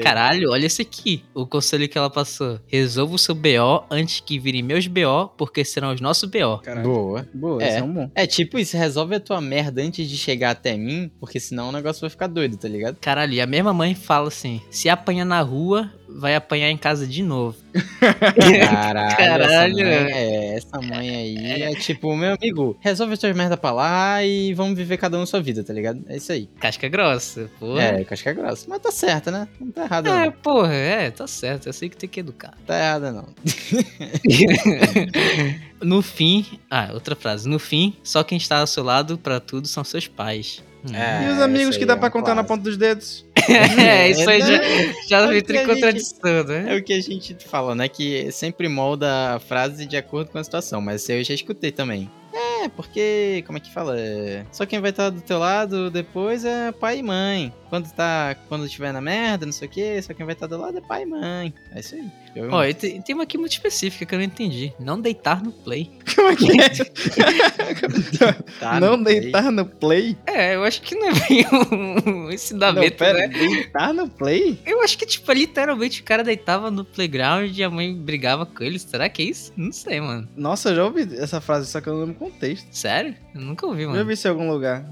Caralho, 0.01 0.51
olha 0.51 0.65
esse 0.65 0.81
aqui. 0.81 1.23
O 1.33 1.45
conselho 1.45 1.87
que 1.89 1.97
ela 1.97 2.09
passou. 2.09 2.59
Resolva 2.67 3.15
o 3.15 3.19
seu 3.19 3.33
BO 3.35 3.83
antes 3.89 4.19
que 4.19 4.37
virem 4.39 4.61
meus 4.63 4.87
BO, 4.87 5.29
porque 5.37 5.63
serão 5.65 5.93
os 5.93 6.01
nossos 6.01 6.29
BO. 6.29 6.59
Caralho. 6.63 6.87
Boa. 6.87 7.27
Boa, 7.33 7.63
É. 7.63 7.77
é 7.79 7.83
um 7.83 7.91
bom. 7.93 8.11
É 8.15 8.27
tipo 8.27 8.57
isso, 8.59 8.77
resolve 8.77 9.15
a 9.15 9.19
tua 9.19 9.41
merda 9.41 9.81
antes 9.81 10.09
de 10.09 10.17
chegar 10.17 10.51
até 10.51 10.77
mim, 10.77 11.11
porque 11.19 11.39
senão 11.39 11.69
o 11.69 11.71
negócio 11.71 12.01
vai 12.01 12.09
ficar 12.09 12.27
doido, 12.27 12.57
tá 12.57 12.67
ligado? 12.67 12.97
Caralho, 13.01 13.33
e 13.33 13.41
a 13.41 13.47
mesma 13.47 13.73
mãe 13.73 13.95
fala 13.95 14.27
assim: 14.27 14.61
se 14.69 14.87
apanhar 14.89 15.25
na 15.25 15.41
rua, 15.41 15.91
vai 16.17 16.35
apanhar 16.35 16.69
em 16.69 16.77
casa 16.77 17.05
de 17.05 17.21
novo. 17.21 17.57
Caralho, 17.99 19.17
Caralho. 19.17 19.87
Essa 19.87 20.01
mãe, 20.01 20.11
é, 20.13 20.55
essa 20.55 20.81
mãe 20.81 21.09
aí 21.15 21.61
é 21.63 21.75
tipo, 21.75 22.15
meu 22.15 22.33
amigo, 22.33 22.77
resolve 22.79 23.13
as 23.13 23.19
tuas 23.19 23.35
merda 23.35 23.57
pra 23.57 23.71
lá 23.71 24.23
e 24.23 24.53
vamos 24.53 24.77
viver 24.77 24.97
cada 24.97 25.17
um 25.17 25.23
a 25.23 25.25
sua 25.25 25.41
vida, 25.41 25.63
tá 25.63 25.73
ligado? 25.73 26.03
É 26.07 26.17
isso 26.17 26.31
aí. 26.31 26.47
Casca 26.59 26.87
grossa, 26.87 27.49
porra. 27.59 27.81
É, 27.81 28.01
é 28.01 28.33
grossa. 28.33 28.65
Mas 28.69 28.81
tá 28.81 28.91
certa, 28.91 29.31
né? 29.31 29.47
Não 29.59 29.71
tá 29.71 29.83
errada, 29.83 30.09
É, 30.09 30.25
não. 30.25 30.31
porra, 30.31 30.73
é, 30.73 31.11
tá 31.11 31.27
certo. 31.27 31.67
Eu 31.67 31.73
sei 31.73 31.89
que 31.89 31.97
tem 31.97 32.09
que 32.09 32.19
educar. 32.21 32.53
Tá 32.65 32.77
errada, 32.77 33.11
não. 33.11 33.27
no 35.81 36.01
fim. 36.01 36.45
Ah, 36.69 36.89
outra 36.93 37.15
frase. 37.15 37.47
No 37.47 37.59
fim, 37.59 37.93
só 38.03 38.23
quem 38.23 38.37
está 38.37 38.59
ao 38.59 38.67
seu 38.67 38.83
lado 38.83 39.17
pra 39.17 39.39
tudo 39.39 39.67
são 39.67 39.83
seus 39.83 40.07
pais. 40.07 40.63
Hum. 40.87 40.95
É. 40.95 41.27
e 41.27 41.31
os 41.31 41.41
amigos 41.41 41.77
que 41.77 41.85
dá 41.85 41.93
é 41.93 41.95
pra 41.95 42.09
contar 42.09 42.35
na 42.35 42.43
clássico. 42.43 42.47
ponta 42.55 42.63
dos 42.63 42.77
dedos? 42.77 43.25
É, 43.47 44.09
isso 44.09 44.27
aí 44.27 44.39
já, 44.41 44.59
já 45.07 45.33
É 45.33 45.37
entra 45.37 45.61
em 45.61 45.67
contradição, 45.67 46.43
né? 46.45 46.65
É 46.67 46.77
o 46.77 46.83
que 46.83 46.93
a 46.93 47.01
gente 47.01 47.35
fala, 47.47 47.75
né? 47.75 47.87
Que 47.87 48.31
sempre 48.31 48.67
molda 48.67 49.35
a 49.35 49.39
frase 49.39 49.85
de 49.85 49.95
acordo 49.95 50.31
com 50.31 50.39
a 50.39 50.43
situação, 50.43 50.81
mas 50.81 51.07
eu 51.09 51.23
já 51.23 51.33
escutei 51.33 51.71
também. 51.71 52.09
É, 52.33 52.67
porque, 52.69 53.43
como 53.45 53.57
é 53.57 53.61
que 53.61 53.71
fala? 53.71 53.97
É, 53.99 54.43
Só 54.51 54.65
quem 54.65 54.79
vai 54.81 54.89
estar 54.89 55.09
do 55.11 55.21
teu 55.21 55.37
lado 55.37 55.91
depois 55.91 56.43
é 56.43 56.71
pai 56.71 56.97
e 56.99 57.03
mãe. 57.03 57.53
Quando 57.75 57.91
tá, 57.91 58.35
quando 58.47 58.69
tiver 58.69 58.93
na 58.93 59.01
merda, 59.01 59.45
não 59.45 59.51
sei 59.51 59.67
o 59.67 59.71
que, 59.71 60.01
só 60.01 60.13
quem 60.13 60.25
vai 60.25 60.33
estar 60.33 60.47
do 60.47 60.57
lado 60.57 60.77
é 60.77 60.81
pai 60.81 61.03
e 61.03 61.05
mãe. 61.05 61.53
É 61.73 61.79
isso 61.81 61.95
aí. 61.95 62.09
Eu- 62.33 62.49
Ó, 62.51 62.61
tem, 62.73 63.01
uma 63.13 63.23
aqui 63.23 63.37
muito 63.37 63.51
específica 63.51 64.05
que 64.05 64.15
eu 64.15 64.19
não 64.19 64.25
entendi. 64.25 64.71
Não 64.79 64.99
deitar 64.99 65.43
no 65.43 65.51
play. 65.51 65.91
Como 66.15 66.29
é 66.29 66.35
que 66.37 66.61
é? 66.61 66.69
Tá, 68.59 68.79
não 68.79 69.01
deitar 69.01 69.51
no 69.51 69.65
play? 69.65 70.17
É, 70.25 70.55
eu 70.55 70.63
acho 70.63 70.81
que 70.81 70.95
não 70.95 71.09
é 71.09 71.13
bem 71.13 71.45
um 71.51 72.23
Não, 72.25 72.31
ensinamento, 72.31 72.97
pera, 72.97 73.19
né? 73.19 73.27
deitar 73.27 73.93
no 73.93 74.09
play? 74.09 74.57
Eu 74.65 74.81
acho 74.81 74.97
que, 74.97 75.05
tipo, 75.05 75.29
literalmente 75.33 76.01
o 76.01 76.03
cara 76.03 76.23
deitava 76.23 76.71
no 76.71 76.85
playground 76.85 77.57
e 77.57 77.63
a 77.63 77.69
mãe 77.69 77.93
brigava 77.93 78.45
com 78.45 78.63
ele. 78.63 78.79
Será 78.79 79.09
que 79.09 79.21
é 79.21 79.25
isso? 79.25 79.51
Não 79.57 79.71
sei, 79.71 79.99
mano. 79.99 80.27
Nossa, 80.35 80.69
eu 80.69 80.75
já 80.75 80.85
ouvi 80.85 81.07
essa 81.17 81.41
frase, 81.41 81.69
só 81.69 81.81
que 81.81 81.87
eu 81.89 81.93
não 81.93 81.99
lembro 82.05 82.15
o 82.15 82.29
contexto. 82.31 82.67
Sério? 82.71 83.15
Eu 83.33 83.41
nunca 83.41 83.65
ouvi, 83.65 83.83
Já 83.83 83.89
mano. 83.89 84.05
vi 84.05 84.13
isso 84.13 84.27
em 84.27 84.31
algum 84.31 84.49
lugar. 84.49 84.85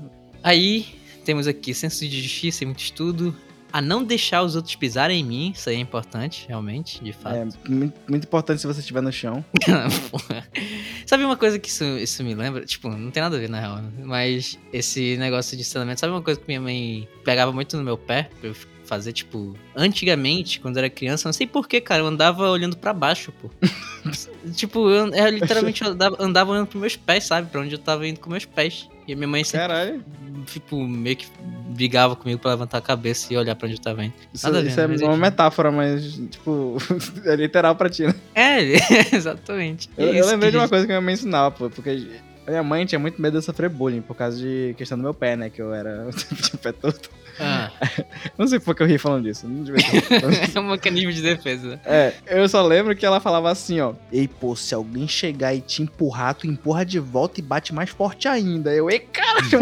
Aí, 0.44 0.86
temos 1.24 1.48
aqui 1.48 1.74
senso 1.74 2.08
de 2.08 2.22
justiça 2.22 2.64
e 2.64 2.68
muito 2.68 2.80
estudo. 2.80 3.36
A 3.72 3.82
não 3.82 4.04
deixar 4.04 4.44
os 4.44 4.56
outros 4.56 4.76
pisarem 4.76 5.20
em 5.20 5.24
mim. 5.24 5.52
Isso 5.56 5.68
aí 5.68 5.78
é 5.78 5.80
importante, 5.80 6.46
realmente, 6.48 7.04
de 7.04 7.12
fato. 7.12 7.36
É 7.36 7.46
muito, 7.68 8.00
muito 8.08 8.24
importante 8.26 8.62
se 8.62 8.68
você 8.68 8.82
estiver 8.82 9.02
no 9.02 9.12
chão. 9.12 9.44
Sabe 11.08 11.26
uma 11.26 11.36
coisa 11.36 11.58
que 11.58 11.70
isso, 11.70 11.84
isso 11.84 12.24
me 12.24 12.36
lembra? 12.36 12.66
Tipo, 12.66 12.90
não 12.90 13.10
tem 13.10 13.24
nada 13.24 13.36
a 13.36 13.40
ver 13.40 13.50
na 13.50 13.60
real, 13.60 13.78
né? 13.78 13.92
mas 14.04 14.60
esse 14.72 15.18
negócio 15.18 15.58
de 15.58 15.64
ensinamento, 15.64 16.00
sabe 16.00 16.14
uma 16.14 16.22
coisa 16.22 16.40
que 16.40 16.46
minha 16.48 16.62
mãe 16.62 17.08
pegava 17.26 17.52
muito 17.52 17.76
no 17.76 17.84
meu 17.84 17.98
pé 17.98 18.30
pra 18.40 18.50
eu 18.50 18.56
fazer, 18.86 19.14
tipo, 19.14 19.56
antigamente, 19.76 20.60
quando 20.60 20.78
eu 20.78 20.82
era 20.82 20.90
criança, 20.90 21.28
não 21.28 21.34
sei 21.34 21.48
porquê, 21.48 21.80
cara, 21.82 22.02
eu 22.02 22.08
andava 22.08 22.50
olhando 22.50 22.76
pra 22.78 22.94
baixo, 22.94 23.32
pô. 23.42 23.50
tipo, 24.56 24.90
eu, 24.90 25.08
eu 25.14 25.30
literalmente 25.30 25.84
andava, 25.84 26.16
andava 26.20 26.52
olhando 26.52 26.68
pros 26.68 26.82
meus 26.82 26.96
pés, 26.96 27.24
sabe? 27.26 27.50
Pra 27.50 27.62
onde 27.62 27.74
eu 27.74 27.80
tava 27.80 28.08
indo 28.08 28.20
com 28.20 28.30
meus 28.30 28.46
pés. 28.46 28.88
E 29.08 29.14
a 29.14 29.16
minha 29.16 29.28
mãe 29.28 29.44
sempre, 29.44 29.68
Caralho. 29.68 30.06
tipo, 30.46 30.82
meio 30.82 31.18
que 31.18 31.28
brigava 31.70 32.16
comigo 32.16 32.40
pra 32.40 32.52
levantar 32.52 32.78
a 32.78 32.82
cabeça 32.82 33.34
e 33.34 33.38
olhar 33.38 33.54
pra 33.56 33.68
onde 33.68 33.76
eu 33.78 33.82
tava 33.82 34.06
indo. 34.06 34.14
Isso, 34.34 34.46
Nada 34.46 34.62
isso 34.66 34.80
é 34.80 34.86
uma 35.08 35.18
metáfora, 35.18 35.72
mas, 35.72 36.14
tipo, 36.30 36.78
é 37.26 37.36
literal 37.36 37.76
pra 37.76 37.90
ti, 37.90 38.04
né? 38.06 38.16
É, 38.34 38.60
exatamente. 39.16 39.90
Eu, 39.98 40.08
É 40.14 40.22
eu 40.22 40.26
lembrei 40.28 40.52
de 40.52 40.58
uma 40.58 40.64
gente- 40.64 40.70
coisa 40.70 40.86
que 40.86 40.92
minha 40.92 41.02
mãe 41.02 41.14
ensinava, 41.16 41.52
pô, 41.52 41.70
porque 41.70 42.08
minha 42.48 42.64
mãe 42.64 42.86
tinha 42.86 43.00
muito 43.00 43.22
medo 43.22 43.40
de 43.40 43.46
sofrer 43.46 43.70
bullying 43.70 44.02
por 44.02 44.16
causa 44.16 44.38
de 44.38 44.74
questão 44.78 44.98
do 44.98 45.04
meu 45.04 45.14
pé, 45.14 45.36
né? 45.36 45.50
Que 45.50 45.62
eu 45.62 45.74
era 45.74 46.08
de 46.12 46.58
pé 46.58 46.72
torto. 46.72 47.10
Ah, 47.40 47.72
Não 48.38 48.48
sei 48.48 48.60
por 48.60 48.76
que 48.76 48.84
eu 48.84 48.88
ri 48.88 48.98
falando 48.98 49.24
disso. 49.24 49.48
Não 49.48 49.64
devia 49.64 49.84
ter. 49.84 50.52
é 50.56 50.60
um 50.60 50.70
mecanismo 50.70 51.12
de 51.12 51.22
defesa. 51.22 51.80
É, 51.84 52.14
eu 52.28 52.48
só 52.48 52.62
lembro 52.62 52.96
que 52.96 53.06
ela 53.06 53.20
falava 53.20 53.50
assim, 53.50 53.80
ó. 53.80 53.94
Ei, 54.12 54.28
pô, 54.28 54.56
se 54.56 54.76
alguém 54.76 55.08
chegar 55.08 55.54
e 55.54 55.62
te 55.62 55.82
empurrar, 55.82 56.36
tu 56.36 56.46
empurra 56.46 56.86
de 56.86 57.00
volta 57.00 57.40
e 57.40 57.44
bate 57.44 57.74
mais 57.74 57.90
forte 57.90 58.28
ainda. 58.28 58.72
Eu, 58.74 58.90
ei, 58.90 59.00
caralho, 59.00 59.50
pô. 59.50 59.58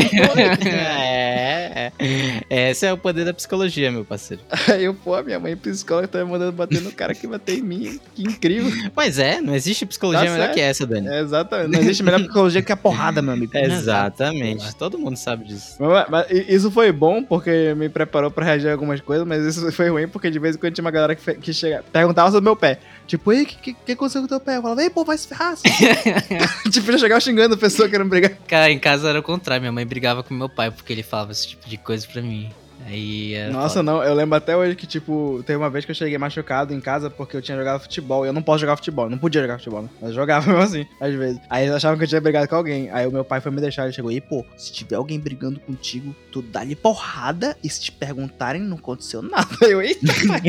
É, 0.68 1.92
é. 1.98 2.72
Esse 2.72 2.86
é 2.86 2.94
o 2.94 2.98
poder 2.98 3.24
da 3.26 3.34
psicologia, 3.34 3.92
meu 3.92 4.04
parceiro. 4.04 4.44
Aí 4.68 4.84
eu, 4.84 4.94
pô, 4.94 5.22
minha 5.24 5.40
mãe 5.40 5.56
psicóloga 5.56 6.08
tá 6.08 6.24
me 6.24 6.30
mandando 6.30 6.52
bater 6.52 6.82
no 6.82 6.92
cara 6.92 7.16
que 7.16 7.26
bateu 7.26 7.56
em 7.56 7.62
mim. 7.62 8.00
Que 8.16 8.24
incrível. 8.24 8.70
Mas 8.96 9.18
é, 9.18 9.40
não 9.40 9.56
existe 9.56 9.86
psicologia 9.86 10.26
Tá 10.26 10.32
melhor 10.32 10.46
certo. 10.46 10.54
que 10.56 10.62
essa, 10.62 10.86
Dani. 10.86 11.08
É, 11.08 11.22
exatamente. 11.22 11.72
Não 11.72 11.80
existe 11.80 12.04
melhor 12.04 12.20
psicologia 12.20 12.62
que 12.62 12.71
a 12.72 12.78
porrada, 12.78 13.22
meu 13.22 13.34
amigo. 13.34 13.52
Exatamente. 13.56 14.76
Todo 14.76 14.98
mundo 14.98 15.18
sabe 15.18 15.46
disso. 15.46 15.76
Mas, 15.80 16.10
mas 16.10 16.28
isso 16.32 16.72
foi 16.72 16.92
bom 16.92 17.24
porque 17.24 17.74
me 17.76 17.90
preparou 17.90 18.32
pra 18.32 18.46
reagir 18.46 18.70
a 18.70 18.72
algumas 18.72 19.02
coisas, 19.02 19.26
mas 19.26 19.44
isso 19.46 19.72
foi 19.72 19.90
ruim 19.90 20.08
porque 20.08 20.30
de 20.30 20.40
vez 20.40 20.56
em 20.56 20.60
quando 20.60 20.74
tinha 20.74 20.84
uma 20.84 20.92
galera 20.92 21.16
que, 21.16 21.34
que 21.36 21.54
chega, 21.54 21.84
perguntava 21.92 22.32
sobre 22.32 22.44
meu 22.44 22.56
pé. 22.56 22.80
Tipo, 23.08 23.34
ei, 23.34 23.44
o 23.44 23.46
que, 23.46 23.56
que, 23.56 23.74
que 23.74 23.92
aconteceu 23.92 24.22
com 24.22 24.26
o 24.26 24.30
teu 24.30 24.40
pé? 24.40 24.58
Eu 24.58 24.62
falava, 24.62 24.82
ei, 24.82 24.90
pô, 24.90 25.04
vai 25.04 25.18
se 25.18 25.28
ferrar. 25.28 25.56
tipo, 26.72 26.92
já 26.92 26.98
chegava 26.98 27.20
xingando 27.20 27.56
a 27.56 27.58
pessoa 27.58 27.90
querendo 27.90 28.10
brigar. 28.10 28.32
Cara, 28.48 28.72
em 28.72 28.80
casa 28.80 29.10
era 29.10 29.20
o 29.20 29.24
contrário. 29.24 29.62
Minha 29.62 29.72
mãe 29.72 29.86
brigava 29.86 30.24
com 30.24 30.34
meu 30.34 30.50
pai 30.50 30.72
porque 30.72 30.94
ele 30.94 31.04
falava 31.04 31.32
esse 31.32 31.50
tipo 31.50 31.68
de 31.68 31.78
coisa 31.78 32.08
pra 32.08 32.22
mim. 32.22 32.50
Aí 32.86 33.34
é 33.36 33.50
Nossa, 33.50 33.80
foda. 33.80 33.84
não, 33.84 34.04
eu 34.04 34.14
lembro 34.14 34.36
até 34.36 34.56
hoje 34.56 34.76
que, 34.76 34.88
tipo, 34.88 35.44
teve 35.46 35.58
uma 35.58 35.70
vez 35.70 35.86
que 35.86 35.92
eu 35.92 35.96
cheguei 35.96 36.18
machucado 36.18 36.74
em 36.74 36.80
casa 36.82 37.10
porque 37.10 37.36
eu 37.36 37.42
tinha 37.42 37.58
jogado 37.58 37.82
futebol. 37.82 38.26
E 38.26 38.30
eu 38.30 38.34
não 38.34 38.42
posso 38.42 38.60
jogar 38.60 38.76
futebol, 38.76 39.10
não 39.10 39.18
podia 39.18 39.42
jogar 39.42 39.58
futebol, 39.58 39.84
né? 39.84 39.90
Mas 40.02 40.10
eu 40.12 40.16
jogava 40.16 40.48
mesmo 40.52 40.62
assim, 40.62 40.86
às 41.00 41.14
vezes. 41.14 41.40
Aí 41.50 41.64
eles 41.64 41.76
achavam 41.76 41.98
que 41.98 42.04
eu 42.04 42.08
tinha 42.08 42.22
brigado 42.22 42.48
com 42.48 42.56
alguém. 42.56 42.90
Aí 42.92 43.06
o 43.08 43.12
meu 43.12 43.24
pai 43.24 43.40
foi 43.42 43.52
me 43.52 43.62
deixar, 43.62 43.84
ele 43.84 43.94
chegou, 43.94 44.12
e 44.12 44.20
pô, 44.20 44.46
se 44.58 44.72
tiver 44.72 44.96
alguém 44.96 45.20
brigando 45.20 45.60
contigo, 45.60 46.16
tu 46.32 46.42
dá-lhe 46.42 46.76
porrada 46.76 47.56
e 47.64 47.70
se 47.70 47.82
te 47.82 47.92
perguntarem, 47.92 48.62
não 48.62 48.78
aconteceu 48.78 49.22
nada. 49.22 49.48
Eu, 49.62 49.82
eita, 49.82 50.02
pai. 50.28 50.42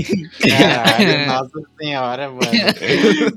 Caralho, 0.49 1.27
nossa 1.27 1.61
senhora, 1.81 2.31
mano. 2.31 2.41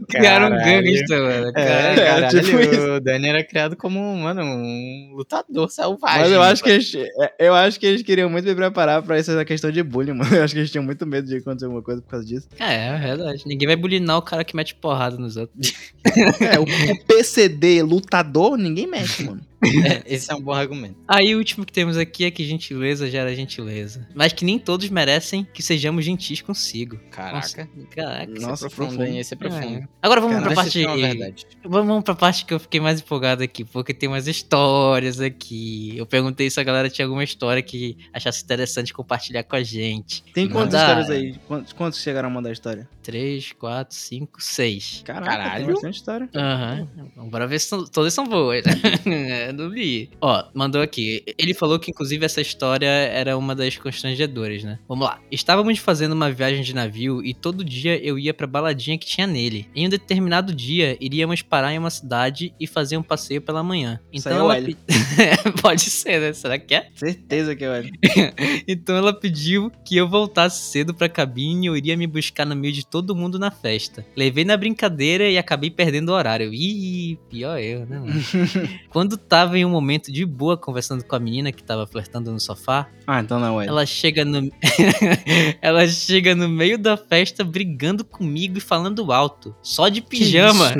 Criaram 0.09 0.47
um 0.47 0.57
gangsta, 0.57 1.19
mano. 1.19 1.47
É, 1.49 1.51
Caralho. 1.51 1.95
caralho, 1.95 2.43
tipo 2.43 2.85
o 2.95 2.99
Dani 2.99 3.27
era 3.27 3.43
criado 3.43 3.75
como, 3.75 3.99
mano, 4.17 4.41
um 4.41 5.13
lutador 5.15 5.69
selvagem. 5.69 6.21
Mas 6.21 6.31
eu 6.31 6.41
acho 6.41 6.63
que 6.63 6.69
mano. 6.69 6.81
eles, 6.81 6.95
é, 6.95 7.33
eu 7.47 7.53
acho 7.53 7.79
que 7.79 7.85
eles 7.85 8.01
queriam 8.01 8.29
muito 8.29 8.45
me 8.45 8.55
preparar 8.55 8.84
pra 9.01 9.17
essa 9.17 9.43
questão 9.45 9.71
de 9.71 9.81
bullying, 9.83 10.13
mano. 10.17 10.35
Eu 10.35 10.43
acho 10.43 10.53
que 10.53 10.59
eles 10.59 10.71
tinham 10.71 10.83
muito 10.83 11.05
medo 11.05 11.27
de 11.27 11.37
acontecer 11.37 11.65
alguma 11.65 11.81
coisa 11.81 12.01
por 12.01 12.09
causa 12.09 12.25
disso. 12.25 12.47
É, 12.59 12.87
é 12.87 12.97
verdade. 12.97 13.43
Ninguém 13.45 13.67
vai 13.67 13.75
bulinar 13.75 14.17
o 14.17 14.21
cara 14.21 14.43
que 14.43 14.55
mete 14.55 14.75
porrada 14.75 15.17
nos 15.17 15.37
outros. 15.37 15.73
É, 16.39 16.59
o, 16.59 16.63
o 16.63 17.05
PCD 17.05 17.81
lutador, 17.81 18.57
ninguém 18.57 18.87
mexe, 18.87 19.23
mano. 19.23 19.41
É, 19.65 20.03
esse 20.05 20.31
é 20.31 20.35
um 20.35 20.41
bom 20.41 20.53
argumento. 20.53 20.95
Aí 21.07 21.33
o 21.35 21.37
último 21.37 21.65
que 21.65 21.73
temos 21.73 21.97
aqui 21.97 22.25
é 22.25 22.31
que 22.31 22.43
gentileza 22.45 23.09
gera 23.09 23.35
gentileza. 23.35 24.07
Mas 24.15 24.33
que 24.33 24.45
nem 24.45 24.57
todos 24.59 24.89
merecem 24.89 25.47
que 25.53 25.61
sejamos 25.61 26.05
gentis 26.05 26.41
consigo. 26.41 26.97
Caraca. 27.11 27.67
Caraca. 27.95 28.31
Esse 28.31 28.41
Nossa, 28.45 28.65
é 28.67 28.69
profundo, 28.69 28.87
profundo. 28.97 29.03
hein? 29.05 29.19
Esse 29.19 29.33
é 29.33 29.37
profundo. 29.37 29.77
É. 29.77 29.87
Agora 30.01 30.21
vamos 30.21 30.35
Cara, 30.37 30.47
pra 30.47 30.55
parte. 30.55 30.85
é. 30.85 31.33
Vamos 31.67 32.03
pra 32.03 32.15
parte 32.15 32.45
que 32.45 32.53
eu 32.53 32.59
fiquei 32.59 32.79
mais 32.79 32.99
empolgado 32.99 33.43
aqui, 33.43 33.63
porque 33.63 33.93
tem 33.93 34.07
umas 34.09 34.27
histórias 34.27 35.19
aqui. 35.19 35.93
Eu 35.97 36.05
perguntei 36.05 36.49
se 36.49 36.59
a 36.59 36.63
galera 36.63 36.89
tinha 36.89 37.05
alguma 37.05 37.23
história 37.23 37.61
que 37.61 37.97
achasse 38.13 38.43
interessante 38.43 38.93
compartilhar 38.93 39.43
com 39.43 39.55
a 39.55 39.63
gente. 39.63 40.23
Tem 40.33 40.47
quantas 40.47 40.73
Manda- 40.81 41.01
histórias 41.01 41.09
aí? 41.09 41.39
Quantos, 41.47 41.73
quantos 41.73 41.99
chegaram 42.01 42.29
a 42.29 42.31
mandar 42.31 42.51
história? 42.51 42.87
3, 43.03 43.51
4, 43.53 43.95
5, 43.95 44.41
6. 44.41 45.01
Caraca, 45.05 45.25
Caralho. 45.25 45.65
tem 45.65 45.73
bastante 45.73 45.95
história. 45.95 46.29
Aham. 46.35 46.87
Bora 47.29 47.45
ver 47.47 47.59
se 47.59 47.67
são- 47.67 47.85
todas 47.85 48.13
são 48.13 48.25
boas. 48.27 48.63
É, 49.55 49.65
Não 49.65 49.67
li. 49.69 50.09
Ó, 50.21 50.43
mandou 50.53 50.81
aqui. 50.81 51.23
Ele 51.37 51.53
falou 51.53 51.79
que, 51.79 51.91
inclusive, 51.91 52.25
essa 52.25 52.41
história 52.41 52.87
era 52.87 53.37
uma 53.37 53.55
das 53.55 53.77
constrangedoras, 53.77 54.63
né? 54.63 54.79
Vamos 54.87 55.05
lá. 55.05 55.19
Estávamos 55.31 55.79
fazendo 55.79 56.13
uma 56.13 56.31
viagem 56.31 56.61
de 56.63 56.73
navio 56.73 57.23
e 57.23 57.33
todo 57.33 57.63
dia 57.63 57.97
eu 58.03 58.17
ia 58.19 58.33
pra 58.33 58.47
baladinha 58.47 58.97
que 58.97 59.05
tinha 59.07 59.27
nele. 59.27 59.67
Em 59.75 59.85
um 59.85 59.89
determinado 59.89 60.53
dia, 60.53 60.97
iríamos 60.99 61.41
parar 61.41 61.73
em 61.73 61.77
uma 61.77 61.89
cidade 61.89 62.53
e 62.59 62.67
fazer 62.67 62.97
um 62.97 63.03
passeio 63.03 63.41
pela 63.41 63.63
manhã. 63.63 63.99
Então 64.11 64.31
é 64.31 64.43
o 64.43 64.51
ela. 64.51 64.65
Pe- 64.65 64.77
Pode 65.61 65.81
ser, 65.81 66.19
né? 66.19 66.33
Será 66.33 66.57
que 66.59 66.75
é? 66.75 66.89
Certeza 66.95 67.55
que 67.55 67.63
eu 67.63 67.71
era. 67.73 67.87
Então 68.67 68.95
ela 68.95 69.13
pediu 69.13 69.71
que 69.85 69.95
eu 69.95 70.07
voltasse 70.07 70.71
cedo 70.71 70.93
pra 70.93 71.07
cabine 71.09 71.65
e 71.65 71.67
eu 71.67 71.77
iria 71.77 71.95
me 71.97 72.07
buscar 72.07 72.45
no 72.45 72.55
meio 72.55 72.73
de 72.73 72.85
todo 72.85 73.15
mundo 73.15 73.37
na 73.39 73.51
festa. 73.51 74.05
Levei 74.15 74.43
na 74.45 74.57
brincadeira 74.57 75.29
e 75.29 75.37
acabei 75.37 75.69
perdendo 75.69 76.09
o 76.09 76.13
horário. 76.13 76.53
Ih, 76.53 77.17
pior 77.29 77.59
eu, 77.59 77.85
né, 77.85 77.99
mano? 77.99 78.13
Quando 78.89 79.17
tava 79.17 79.44
em 79.53 79.65
um 79.65 79.69
momento 79.69 80.11
de 80.11 80.25
boa 80.25 80.55
conversando 80.57 81.03
com 81.03 81.15
a 81.15 81.19
menina 81.19 81.51
que 81.51 81.63
tava 81.63 81.85
flertando 81.85 82.31
no 82.31 82.39
sofá, 82.39 82.87
Ah, 83.05 83.19
então 83.19 83.39
não 83.39 83.61
é. 83.61 83.67
ela 83.67 83.85
chega 83.85 84.23
no. 84.23 84.49
ela 85.61 85.85
chega 85.87 86.33
no 86.33 86.47
meio 86.47 86.77
da 86.77 86.95
festa 86.97 87.43
brigando 87.43 88.03
comigo 88.05 88.57
e 88.57 88.61
falando 88.61 89.11
alto. 89.11 89.55
Só 89.61 89.89
de 89.89 90.01
pijama. 90.01 90.73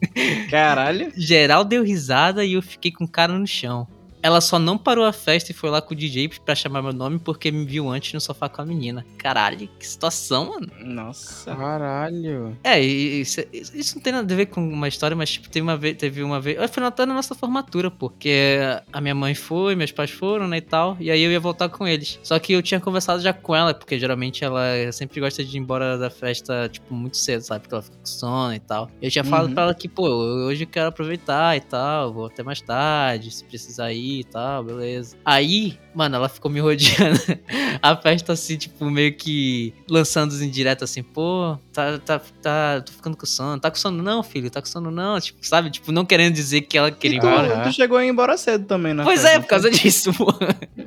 Caralho. 0.50 1.12
Geral 1.16 1.64
deu 1.64 1.82
risada 1.82 2.44
e 2.44 2.52
eu 2.54 2.62
fiquei 2.62 2.90
com 2.92 3.04
o 3.04 3.08
cara 3.08 3.32
no 3.38 3.46
chão. 3.46 3.86
Ela 4.22 4.40
só 4.40 4.58
não 4.58 4.78
parou 4.78 5.04
a 5.04 5.12
festa 5.12 5.50
e 5.50 5.54
foi 5.54 5.68
lá 5.70 5.82
com 5.82 5.94
o 5.94 5.96
DJ 5.96 6.28
pra 6.44 6.54
chamar 6.54 6.80
meu 6.82 6.92
nome 6.92 7.18
porque 7.18 7.50
me 7.50 7.64
viu 7.64 7.88
antes 7.90 8.12
no 8.12 8.20
sofá 8.20 8.48
com 8.48 8.62
a 8.62 8.64
menina. 8.66 9.04
Caralho, 9.18 9.68
que 9.78 9.86
situação, 9.86 10.50
mano. 10.50 10.68
Nossa. 10.80 11.54
Caralho. 11.56 12.56
É, 12.62 12.82
e 12.82 13.20
isso, 13.22 13.40
isso 13.52 13.96
não 13.96 14.02
tem 14.02 14.12
nada 14.12 14.32
a 14.32 14.36
ver 14.36 14.46
com 14.46 14.60
uma 14.66 14.86
história, 14.88 15.16
mas 15.16 15.30
tipo, 15.30 15.48
teve 15.48 15.62
uma 15.62 15.76
vez, 15.76 15.96
teve 15.96 16.22
uma 16.22 16.40
vez. 16.40 16.58
Foi 16.70 16.82
até 16.84 17.04
na 17.04 17.14
nossa 17.14 17.34
formatura, 17.34 17.90
porque 17.90 18.58
a 18.92 19.00
minha 19.00 19.14
mãe 19.14 19.34
foi, 19.34 19.74
meus 19.74 19.90
pais 19.92 20.10
foram, 20.10 20.46
né, 20.46 20.58
e 20.58 20.60
tal. 20.60 20.96
E 21.00 21.10
aí 21.10 21.20
eu 21.22 21.32
ia 21.32 21.40
voltar 21.40 21.68
com 21.68 21.86
eles. 21.86 22.18
Só 22.22 22.38
que 22.38 22.52
eu 22.52 22.62
tinha 22.62 22.78
conversado 22.80 23.20
já 23.20 23.32
com 23.32 23.54
ela, 23.56 23.74
porque 23.74 23.98
geralmente 23.98 24.44
ela 24.44 24.62
sempre 24.92 25.20
gosta 25.20 25.44
de 25.44 25.56
ir 25.56 25.60
embora 25.60 25.98
da 25.98 26.10
festa, 26.10 26.68
tipo, 26.68 26.94
muito 26.94 27.16
cedo, 27.16 27.42
sabe? 27.42 27.62
Porque 27.62 27.74
ela 27.74 27.82
fica 27.82 27.96
com 27.96 28.06
sono 28.06 28.54
e 28.54 28.60
tal. 28.60 28.88
Eu 29.00 29.10
tinha 29.10 29.24
falado 29.24 29.48
Uhum. 29.48 29.54
pra 29.54 29.62
ela 29.64 29.74
que, 29.74 29.88
pô, 29.88 30.06
hoje 30.08 30.62
eu 30.64 30.68
quero 30.68 30.88
aproveitar 30.88 31.56
e 31.56 31.60
tal, 31.60 32.12
vou 32.12 32.26
até 32.26 32.42
mais 32.42 32.60
tarde, 32.60 33.30
se 33.30 33.44
precisar 33.44 33.92
ir 33.92 34.11
e 34.20 34.24
tal, 34.24 34.64
beleza. 34.64 35.16
Aí, 35.24 35.78
mano, 35.94 36.16
ela 36.16 36.28
ficou 36.28 36.50
me 36.50 36.60
rodeando 36.60 37.20
a 37.82 37.96
festa 37.96 38.32
assim, 38.32 38.56
tipo, 38.56 38.88
meio 38.90 39.14
que 39.14 39.72
lançando 39.88 40.30
os 40.30 40.42
indiretos 40.42 40.90
assim, 40.90 41.02
pô, 41.02 41.56
tá, 41.72 41.98
tá, 41.98 42.20
tá, 42.40 42.80
tô 42.80 42.92
ficando 42.92 43.16
com 43.16 43.26
sono. 43.26 43.60
Tá 43.60 43.70
com 43.70 43.76
sono 43.76 44.02
não, 44.02 44.22
filho? 44.22 44.50
Tá 44.50 44.60
com 44.60 44.68
sono 44.68 44.90
não? 44.90 45.20
Tipo, 45.20 45.46
sabe? 45.46 45.70
Tipo, 45.70 45.92
não 45.92 46.04
querendo 46.04 46.34
dizer 46.34 46.62
que 46.62 46.76
ela 46.78 46.90
queria 46.90 47.16
ir 47.16 47.18
E 47.18 47.20
tu, 47.20 47.26
embora. 47.26 47.60
tu 47.62 47.72
chegou 47.72 47.98
a 47.98 48.04
ir 48.04 48.08
embora 48.08 48.36
cedo 48.36 48.66
também, 48.66 48.94
né? 48.94 49.04
Pois 49.04 49.24
é, 49.24 49.38
por 49.38 49.46
causa 49.48 49.70
disso, 49.70 50.12
pô. 50.14 50.32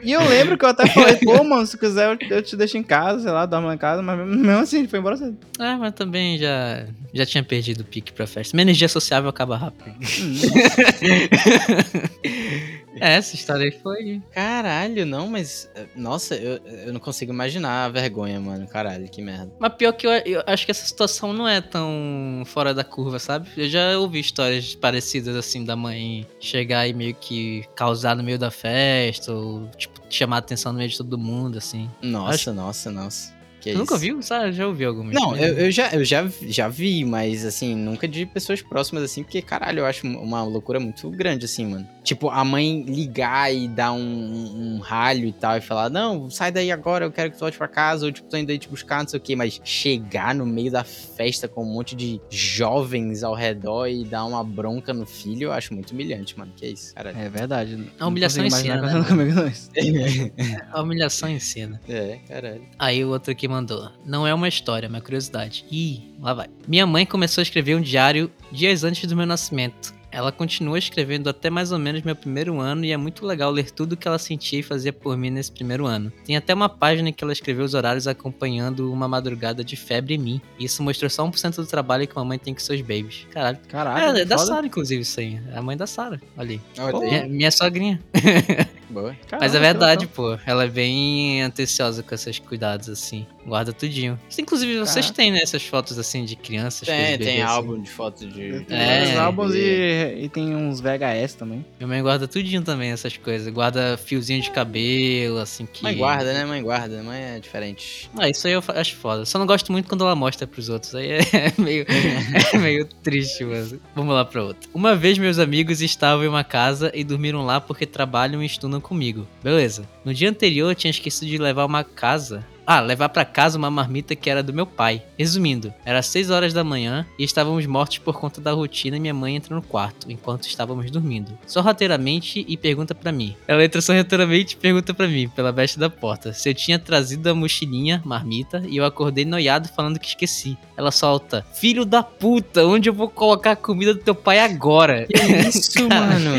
E 0.04 0.12
eu 0.12 0.24
lembro 0.28 0.58
que 0.58 0.66
eu 0.66 0.70
até 0.70 0.88
falei, 0.88 1.16
pô, 1.24 1.44
mano, 1.44 1.66
se 1.66 1.78
quiser 1.78 2.18
eu, 2.22 2.38
eu 2.38 2.42
te 2.44 2.56
deixo 2.56 2.78
em 2.78 2.84
casa, 2.84 3.22
sei 3.22 3.32
lá, 3.32 3.46
dorme 3.46 3.74
em 3.74 3.78
casa, 3.78 4.02
mas 4.02 4.18
mesmo 4.28 4.52
assim, 4.62 4.88
foi 4.88 5.00
embora 5.00 5.18
cedo. 5.18 5.38
É, 5.60 5.76
mas 5.76 5.94
também 5.94 6.38
já, 6.38 6.86
já 7.14 7.26
tinha 7.26 7.44
perdido 7.44 7.82
o 7.82 7.86
pique 7.86 8.12
pra 8.12 8.28
festa. 8.28 8.56
Minha 8.56 8.64
energia 8.64 8.88
sociável 8.88 9.30
acaba 9.30 9.58
rápido. 9.58 9.96
é, 13.00 13.14
essa 13.16 13.36
história 13.36 13.66
aí 13.66 13.72
foi. 13.72 14.22
Caralho, 14.32 15.06
não, 15.06 15.28
mas. 15.28 15.70
eh, 15.76 15.86
Nossa, 15.96 16.36
eu, 16.36 16.58
eu 16.86 16.94
não 16.94 17.00
consigo 17.00 17.32
imaginar 17.32 17.86
a 17.86 17.90
vergonha, 17.90 18.40
mano. 18.40 18.68
Caralho, 18.68 19.08
que 19.10 19.22
merda. 19.22 19.52
Mas 19.60 19.74
pior 19.76 19.92
que 19.94 20.06
eu, 20.08 20.12
eu 20.12 20.44
acho 20.46 20.66
que 20.66 20.72
essa 20.72 20.86
situação 20.86 21.34
não 21.34 21.48
é 21.48 21.62
tão 21.62 22.44
fora 22.46 22.74
da 22.74 22.84
curva, 22.84 23.20
sabe? 23.20 23.50
Eu 23.58 23.68
já 23.70 23.98
ouvi 23.98 24.20
histórias 24.20 24.76
parecidas 24.76 25.36
assim 25.36 25.64
da 25.64 25.76
mãe 25.76 26.26
chegar 26.40 26.88
e 26.88 26.94
meio 26.94 27.16
que 27.16 27.66
causar 27.76 28.16
no 28.16 28.24
meio 28.24 28.40
da 28.40 28.52
festa, 28.52 29.32
ou 29.34 29.68
tipo, 29.78 30.00
chamar 30.10 30.38
a 30.38 30.40
atenção 30.40 30.72
no 30.72 30.78
meio 30.78 30.90
de 30.90 30.98
todo 30.98 31.18
mundo, 31.18 31.58
assim. 31.58 31.90
Nossa, 32.02 32.54
nossa, 32.54 32.92
nossa. 32.92 33.35
Que 33.66 33.72
Tu 33.72 33.80
nunca 33.80 33.98
viu? 33.98 34.22
Sabe? 34.22 34.50
Eu 34.50 34.54
já 34.54 34.68
ouvi 34.68 34.86
alguma 34.86 35.12
Não, 35.12 35.36
eu, 35.36 35.58
eu 35.58 35.72
já, 35.72 35.90
eu 35.90 36.06
já, 36.06 36.24
já 36.44 36.68
vi, 36.68 37.04
mas 37.04 37.44
assim, 37.44 37.76
nunca 37.76 38.08
de 38.08 38.24
pessoas 38.24 38.62
próximas, 38.62 39.04
assim, 39.04 39.24
porque, 39.24 39.42
caralho, 39.42 39.80
eu 39.80 39.88
acho 39.88 40.06
uma 40.06 40.44
loucura 40.44 40.80
muito 40.80 41.10
grande, 41.10 41.46
assim, 41.46 41.66
mano. 41.66 41.88
Tipo, 42.04 42.30
a 42.30 42.46
mãe 42.46 42.84
ligar 42.84 43.52
e 43.52 43.68
dar 43.68 43.92
um, 43.92 43.98
um, 43.98 44.76
um 44.76 44.80
ralho 44.80 45.28
e 45.28 45.34
tal, 45.34 45.58
e 45.58 45.62
falar, 45.62 45.90
não, 45.90 46.30
sai 46.30 46.52
daí 46.52 46.72
agora, 46.72 47.06
eu 47.06 47.12
quero 47.12 47.32
que 47.32 47.38
tu 47.38 47.40
volte 47.40 47.58
pra 47.58 47.68
casa, 47.68 48.06
ou 48.06 48.12
tipo, 48.12 48.30
tô 48.30 48.38
indo 48.38 48.52
aí 48.52 48.60
te 48.60 48.70
buscar, 48.70 49.00
não 49.02 49.08
sei 49.08 49.18
o 49.18 49.24
quê, 49.24 49.36
mas 49.36 49.60
chegar 49.64 50.36
no 50.36 50.46
meio 50.46 50.72
da 50.72 50.84
festa 50.84 51.48
com 51.48 51.64
um 51.64 51.74
monte 51.74 51.96
de 51.96 52.22
jovens 52.30 53.24
ao 53.24 53.34
redor 53.34 53.88
e 53.88 54.06
dar 54.06 54.26
uma 54.26 54.44
bronca 54.44 54.94
no 54.94 55.08
filho, 55.08 55.46
eu 55.46 55.52
acho 55.52 55.74
muito 55.74 55.90
humilhante, 55.90 56.38
mano. 56.38 56.52
Que 56.56 56.68
isso, 56.68 56.94
caralho. 56.94 57.18
É 57.18 57.28
verdade. 57.30 57.84
A 58.00 58.06
humilhação 58.06 58.46
ensina, 58.46 58.76
imaginar 58.76 59.12
né. 59.16 60.32
A 60.72 60.82
humilhação 60.84 61.30
ensina. 61.30 61.82
É, 61.90 62.20
caralho. 62.28 62.62
Aí 62.78 63.04
o 63.04 63.10
outro 63.10 63.32
aqui 63.32 63.48
mandou. 63.56 63.90
Não 64.06 64.28
é 64.28 64.34
uma 64.34 64.48
história, 64.48 64.88
é 64.88 64.90
uma 64.90 65.02
curiosidade. 65.02 65.66
Ih, 65.72 66.14
lá 66.20 66.34
vai. 66.34 66.48
Minha 66.68 66.86
mãe 66.86 67.06
começou 67.06 67.42
a 67.42 67.44
escrever 67.44 67.76
um 67.76 67.82
diário 67.82 68.30
dias 68.52 68.84
antes 68.84 69.08
do 69.08 69.16
meu 69.16 69.26
nascimento. 69.26 69.94
Ela 70.16 70.32
continua 70.32 70.80
escrevendo 70.80 71.30
até 71.30 71.50
mais 71.50 71.74
ou 71.74 71.78
menos 71.78 72.02
meu 72.02 72.16
primeiro 72.16 72.58
ano 72.62 72.86
e 72.86 72.92
é 72.94 72.96
muito 72.96 73.26
legal 73.26 73.52
ler 73.52 73.70
tudo 73.70 73.94
o 73.94 73.98
que 73.98 74.08
ela 74.08 74.18
sentia 74.18 74.60
e 74.60 74.64
fazia 74.64 74.94
por 74.94 75.18
mim 75.18 75.30
nesse 75.30 75.52
primeiro 75.52 75.86
ano. 75.86 76.10
Tem 76.26 76.38
até 76.38 76.54
uma 76.54 76.70
página 76.70 77.10
em 77.10 77.12
que 77.12 77.22
ela 77.22 77.34
escreveu 77.34 77.66
os 77.66 77.74
horários 77.74 78.08
acompanhando 78.08 78.94
uma 78.94 79.10
madrugada 79.10 79.62
de 79.62 79.76
febre 79.76 80.14
em 80.14 80.18
mim. 80.18 80.42
E 80.58 80.64
isso 80.64 80.82
mostrou 80.82 81.10
só 81.10 81.28
1% 81.28 81.58
do 81.58 81.66
trabalho 81.66 82.08
que 82.08 82.16
uma 82.16 82.24
mãe 82.24 82.40
tem 82.40 82.54
com 82.54 82.62
seus 82.62 82.80
babies. 82.80 83.28
Caralho. 83.30 83.60
Caralho. 83.68 84.18
é, 84.18 84.22
é 84.22 84.26
da. 84.26 84.38
Sara, 84.38 84.66
inclusive, 84.66 85.02
isso 85.02 85.20
aí. 85.20 85.38
É 85.52 85.58
a 85.58 85.62
mãe 85.62 85.76
da 85.76 85.86
Sara. 85.86 86.22
Olha 86.38 86.62
aí. 86.78 86.94
Minha, 87.02 87.28
minha 87.28 87.52
sogrinha. 87.52 88.00
Boa. 88.90 89.16
Caralho, 89.28 89.42
Mas 89.42 89.56
é 89.56 89.60
verdade, 89.60 90.06
legal. 90.06 90.16
pô. 90.16 90.40
Ela 90.46 90.66
é 90.66 90.68
bem 90.68 91.44
atenciosa 91.44 92.04
com 92.04 92.14
esses 92.14 92.40
cuidados, 92.40 92.88
assim. 92.88 93.26
Guarda 93.46 93.74
tudinho. 93.74 94.20
Inclusive, 94.38 94.80
vocês 94.80 95.10
têm, 95.12 95.32
né? 95.32 95.42
Essas 95.42 95.64
fotos, 95.64 95.98
assim, 95.98 96.24
de 96.24 96.36
crianças. 96.36 96.88
Tem, 96.88 96.98
tem 96.98 97.18
bebês, 97.18 97.30
assim. 97.30 97.42
álbum 97.42 97.82
de 97.82 97.90
fotos 97.90 98.34
de. 98.34 98.66
É. 98.70 99.18
álbuns 99.18 99.54
e, 99.56 100.05
e 100.14 100.30
tem 100.30 100.56
uns 100.56 100.80
VHS 100.80 101.36
também. 101.36 101.66
Minha 101.80 101.88
mãe 101.88 102.02
guarda 102.02 102.28
tudinho 102.28 102.62
também, 102.62 102.92
essas 102.92 103.18
coisas. 103.18 103.52
Guarda 103.54 103.98
fiozinho 103.98 104.42
de 104.42 104.52
cabelo, 104.52 105.40
assim, 105.40 105.66
que... 105.66 105.84
Mãe 105.84 105.96
guarda, 105.96 106.34
né? 106.34 106.46
Mãe 106.46 106.62
guarda. 106.62 107.02
Mãe 107.04 107.22
é 107.22 107.40
diferente. 107.40 108.10
Ah, 108.18 108.30
isso 108.30 108.48
aí 108.48 108.54
eu 108.54 108.64
acho 108.68 108.96
foda. 108.96 109.26
Só 109.26 109.40
não 109.40 109.46
gosto 109.46 109.72
muito 109.72 109.88
quando 109.88 110.04
ela 110.04 110.16
mostra 110.16 110.46
pros 110.46 110.70
outros. 110.70 110.96
Aí 110.96 111.12
é 111.12 111.22
meio, 111.58 111.86
é 112.54 112.58
meio 112.58 112.86
triste, 112.86 113.44
mano. 113.44 113.80
Vamos 113.96 114.14
lá 114.14 114.26
pra 114.26 114.44
outra. 114.44 114.70
Uma 114.74 114.96
vez 114.96 115.18
meus 115.18 115.40
amigos 115.40 115.82
estavam 115.82 116.24
em 116.24 116.28
uma 116.28 116.44
casa 116.44 116.92
e 116.94 117.04
dormiram 117.04 117.46
lá 117.46 117.60
porque 117.62 117.86
trabalham 117.86 118.42
e 118.42 118.46
estudam 118.46 118.82
comigo. 118.82 119.28
Beleza. 119.44 119.88
No 120.04 120.14
dia 120.14 120.30
anterior 120.30 120.70
eu 120.70 120.76
tinha 120.76 120.92
esquecido 120.92 121.30
de 121.30 121.38
levar 121.38 121.66
uma 121.66 121.84
casa 121.84 122.46
Ah, 122.68 122.80
levar 122.80 123.10
pra 123.10 123.24
casa 123.24 123.58
uma 123.58 123.70
marmita 123.70 124.16
que 124.16 124.30
era 124.30 124.42
do 124.42 124.54
meu 124.54 124.66
pai. 124.66 125.04
Resumindo, 125.18 125.72
era 125.86 126.02
6 126.02 126.32
horas 126.32 126.52
da 126.52 126.64
manhã 126.64 127.06
e 127.20 127.24
estávamos 127.24 127.66
mortos 127.68 128.00
por 128.00 128.20
conta 128.20 128.42
da 128.42 128.52
rotina 128.52 128.98
e 128.98 129.00
minha 129.00 129.14
mãe 129.14 129.36
entra 129.36 129.56
no 129.56 129.62
quarto 129.62 130.12
enquanto 130.12 130.48
estávamos 130.48 130.90
dormindo. 130.90 131.38
Sorrateiramente 131.46 132.44
e 132.48 132.58
pergunta 132.58 132.96
pra 132.96 133.12
mim. 133.12 133.36
Ela 133.48 133.64
entra 133.64 133.82
sorrateiramente 133.82 134.56
e 134.56 134.58
pergunta 134.58 134.94
pra 134.94 135.08
mim, 135.08 135.30
pela 135.30 135.52
besta 135.52 135.80
da 135.80 135.90
porta, 135.90 136.34
se 136.34 136.50
eu 136.50 136.56
tinha 136.56 136.80
trazido 136.80 137.30
a 137.30 137.36
mochilinha, 137.36 138.02
marmita, 138.04 138.64
e 138.68 138.78
eu 138.78 138.86
acordei 138.86 139.26
noiado 139.26 139.70
falando 139.70 140.00
que 140.00 140.08
esqueci. 140.08 140.58
Ela 140.76 140.92
solta: 140.92 141.46
Filho 141.54 141.86
da 141.86 142.02
puta, 142.02 142.66
onde 142.66 142.90
eu 142.90 142.94
vou 142.94 143.10
colocar 143.10 143.52
a 143.52 143.56
comida 143.56 143.94
do 143.94 144.00
teu 144.00 144.16
pai 144.16 144.40
agora? 144.40 145.06
Que 145.06 145.48
isso, 145.48 145.84
mano? 145.88 146.36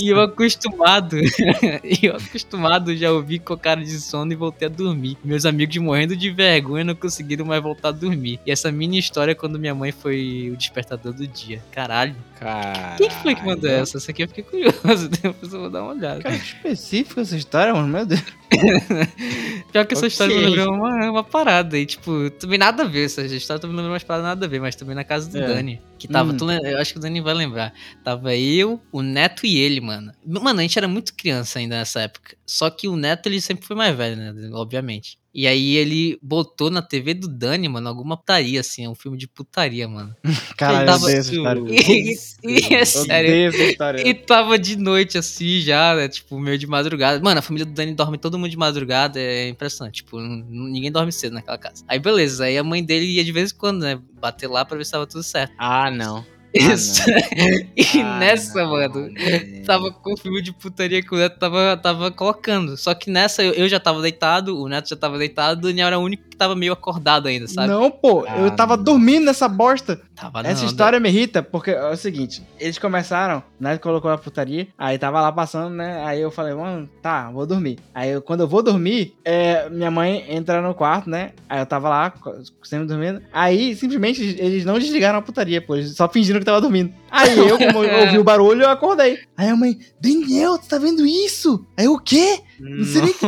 E 0.00 0.08
eu 0.08 0.20
acostumado, 0.20 1.18
e 1.84 2.06
eu 2.06 2.16
acostumado 2.16 2.96
já 2.96 3.10
ouvi 3.10 3.38
com 3.38 3.56
cara 3.56 3.82
de 3.82 4.00
sono 4.00 4.32
e 4.32 4.36
voltei 4.36 4.68
a 4.68 4.70
dormir. 4.70 5.18
Meus 5.24 5.44
amigos 5.44 5.63
morrendo 5.78 6.16
de 6.16 6.30
vergonha 6.30 6.84
não 6.84 6.94
conseguiram 6.94 7.44
mais 7.44 7.62
voltar 7.62 7.88
a 7.88 7.92
dormir. 7.92 8.40
E 8.46 8.50
essa 8.50 8.70
mini 8.70 8.98
história 8.98 9.32
é 9.32 9.34
quando 9.34 9.58
minha 9.58 9.74
mãe 9.74 9.92
foi 9.92 10.50
o 10.52 10.56
despertador 10.56 11.12
do 11.12 11.26
dia. 11.26 11.62
Caralho. 11.70 12.14
Caralho. 12.38 12.96
Quem 12.98 13.08
que 13.08 13.22
foi 13.22 13.34
que 13.34 13.44
mandou 13.44 13.70
essa? 13.70 13.96
Essa 13.98 14.10
aqui 14.10 14.22
eu 14.22 14.28
fiquei 14.28 14.44
curioso. 14.44 15.08
Depois 15.22 15.52
eu 15.52 15.60
vou 15.60 15.70
dar 15.70 15.82
uma 15.82 15.92
olhada. 15.92 16.22
Cara, 16.22 16.34
específica 16.34 17.20
essa 17.20 17.36
história, 17.36 17.72
mano. 17.72 17.88
Meu 17.88 18.06
Deus. 18.06 18.22
Pior 19.72 19.84
que 19.86 19.94
essa 19.94 20.06
Ok. 20.06 20.08
história 20.08 20.36
me 20.36 20.46
lembrou 20.46 20.74
uma, 20.74 21.10
uma 21.10 21.24
parada. 21.24 21.76
E, 21.78 21.84
tipo, 21.86 22.30
também 22.38 22.58
nada 22.58 22.84
a 22.84 22.86
ver. 22.86 23.06
Essa 23.06 23.22
história 23.22 23.60
também 23.60 23.74
me 23.74 23.78
lembrou 23.82 23.92
umas 23.94 24.04
paradas 24.04 24.26
nada 24.28 24.46
a 24.46 24.48
ver, 24.48 24.60
mas 24.60 24.74
também 24.76 24.94
na 24.94 25.04
casa 25.04 25.28
do 25.30 25.38
É. 25.38 25.46
Dani. 25.46 25.80
Que 25.98 26.06
tava. 26.08 26.32
Hum. 26.32 26.36
tu 26.36 26.50
eu 26.50 26.78
acho 26.78 26.92
que 26.92 26.98
o 26.98 27.02
Dani 27.02 27.20
vai 27.20 27.34
lembrar. 27.34 27.72
Tava 28.04 28.34
eu, 28.36 28.80
o 28.92 29.02
Neto 29.02 29.46
e 29.46 29.58
ele, 29.58 29.80
mano. 29.80 30.12
Mano, 30.26 30.60
a 30.60 30.62
gente 30.62 30.78
era 30.78 30.86
muito 30.88 31.14
criança 31.14 31.58
ainda 31.58 31.76
nessa 31.78 32.00
época. 32.02 32.36
Só 32.46 32.68
que 32.70 32.86
o 32.88 32.96
Neto, 32.96 33.26
ele 33.28 33.40
sempre 33.40 33.66
foi 33.66 33.74
mais 33.76 33.96
velho, 33.96 34.16
né? 34.16 34.32
Obviamente. 34.52 35.18
E 35.36 35.48
aí 35.48 35.74
ele 35.74 36.16
botou 36.22 36.70
na 36.70 36.80
TV 36.80 37.12
do 37.12 37.26
Dani, 37.26 37.68
mano, 37.68 37.88
alguma 37.88 38.16
putaria, 38.16 38.60
assim, 38.60 38.86
um 38.86 38.94
filme 38.94 39.18
de 39.18 39.26
putaria, 39.26 39.88
mano. 39.88 40.14
Caralho, 40.56 40.82
eu 40.82 40.86
tava- 40.86 41.04
odeio 41.06 41.18
essa. 41.18 42.36
E, 42.44 42.70
e 42.70 42.74
é 42.74 42.84
sério. 42.84 43.30
Essa. 43.48 44.08
E 44.08 44.14
tava 44.14 44.56
de 44.56 44.76
noite, 44.76 45.18
assim, 45.18 45.60
já, 45.60 45.94
né? 45.96 46.08
Tipo, 46.08 46.38
meio 46.38 46.56
de 46.56 46.68
madrugada. 46.68 47.20
Mano, 47.20 47.40
a 47.40 47.42
família 47.42 47.66
do 47.66 47.72
Dani 47.72 47.94
dorme 47.94 48.16
todo 48.16 48.38
mundo 48.38 48.43
de 48.48 48.56
madrugada, 48.56 49.18
é 49.18 49.48
impressionante. 49.48 49.96
Tipo, 49.96 50.20
ninguém 50.20 50.90
dorme 50.90 51.12
cedo 51.12 51.34
naquela 51.34 51.58
casa. 51.58 51.84
Aí, 51.88 51.98
beleza. 51.98 52.44
Aí 52.44 52.56
a 52.58 52.64
mãe 52.64 52.82
dele 52.84 53.06
ia 53.06 53.24
de 53.24 53.32
vez 53.32 53.52
em 53.52 53.56
quando, 53.56 53.82
né? 53.82 54.00
Bater 54.20 54.48
lá 54.48 54.64
pra 54.64 54.76
ver 54.76 54.84
se 54.84 54.92
tava 54.92 55.06
tudo 55.06 55.22
certo. 55.22 55.54
Ah, 55.58 55.90
não. 55.90 56.24
Isso. 56.54 57.02
e 57.76 58.00
Ah, 58.00 58.18
nessa, 58.20 58.62
não, 58.62 58.70
mano, 58.72 58.92
velho. 59.12 59.64
tava 59.66 59.90
com 59.90 60.12
o 60.12 60.16
filme 60.16 60.40
de 60.40 60.52
putaria 60.52 61.02
que 61.02 61.12
o 61.14 61.18
Neto 61.18 61.38
tava, 61.38 61.76
tava 61.76 62.10
colocando. 62.10 62.76
Só 62.76 62.94
que 62.94 63.10
nessa 63.10 63.42
eu, 63.42 63.52
eu 63.54 63.68
já 63.68 63.80
tava 63.80 64.00
deitado, 64.00 64.60
o 64.60 64.68
Neto 64.68 64.88
já 64.88 64.96
tava 64.96 65.18
deitado, 65.18 65.58
o 65.58 65.62
Daniel 65.62 65.88
era 65.88 65.98
o 65.98 66.02
único 66.02 66.22
que 66.28 66.36
tava 66.36 66.54
meio 66.54 66.72
acordado 66.72 67.26
ainda, 67.28 67.46
sabe? 67.48 67.68
Não, 67.68 67.90
pô, 67.90 68.24
eu 68.26 68.46
Ah, 68.46 68.50
tava 68.52 68.76
não. 68.76 68.84
dormindo 68.84 69.24
nessa 69.24 69.48
bosta. 69.48 70.00
Tava 70.14 70.40
Essa 70.42 70.62
não, 70.62 70.68
história 70.68 71.00
me 71.00 71.08
irrita 71.08 71.42
porque 71.42 71.72
é 71.72 71.90
o 71.90 71.96
seguinte: 71.96 72.40
eles 72.60 72.78
começaram, 72.78 73.42
né? 73.58 73.76
Colocou 73.78 74.10
a 74.10 74.16
putaria, 74.18 74.68
aí 74.78 74.96
tava 74.96 75.20
lá 75.20 75.32
passando, 75.32 75.74
né? 75.74 76.04
Aí 76.04 76.20
eu 76.20 76.30
falei, 76.30 76.54
mano, 76.54 76.88
tá, 77.02 77.30
vou 77.32 77.44
dormir. 77.44 77.78
Aí 77.92 78.10
eu- 78.10 78.22
quando 78.22 78.40
eu 78.40 78.48
vou 78.48 78.62
dormir, 78.62 79.14
é, 79.24 79.68
minha 79.70 79.90
mãe 79.90 80.24
entra 80.28 80.62
no 80.62 80.72
quarto, 80.74 81.10
né? 81.10 81.32
Aí 81.48 81.58
eu 81.60 81.66
tava 81.66 81.88
lá, 81.88 82.14
sempre 82.62 82.86
dormindo. 82.86 83.20
Aí 83.32 83.74
simplesmente 83.74 84.22
eles 84.38 84.64
não 84.64 84.78
desligaram 84.78 85.18
a 85.18 85.22
putaria, 85.22 85.60
pô, 85.60 85.74
eles 85.74 85.96
só 85.96 86.08
fingiram 86.08 86.38
que 86.38 86.43
tava 86.44 86.60
dormindo. 86.60 86.92
Aí 87.10 87.38
eu, 87.38 87.56
como 87.58 87.84
eu 87.84 88.00
ouvi 88.06 88.18
o 88.18 88.24
barulho, 88.24 88.62
eu 88.62 88.68
acordei. 88.70 89.18
Aí 89.36 89.48
a 89.48 89.56
mãe, 89.56 89.78
Daniel, 90.00 90.58
tu 90.58 90.68
tá 90.68 90.78
vendo 90.78 91.06
isso? 91.06 91.64
Aí 91.76 91.84
eu, 91.86 91.92
o 91.94 91.98
quê? 92.00 92.40
Não 92.58 92.84
sei 92.84 93.02
nem 93.02 93.12
que- 93.12 93.26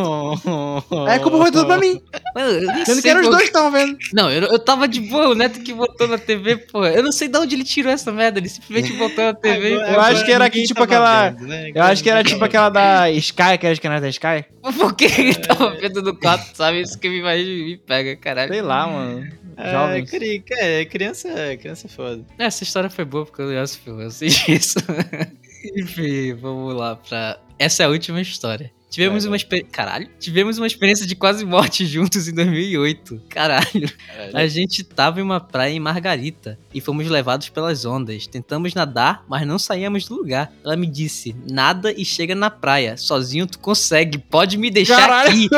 Aí 1.09 1.17
a 1.17 1.21
culpa 1.21 1.39
foi 1.39 1.51
tudo 1.53 1.67
pra 1.67 1.79
mim. 1.79 2.01
Mano, 2.35 2.51
eu 2.51 2.73
nem 2.73 2.85
Sendo 2.85 3.03
que 3.03 3.09
eram 3.09 3.21
os 3.23 3.29
dois 3.29 3.43
que 3.43 3.49
estavam 3.49 3.71
vendo. 3.71 3.97
Não, 4.13 4.31
eu, 4.31 4.43
eu 4.43 4.59
tava 4.59 4.87
de 4.89 5.01
boa, 5.01 5.29
o 5.31 5.35
Neto 5.35 5.61
que 5.61 5.73
botou 5.73 6.09
na 6.09 6.19
TV, 6.19 6.57
pô. 6.57 6.85
Eu 6.85 7.03
não 7.03 7.13
sei 7.13 7.29
de 7.29 7.39
onde 7.39 7.55
ele 7.55 7.65
tirou 7.65 7.93
essa 7.93 8.11
merda, 8.13 8.39
ele 8.41 8.49
simplesmente 8.49 8.93
botou 8.95 9.25
na 9.25 9.35
TV. 9.35 9.75
Agora- 9.75 9.93
Eu 9.93 10.01
acho 10.01 10.25
que 10.25 10.33
era 10.33 10.45
ninguém 10.45 10.65
tipo 10.65 10.83
aquela- 10.83 11.31
vendo, 11.31 11.47
né? 11.47 11.71
Eu 11.75 11.83
acho 11.83 12.03
que 12.03 12.11
era 12.11 12.25
tipo 12.25 12.45
aquela 12.45 12.69
da 12.69 13.11
Sky, 13.11 13.43
aquelas 13.43 13.79
canais 13.79 14.03
da 14.03 14.09
Sky. 14.09 14.45
Por 14.79 14.95
que 14.95 15.05
ele 15.05 15.35
tava 15.35 15.71
vendo 15.77 16.03
no 16.03 16.17
quarto, 16.19 16.57
sabe? 16.57 16.81
Isso 16.81 16.99
que 16.99 17.09
me, 17.09 17.23
vai- 17.23 17.43
me 17.45 17.77
pega, 17.79 18.17
caralho. 18.17 18.53
Sei 18.53 18.63
lá, 18.63 18.87
mano. 18.87 19.27
É, 19.57 19.71
Jovens. 19.71 20.11
cri- 20.11 20.45
é, 20.53 20.85
criança, 20.85 21.29
criança 21.57 21.87
é 21.87 21.91
foda. 21.91 22.25
Essa 22.39 22.63
história 22.63 22.91
foi 22.91 23.05
boa 23.05 23.25
porque 23.25 23.41
eu 23.43 23.51
li 23.51 23.57
esse 23.57 23.79
filme, 23.79 24.05
eu 24.05 24.11
sei 24.11 24.29
disso. 24.47 24.79
Enfim, 25.77 26.35
vamos 26.35 26.75
lá 26.75 26.97
pra. 26.97 27.39
Essa 27.59 27.83
é 27.83 27.87
a 27.87 27.89
última 27.89 28.21
história. 28.21 28.71
Tivemos 28.97 29.25
Vai, 29.25 29.31
uma 29.31 29.37
experiência. 29.37 29.71
Caralho. 29.71 30.09
Tivemos 30.19 30.57
uma 30.57 30.67
experiência 30.67 31.07
de 31.07 31.15
quase 31.15 31.45
morte 31.45 31.85
juntos 31.89 32.29
em 32.29 32.33
2008. 32.33 33.21
Caralho. 33.29 33.93
A 34.33 34.47
gente 34.47 34.83
tava 34.83 35.21
em 35.21 35.23
uma 35.23 35.39
praia 35.39 35.75
em 35.75 35.79
Margarita 35.79 36.59
e 36.73 36.81
fomos 36.81 37.07
levados 37.07 37.51
pelas 37.51 37.85
ondas. 37.85 38.27
Tentamos 38.27 38.73
nadar, 38.73 39.23
mas 39.29 39.47
não 39.47 39.59
saíamos 39.59 40.07
do 40.07 40.17
lugar. 40.17 40.51
Ela 40.65 40.77
me 40.77 40.87
disse: 40.87 41.37
nada 41.51 41.93
e 41.93 42.07
chega 42.07 42.35
na 42.35 42.49
praia. 42.49 42.97
Sozinho 42.97 43.47
tu 43.47 43.59
consegue, 43.59 44.17
pode 44.17 44.57
me 44.57 44.71
deixar 44.71 44.97
Caralho. 44.97 45.29
aqui. 45.29 45.49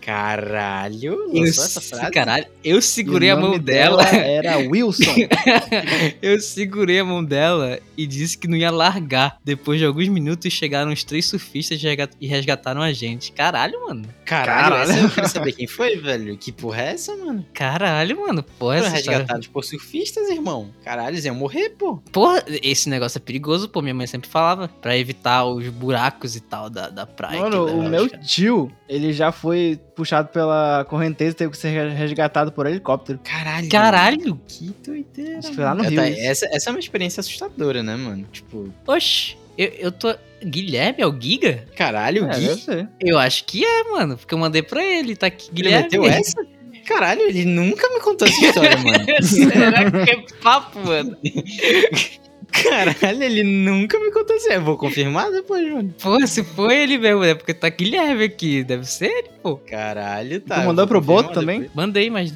Caralho, 0.00 1.30
Eu, 1.32 1.44
essa 1.44 1.80
frase? 1.80 2.10
caralho, 2.10 2.46
eu 2.64 2.82
segurei 2.82 3.30
a 3.30 3.36
mão 3.36 3.50
nome 3.50 3.60
dela. 3.60 4.02
Era 4.04 4.58
Wilson. 4.58 5.14
Eu 6.20 6.40
segurei 6.40 6.98
a 6.98 7.04
mão 7.04 7.24
dela 7.24 7.78
e 7.96 8.06
disse 8.06 8.23
que 8.34 8.48
não 8.48 8.56
ia 8.56 8.70
largar. 8.70 9.38
Depois 9.44 9.78
de 9.78 9.84
alguns 9.84 10.08
minutos, 10.08 10.52
chegaram 10.52 10.92
os 10.92 11.04
três 11.04 11.26
surfistas 11.26 11.82
e 11.82 11.86
resga- 11.86 12.10
resgataram 12.20 12.80
a 12.82 12.92
gente. 12.92 13.32
Caralho, 13.32 13.80
mano. 13.86 14.04
Caralho, 14.24 14.62
Caralho. 14.62 14.90
essa 14.90 15.00
eu 15.00 15.10
quero 15.10 15.28
saber 15.28 15.52
quem 15.52 15.66
foi, 15.66 15.96
velho. 15.96 16.36
Que 16.38 16.50
porra 16.52 16.82
é 16.82 16.92
essa, 16.92 17.14
mano? 17.16 17.44
Caralho, 17.52 18.20
mano. 18.20 18.42
Porra, 18.42 18.78
Foram 18.78 18.94
história... 18.94 19.18
resgatados 19.18 19.46
por 19.48 19.64
surfistas, 19.64 20.30
irmão. 20.30 20.70
Caralho, 20.84 21.10
eles 21.14 21.24
iam 21.24 21.34
morrer, 21.34 21.70
pô. 21.70 21.96
Porra, 22.12 22.42
esse 22.62 22.88
negócio 22.88 23.18
é 23.18 23.20
perigoso, 23.20 23.68
pô. 23.68 23.82
Minha 23.82 23.94
mãe 23.94 24.06
sempre 24.06 24.28
falava. 24.30 24.68
Pra 24.68 24.96
evitar 24.96 25.44
os 25.44 25.68
buracos 25.68 26.36
e 26.36 26.40
tal 26.40 26.70
da, 26.70 26.88
da 26.88 27.06
praia. 27.06 27.40
Mano, 27.40 27.62
o 27.62 27.66
leva 27.78 27.88
meu 27.90 28.04
os 28.04 28.10
caras. 28.12 28.26
tio, 28.30 28.70
ele 28.88 29.12
já 29.12 29.30
foi 29.32 29.78
puxado 29.96 30.28
pela 30.28 30.84
correnteza 30.88 31.30
e 31.32 31.34
teve 31.34 31.50
que 31.52 31.56
ser 31.58 31.88
resgatado 31.90 32.52
por 32.52 32.66
helicóptero. 32.66 33.18
Caralho. 33.24 33.68
Caralho! 33.68 34.40
Que 34.48 34.74
doideira. 34.84 35.38
Acho 35.38 35.48
que 35.50 35.54
foi 35.54 35.64
lá 35.64 35.74
no 35.74 35.82
mano. 35.84 35.90
Rio 35.90 36.00
Tá, 36.00 36.08
isso. 36.10 36.20
essa, 36.20 36.46
essa 36.52 36.70
é 36.70 36.72
uma 36.72 36.80
experiência 36.80 37.20
assustadora, 37.20 37.82
né, 37.82 37.94
mano? 37.96 38.03
Tipo, 38.32 38.68
Oxi, 38.86 39.36
eu, 39.56 39.68
eu 39.78 39.92
tô. 39.92 40.14
Guilherme 40.44 40.96
é 40.98 41.06
o 41.06 41.18
Giga? 41.18 41.64
caralho, 41.74 42.26
o 42.26 42.30
É, 42.30 42.38
Gui. 42.38 42.54
ser. 42.60 42.88
Eu 43.00 43.18
acho 43.18 43.44
que 43.44 43.64
é, 43.64 43.84
mano. 43.84 44.16
Porque 44.18 44.34
eu 44.34 44.38
mandei 44.38 44.62
pra 44.62 44.84
ele, 44.84 45.16
tá 45.16 45.26
aqui. 45.28 45.48
Ele 45.48 45.62
Guilherme. 45.62 45.82
meteu 45.84 46.04
essa? 46.06 46.44
Caralho, 46.86 47.22
ele 47.22 47.46
nunca 47.46 47.88
me 47.88 47.98
contou 48.00 48.28
essa 48.28 48.44
história, 48.44 48.76
mano. 48.76 49.06
Será 49.24 49.90
que 50.04 50.10
é 50.10 50.24
papo, 50.42 50.78
mano? 50.80 51.16
Caralho, 52.52 53.22
ele 53.22 53.42
nunca 53.42 53.98
me 53.98 54.12
contou 54.12 54.36
assim. 54.36 54.50
Eu 54.52 54.62
vou 54.62 54.76
confirmar 54.76 55.30
depois, 55.32 55.66
mano. 55.72 55.94
Pô, 56.00 56.24
se 56.26 56.44
foi 56.44 56.76
ele 56.82 56.98
mesmo, 56.98 57.24
é 57.24 57.34
porque 57.34 57.54
tá 57.54 57.68
Guilherme 57.68 58.24
aqui. 58.24 58.62
Deve 58.62 58.84
ser 58.84 59.06
ele, 59.06 59.28
pô. 59.42 59.56
Caralho, 59.56 60.40
tá. 60.40 60.56
Tu 60.56 60.60
eu 60.60 60.66
mandou 60.66 60.86
pro 60.86 61.00
Boto 61.00 61.32
também? 61.32 61.70
Mandei, 61.74 62.10
mas. 62.10 62.32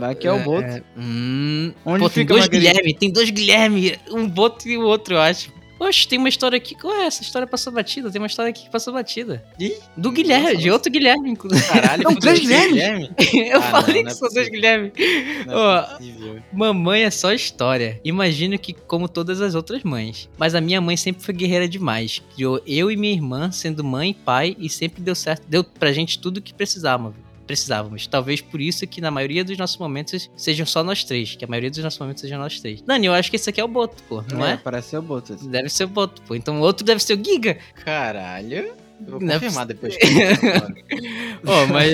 Aqui 0.00 0.26
é 0.26 0.32
o 0.32 0.38
Boto. 0.42 0.82
Hum. 0.96 1.72
Onde 1.84 1.98
Pô, 2.00 2.08
tem 2.08 2.22
fica 2.22 2.34
dois 2.34 2.46
Margarida? 2.46 2.72
Guilherme, 2.72 2.94
tem 2.94 3.10
dois 3.12 3.30
Guilherme. 3.30 3.98
Um 4.10 4.28
Boto 4.28 4.68
e 4.68 4.76
o 4.78 4.82
outro, 4.82 5.14
eu 5.14 5.20
acho. 5.20 5.52
Oxe, 5.78 6.06
tem 6.06 6.16
uma 6.16 6.28
história 6.28 6.56
aqui. 6.56 6.76
Qual 6.76 6.94
é 6.94 7.06
essa 7.06 7.22
história 7.22 7.44
passou 7.44 7.72
batida? 7.72 8.08
Tem 8.08 8.20
uma 8.20 8.28
história 8.28 8.50
aqui 8.50 8.62
que 8.66 8.70
passou 8.70 8.92
batida. 8.94 9.44
Ih, 9.58 9.74
Do 9.96 10.12
Guilherme, 10.12 10.44
nossa, 10.44 10.56
de 10.56 10.64
nossa. 10.66 10.72
outro 10.76 10.92
Guilherme, 10.92 11.30
inclusive. 11.30 11.66
Caralho, 11.68 12.04
Não, 12.04 12.14
dois 12.14 12.38
Guilherme? 12.38 13.10
Eu 13.34 13.58
Ah, 13.58 13.62
falei 13.62 14.02
não, 14.04 14.04
não 14.04 14.04
que 14.04 14.10
é 14.10 14.14
são 14.14 14.28
dois. 14.28 14.48
Guilherme. 14.48 14.92
Ó, 15.48 15.78
é. 15.80 16.42
Mamãe 16.52 17.02
é 17.02 17.10
só 17.10 17.32
história. 17.32 18.00
Imagino 18.04 18.56
que 18.60 18.72
como 18.72 19.08
todas 19.08 19.40
as 19.40 19.56
outras 19.56 19.82
mães. 19.82 20.28
Mas 20.38 20.54
a 20.54 20.60
minha 20.60 20.80
mãe 20.80 20.96
sempre 20.96 21.20
foi 21.24 21.34
guerreira 21.34 21.68
demais. 21.68 22.22
Criou 22.36 22.62
eu 22.64 22.88
e 22.88 22.96
minha 22.96 23.12
irmã 23.12 23.50
sendo 23.50 23.82
mãe 23.82 24.10
e 24.10 24.14
pai 24.14 24.56
e 24.60 24.68
sempre 24.70 25.02
deu 25.02 25.16
certo. 25.16 25.42
Deu 25.48 25.64
pra 25.64 25.90
gente 25.92 26.16
tudo 26.20 26.36
o 26.36 26.42
que 26.42 26.54
precisávamos. 26.54 27.16
Precisávamos. 27.52 28.06
Talvez 28.06 28.40
por 28.40 28.62
isso 28.62 28.86
que 28.86 28.98
na 28.98 29.10
maioria 29.10 29.44
dos 29.44 29.58
nossos 29.58 29.76
momentos 29.76 30.30
sejam 30.34 30.64
só 30.64 30.82
nós 30.82 31.04
três. 31.04 31.36
Que 31.36 31.44
a 31.44 31.48
maioria 31.48 31.70
dos 31.70 31.80
nossos 31.84 31.98
momentos 31.98 32.22
sejam 32.22 32.38
nós 32.38 32.58
três. 32.58 32.80
Dani, 32.80 33.06
eu 33.06 33.12
acho 33.12 33.28
que 33.28 33.36
esse 33.36 33.50
aqui 33.50 33.60
é 33.60 33.64
o 33.64 33.68
Boto, 33.68 34.02
pô. 34.04 34.24
Não 34.32 34.42
é? 34.42 34.56
Parece 34.56 34.88
ser 34.88 34.96
o 34.96 35.02
Boto. 35.02 35.34
Deve 35.34 35.68
ser 35.68 35.84
o 35.84 35.88
Boto, 35.88 36.22
pô. 36.22 36.34
Então 36.34 36.58
o 36.58 36.62
outro 36.62 36.82
deve 36.82 37.02
ser 37.02 37.12
o 37.12 37.22
Giga. 37.22 37.58
Caralho. 37.84 38.72
Eu 39.06 39.12
vou 39.12 39.20
Não 39.20 39.34
é 39.34 39.38
confirmar 39.38 39.66
depois. 39.66 39.96
Ó, 41.46 41.66
mas, 41.66 41.92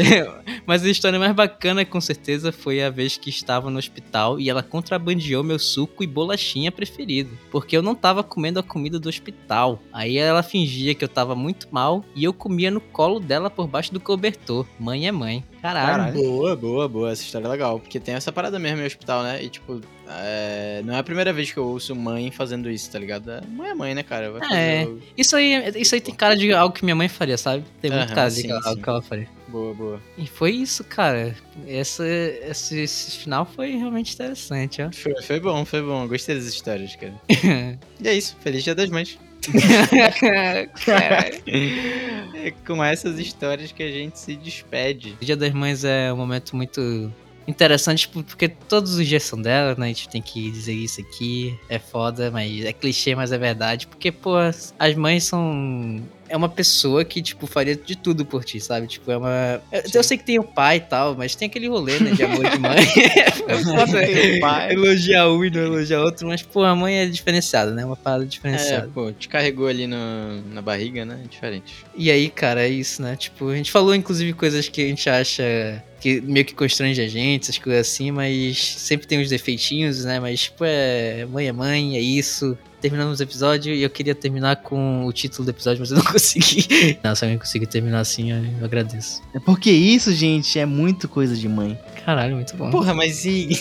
Mas 0.69 0.85
a 0.85 0.91
história 0.91 1.19
mais 1.19 1.35
bacana, 1.35 1.83
com 1.83 1.99
certeza, 1.99 2.53
foi 2.53 2.83
a 2.83 2.91
vez 2.91 3.17
que 3.17 3.31
estava 3.31 3.71
no 3.71 3.79
hospital 3.79 4.39
e 4.39 4.51
ela 4.51 4.63
contrabandeou 4.63 5.43
meu 5.43 5.59
suco 5.59 6.05
e 6.05 6.07
bolachinha 6.07 6.71
preferido. 6.71 7.31
Porque 7.51 7.75
eu 7.75 7.83
não 7.83 7.95
tava 7.95 8.23
comendo 8.23 8.61
a 8.61 8.63
comida 8.63 8.99
do 8.99 9.09
hospital. 9.09 9.81
Aí 9.91 10.19
ela 10.19 10.43
fingia 10.43 10.95
que 10.95 11.03
eu 11.03 11.09
tava 11.09 11.35
muito 11.35 11.69
mal 11.71 12.05
e 12.15 12.25
eu 12.25 12.35
comia 12.35 12.71
no 12.71 12.83
colo 12.83 13.19
dela 13.19 13.49
por 13.49 13.67
baixo 13.67 13.95
do 13.95 13.99
cobertor. 13.99 14.67
Mãe 14.79 15.09
é 15.09 15.13
mãe. 15.13 15.43
Caralho. 15.63 15.87
Caralho. 15.87 16.15
Boa, 16.23 16.55
boa, 16.55 16.89
boa. 16.89 17.11
Essa 17.11 17.23
história 17.23 17.47
é 17.47 17.51
legal. 17.51 17.81
Porque 17.81 17.99
tem 17.99 18.15
essa 18.15 18.31
parada 18.31 18.59
mesmo 18.59 18.81
no 18.81 18.87
hospital, 18.87 19.23
né? 19.23 19.43
E, 19.43 19.49
tipo, 19.49 19.81
é, 20.11 20.83
não 20.85 20.95
é 20.95 20.99
a 20.99 21.03
primeira 21.03 21.33
vez 21.33 21.53
que 21.53 21.59
eu 21.59 21.67
ouço 21.67 21.95
mãe 21.95 22.31
fazendo 22.31 22.71
isso, 22.71 22.91
tá 22.91 22.99
ligado? 22.99 23.31
Mãe 23.51 23.71
é 23.71 23.75
mãe, 23.75 23.95
né, 23.95 24.03
cara? 24.03 24.33
É. 24.53 24.87
Isso 25.17 25.37
aí, 25.37 25.73
isso 25.77 25.95
aí 25.95 26.01
tem 26.01 26.15
cara 26.15 26.37
de 26.37 26.53
algo 26.53 26.75
que 26.75 26.85
minha 26.85 26.97
mãe 26.97 27.09
faria, 27.09 27.37
sabe? 27.37 27.65
Tem 27.81 27.91
muito 27.91 28.07
Aham, 28.07 28.15
cara 28.15 28.29
de 28.31 28.41
sim, 28.41 28.51
algo 28.51 28.69
sim. 28.69 28.83
que 28.83 28.89
ela 28.89 29.03
faria. 29.03 29.29
Boa, 29.49 29.75
boa. 29.75 30.03
E 30.17 30.27
foi 30.27 30.53
isso, 30.53 30.83
cara. 30.85 31.35
Essa, 31.67 32.07
esse, 32.07 32.81
esse 32.81 33.19
final 33.19 33.45
foi 33.47 33.77
realmente 33.77 34.15
interessante, 34.15 34.83
ó. 34.83 34.91
Foi, 34.93 35.23
foi 35.23 35.41
bom, 35.41 35.65
foi 35.65 35.83
bom. 35.83 36.07
Gostei 36.07 36.35
das 36.35 36.45
histórias, 36.45 36.97
cara. 36.97 37.15
E 38.01 38.09
é 38.09 38.15
isso. 38.15 38.37
Feliz 38.41 38.63
Dia 38.63 38.75
das 38.75 38.89
Mães. 38.91 39.19
Caralho. 40.85 41.43
É 42.41 42.53
com 42.53 42.85
essas 42.85 43.19
histórias 43.19 43.73
que 43.73 43.83
a 43.83 43.91
gente 43.91 44.17
se 44.17 44.37
despede. 44.37 45.17
O 45.21 45.25
Dia 45.25 45.37
das 45.37 45.53
Mães 45.53 45.83
é 45.83 46.13
um 46.13 46.17
momento 46.17 46.55
muito 46.55 47.13
interessante, 47.49 48.01
tipo, 48.01 48.23
porque 48.23 48.47
todos 48.49 48.95
os 48.95 49.07
dias 49.07 49.23
são 49.23 49.41
dela, 49.41 49.75
né? 49.77 49.87
A 49.87 49.89
gente 49.89 50.09
tem 50.09 50.21
que 50.21 50.51
dizer 50.51 50.75
isso 50.75 51.01
aqui. 51.01 51.59
É 51.69 51.79
foda, 51.79 52.31
mas 52.31 52.65
é 52.65 52.73
clichê, 52.73 53.15
mas 53.15 53.33
é 53.33 53.39
verdade. 53.39 53.87
Porque, 53.87 54.13
pô, 54.13 54.37
as 54.37 54.75
as 54.79 54.95
mães 54.95 55.25
são. 55.25 56.03
É 56.29 56.37
uma 56.37 56.49
pessoa 56.49 57.05
que, 57.05 57.21
tipo, 57.23 57.47
faria 57.47 57.75
de 57.75 57.97
tudo 57.97 58.25
por 58.25 58.45
ti, 58.45 58.61
sabe? 58.61 58.87
Tipo, 58.87 59.11
é 59.11 59.17
uma. 59.17 59.63
Eu, 59.73 59.83
eu 59.95 60.03
sei 60.05 60.17
que 60.19 60.25
tem 60.25 60.39
o 60.39 60.45
pai 60.45 60.77
e 60.77 60.81
tal, 60.81 61.15
mas 61.15 61.35
tem 61.35 61.47
aquele 61.47 61.69
rolê, 61.69 61.99
né? 62.01 62.11
De 62.11 62.23
amor 62.23 62.49
de 62.51 62.59
mãe. 62.59 62.79
é 63.49 63.57
foda 63.63 64.01
Tem 64.07 64.37
o 64.37 64.41
pai. 64.41 64.73
elogiar 64.73 65.29
um 65.29 65.45
e 65.45 65.51
não 65.51 65.61
elogiar 65.63 66.01
outro, 66.03 66.27
mas, 66.27 66.43
pô, 66.43 66.63
a 66.65 66.75
mãe 66.75 66.99
é 66.99 67.07
diferenciada, 67.07 67.71
né? 67.73 67.85
Uma 67.85 67.97
parada 67.97 68.25
É, 68.25 68.27
diferenciada. 68.27 68.91
pô, 68.93 69.11
te 69.13 69.29
carregou 69.29 69.67
ali 69.67 69.87
no, 69.87 70.43
na 70.53 70.61
barriga, 70.63 71.05
né? 71.05 71.19
Diferente. 71.29 71.75
E 71.97 72.11
aí, 72.11 72.29
cara, 72.29 72.63
é 72.67 72.69
isso, 72.69 73.01
né? 73.03 73.17
Tipo, 73.17 73.49
a 73.49 73.57
gente 73.57 73.71
falou 73.71 73.95
inclusive 73.95 74.33
coisas 74.33 74.69
que 74.69 74.83
a 74.83 74.87
gente 74.89 75.09
acha 75.09 75.83
que 76.01 76.21
meio 76.21 76.45
que 76.47 76.55
constrange 76.55 77.01
a 77.03 77.09
gente, 77.09 77.43
essas 77.45 77.59
coisas 77.59 77.89
assim, 77.89 78.13
mas 78.13 78.57
sempre 78.77 79.07
tem 79.07 79.21
uns 79.21 79.29
defeitinhos, 79.31 80.05
né? 80.05 80.21
Mas, 80.21 80.43
tipo, 80.43 80.65
é 80.65 81.27
mãe 81.27 81.49
é 81.49 81.53
mãe, 81.53 81.97
é 81.97 82.01
isso. 82.01 82.57
Terminamos 82.81 83.19
o 83.19 83.23
episódio 83.23 83.75
e 83.75 83.83
eu 83.83 83.91
queria 83.91 84.15
terminar 84.15 84.57
com 84.57 85.05
o 85.05 85.13
título 85.13 85.45
do 85.45 85.51
episódio, 85.51 85.81
mas 85.81 85.91
eu 85.91 85.97
não 85.97 86.05
consegui. 86.11 86.99
Não, 87.03 87.15
se 87.15 87.25
alguém 87.25 87.39
conseguir 87.39 87.67
terminar 87.67 88.01
assim, 88.01 88.31
eu 88.31 88.65
agradeço. 88.65 89.21
É 89.35 89.41
porque 89.41 89.71
isso, 89.71 90.13
gente, 90.13 90.59
é 90.59 90.67
muito 90.67 91.09
coisa 91.09 91.35
de 91.37 91.49
mãe. 91.49 91.79
Caralho, 92.05 92.37
muito 92.37 92.57
bom. 92.57 92.71
Porra, 92.71 92.95
mas 92.95 93.25
e. 93.25 93.49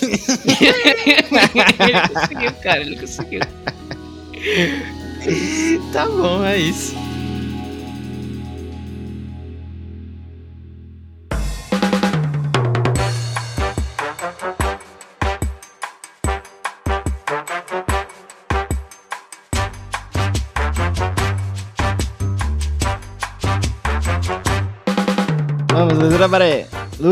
ele 1.79 2.09
conseguiu, 2.13 2.53
cara, 2.61 2.81
ele 2.81 2.95
conseguiu. 2.95 3.41
tá 5.91 6.07
bom, 6.07 6.45
é 6.45 6.57
isso. 6.57 7.06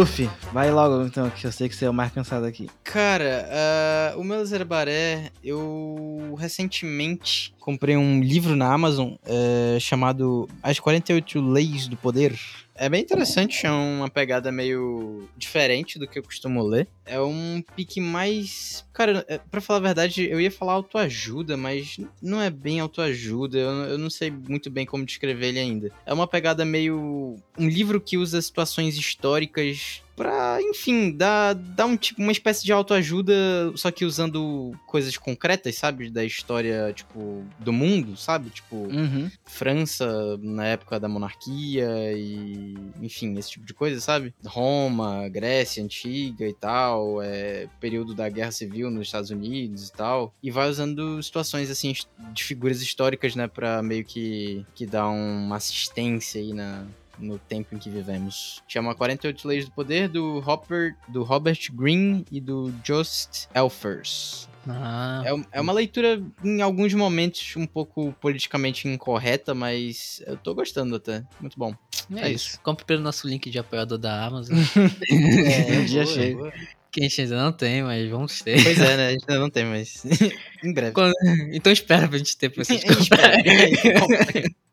Luffy, 0.06 0.30
vai 0.54 0.70
logo 0.70 1.04
então, 1.04 1.28
que 1.32 1.48
eu 1.48 1.52
sei 1.52 1.68
que 1.68 1.76
você 1.76 1.86
é 1.86 1.90
o 1.90 1.94
mais 1.94 2.12
cansado 2.12 2.46
aqui. 2.46 2.70
Cara, 2.84 3.50
ah, 3.50 4.14
o 4.18 4.24
meu 4.24 4.46
Zerabaré, 4.46 5.32
eu 5.44 6.36
recentemente 6.38 7.56
comprei 7.60 7.98
um 7.98 8.22
livro 8.22 8.56
na 8.56 8.72
Amazon 8.72 9.16
eh, 9.26 9.80
chamado 9.80 10.48
As 10.62 10.80
48 10.80 11.42
Leis 11.42 11.88
do 11.88 11.98
Poder. 11.98 12.40
É 12.76 12.88
bem 12.88 13.02
interessante, 13.02 13.66
é 13.66 13.72
uma 13.72 14.08
pegada 14.08 14.52
meio 14.52 15.28
diferente 15.36 15.98
do 15.98 16.08
que 16.08 16.20
eu 16.20 16.24
costumo 16.24 16.62
ler. 16.62 16.88
É 17.06 17.20
um 17.22 17.64
pique 17.76 18.00
mais. 18.02 18.86
Cara, 18.94 19.26
é, 19.28 19.38
pra 19.38 19.62
falar 19.62 19.80
a 19.80 19.82
verdade, 19.84 20.28
eu 20.30 20.40
ia 20.40 20.52
falar 20.52 20.74
autoajuda, 20.74 21.56
mas 21.58 21.98
não 22.22 22.42
é 22.42 22.50
bem 22.50 22.80
autoajuda. 22.80 23.58
Eu, 23.58 23.70
eu 23.90 23.98
não 23.98 24.10
sei 24.10 24.32
muito 24.32 24.70
bem 24.70 24.86
como 24.86 25.06
descrever 25.06 25.48
ele 25.48 25.60
ainda. 25.60 25.92
É 26.06 26.14
uma 26.14 26.28
pegada 26.28 26.64
meio. 26.66 27.36
Um 27.58 27.68
livro 27.68 28.00
que 28.02 28.18
usa 28.18 28.42
situações 28.42 28.98
históricas 28.98 30.02
pra, 30.16 30.60
enfim, 30.62 31.12
dar, 31.12 31.54
dar 31.54 31.86
um 31.86 31.98
tipo, 31.98 32.22
uma 32.22 32.32
espécie 32.32 32.64
de 32.64 32.72
autoajuda, 32.72 33.34
só 33.76 33.92
que 33.92 34.06
usando 34.06 34.72
coisas 34.88 35.18
concretas, 35.18 35.76
sabe? 35.76 36.10
Da 36.10 36.24
história, 36.24 36.94
tipo, 36.94 37.44
do 37.60 37.74
mundo, 37.74 38.16
sabe? 38.16 38.50
Tipo, 38.50 38.76
Uhum. 38.76 39.30
França 39.46 40.38
na 40.42 40.66
época 40.68 41.00
da 41.00 41.10
monarquia 41.10 42.14
e, 42.14 42.76
enfim, 43.02 43.38
esse 43.38 43.52
tipo 43.52 43.66
de 43.66 43.74
coisa, 43.74 44.00
sabe? 44.00 44.34
Roma, 44.46 45.28
Grécia 45.28 45.84
antiga 45.84 46.48
e 46.48 46.54
tal, 46.54 46.95
é, 47.22 47.68
período 47.80 48.14
da 48.14 48.28
Guerra 48.30 48.52
Civil 48.52 48.90
nos 48.90 49.08
Estados 49.08 49.30
Unidos 49.30 49.88
e 49.88 49.92
tal, 49.92 50.34
e 50.42 50.52
vai 50.52 50.70
usando 50.70 51.22
situações 51.22 51.70
assim 51.70 51.94
de 52.34 52.44
figuras 52.44 52.82
históricas, 52.82 53.36
né, 53.36 53.48
Pra 53.48 53.82
meio 53.82 54.04
que 54.04 54.66
que 54.76 54.86
dar 54.86 55.08
uma 55.08 55.56
assistência 55.56 56.42
aí 56.42 56.54
na 56.54 56.86
no 57.18 57.40
tempo 57.40 57.74
em 57.74 57.78
que 57.78 57.90
vivemos. 57.90 58.62
Chama 58.68 58.94
48 58.94 59.48
Leis 59.48 59.66
do 59.66 59.72
Poder 59.72 60.10
do 60.10 60.40
Robert, 60.40 60.96
do 61.08 61.24
Robert 61.24 61.58
Greene 61.72 62.26
e 62.32 62.42
do 62.42 62.74
Just 62.84 63.48
Elfers. 63.54 64.50
Ah, 64.68 65.24
É, 65.26 65.58
é 65.60 65.62
uma 65.62 65.72
leitura, 65.72 66.22
em 66.44 66.62
alguns 66.62 66.94
momentos, 66.94 67.56
um 67.56 67.68
pouco 67.68 68.14
politicamente 68.20 68.88
incorreta, 68.88 69.54
mas 69.54 70.24
eu 70.26 70.36
tô 70.38 70.56
gostando 70.56 70.96
até. 70.96 71.24
Muito 71.40 71.58
bom. 71.58 71.74
é, 72.16 72.22
é 72.22 72.32
isso. 72.32 72.60
Compre 72.62 72.84
pelo 72.84 73.02
nosso 73.02 73.28
link 73.28 73.50
de 73.50 73.60
apoiador 73.60 73.98
da 73.98 74.26
Amazon. 74.26 74.58
É, 75.10 75.80
um 75.80 75.86
dia 75.86 76.04
boa, 76.04 76.16
chega. 76.16 76.38
boa. 76.38 76.54
Que 76.96 77.02
a 77.02 77.04
gente 77.10 77.22
ainda 77.22 77.44
não 77.44 77.52
tem, 77.52 77.84
mas 77.84 78.10
vamos 78.10 78.42
ter. 78.42 78.64
Pois 78.64 78.80
é, 78.80 78.98
né? 78.98 79.08
A 79.08 79.12
gente 79.12 79.26
ainda 79.28 79.42
não 79.42 79.50
tem, 79.50 79.66
mas 79.66 80.04
em 80.64 80.74
breve. 80.74 80.94
Quando- 80.94 81.14
Então 81.54 81.72
espera 81.72 82.08
pra 82.08 82.18
gente 82.18 82.38
ter 82.38 82.50
pra 82.50 82.64
vocês 82.64 82.82
Espera. 82.90 83.38
comprarem. 83.38 84.56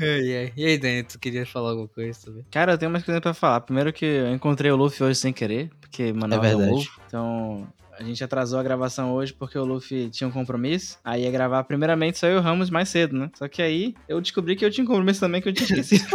Ai, 0.00 0.36
ai. 0.36 0.52
E 0.56 0.64
aí, 0.64 0.78
Dani, 0.78 1.02
tu 1.02 1.18
queria 1.18 1.44
falar 1.46 1.70
alguma 1.70 1.88
coisa 1.88 2.18
também? 2.24 2.44
Cara, 2.50 2.72
eu 2.72 2.78
tenho 2.78 2.90
mais 2.90 3.04
coisa 3.04 3.20
pra 3.20 3.34
falar. 3.34 3.60
Primeiro 3.60 3.92
que 3.92 4.04
eu 4.04 4.32
encontrei 4.34 4.70
o 4.70 4.76
Luffy 4.76 5.04
hoje 5.04 5.18
sem 5.18 5.32
querer, 5.32 5.70
porque 5.80 6.12
Manaus 6.12 6.42
É 6.44 6.50
é, 6.50 6.56
um 6.56 6.58
verdade. 6.58 6.90
Então, 7.06 7.68
a 7.98 8.02
gente 8.02 8.24
atrasou 8.24 8.58
a 8.58 8.62
gravação 8.62 9.12
hoje 9.12 9.32
porque 9.32 9.58
o 9.58 9.64
Luffy 9.64 10.08
tinha 10.08 10.26
um 10.26 10.30
compromisso. 10.32 10.98
Aí 11.04 11.24
ia 11.24 11.30
gravar 11.30 11.64
primeiramente 11.64 12.18
só 12.18 12.26
eu 12.26 12.36
e 12.36 12.38
o 12.38 12.40
Ramos 12.40 12.70
mais 12.70 12.88
cedo, 12.88 13.16
né? 13.16 13.30
Só 13.34 13.46
que 13.46 13.60
aí 13.60 13.94
eu 14.08 14.20
descobri 14.22 14.56
que 14.56 14.64
eu 14.64 14.70
tinha 14.70 14.84
um 14.84 14.88
compromisso 14.88 15.20
também 15.20 15.42
que 15.42 15.48
eu 15.48 15.52
tinha 15.52 15.66
esquecido. 15.80 16.06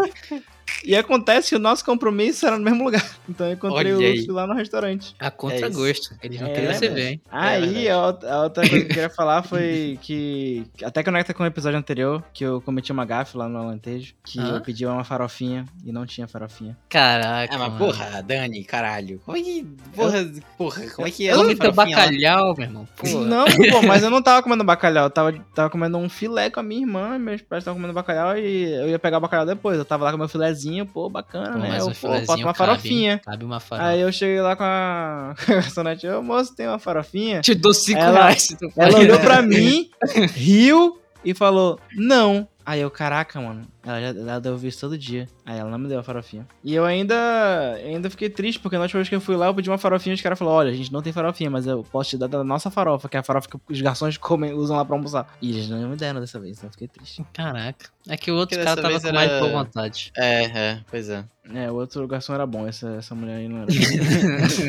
E 0.83 0.95
acontece 0.95 1.49
que 1.49 1.55
o 1.55 1.59
nosso 1.59 1.83
compromisso 1.83 2.45
era 2.45 2.57
no 2.57 2.63
mesmo 2.63 2.83
lugar. 2.83 3.05
Então 3.29 3.45
eu 3.47 3.53
encontrei 3.53 3.93
Olha 3.93 3.97
o 3.97 3.99
aí. 4.09 4.11
Luffy 4.19 4.31
lá 4.31 4.47
no 4.47 4.53
restaurante. 4.53 5.13
A 5.19 5.29
contragosto. 5.29 6.15
Eles 6.23 6.39
não 6.39 6.47
É, 6.47 6.53
queriam 6.53 6.73
você 6.73 6.87
ver, 6.87 7.07
hein? 7.09 7.21
Aí, 7.29 7.59
verdade. 7.61 7.89
a, 7.89 8.05
outra- 8.05 8.33
a 8.33 8.43
outra 8.43 8.63
coisa 8.69 8.85
que 8.85 8.91
eu 8.91 8.95
queria 8.95 9.09
falar 9.11 9.43
foi 9.43 9.99
que. 10.01 10.65
Até 10.81 11.03
conecta 11.03 11.33
com 11.33 11.43
o 11.43 11.45
episódio 11.45 11.77
anterior, 11.77 12.23
que 12.33 12.45
eu 12.45 12.61
cometi 12.61 12.89
uma 12.91 13.03
gafe 13.03 13.35
lá 13.37 13.49
no 13.49 13.57
Alentejo, 13.59 14.13
que 14.25 14.39
Hã? 14.39 14.55
eu 14.55 14.61
pedi 14.61 14.85
uma 14.85 15.03
farofinha 15.03 15.65
e 15.83 15.91
não 15.91 16.05
tinha 16.05 16.25
farofinha. 16.25 16.77
Caraca. 16.87 17.53
Ah, 17.53 17.57
mas 17.59 17.67
mano. 17.73 17.77
porra, 17.85 18.23
Dani, 18.23 18.63
caralho. 18.63 19.19
Como 19.25 19.35
é 19.37 19.41
que. 19.41 19.67
Porra, 19.93 20.31
porra, 20.57 20.89
como 20.91 21.07
é 21.07 21.11
que 21.11 21.27
é? 21.27 21.33
Come 21.33 21.53
uma 21.53 21.55
teu 21.59 21.73
farofinha 21.73 21.97
lá? 21.97 22.05
bacalhau, 22.05 22.55
meu 22.55 22.65
irmão. 22.65 22.87
Pô. 22.95 23.07
Não, 23.25 23.45
pô, 23.45 23.81
mas 23.85 24.03
eu 24.03 24.09
não 24.09 24.21
tava 24.21 24.41
comendo 24.43 24.63
bacalhau, 24.63 25.05
eu 25.07 25.09
tava, 25.09 25.33
tava 25.53 25.69
comendo 25.69 25.97
um 25.97 26.07
filé 26.07 26.49
com 26.49 26.61
a 26.61 26.63
minha 26.63 26.81
irmã, 26.81 27.19
meus 27.19 27.41
pais 27.41 27.61
estavam 27.61 27.77
comendo 27.77 27.93
bacalhau 27.93 28.37
e 28.37 28.71
eu 28.73 28.87
ia 28.89 28.97
pegar 28.99 29.17
o 29.17 29.21
bacalhau 29.21 29.45
depois. 29.45 29.77
Eu 29.77 29.83
tava 29.85 30.05
lá 30.05 30.11
com 30.13 30.17
meu 30.17 30.29
filézinho, 30.29 30.66
pô, 30.85 31.09
bacana, 31.09 31.51
Pô, 31.53 31.57
né? 31.59 31.79
Eu, 31.79 31.85
pô, 31.87 31.93
filezinho 31.93 32.25
falta 32.27 32.41
uma 32.43 32.53
cabe, 32.53 32.57
farofinha. 32.57 33.21
Cabe 33.23 33.45
uma 33.45 33.59
farofa. 33.59 33.87
Aí 33.89 34.01
eu 34.01 34.11
cheguei 34.11 34.41
lá 34.41 34.55
com 34.57 34.63
a, 34.63 35.35
garçonete, 35.47 36.07
ô 36.07 36.21
moço, 36.21 36.55
tem 36.55 36.67
uma 36.67 36.79
farofinha? 36.79 37.41
Te 37.41 37.53
dou 37.55 37.73
cinco 37.73 37.99
Ela- 37.99 38.23
reais. 38.23 38.55
Ela 38.75 38.97
olhou 38.99 39.19
pra 39.19 39.41
mim, 39.43 39.89
riu 40.33 40.99
e 41.23 41.33
falou, 41.33 41.79
não. 41.95 42.47
Aí 42.65 42.81
eu, 42.81 42.91
caraca, 42.91 43.39
mano, 43.39 43.61
ela 43.87 44.01
já 44.01 44.07
ela 44.09 44.39
deu 44.41 44.57
visto 44.57 44.81
todo 44.81 44.97
dia. 44.97 45.27
Aí 45.45 45.57
ela 45.57 45.69
não 45.69 45.77
me 45.79 45.87
deu 45.87 45.99
a 45.99 46.03
farofinha. 46.03 46.45
E 46.63 46.73
eu 46.75 46.83
ainda 46.85 47.15
ainda 47.75 48.09
fiquei 48.09 48.29
triste, 48.29 48.59
porque 48.59 48.75
na 48.75 48.83
última 48.83 48.99
vez 48.99 49.09
que 49.09 49.15
eu 49.15 49.21
fui 49.21 49.35
lá, 49.35 49.47
eu 49.47 49.53
pedi 49.55 49.69
uma 49.69 49.77
farofinha 49.77 50.13
e 50.13 50.15
os 50.15 50.21
caras 50.21 50.37
falaram, 50.37 50.57
olha, 50.57 50.71
a 50.71 50.75
gente 50.75 50.91
não 50.91 51.01
tem 51.01 51.13
farofinha, 51.13 51.49
mas 51.49 51.65
eu 51.65 51.83
posso 51.83 52.09
te 52.11 52.17
dar 52.17 52.27
da 52.27 52.43
nossa 52.43 52.69
farofa, 52.69 53.07
que 53.09 53.15
é 53.17 53.19
a 53.19 53.23
farofa 53.23 53.47
que 53.49 53.57
os 53.69 53.81
garçons 53.81 54.17
comem, 54.17 54.53
usam 54.53 54.75
lá 54.77 54.83
pra 54.85 54.95
almoçar. 54.95 55.27
E 55.41 55.51
eles 55.51 55.69
não 55.69 55.89
me 55.89 55.95
deram 55.95 56.19
dessa 56.19 56.39
vez, 56.39 56.57
então 56.57 56.67
eu 56.67 56.71
fiquei 56.71 56.87
triste. 56.87 57.23
Caraca. 57.33 57.89
É 58.09 58.15
que 58.15 58.31
o 58.31 58.35
outro 58.35 58.55
Porque 58.57 58.63
cara 58.65 58.81
tava 58.81 58.99
com 59.01 59.13
mais 59.13 59.29
era- 59.29 59.39
boa 59.39 59.51
vontade. 59.63 60.11
É, 60.15 60.43
é, 60.45 60.79
pois 60.89 61.09
é. 61.09 61.25
É, 61.53 61.71
o 61.71 61.75
outro 61.75 62.05
garçom 62.07 62.33
era 62.33 62.45
bom, 62.45 62.67
essa, 62.67 62.89
essa 62.97 63.15
mulher 63.15 63.37
aí 63.37 63.47
não 63.47 63.61
era. 63.61 63.67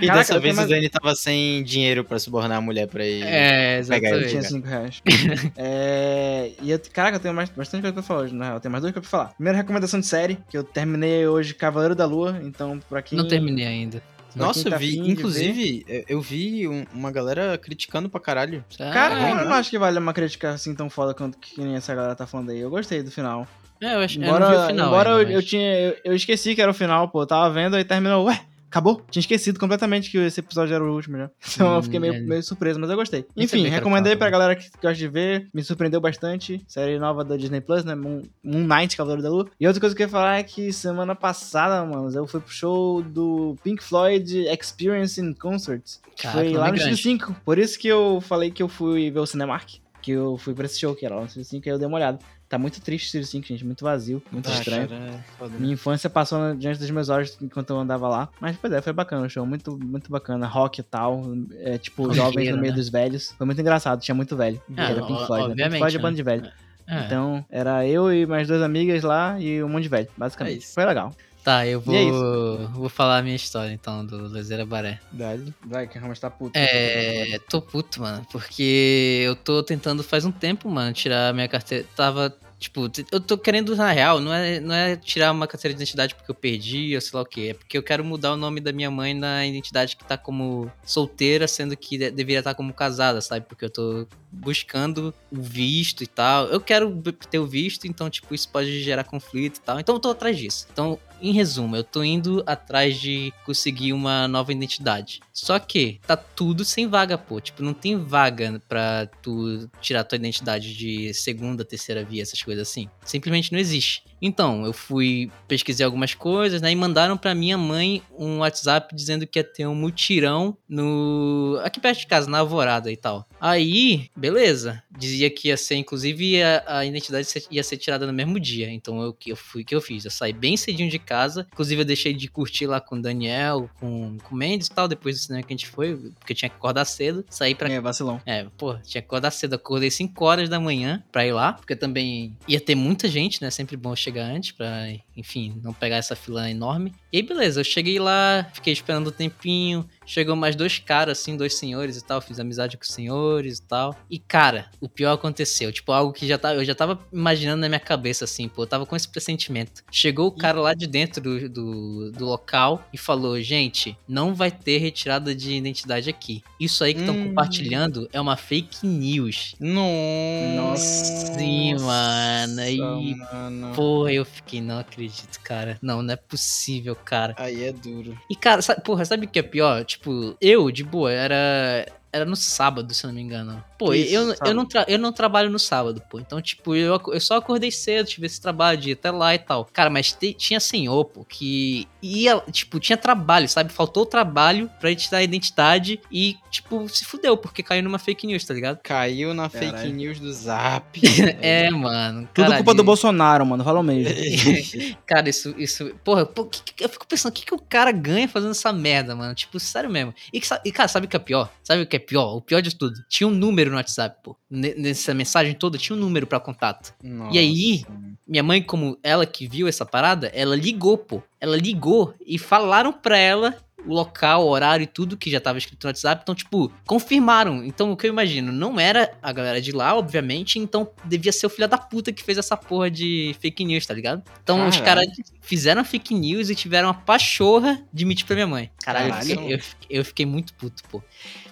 E 0.00 0.06
Caraca, 0.06 0.18
dessa 0.18 0.40
vez 0.40 0.54
tenho 0.56 0.66
o 0.66 0.70
Dani 0.70 0.88
tava 0.88 1.14
sem 1.14 1.62
dinheiro 1.62 2.04
pra 2.04 2.18
subornar 2.18 2.58
a 2.58 2.60
mulher 2.60 2.86
pra 2.88 3.04
ir. 3.06 3.22
é, 3.22 3.82
Pega 3.82 4.08
Eu 4.08 4.14
aí, 4.18 4.24
exatamente. 4.24 4.28
tinha 4.30 4.42
5 4.42 4.66
reais. 4.66 5.02
é, 5.56 6.52
e 6.62 6.70
eu, 6.70 6.80
caraca, 6.92 7.16
eu 7.16 7.20
tenho 7.20 7.34
mais, 7.34 7.48
bastante 7.50 7.82
coisa 7.82 7.94
pra 8.02 8.08
falar 8.08 8.20
hoje, 8.22 8.34
na 8.34 8.44
real. 8.46 8.60
Tem 8.60 8.70
mais 8.70 8.82
dois 8.82 8.92
que 8.92 8.98
eu 8.98 9.02
pra 9.02 9.10
falar. 9.10 9.26
Primeira 9.34 9.56
recomendação 9.58 10.00
de 10.00 10.06
série, 10.06 10.38
que 10.48 10.56
eu 10.56 10.64
terminei 10.64 11.26
hoje 11.26 11.54
Cavaleiro 11.54 11.94
da 11.94 12.04
Lua, 12.06 12.38
então 12.42 12.80
pra 12.88 13.00
quem... 13.02 13.16
Não 13.18 13.26
terminei 13.28 13.66
ainda. 13.66 14.02
Pra 14.34 14.46
Nossa, 14.46 14.68
tá 14.70 14.76
eu 14.76 14.78
vi, 14.78 14.96
inclusive, 15.10 15.84
eu- 15.88 16.04
eu 16.08 16.20
vi 16.20 16.68
um- 16.68 16.84
uma 16.94 17.10
galera 17.10 17.58
criticando 17.58 18.08
pra 18.08 18.20
caralho. 18.20 18.64
Cara, 18.78 19.14
Ah, 19.16 19.30
eu 19.42 19.44
não 19.46 19.54
acho 19.54 19.70
que 19.70 19.78
vale 19.78 19.98
uma 19.98 20.12
crítica 20.12 20.50
assim 20.50 20.72
tão 20.74 20.88
foda 20.88 21.12
quanto 21.12 21.36
que 21.38 21.60
nem 21.60 21.74
essa 21.74 21.92
galera 21.94 22.14
tá 22.14 22.26
falando 22.28 22.50
aí. 22.50 22.60
Eu 22.60 22.70
gostei 22.70 23.02
do 23.02 23.10
final. 23.10 23.46
É, 23.80 23.94
eu, 23.96 24.00
acho, 24.00 24.20
Embora, 24.20 24.44
eu 24.44 24.50
não 24.50 24.58
vi 24.58 24.64
o 24.64 24.66
final 24.68 24.86
embora 24.88 25.10
ainda, 25.10 25.22
eu, 25.22 25.28
eu 25.30 25.36
mas- 25.36 25.44
tinha. 25.46 25.74
Eu, 25.80 25.96
eu 26.04 26.14
esqueci 26.14 26.54
que 26.54 26.62
era 26.62 26.70
o 26.70 26.74
final, 26.74 27.08
pô. 27.08 27.22
Eu 27.22 27.26
tava 27.26 27.52
vendo 27.52 27.76
e 27.78 27.82
terminou. 27.84 28.26
Ué, 28.26 28.40
acabou? 28.70 29.02
Tinha 29.10 29.20
esquecido 29.20 29.58
completamente 29.58 30.10
que 30.10 30.16
esse 30.18 30.40
episódio 30.40 30.74
era 30.74 30.82
o 30.84 30.94
último 30.94 31.16
já. 31.18 31.30
Então 31.54 31.72
eu 31.74 31.78
Hum, 31.78 31.82
fiquei 31.82 32.00
meio, 32.00 32.14
é. 32.14 32.20
meio 32.20 32.42
surpreso, 32.42 32.78
mas 32.80 32.88
eu 32.88 32.96
gostei. 32.96 33.26
Nem 33.36 33.44
Enfim, 33.44 33.66
era 33.66 33.74
recomendei 33.76 34.16
pra 34.16 34.26
né? 34.26 34.30
galera 34.30 34.56
que 34.56 34.70
gosta 34.80 34.94
de 34.94 35.08
ver. 35.08 35.48
Me 35.52 35.62
surpreendeu 35.62 36.00
bastante. 36.00 36.62
Série 36.66 36.98
nova 36.98 37.24
da 37.24 37.36
Disney 37.36 37.60
Plus, 37.60 37.84
né? 37.84 37.94
Moon, 37.94 38.22
Moon 38.42 38.66
Knight, 38.66 38.96
Cavaleiro 38.96 39.22
da 39.22 39.28
Lua. 39.28 39.48
E 39.58 39.66
outra 39.66 39.80
coisa 39.80 39.94
que 39.94 40.02
eu 40.02 40.06
ia 40.06 40.10
falar 40.10 40.38
é 40.38 40.42
que 40.42 40.72
semana 40.72 41.14
passada, 41.14 41.84
mano, 41.84 42.10
eu 42.16 42.26
fui 42.26 42.40
pro 42.40 42.52
show 42.52 43.02
do 43.02 43.56
Pink 43.64 43.82
Floyd 43.82 44.46
Experience 44.48 45.20
in 45.20 45.32
Concerts. 45.34 46.00
Que 46.16 46.22
Caraca, 46.22 46.44
foi 46.44 46.52
lá 46.56 46.68
no. 46.68 46.76
Estúdio 46.76 46.96
5. 46.96 47.36
Por 47.44 47.58
isso 47.58 47.78
que 47.78 47.88
eu 47.88 48.20
falei 48.20 48.50
que 48.50 48.62
eu 48.62 48.68
fui 48.68 49.10
ver 49.10 49.20
o 49.20 49.26
Cinemark. 49.26 49.68
Que 50.02 50.12
eu 50.12 50.36
fui 50.38 50.54
pra 50.54 50.64
esse 50.66 50.78
show 50.80 50.94
que 50.94 51.04
era 51.04 51.14
lá 51.14 51.22
no 51.22 51.26
Estúdio 51.26 51.48
5 51.48 51.66
e 51.66 51.70
aí 51.70 51.74
eu 51.74 51.78
dei 51.78 51.86
uma 51.88 51.96
olhada. 51.96 52.18
Tá 52.50 52.58
muito 52.58 52.80
triste 52.80 53.04
o 53.04 53.06
Estúdio 53.06 53.26
5, 53.28 53.46
gente. 53.46 53.64
Muito 53.64 53.84
vazio, 53.84 54.20
muito 54.32 54.50
Ah, 54.50 54.54
estranho. 54.54 54.88
cara, 54.88 55.24
é. 55.40 55.48
Minha 55.60 55.74
infância 55.74 56.10
passou 56.10 56.52
diante 56.56 56.80
dos 56.80 56.90
meus 56.90 57.08
olhos 57.08 57.38
enquanto 57.40 57.70
eu 57.70 57.78
andava 57.78 58.08
lá. 58.08 58.28
Mas, 58.40 58.56
pois 58.56 58.72
é, 58.72 58.82
foi 58.82 58.92
bacana 58.92 59.24
o 59.24 59.30
show. 59.30 59.46
Muito, 59.46 59.78
muito 59.78 60.10
bacana. 60.10 60.48
Rock 60.48 60.80
e 60.80 60.82
tal. 60.82 61.22
É, 61.60 61.78
tipo, 61.78 62.02
Roqueiro, 62.02 62.24
jovens 62.26 62.50
no 62.50 62.60
meio 62.60 62.72
né? 62.72 62.76
dos 62.76 62.88
velhos. 62.88 63.32
Foi 63.38 63.46
muito 63.46 63.60
engraçado. 63.60 64.00
Tinha 64.00 64.16
muito 64.16 64.36
velho. 64.36 64.60
Ah, 64.76 64.90
era 64.90 65.06
Pink 65.06 65.26
Floyd. 65.26 65.54
Né? 65.54 65.64
Pink 65.68 65.78
Floyd 65.78 65.94
é 65.94 65.98
né? 65.98 66.02
banda 66.02 66.16
de 66.16 66.22
velho. 66.24 66.52
É. 66.88 67.06
Então, 67.06 67.44
era 67.48 67.86
eu 67.86 68.12
e 68.12 68.26
mais 68.26 68.48
duas 68.48 68.62
amigas 68.62 69.04
lá 69.04 69.38
e 69.38 69.62
um 69.62 69.68
monte 69.68 69.84
de 69.84 69.88
velho, 69.88 70.08
É 70.08 70.10
basicamente. 70.18 70.58
isso. 70.58 70.74
foi 70.74 70.84
legal. 70.84 71.14
Tá, 71.42 71.66
eu 71.66 71.78
é 71.78 71.82
vou, 71.82 72.68
vou 72.68 72.88
falar 72.88 73.18
a 73.18 73.22
minha 73.22 73.36
história 73.36 73.72
então 73.72 74.04
do 74.04 74.28
Lezeira 74.28 74.66
Baré. 74.66 75.00
Dali. 75.10 75.54
Vai, 75.64 75.86
que 75.86 75.96
a 75.96 76.00
Ramos 76.00 76.20
tá 76.20 76.30
puto. 76.30 76.52
É, 76.58 77.38
tô 77.48 77.62
puto, 77.62 78.02
mano, 78.02 78.26
porque 78.30 79.22
eu 79.24 79.34
tô 79.34 79.62
tentando 79.62 80.02
faz 80.02 80.24
um 80.24 80.32
tempo, 80.32 80.68
mano, 80.70 80.92
tirar 80.92 81.30
a 81.30 81.32
minha 81.32 81.48
carteira. 81.48 81.86
Tava, 81.96 82.36
tipo, 82.58 82.90
eu 83.10 83.20
tô 83.20 83.38
querendo, 83.38 83.74
na 83.74 83.90
real, 83.90 84.20
não 84.20 84.32
é, 84.34 84.60
não 84.60 84.74
é 84.74 84.96
tirar 84.96 85.32
uma 85.32 85.46
carteira 85.46 85.74
de 85.74 85.82
identidade 85.82 86.14
porque 86.14 86.30
eu 86.30 86.34
perdi 86.34 86.94
ou 86.94 87.00
sei 87.00 87.10
lá 87.14 87.22
o 87.22 87.26
que, 87.26 87.48
é 87.48 87.54
porque 87.54 87.78
eu 87.78 87.82
quero 87.82 88.04
mudar 88.04 88.34
o 88.34 88.36
nome 88.36 88.60
da 88.60 88.70
minha 88.70 88.90
mãe 88.90 89.14
na 89.14 89.46
identidade 89.46 89.96
que 89.96 90.04
tá 90.04 90.18
como 90.18 90.70
solteira, 90.84 91.48
sendo 91.48 91.74
que 91.74 91.96
de- 91.96 92.10
deveria 92.10 92.40
estar 92.40 92.54
como 92.54 92.74
casada, 92.74 93.22
sabe? 93.22 93.46
Porque 93.48 93.64
eu 93.64 93.70
tô 93.70 94.06
buscando 94.30 95.14
o 95.30 95.40
visto 95.40 96.02
e 96.02 96.06
tal. 96.06 96.46
Eu 96.46 96.60
quero 96.60 97.02
ter 97.30 97.38
o 97.38 97.46
visto, 97.46 97.86
então, 97.86 98.08
tipo, 98.08 98.34
isso 98.34 98.48
pode 98.48 98.82
gerar 98.82 99.04
conflito 99.04 99.56
e 99.58 99.60
tal. 99.60 99.80
Então 99.80 99.94
eu 99.94 100.00
tô 100.00 100.10
atrás 100.10 100.36
disso. 100.36 100.66
Então, 100.72 100.98
em 101.20 101.32
resumo, 101.32 101.76
eu 101.76 101.84
tô 101.84 102.02
indo 102.02 102.42
atrás 102.46 102.98
de 102.98 103.32
conseguir 103.44 103.92
uma 103.92 104.26
nova 104.26 104.52
identidade. 104.52 105.20
Só 105.32 105.58
que 105.58 106.00
tá 106.06 106.16
tudo 106.16 106.64
sem 106.64 106.86
vaga, 106.88 107.18
pô. 107.18 107.40
Tipo, 107.40 107.62
não 107.62 107.74
tem 107.74 107.96
vaga 107.96 108.62
pra 108.68 109.06
tu 109.22 109.68
tirar 109.80 110.04
tua 110.04 110.16
identidade 110.16 110.74
de 110.74 111.12
segunda, 111.12 111.64
terceira 111.64 112.04
via, 112.04 112.22
essas 112.22 112.42
coisas 112.42 112.68
assim. 112.68 112.88
Simplesmente 113.04 113.52
não 113.52 113.58
existe. 113.58 114.04
Então, 114.20 114.64
eu 114.64 114.72
fui, 114.72 115.30
pesquisei 115.48 115.84
algumas 115.84 116.14
coisas, 116.14 116.60
né? 116.60 116.70
E 116.70 116.76
mandaram 116.76 117.16
pra 117.16 117.34
minha 117.34 117.56
mãe 117.56 118.02
um 118.18 118.38
WhatsApp 118.38 118.94
dizendo 118.94 119.26
que 119.26 119.38
ia 119.38 119.44
ter 119.44 119.66
um 119.66 119.74
mutirão 119.74 120.56
no. 120.68 121.60
aqui 121.64 121.80
perto 121.80 122.00
de 122.00 122.06
casa, 122.06 122.28
na 122.30 122.38
Alvorada 122.38 122.90
e 122.90 122.96
tal. 122.96 123.26
Aí, 123.40 124.10
beleza. 124.16 124.82
Dizia 124.90 125.30
que 125.30 125.48
ia 125.48 125.56
ser, 125.56 125.76
inclusive, 125.76 126.42
a, 126.42 126.62
a 126.66 126.86
identidade 126.86 127.26
ia 127.50 127.62
ser 127.62 127.76
tirada 127.76 128.06
no 128.06 128.12
mesmo 128.12 128.38
dia. 128.38 128.70
Então, 128.70 129.00
eu 129.02 129.12
que 129.12 129.30
eu 129.32 129.36
fui, 129.36 129.64
que 129.64 129.74
eu 129.74 129.80
fiz? 129.80 130.04
Eu 130.04 130.10
saí 130.10 130.32
bem 130.32 130.56
cedinho 130.56 130.90
de 130.90 130.98
casa. 130.98 131.46
Inclusive, 131.52 131.80
eu 131.80 131.84
deixei 131.86 132.12
de 132.12 132.28
curtir 132.28 132.66
lá 132.66 132.80
com 132.80 132.96
o 132.96 133.02
Daniel, 133.02 133.70
com, 133.80 134.18
com 134.22 134.34
o 134.34 134.38
Mendes 134.38 134.66
e 134.66 134.70
tal, 134.70 134.86
depois 134.86 135.16
do 135.16 135.22
cinema 135.22 135.42
que 135.42 135.52
a 135.52 135.56
gente 135.56 135.66
foi, 135.68 135.96
porque 136.18 136.34
tinha 136.34 136.48
que 136.48 136.56
acordar 136.56 136.84
cedo. 136.84 137.24
Saí 137.30 137.54
pra 137.54 137.70
É, 137.70 137.80
vacilão. 137.80 138.20
é, 138.26 138.46
pô, 138.58 138.74
tinha 138.74 139.00
que 139.00 139.06
acordar 139.06 139.30
cedo. 139.30 139.54
Acordei 139.54 139.90
5 139.90 140.24
horas 140.24 140.48
da 140.48 140.60
manhã 140.60 141.02
pra 141.10 141.26
ir 141.26 141.32
lá, 141.32 141.52
porque 141.54 141.74
também 141.74 142.36
ia 142.46 142.60
ter 142.60 142.74
muita 142.74 143.08
gente, 143.08 143.40
né? 143.40 143.50
Sempre 143.50 143.76
bom 143.76 143.94
chegar 143.96 144.09
antes 144.18 144.52
pra, 144.52 144.88
enfim, 145.16 145.60
não 145.62 145.72
pegar 145.72 145.96
essa 145.96 146.16
fila 146.16 146.50
enorme. 146.50 146.92
E 147.12 147.18
aí, 147.18 147.22
beleza, 147.22 147.60
eu 147.60 147.64
cheguei 147.64 147.98
lá, 147.98 148.48
fiquei 148.52 148.72
esperando 148.72 149.08
um 149.08 149.12
tempinho. 149.12 149.88
Chegou 150.10 150.34
mais 150.34 150.56
dois 150.56 150.76
caras, 150.80 151.20
assim, 151.20 151.36
dois 151.36 151.54
senhores 151.54 151.96
e 151.96 152.04
tal. 152.04 152.20
Fiz 152.20 152.40
amizade 152.40 152.76
com 152.76 152.82
os 152.82 152.88
senhores 152.92 153.58
e 153.58 153.62
tal. 153.62 153.94
E, 154.10 154.18
cara, 154.18 154.68
o 154.80 154.88
pior 154.88 155.12
aconteceu. 155.12 155.70
Tipo, 155.70 155.92
algo 155.92 156.12
que 156.12 156.26
já 156.26 156.36
tava, 156.36 156.56
eu 156.56 156.64
já 156.64 156.74
tava 156.74 156.98
imaginando 157.12 157.60
na 157.60 157.68
minha 157.68 157.78
cabeça, 157.78 158.24
assim, 158.24 158.48
pô. 158.48 158.62
Eu 158.62 158.66
tava 158.66 158.84
com 158.84 158.96
esse 158.96 159.08
pressentimento. 159.08 159.84
Chegou 159.88 160.26
o 160.26 160.32
cara 160.32 160.60
lá 160.60 160.74
de 160.74 160.88
dentro 160.88 161.22
do, 161.22 161.48
do, 161.48 162.10
do 162.10 162.24
local 162.24 162.84
e 162.92 162.98
falou: 162.98 163.40
gente, 163.40 163.96
não 164.08 164.34
vai 164.34 164.50
ter 164.50 164.78
retirada 164.78 165.32
de 165.32 165.52
identidade 165.54 166.10
aqui. 166.10 166.42
Isso 166.58 166.82
aí 166.82 166.92
que 166.92 167.00
estão 167.00 167.14
Hum. 167.14 167.28
compartilhando 167.28 168.08
é 168.12 168.20
uma 168.20 168.36
fake 168.36 168.84
news. 168.84 169.54
Nossa. 169.60 171.38
Sim, 171.38 171.74
mano. 171.78 172.60
Aí, 172.60 172.78
mano. 173.14 173.74
porra, 173.76 174.12
eu 174.12 174.24
fiquei, 174.24 174.60
não 174.60 174.80
acredito, 174.80 175.38
cara. 175.44 175.78
Não, 175.80 176.02
não 176.02 176.14
é 176.14 176.16
possível, 176.16 176.96
cara. 176.96 177.34
Aí 177.38 177.62
é 177.62 177.72
duro. 177.72 178.18
E, 178.28 178.34
cara, 178.34 178.60
sabe, 178.60 178.82
porra, 178.82 179.04
sabe 179.04 179.26
o 179.26 179.28
que 179.28 179.38
é 179.38 179.42
pior? 179.42 179.84
Tipo, 179.84 179.99
eu, 180.40 180.70
de 180.70 180.84
boa, 180.84 181.12
era. 181.12 181.86
Era 182.12 182.24
no 182.24 182.34
sábado, 182.34 182.92
se 182.92 183.04
eu 183.04 183.08
não 183.08 183.14
me 183.14 183.20
engano. 183.22 183.62
Pô, 183.78 183.94
Isso, 183.94 184.12
eu, 184.12 184.34
eu, 184.46 184.54
não 184.54 184.66
tra- 184.66 184.84
eu 184.88 184.98
não 184.98 185.12
trabalho 185.12 185.48
no 185.48 185.58
sábado, 185.58 186.02
pô. 186.10 186.18
Então, 186.18 186.40
tipo, 186.42 186.74
eu, 186.74 187.00
eu 187.08 187.20
só 187.20 187.36
acordei 187.36 187.70
cedo, 187.70 188.06
tive 188.06 188.26
esse 188.26 188.40
trabalho 188.40 188.78
de 188.78 188.90
ir 188.90 188.92
até 188.94 189.10
lá 189.10 189.34
e 189.34 189.38
tal. 189.38 189.64
Cara, 189.72 189.88
mas 189.88 190.12
te- 190.12 190.34
tinha 190.34 190.58
senhor, 190.58 191.04
pô, 191.04 191.24
que 191.24 191.86
ia, 192.02 192.40
tipo, 192.50 192.80
tinha 192.80 192.96
trabalho, 192.96 193.48
sabe? 193.48 193.72
Faltou 193.72 194.04
trabalho 194.04 194.70
pra 194.80 194.90
ele 194.90 194.98
te 195.00 195.10
dar 195.10 195.18
a 195.18 195.22
identidade 195.22 196.00
e, 196.10 196.36
tipo, 196.50 196.88
se 196.88 197.04
fudeu, 197.04 197.36
porque 197.36 197.62
caiu 197.62 197.82
numa 197.82 197.98
fake 197.98 198.26
news, 198.26 198.44
tá 198.44 198.52
ligado? 198.54 198.80
Caiu 198.82 199.32
na 199.32 199.48
Caralho. 199.48 199.78
fake 199.78 199.92
news 199.92 200.18
do 200.20 200.32
Zap. 200.32 201.00
É, 201.40 201.70
mano. 201.70 202.22
Tudo 202.34 202.44
caralho. 202.44 202.56
culpa 202.64 202.74
do 202.74 202.82
Bolsonaro, 202.84 203.46
mano. 203.46 203.62
Fala 203.64 203.82
mesmo. 203.82 204.12
Cara, 205.06 205.28
isso, 205.28 205.54
isso. 205.56 205.94
Porra, 206.04 206.26
pô, 206.26 206.44
que- 206.44 206.60
que- 206.74 206.84
eu 206.84 206.88
fico 206.88 207.06
pensando, 207.06 207.30
o 207.30 207.34
que, 207.34 207.44
que 207.46 207.54
o 207.54 207.58
cara 207.58 207.92
ganha 207.92 208.28
fazendo 208.28 208.50
essa 208.50 208.72
merda, 208.72 209.14
mano? 209.14 209.34
Tipo, 209.34 209.58
sério 209.60 209.88
mesmo. 209.90 210.14
E, 210.32 210.40
e, 210.64 210.72
cara, 210.72 210.88
sabe 210.88 211.06
o 211.06 211.08
que 211.08 211.16
é 211.16 211.20
pior? 211.20 211.50
Sabe 211.62 211.82
o 211.82 211.86
que 211.86 211.96
é 211.96 211.98
pior? 212.00 212.36
O 212.36 212.40
pior 212.40 212.60
de 212.60 212.74
tudo. 212.74 212.94
Tinha 213.08 213.28
um 213.28 213.30
número 213.30 213.70
no 213.70 213.76
WhatsApp, 213.76 214.16
pô. 214.22 214.36
Ne- 214.50 214.74
Nessa 214.74 215.14
mensagem 215.14 215.54
toda 215.54 215.78
tinha 215.78 215.94
um 215.96 216.00
número 216.00 216.26
pra 216.26 216.40
contato. 216.40 216.92
Nossa. 217.02 217.34
E 217.36 217.38
aí? 217.38 217.84
Minha 218.26 218.42
mãe, 218.42 218.62
como 218.62 218.98
ela 219.02 219.26
que 219.26 219.46
viu 219.48 219.66
essa 219.68 219.84
parada, 219.84 220.28
ela 220.34 220.54
ligou, 220.56 220.96
pô. 220.98 221.22
Ela 221.40 221.56
ligou 221.56 222.14
e 222.24 222.38
falaram 222.38 222.92
pra 222.92 223.18
ela 223.18 223.56
o 223.86 223.94
local, 223.94 224.44
o 224.44 224.50
horário 224.50 224.84
e 224.84 224.86
tudo 224.86 225.16
que 225.16 225.30
já 225.30 225.40
tava 225.40 225.56
escrito 225.56 225.84
no 225.84 225.88
WhatsApp. 225.88 226.20
Então, 226.22 226.34
tipo, 226.34 226.70
confirmaram. 226.86 227.64
Então, 227.64 227.90
o 227.90 227.96
que 227.96 228.06
eu 228.06 228.10
imagino, 228.12 228.52
não 228.52 228.78
era 228.78 229.16
a 229.22 229.32
galera 229.32 229.58
de 229.58 229.72
lá, 229.72 229.96
obviamente. 229.96 230.58
Então, 230.58 230.90
devia 231.02 231.32
ser 231.32 231.46
o 231.46 231.50
filho 231.50 231.66
da 231.66 231.78
puta 231.78 232.12
que 232.12 232.22
fez 232.22 232.36
essa 232.36 232.58
porra 232.58 232.90
de 232.90 233.34
fake 233.40 233.64
news, 233.64 233.86
tá 233.86 233.94
ligado? 233.94 234.22
Então, 234.42 234.68
os 234.68 234.76
Caralho. 234.78 235.06
caras 235.10 235.32
fizeram 235.40 235.82
fake 235.82 236.12
news 236.14 236.50
e 236.50 236.54
tiveram 236.54 236.90
a 236.90 236.94
pachorra 236.94 237.82
de 237.90 238.04
mentir 238.04 238.26
pra 238.26 238.34
minha 238.36 238.46
mãe. 238.46 238.70
Caralho, 238.84 239.06
eu 239.06 239.10
Caralho. 239.12 239.28
fiquei, 239.30 239.54
eu, 239.54 239.58
fiquei- 239.58 239.98
eu 239.98 240.04
fiquei 240.04 240.26
muito 240.26 240.52
puto, 240.54 240.82
pô. 240.90 241.02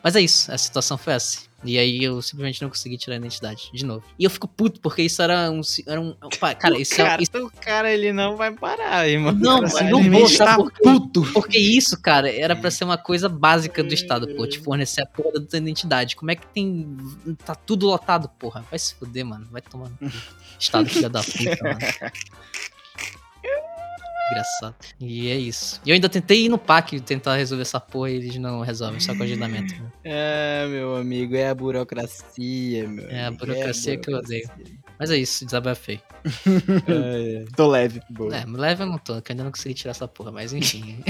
Mas 0.09 0.17
é 0.17 0.23
isso, 0.23 0.51
a 0.51 0.57
situação 0.57 0.97
foi 0.97 1.13
essa. 1.13 1.41
E 1.63 1.79
aí 1.79 2.03
eu 2.03 2.23
simplesmente 2.23 2.63
não 2.63 2.71
consegui 2.71 2.97
tirar 2.97 3.17
a 3.17 3.19
identidade, 3.19 3.69
de 3.75 3.85
novo. 3.85 4.03
E 4.19 4.25
eu 4.25 4.31
fico 4.31 4.49
puto, 4.49 4.81
porque 4.81 5.03
isso 5.03 5.21
era 5.21 5.51
um. 5.51 5.61
Era 5.87 6.01
um 6.01 6.17
cara, 6.59 6.79
isso, 6.79 6.95
é- 6.95 6.97
cara, 6.97 7.23
isso 7.23 7.33
o 7.37 7.51
cara, 7.51 7.93
ele 7.93 8.11
não 8.11 8.35
vai 8.35 8.51
parar, 8.51 9.07
irmão. 9.07 9.33
não, 9.35 9.61
Cara, 9.61 9.85
mano, 9.85 10.03
não 10.03 10.11
vou, 10.11 10.35
tá 10.35 10.57
por 10.57 10.73
puto. 10.73 11.31
Porque 11.35 11.59
isso, 11.59 12.01
cara, 12.01 12.33
era 12.35 12.57
pra 12.57 12.71
ser 12.71 12.85
uma 12.85 12.97
coisa 12.97 13.29
básica 13.29 13.85
do 13.85 13.93
Estado, 13.93 14.35
pô. 14.35 14.47
Te 14.47 14.59
fornecer 14.59 15.03
a 15.03 15.07
porra 15.07 15.41
da 15.41 15.47
tua 15.47 15.59
identidade. 15.59 16.17
Como 16.17 16.31
é 16.31 16.37
que 16.37 16.47
tem. 16.47 16.97
Tá 17.45 17.55
tudo 17.55 17.85
lotado, 17.87 18.31
porra. 18.39 18.65
Vai 18.71 18.79
se 18.79 18.95
fuder, 18.95 19.27
mano. 19.27 19.47
Vai 19.51 19.61
tomar. 19.61 19.91
Estado 20.59 20.89
filha 20.89 21.11
da 21.11 21.23
puta, 21.23 21.59
mano. 21.63 21.79
Engraçado. 24.31 24.75
E 25.01 25.29
é 25.31 25.37
isso. 25.37 25.81
E 25.85 25.91
eu 25.91 25.95
ainda 25.95 26.09
tentei 26.09 26.45
ir 26.45 26.49
no 26.49 26.59
PAC 26.59 27.01
tentar 27.01 27.37
resolver 27.37 27.63
essa 27.63 27.81
porra 27.81 28.11
e 28.11 28.17
eles 28.17 28.37
não 28.37 28.61
resolvem, 28.61 29.01
só 29.01 29.15
com 29.15 29.23
agendamento. 29.23 29.75
né? 29.75 29.91
É, 30.05 30.67
meu 30.71 30.97
amigo, 30.97 31.35
é 31.37 31.49
a 31.49 31.55
burocracia, 31.55 32.87
meu. 32.89 33.09
É 33.09 33.25
a 33.25 33.27
amigo, 33.29 33.47
burocracia 33.47 33.97
que 33.97 34.11
eu 34.11 34.19
odeio. 34.19 34.49
Mas 34.99 35.11
é 35.11 35.17
isso, 35.17 35.45
desabafei. 35.45 36.01
É, 36.89 37.43
é. 37.43 37.45
Tô 37.57 37.69
leve. 37.69 38.01
Boa. 38.11 38.35
É, 38.37 38.45
me 38.45 38.57
leva 38.57 38.83
eu 38.83 38.87
não 38.89 38.99
tô, 38.99 39.21
que 39.23 39.31
eu 39.31 39.35
ainda 39.35 39.45
não 39.45 39.51
consegui 39.53 39.75
tirar 39.75 39.93
essa 39.93 40.09
porra, 40.09 40.31
mas 40.33 40.53
enfim. 40.53 41.03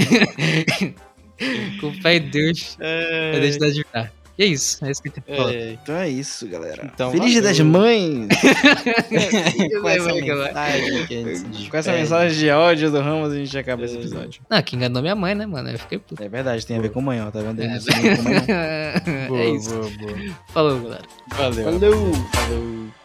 Com 1.79 1.93
fé 2.01 2.17
em 2.17 2.29
Deus, 2.29 2.77
É, 2.79 3.31
a 3.33 3.37
identidade 3.37 3.73
de 3.73 3.83
virar. 3.83 4.11
E 4.39 4.43
é 4.43 4.45
isso, 4.45 4.85
é 4.85 4.89
isso 4.89 5.03
que 5.03 5.09
tem 5.09 5.21
que 5.21 5.35
falar. 5.35 5.53
é. 5.53 5.71
Então 5.73 5.95
é 5.97 6.07
isso, 6.07 6.47
galera. 6.47 6.89
Então, 6.93 7.11
Feliz 7.11 7.29
Dia 7.33 7.41
das 7.41 7.59
Mães! 7.59 8.29
Com 9.81 9.89
essa 9.89 10.13
mensagem. 10.13 11.69
Com 11.69 11.77
essa 11.77 11.91
mensagem 11.91 12.39
de 12.39 12.49
ódio 12.49 12.89
do 12.89 13.01
Ramos, 13.01 13.33
a 13.33 13.35
gente 13.35 13.57
acaba 13.57 13.83
esse 13.83 13.97
episódio. 13.97 14.41
Não, 14.49 14.61
que 14.61 14.77
enganou 14.77 15.01
minha 15.01 15.15
mãe, 15.15 15.35
né, 15.35 15.45
mano? 15.45 15.69
Eu 15.69 15.77
fiquei 15.77 15.99
puto. 15.99 16.23
É 16.23 16.29
verdade, 16.29 16.65
tem 16.65 16.77
a 16.77 16.81
ver 16.81 16.89
com 16.89 17.01
mãe, 17.01 17.21
ó. 17.21 17.29
Tá 17.29 17.41
vendo? 17.41 17.61
É. 17.61 19.27
Boa, 19.27 19.41
é 19.41 19.49
isso. 19.49 19.71
boa, 19.75 19.89
boa. 19.89 20.35
Falou, 20.47 20.79
galera. 20.79 21.03
Valeu. 21.35 21.65
Valeu! 21.65 22.13
Falou. 22.33 22.98